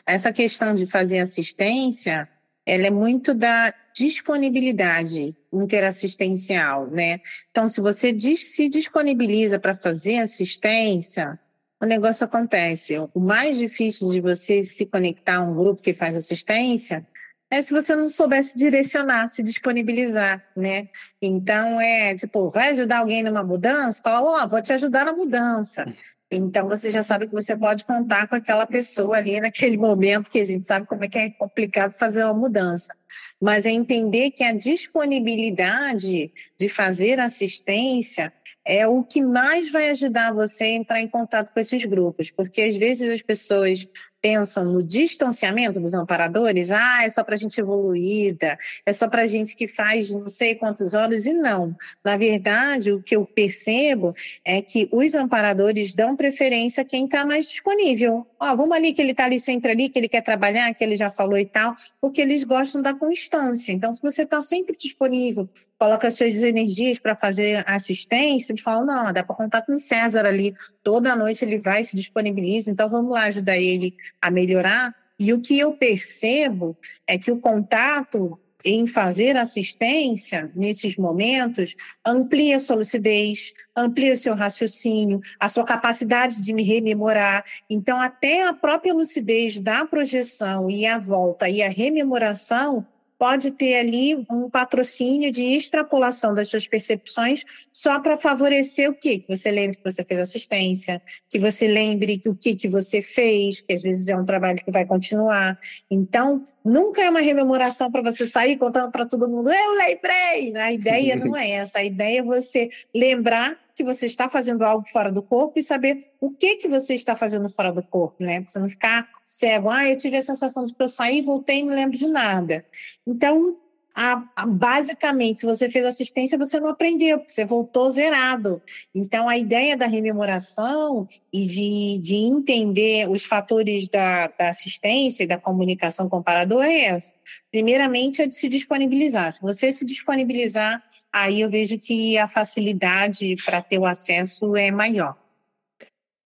essa 0.06 0.34
questão 0.34 0.74
de 0.74 0.88
fazer 0.88 1.20
assistência, 1.20 2.28
ela 2.70 2.88
é 2.88 2.92
muito 2.92 3.34
da 3.34 3.74
disponibilidade 3.96 5.36
interassistencial, 5.52 6.90
né? 6.92 7.20
Então, 7.50 7.68
se 7.68 7.82
você 7.82 8.18
se 8.36 8.70
disponibiliza 8.70 9.60
para 9.60 9.74
fazer 9.74 10.18
assistência, 10.18 11.40
o 11.82 11.86
negócio 11.86 12.26
acontece. 12.26 12.96
O 13.14 13.20
mais 13.20 13.58
difícil 13.58 14.12
de 14.12 14.22
você 14.22 14.62
se 14.62 14.86
conectar 14.86 15.38
a 15.38 15.42
um 15.42 15.56
grupo 15.56 15.82
que 15.82 15.94
faz 15.94 16.16
assistência 16.16 17.06
é 17.52 17.64
se 17.64 17.74
você 17.74 17.96
não 17.96 18.08
soubesse 18.08 18.56
direcionar, 18.56 19.28
se 19.28 19.42
disponibilizar, 19.42 20.46
né? 20.56 20.88
Então 21.20 21.82
é 21.82 22.14
tipo, 22.14 22.50
vai 22.50 22.70
ajudar 22.72 23.00
alguém 23.00 23.24
numa 23.24 23.44
mudança? 23.44 24.04
Fala, 24.04 24.22
ó, 24.22 24.44
oh, 24.44 24.48
vou 24.48 24.62
te 24.62 24.72
ajudar 24.74 25.06
na 25.06 25.14
mudança. 25.14 25.86
Então 26.32 26.68
você 26.68 26.92
já 26.92 27.02
sabe 27.02 27.28
que 27.28 27.34
você 27.34 27.58
pode 27.58 27.84
contar 27.86 28.28
com 28.28 28.36
aquela 28.36 28.66
pessoa 28.66 29.18
ali 29.18 29.40
naquele 29.40 29.78
momento 29.80 30.30
que 30.30 30.40
a 30.40 30.46
gente 30.46 30.66
sabe 30.66 30.86
como 30.86 31.04
é 31.04 31.08
que 31.08 31.18
é 31.18 31.30
complicado 31.32 31.92
fazer 31.92 32.24
uma 32.24 32.34
mudança. 32.34 32.96
Mas 33.42 33.66
é 33.66 33.72
entender 33.72 34.32
que 34.32 34.44
a 34.44 34.54
disponibilidade 34.54 36.32
de 36.58 36.70
fazer 36.70 37.20
assistência 37.20 38.32
é 38.66 38.86
o 38.88 39.04
que 39.04 39.22
mais 39.22 39.72
vai 39.72 39.90
ajudar 39.90 40.34
você 40.34 40.66
a 40.66 40.70
entrar 40.70 41.02
em 41.02 41.08
contato 41.08 41.52
com 41.52 41.60
esses 41.60 41.84
grupos, 41.86 42.30
porque 42.30 42.62
às 42.62 42.76
vezes 42.76 43.10
as 43.10 43.22
pessoas 43.22 43.88
pensam 44.22 44.66
no 44.66 44.84
distanciamento 44.84 45.80
dos 45.80 45.94
amparadores, 45.94 46.72
ah, 46.72 47.04
é 47.04 47.10
só 47.10 47.24
para 47.24 47.36
gente 47.36 47.60
evoluída, 47.60 48.58
é 48.86 48.94
só 48.94 49.08
para 49.08 49.28
gente 49.28 49.56
que 49.56 49.68
faz 49.68 50.14
não 50.14 50.28
sei 50.28 50.56
quantos 50.56 50.94
anos, 50.94 51.26
e 51.26 51.34
não. 51.34 51.76
Na 52.04 52.18
verdade, 52.18 52.92
o 52.92 53.02
que 53.02 53.16
eu 53.16 53.26
percebo 53.26 54.14
é 54.44 54.62
que 54.62 54.90
os 54.92 55.16
amparadores 55.16 55.94
dão 55.94 56.16
preferência 56.16 56.82
a 56.82 56.86
quem 56.86 57.06
está 57.06 57.26
mais 57.26 57.48
disponível. 57.48 58.26
Ó, 58.40 58.54
oh, 58.54 58.58
vamos 58.58 58.76
ali 58.76 58.94
que 58.94 59.02
ele 59.02 59.12
está 59.12 59.26
ali 59.26 59.40
sempre 59.40 59.72
ali, 59.72 59.90
que 59.90 60.00
ele 60.00 60.10
quer 60.10 60.22
trabalhar, 60.22 60.74
que 60.74 60.84
ele 60.84 60.98
já 60.98 61.10
falou 61.10 61.38
e 61.38 61.46
tal, 61.46 61.74
porque 62.02 62.22
eles 62.22 62.44
gostam 62.44 62.82
da 62.82 62.94
constância. 62.94 63.72
Então, 63.72 63.94
se 63.94 64.02
você 64.02 64.24
está 64.24 64.42
sempre 64.42 64.76
disponível, 64.78 65.48
coloca 65.80 66.10
as 66.10 66.16
suas 66.16 66.44
energias 66.44 67.00
para 67.00 67.16
fazer 67.16 67.64
assistência, 67.66 68.52
ele 68.52 68.62
fala, 68.62 68.86
não, 68.86 69.14
dá 69.14 69.24
para 69.24 69.36
contar 69.36 69.62
com 69.62 69.74
o 69.74 69.80
César 69.80 70.26
ali, 70.26 70.54
toda 70.84 71.16
noite 71.16 71.46
ele 71.46 71.58
vai 71.58 71.84
se 71.86 71.96
disponibiliza, 71.96 72.70
então 72.70 72.90
vamos 72.90 73.12
lá 73.12 73.24
ajudar 73.24 73.58
ele 73.58 73.96
a 74.22 74.30
melhorar. 74.30 74.94
E 75.18 75.34
o 75.34 75.40
que 75.40 75.58
eu 75.58 75.74
percebo 75.74 76.78
é 77.08 77.18
que 77.18 77.32
o 77.32 77.40
contato 77.40 78.38
em 78.64 78.86
fazer 78.86 79.38
assistência 79.38 80.52
nesses 80.54 80.98
momentos 80.98 81.76
amplia 82.06 82.58
a 82.58 82.60
sua 82.60 82.76
lucidez, 82.76 83.54
amplia 83.76 84.14
o 84.14 84.18
seu 84.18 84.36
raciocínio, 84.36 85.22
a 85.40 85.48
sua 85.48 85.64
capacidade 85.64 86.42
de 86.42 86.54
me 86.54 86.64
rememorar. 86.64 87.44
Então, 87.70 88.00
até 88.00 88.46
a 88.46 88.54
própria 88.54 88.94
lucidez 88.94 89.60
da 89.60 89.86
projeção 89.86 90.70
e 90.70 90.86
a 90.86 91.00
volta 91.00 91.48
e 91.48 91.62
a 91.62 91.70
rememoração 91.70 92.86
pode 93.20 93.52
ter 93.52 93.76
ali 93.76 94.16
um 94.32 94.50
patrocínio 94.50 95.30
de 95.30 95.44
extrapolação 95.44 96.34
das 96.34 96.48
suas 96.48 96.66
percepções 96.66 97.44
só 97.74 98.00
para 98.00 98.16
favorecer 98.16 98.90
o 98.90 98.96
quê? 98.96 99.20
Que 99.20 99.36
você 99.36 99.52
lembre 99.52 99.78
que 99.78 99.84
você 99.84 100.06
fez 100.06 100.22
assistência, 100.22 101.02
que 101.30 101.38
você 101.38 101.68
lembre 101.68 102.18
que 102.18 102.30
o 102.30 102.36
que, 102.36 102.56
que 102.56 102.70
você 102.70 103.02
fez, 103.02 103.60
que 103.60 103.74
às 103.74 103.82
vezes 103.82 104.08
é 104.08 104.16
um 104.16 104.26
trabalho 104.26 104.64
que 104.64 104.72
vai 104.72 104.86
continuar. 104.86 105.58
Então, 105.92 106.42
nunca 106.64 107.02
é 107.04 107.10
uma 107.10 107.20
rememoração 107.20 107.92
para 107.92 108.02
você 108.02 108.26
sair 108.26 108.58
contando 108.58 108.90
para 108.90 109.06
todo 109.06 109.28
mundo, 109.28 109.52
eu 109.52 109.72
lembrei! 109.74 110.56
A 110.56 110.72
ideia 110.72 111.18
não 111.18 111.36
é 111.36 111.52
essa, 111.52 111.80
a 111.80 111.84
ideia 111.84 112.20
é 112.20 112.24
você 112.24 112.70
lembrar 112.96 113.60
que 113.80 113.84
você 113.86 114.08
está 114.08 114.30
fazendo 114.30 114.64
algo 114.64 114.86
fora 114.90 115.10
do 115.10 115.24
corpo 115.24 115.58
e 115.58 115.64
saber 115.64 115.98
o 116.20 116.30
que 116.30 116.58
que 116.58 116.68
você 116.68 116.94
está 116.94 117.16
fazendo 117.16 117.48
fora 117.48 117.72
do 117.72 117.82
corpo, 117.82 118.22
né? 118.22 118.42
Pra 118.42 118.50
você 118.50 118.60
não 118.60 118.68
ficar 118.68 119.08
cego. 119.24 119.70
Ah, 119.70 119.88
eu 119.88 119.96
tive 119.96 120.18
a 120.18 120.22
sensação 120.22 120.66
de 120.66 120.76
que 120.76 120.84
eu 120.84 120.90
saí, 120.90 121.22
voltei 121.22 121.60
e 121.60 121.64
não 121.64 121.74
lembro 121.74 121.98
de 121.98 122.06
nada. 122.06 122.66
Então, 123.08 123.58
a, 124.02 124.24
a, 124.34 124.46
basicamente, 124.46 125.42
se 125.42 125.46
você 125.46 125.70
fez 125.70 125.84
assistência, 125.84 126.38
você 126.38 126.58
não 126.58 126.70
aprendeu, 126.70 127.22
você 127.28 127.44
voltou 127.44 127.90
zerado. 127.90 128.62
Então, 128.96 129.28
a 129.28 129.38
ideia 129.38 129.76
da 129.76 129.88
rememoração 129.88 131.06
e 131.34 131.46
de, 131.46 132.00
de 132.02 132.16
entender 132.16 133.10
os 133.10 133.26
fatores 133.26 133.90
da, 133.90 134.28
da 134.28 134.52
assistência 134.52 135.24
e 135.24 135.28
da 135.28 135.38
comunicação 135.38 136.08
comparador 136.08 136.64
é 136.64 136.86
essa. 136.86 137.14
Primeiramente, 137.52 138.22
é 138.22 138.28
de 138.28 138.38
se 138.38 138.48
disponibilizar. 138.48 139.34
Se 139.34 139.42
você 139.42 139.70
se 139.74 139.86
disponibilizar, 139.86 140.82
aí 141.12 141.42
eu 141.42 141.50
vejo 141.50 141.78
que 141.78 142.18
a 142.18 142.26
facilidade 142.26 143.36
para 143.44 143.62
ter 143.62 143.80
o 143.80 143.86
acesso 143.86 144.56
é 144.56 144.72
maior. 144.72 145.18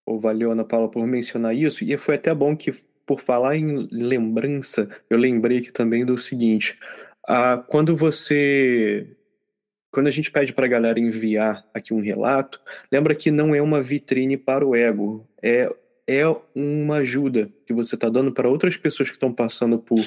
Oh, 0.06 0.20
valeu, 0.20 0.52
Ana 0.52 0.64
Paula, 0.64 0.92
por 0.92 1.08
mencionar 1.08 1.56
isso. 1.56 1.84
E 1.84 1.98
foi 1.98 2.16
até 2.16 2.36
bom 2.36 2.56
que, 2.56 2.72
por 3.04 3.20
falar 3.20 3.58
em 3.58 3.88
lembrança, 3.92 4.88
eu 5.10 5.18
lembrei 5.18 5.58
aqui 5.58 5.72
também 5.72 6.06
do 6.06 6.20
seguinte 6.20 6.78
ah, 7.28 7.64
quando 7.68 7.96
você. 7.96 9.08
Quando 9.92 10.08
a 10.08 10.12
gente 10.12 10.32
pede 10.32 10.52
para 10.54 10.66
a 10.66 10.70
galera 10.70 11.00
enviar 11.00 11.64
aqui 11.72 11.94
um 11.94 12.02
relato, 12.02 12.60
lembra 12.92 13.14
que 13.14 13.30
não 13.30 13.54
é 13.54 13.62
uma 13.62 13.80
vitrine 13.80 14.36
para 14.36 14.66
o 14.66 14.76
ego, 14.76 15.28
é, 15.40 15.72
é 16.08 16.24
uma 16.56 16.96
ajuda 16.98 17.48
que 17.64 17.74
você 17.74 17.94
está 17.94 18.10
dando 18.10 18.32
para 18.32 18.50
outras 18.50 18.76
pessoas 18.76 19.10
que 19.10 19.16
estão 19.16 19.32
passando 19.32 19.78
por 19.78 20.00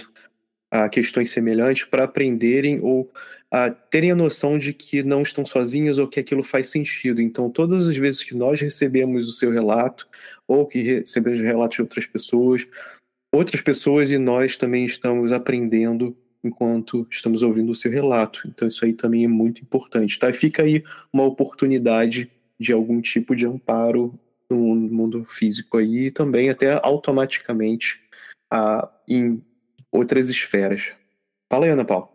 ah, 0.72 0.88
questões 0.88 1.30
semelhantes 1.30 1.84
para 1.84 2.02
aprenderem 2.02 2.80
ou 2.82 3.09
ah, 3.48 3.70
terem 3.70 4.10
a 4.10 4.16
noção 4.16 4.59
de 4.59 4.72
que 4.72 5.05
não 5.05 5.22
estão 5.22 5.47
sozinhos 5.47 6.01
ou 6.01 6.09
que 6.09 6.18
aquilo 6.18 6.43
faz 6.43 6.68
sentido. 6.68 7.22
Então, 7.22 7.48
todas 7.48 7.86
as 7.86 7.97
vezes 7.97 8.24
que 8.24 8.34
nós 8.34 8.60
recebemos 8.60 9.28
o 9.28 9.32
seu 9.32 9.52
relato 9.52 10.09
ou 10.48 10.66
que 10.66 10.82
recebemos 10.82 11.38
relatos 11.38 11.76
de 11.76 11.82
outras 11.82 12.06
pessoas, 12.06 12.66
outras 13.32 13.60
pessoas 13.60 14.10
e 14.10 14.18
nós 14.18 14.56
também 14.56 14.84
estamos 14.84 15.30
aprendendo 15.30 16.16
enquanto 16.47 17.06
estamos 17.10 17.43
ouvindo 17.43 17.73
o 17.73 17.74
seu 17.74 17.90
relato. 17.90 18.43
Então 18.47 18.66
isso 18.66 18.85
aí 18.85 18.93
também 18.93 19.24
é 19.24 19.28
muito 19.28 19.62
importante, 19.62 20.18
tá? 20.18 20.32
fica 20.32 20.62
aí 20.62 20.82
uma 21.12 21.24
oportunidade 21.24 22.31
de 22.59 22.73
algum 22.73 23.01
tipo 23.01 23.35
de 23.35 23.47
amparo 23.47 24.18
no 24.48 24.74
mundo 24.74 25.24
físico 25.24 25.78
aí 25.78 26.06
e 26.06 26.10
também 26.10 26.48
até 26.48 26.81
automaticamente 26.82 28.01
ah, 28.51 28.89
em 29.09 29.43
outras 29.90 30.28
esferas. 30.28 30.93
Fala 31.51 31.66
aí, 31.66 31.73
Ana 31.73 31.85
Paula. 31.85 32.09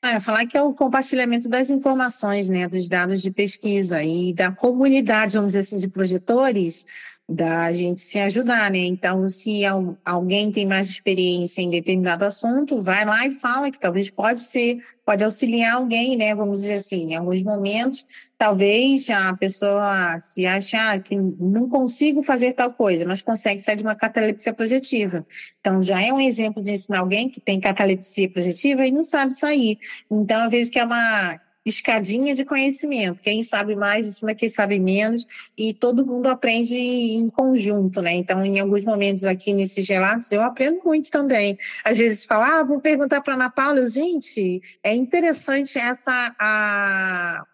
Ah, 0.00 0.20
falar 0.20 0.46
que 0.46 0.56
é 0.56 0.62
o 0.62 0.72
compartilhamento 0.72 1.48
das 1.48 1.70
informações, 1.70 2.48
né, 2.48 2.68
dos 2.68 2.88
dados 2.88 3.20
de 3.20 3.30
pesquisa 3.30 4.02
e 4.02 4.32
da 4.32 4.52
comunidade, 4.52 5.34
vamos 5.36 5.48
dizer 5.48 5.60
assim, 5.60 5.78
de 5.78 5.88
projetores, 5.88 6.86
da 7.28 7.70
gente 7.72 8.00
se 8.00 8.18
ajudar, 8.18 8.70
né? 8.70 8.78
Então, 8.78 9.28
se 9.28 9.62
alguém 10.02 10.50
tem 10.50 10.64
mais 10.64 10.88
experiência 10.88 11.60
em 11.60 11.68
determinado 11.68 12.24
assunto, 12.24 12.80
vai 12.80 13.04
lá 13.04 13.26
e 13.26 13.30
fala 13.30 13.70
que 13.70 13.78
talvez 13.78 14.08
pode 14.08 14.40
ser, 14.40 14.78
pode 15.04 15.22
auxiliar 15.22 15.74
alguém, 15.74 16.16
né? 16.16 16.34
Vamos 16.34 16.62
dizer 16.62 16.74
assim, 16.74 17.12
em 17.12 17.16
alguns 17.16 17.42
momentos, 17.42 18.30
talvez 18.38 19.10
a 19.10 19.36
pessoa 19.36 20.18
se 20.20 20.46
achar 20.46 21.02
que 21.02 21.16
não 21.16 21.68
consigo 21.68 22.22
fazer 22.22 22.54
tal 22.54 22.72
coisa, 22.72 23.04
mas 23.04 23.20
consegue 23.20 23.60
sair 23.60 23.76
de 23.76 23.82
uma 23.82 23.94
catalepsia 23.94 24.54
projetiva. 24.54 25.22
Então, 25.60 25.82
já 25.82 26.02
é 26.02 26.10
um 26.10 26.20
exemplo 26.20 26.62
de 26.62 26.72
ensinar 26.72 27.00
alguém 27.00 27.28
que 27.28 27.42
tem 27.42 27.60
catalepsia 27.60 28.30
projetiva 28.30 28.86
e 28.86 28.90
não 28.90 29.04
sabe 29.04 29.34
sair. 29.34 29.78
Então, 30.10 30.44
eu 30.44 30.50
vejo 30.50 30.70
que 30.70 30.78
é 30.78 30.84
uma 30.84 31.38
escadinha 31.68 32.34
de 32.34 32.44
conhecimento. 32.44 33.22
Quem 33.22 33.42
sabe 33.42 33.76
mais 33.76 34.06
ensina 34.06 34.34
quem 34.34 34.48
sabe 34.48 34.78
menos 34.78 35.26
e 35.56 35.74
todo 35.74 36.06
mundo 36.06 36.28
aprende 36.28 36.74
em 36.74 37.28
conjunto, 37.28 38.00
né? 38.00 38.14
Então, 38.14 38.44
em 38.44 38.58
alguns 38.58 38.84
momentos 38.84 39.24
aqui 39.24 39.52
nesses 39.52 39.88
relatos, 39.88 40.30
eu 40.32 40.42
aprendo 40.42 40.80
muito 40.84 41.10
também. 41.10 41.56
Às 41.84 41.98
vezes 41.98 42.24
fala, 42.24 42.60
ah, 42.60 42.64
vou 42.64 42.80
perguntar 42.80 43.20
para 43.20 43.34
Ana 43.34 43.50
Paula, 43.50 43.88
gente, 43.88 44.60
é 44.82 44.94
interessante 44.94 45.78
essa 45.78 46.34
a 46.38 47.44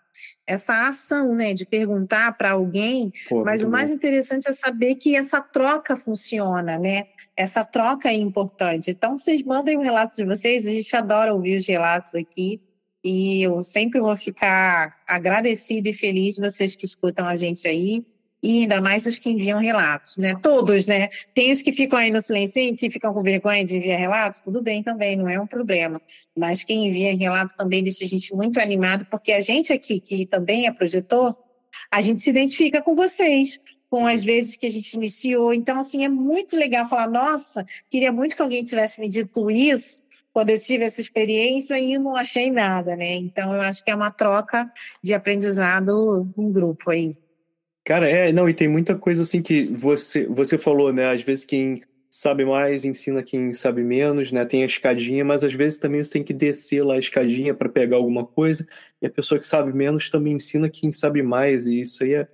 essa 0.47 0.89
ação, 0.89 1.35
né, 1.35 1.55
de 1.55 1.65
perguntar 1.65 2.37
para 2.37 2.53
alguém, 2.53 3.13
Pô, 3.29 3.43
mas 3.45 3.63
o 3.63 3.69
mais 3.69 3.89
bom. 3.89 3.97
interessante 3.97 4.49
é 4.49 4.53
saber 4.53 4.95
que 4.97 5.17
essa 5.17 5.41
troca 5.41 5.97
funciona, 5.97 6.79
né? 6.79 7.05
Essa 7.37 7.65
troca 7.65 8.09
é 8.09 8.15
importante. 8.15 8.91
Então, 8.91 9.19
vocês 9.19 9.43
mandem 9.43 9.77
o 9.77 9.81
um 9.81 9.83
relato 9.83 10.17
de 10.17 10.25
vocês, 10.25 10.67
a 10.67 10.71
gente 10.71 10.95
adora 10.95 11.35
ouvir 11.35 11.57
os 11.57 11.67
relatos 11.67 12.15
aqui. 12.15 12.61
E 13.05 13.43
eu 13.43 13.61
sempre 13.61 14.01
vou 14.01 14.17
ficar 14.17 14.91
agradecida 15.07 15.91
e 15.91 15.93
feliz 15.93 16.39
vocês 16.39 16.75
que 16.75 16.87
escutam 16.87 17.27
a 17.27 17.37
gente 17.37 17.69
aí 17.69 18.03
e 18.43 18.61
ainda 18.61 18.81
mais 18.81 19.05
os 19.07 19.19
que 19.19 19.31
enviam 19.31 19.59
relatos, 19.59 20.17
né? 20.17 20.35
Todos, 20.43 20.87
né? 20.87 21.09
Tem 21.35 21.51
os 21.51 21.63
que 21.63 21.73
ficam 21.73 21.99
aí 21.99 22.11
no 22.11 22.21
silêncio, 22.21 22.77
que 22.77 22.91
ficam 22.91 23.13
com 23.13 23.23
vergonha 23.23 23.65
de 23.65 23.77
enviar 23.77 23.99
relatos, 23.99 24.41
tudo 24.41 24.63
bem 24.63 24.83
também, 24.83 25.17
não 25.17 25.29
é 25.29 25.39
um 25.41 25.47
problema. 25.47 26.01
Mas 26.37 26.63
quem 26.63 26.87
envia 26.87 27.15
relato 27.17 27.55
também 27.57 27.83
deixa 27.83 28.05
a 28.05 28.09
gente 28.09 28.35
muito 28.35 28.59
animado, 28.59 29.07
porque 29.11 29.33
a 29.33 29.41
gente 29.43 29.73
aqui, 29.73 30.01
que 30.01 30.27
também 30.27 30.67
é 30.67 30.73
projetor, 30.73 31.37
a 31.91 32.03
gente 32.03 32.21
se 32.21 32.31
identifica 32.31 32.83
com 32.83 32.95
vocês, 32.95 33.59
com 33.89 34.07
as 34.07 34.23
vezes 34.23 34.57
que 34.57 34.67
a 34.67 34.71
gente 34.71 34.93
iniciou. 34.95 35.55
Então, 35.55 35.79
assim, 35.79 36.05
é 36.05 36.09
muito 36.09 36.57
legal 36.57 36.87
falar, 36.87 37.09
nossa, 37.09 37.65
queria 37.89 38.13
muito 38.13 38.37
que 38.37 38.43
alguém 38.43 38.63
tivesse 38.63 39.01
me 39.01 39.09
dito 39.09 39.51
isso 39.51 40.07
quando 40.35 40.51
eu 40.51 40.59
tive 40.59 40.85
essa 40.85 41.01
experiência 41.01 41.79
e 41.79 41.97
não 41.97 42.17
achei 42.17 42.51
nada, 42.51 42.97
né? 42.97 43.15
Então, 43.15 43.55
eu 43.55 43.63
acho 43.63 43.85
que 43.85 43.91
é 43.91 43.95
uma 43.95 44.11
troca 44.11 44.69
de 45.01 45.15
aprendizado 45.15 46.29
em 46.37 46.53
grupo 46.53 46.91
aí. 46.91 47.17
Cara, 47.85 48.11
é, 48.11 48.33
não, 48.33 48.49
e 48.49 48.53
tem 48.53 48.67
muita 48.67 48.97
coisa 48.97 49.23
assim 49.23 49.41
que 49.41 49.67
você, 49.67 50.27
você 50.27 50.59
falou, 50.59 50.93
né? 50.93 51.13
Às 51.13 51.23
vezes 51.23 51.45
quem 51.45 51.81
sabe 52.11 52.45
mais 52.45 52.85
ensina 52.85 53.23
quem 53.23 53.55
sabe 53.55 53.85
menos, 53.85 54.33
né? 54.33 54.45
Tem 54.45 54.65
a 54.65 54.67
escadinha, 54.67 55.25
mas 55.25 55.45
às 55.45 55.55
vezes 55.55 55.79
também 55.79 56.03
você 56.03 56.11
tem 56.11 56.25
que 56.25 56.33
descer 56.33 56.85
lá 56.85 56.95
a 56.95 56.99
escadinha 56.99 57.55
para 57.55 57.69
pegar 57.69 57.97
alguma 57.97 58.27
coisa, 58.27 58.67
e 59.01 59.07
a 59.07 59.11
pessoa 59.11 59.39
que 59.39 59.47
sabe 59.47 59.73
menos 59.73 60.11
também 60.11 60.33
ensina 60.33 60.69
quem 60.69 60.91
sabe 60.91 61.23
mais, 61.23 61.69
e 61.69 61.81
isso 61.81 62.03
aí 62.03 62.15
é, 62.15 62.29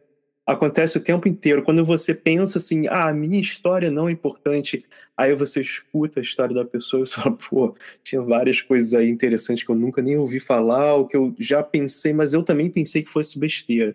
acontece 0.50 0.98
o 0.98 1.00
tempo 1.00 1.28
inteiro. 1.28 1.62
Quando 1.62 1.84
você 1.84 2.14
pensa 2.14 2.58
assim, 2.58 2.86
ah, 2.88 3.08
a 3.08 3.12
minha 3.12 3.40
história 3.40 3.90
não 3.90 4.08
é 4.08 4.12
importante, 4.12 4.84
aí 5.16 5.34
você 5.34 5.60
escuta 5.60 6.20
a 6.20 6.22
história 6.22 6.54
da 6.54 6.64
pessoa 6.64 7.04
e 7.04 7.08
fala, 7.08 7.36
pô, 7.36 7.74
tinha 8.02 8.20
várias 8.20 8.60
coisas 8.60 8.94
aí 8.94 9.08
interessantes 9.08 9.64
que 9.64 9.70
eu 9.70 9.76
nunca 9.76 10.02
nem 10.02 10.16
ouvi 10.16 10.40
falar, 10.40 10.94
ou 10.94 11.06
que 11.06 11.16
eu 11.16 11.34
já 11.38 11.62
pensei, 11.62 12.12
mas 12.12 12.34
eu 12.34 12.42
também 12.42 12.70
pensei 12.70 13.02
que 13.02 13.08
fosse 13.08 13.38
besteira. 13.38 13.94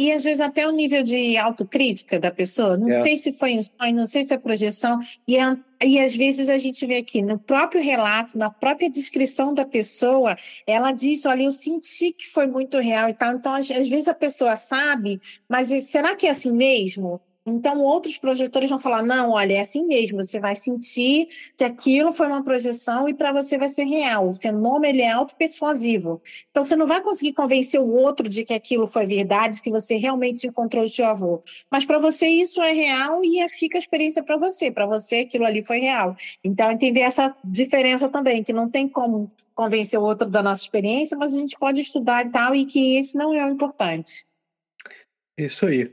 E 0.00 0.10
às 0.12 0.24
vezes 0.24 0.40
até 0.40 0.66
o 0.66 0.72
nível 0.72 1.02
de 1.02 1.36
autocrítica 1.36 2.18
da 2.18 2.30
pessoa, 2.30 2.74
não 2.74 2.88
é. 2.88 3.02
sei 3.02 3.18
se 3.18 3.34
foi 3.34 3.58
um 3.58 3.62
sonho, 3.62 3.94
não 3.94 4.06
sei 4.06 4.24
se 4.24 4.32
é 4.32 4.38
projeção, 4.38 4.98
e, 5.28 5.36
e 5.84 5.98
às 6.00 6.16
vezes 6.16 6.48
a 6.48 6.56
gente 6.56 6.86
vê 6.86 6.96
aqui 6.96 7.20
no 7.20 7.38
próprio 7.38 7.82
relato, 7.82 8.38
na 8.38 8.48
própria 8.48 8.88
descrição 8.88 9.52
da 9.52 9.66
pessoa, 9.66 10.34
ela 10.66 10.90
diz: 10.90 11.26
Olha, 11.26 11.42
eu 11.42 11.52
senti 11.52 12.14
que 12.14 12.26
foi 12.28 12.46
muito 12.46 12.78
real 12.78 13.10
e 13.10 13.12
tal. 13.12 13.34
Então, 13.34 13.52
às, 13.52 13.70
às 13.70 13.90
vezes 13.90 14.08
a 14.08 14.14
pessoa 14.14 14.56
sabe, 14.56 15.20
mas 15.46 15.68
será 15.84 16.16
que 16.16 16.26
é 16.26 16.30
assim 16.30 16.50
mesmo? 16.50 17.20
Então, 17.46 17.80
outros 17.80 18.18
projetores 18.18 18.68
vão 18.68 18.78
falar: 18.78 19.02
não, 19.02 19.30
olha, 19.30 19.54
é 19.54 19.60
assim 19.60 19.86
mesmo, 19.86 20.22
você 20.22 20.38
vai 20.38 20.54
sentir 20.54 21.26
que 21.56 21.64
aquilo 21.64 22.12
foi 22.12 22.26
uma 22.26 22.44
projeção 22.44 23.08
e 23.08 23.14
para 23.14 23.32
você 23.32 23.56
vai 23.56 23.68
ser 23.68 23.84
real. 23.84 24.28
O 24.28 24.32
fenômeno 24.32 24.86
ele 24.86 25.02
é 25.02 25.10
autopersuasivo. 25.10 26.20
Então, 26.50 26.62
você 26.62 26.76
não 26.76 26.86
vai 26.86 27.00
conseguir 27.00 27.32
convencer 27.32 27.80
o 27.80 27.90
outro 27.90 28.28
de 28.28 28.44
que 28.44 28.52
aquilo 28.52 28.86
foi 28.86 29.06
verdade, 29.06 29.62
que 29.62 29.70
você 29.70 29.96
realmente 29.96 30.46
encontrou 30.46 30.84
o 30.84 30.88
seu 30.88 31.06
avô. 31.06 31.40
Mas 31.70 31.84
para 31.84 31.98
você 31.98 32.26
isso 32.26 32.60
é 32.60 32.72
real 32.72 33.24
e 33.24 33.40
é, 33.40 33.48
fica 33.48 33.78
a 33.78 33.80
experiência 33.80 34.22
para 34.22 34.36
você. 34.36 34.70
Para 34.70 34.86
você 34.86 35.20
aquilo 35.20 35.46
ali 35.46 35.62
foi 35.62 35.78
real. 35.78 36.14
Então, 36.44 36.70
entender 36.70 37.00
essa 37.00 37.34
diferença 37.42 38.08
também, 38.08 38.42
que 38.42 38.52
não 38.52 38.68
tem 38.68 38.86
como 38.86 39.30
convencer 39.54 39.98
o 39.98 40.04
outro 40.04 40.28
da 40.28 40.42
nossa 40.42 40.62
experiência, 40.62 41.16
mas 41.16 41.34
a 41.34 41.38
gente 41.38 41.58
pode 41.58 41.80
estudar 41.80 42.26
e 42.26 42.30
tal, 42.30 42.54
e 42.54 42.64
que 42.64 42.96
esse 42.96 43.16
não 43.16 43.32
é 43.34 43.46
o 43.46 43.50
importante. 43.50 44.26
Isso 45.38 45.66
aí. 45.66 45.90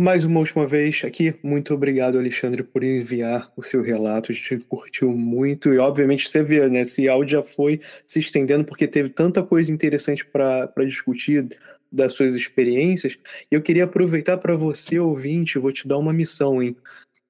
Mais 0.00 0.24
uma 0.24 0.40
última 0.40 0.66
vez 0.66 1.02
aqui, 1.04 1.34
muito 1.42 1.74
obrigado, 1.74 2.16
Alexandre, 2.16 2.62
por 2.62 2.82
enviar 2.82 3.52
o 3.54 3.62
seu 3.62 3.82
relato. 3.82 4.32
A 4.32 4.34
gente 4.34 4.56
curtiu 4.60 5.12
muito 5.12 5.74
e, 5.74 5.78
obviamente, 5.78 6.26
você 6.26 6.42
vê, 6.42 6.66
né? 6.70 6.80
Esse 6.80 7.06
áudio 7.06 7.32
já 7.32 7.42
foi 7.42 7.82
se 8.06 8.18
estendendo 8.18 8.64
porque 8.64 8.88
teve 8.88 9.10
tanta 9.10 9.42
coisa 9.42 9.70
interessante 9.70 10.24
para 10.24 10.72
discutir 10.86 11.46
das 11.92 12.14
suas 12.14 12.34
experiências. 12.34 13.18
E 13.52 13.54
eu 13.54 13.60
queria 13.60 13.84
aproveitar 13.84 14.38
para 14.38 14.56
você, 14.56 14.98
ouvinte, 14.98 15.58
vou 15.58 15.70
te 15.70 15.86
dar 15.86 15.98
uma 15.98 16.14
missão, 16.14 16.62
hein? 16.62 16.74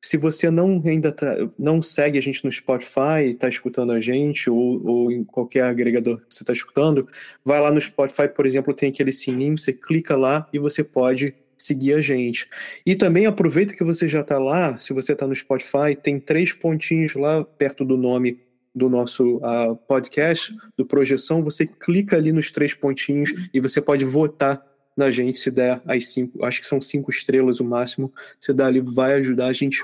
Se 0.00 0.16
você 0.16 0.48
não 0.48 0.80
ainda 0.86 1.10
tá, 1.10 1.26
não 1.58 1.82
segue 1.82 2.18
a 2.18 2.22
gente 2.22 2.44
no 2.44 2.52
Spotify, 2.52 3.32
está 3.32 3.48
escutando 3.48 3.90
a 3.90 4.00
gente, 4.00 4.48
ou, 4.48 4.86
ou 4.86 5.10
em 5.10 5.24
qualquer 5.24 5.64
agregador 5.64 6.18
que 6.18 6.32
você 6.32 6.44
está 6.44 6.52
escutando, 6.52 7.08
vai 7.44 7.60
lá 7.60 7.72
no 7.72 7.80
Spotify, 7.80 8.28
por 8.28 8.46
exemplo, 8.46 8.72
tem 8.72 8.90
aquele 8.90 9.12
sininho, 9.12 9.58
você 9.58 9.72
clica 9.72 10.16
lá 10.16 10.48
e 10.52 10.58
você 10.60 10.84
pode 10.84 11.34
seguir 11.62 11.94
a 11.94 12.00
gente. 12.00 12.48
E 12.84 12.94
também 12.94 13.26
aproveita 13.26 13.74
que 13.74 13.84
você 13.84 14.08
já 14.08 14.20
está 14.20 14.38
lá, 14.38 14.78
se 14.80 14.92
você 14.92 15.12
está 15.12 15.26
no 15.26 15.34
Spotify, 15.34 15.96
tem 16.00 16.18
três 16.18 16.52
pontinhos 16.52 17.14
lá 17.14 17.44
perto 17.44 17.84
do 17.84 17.96
nome 17.96 18.38
do 18.74 18.88
nosso 18.88 19.36
uh, 19.38 19.76
podcast, 19.88 20.54
do 20.76 20.86
Projeção, 20.86 21.42
você 21.42 21.66
clica 21.66 22.16
ali 22.16 22.32
nos 22.32 22.52
três 22.52 22.72
pontinhos 22.72 23.32
e 23.52 23.60
você 23.60 23.80
pode 23.80 24.04
votar 24.04 24.64
na 24.96 25.10
gente 25.10 25.38
se 25.38 25.50
der 25.50 25.80
as 25.86 26.08
cinco, 26.08 26.44
acho 26.44 26.60
que 26.60 26.68
são 26.68 26.80
cinco 26.80 27.10
estrelas 27.10 27.58
o 27.58 27.64
máximo, 27.64 28.12
se 28.38 28.52
dá 28.52 28.66
ali 28.66 28.80
vai 28.80 29.14
ajudar 29.14 29.46
a 29.46 29.52
gente 29.52 29.80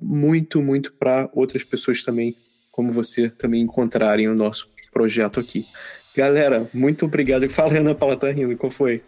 muito, 0.00 0.62
muito 0.62 0.92
para 0.94 1.28
outras 1.32 1.62
pessoas 1.62 2.02
também, 2.02 2.34
como 2.72 2.92
você, 2.92 3.28
também 3.28 3.62
encontrarem 3.62 4.28
o 4.28 4.34
nosso 4.34 4.68
projeto 4.92 5.38
aqui. 5.38 5.66
Galera, 6.16 6.68
muito 6.72 7.04
obrigado. 7.04 7.48
Fala, 7.50 7.76
Ana 7.76 7.94
Paula, 7.94 8.16
tá 8.16 8.30
rindo, 8.30 8.56
qual 8.56 8.70
foi? 8.70 9.02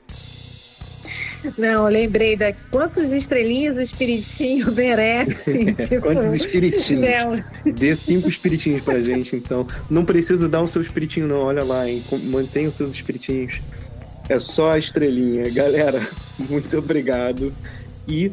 Não, 1.57 1.87
lembrei 1.87 2.37
daqui. 2.37 2.65
Quantas 2.71 3.13
estrelinhas 3.13 3.77
o 3.77 3.83
espiritinho 3.83 4.71
merece? 4.75 5.65
tipo, 5.85 6.03
Quantos 6.03 6.35
espiritinhos? 6.35 7.05
Não. 7.05 7.73
Dê 7.73 7.95
cinco 7.95 8.29
espiritinhos 8.29 8.83
pra 8.83 9.01
gente, 9.01 9.37
então. 9.37 9.67
Não 9.89 10.05
precisa 10.05 10.49
dar 10.49 10.63
o 10.63 10.67
seu 10.69 10.83
espiritinho, 10.83 11.27
não. 11.27 11.39
Olha 11.39 11.65
lá, 11.65 11.89
hein? 11.89 12.03
Mantenha 12.25 12.69
os 12.69 12.75
seus 12.75 12.93
espiritinhos. 12.93 13.61
É 14.29 14.39
só 14.39 14.73
a 14.73 14.79
estrelinha. 14.79 15.49
Galera, 15.51 16.07
muito 16.39 16.79
obrigado. 16.79 17.53
E. 18.09 18.31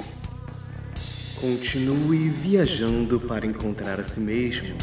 Continue 1.40 2.30
viajando 2.30 3.19
para 3.19 3.45
encontrar 3.45 3.99
a 3.99 4.03
si 4.03 4.22
mesmo. 4.22 4.76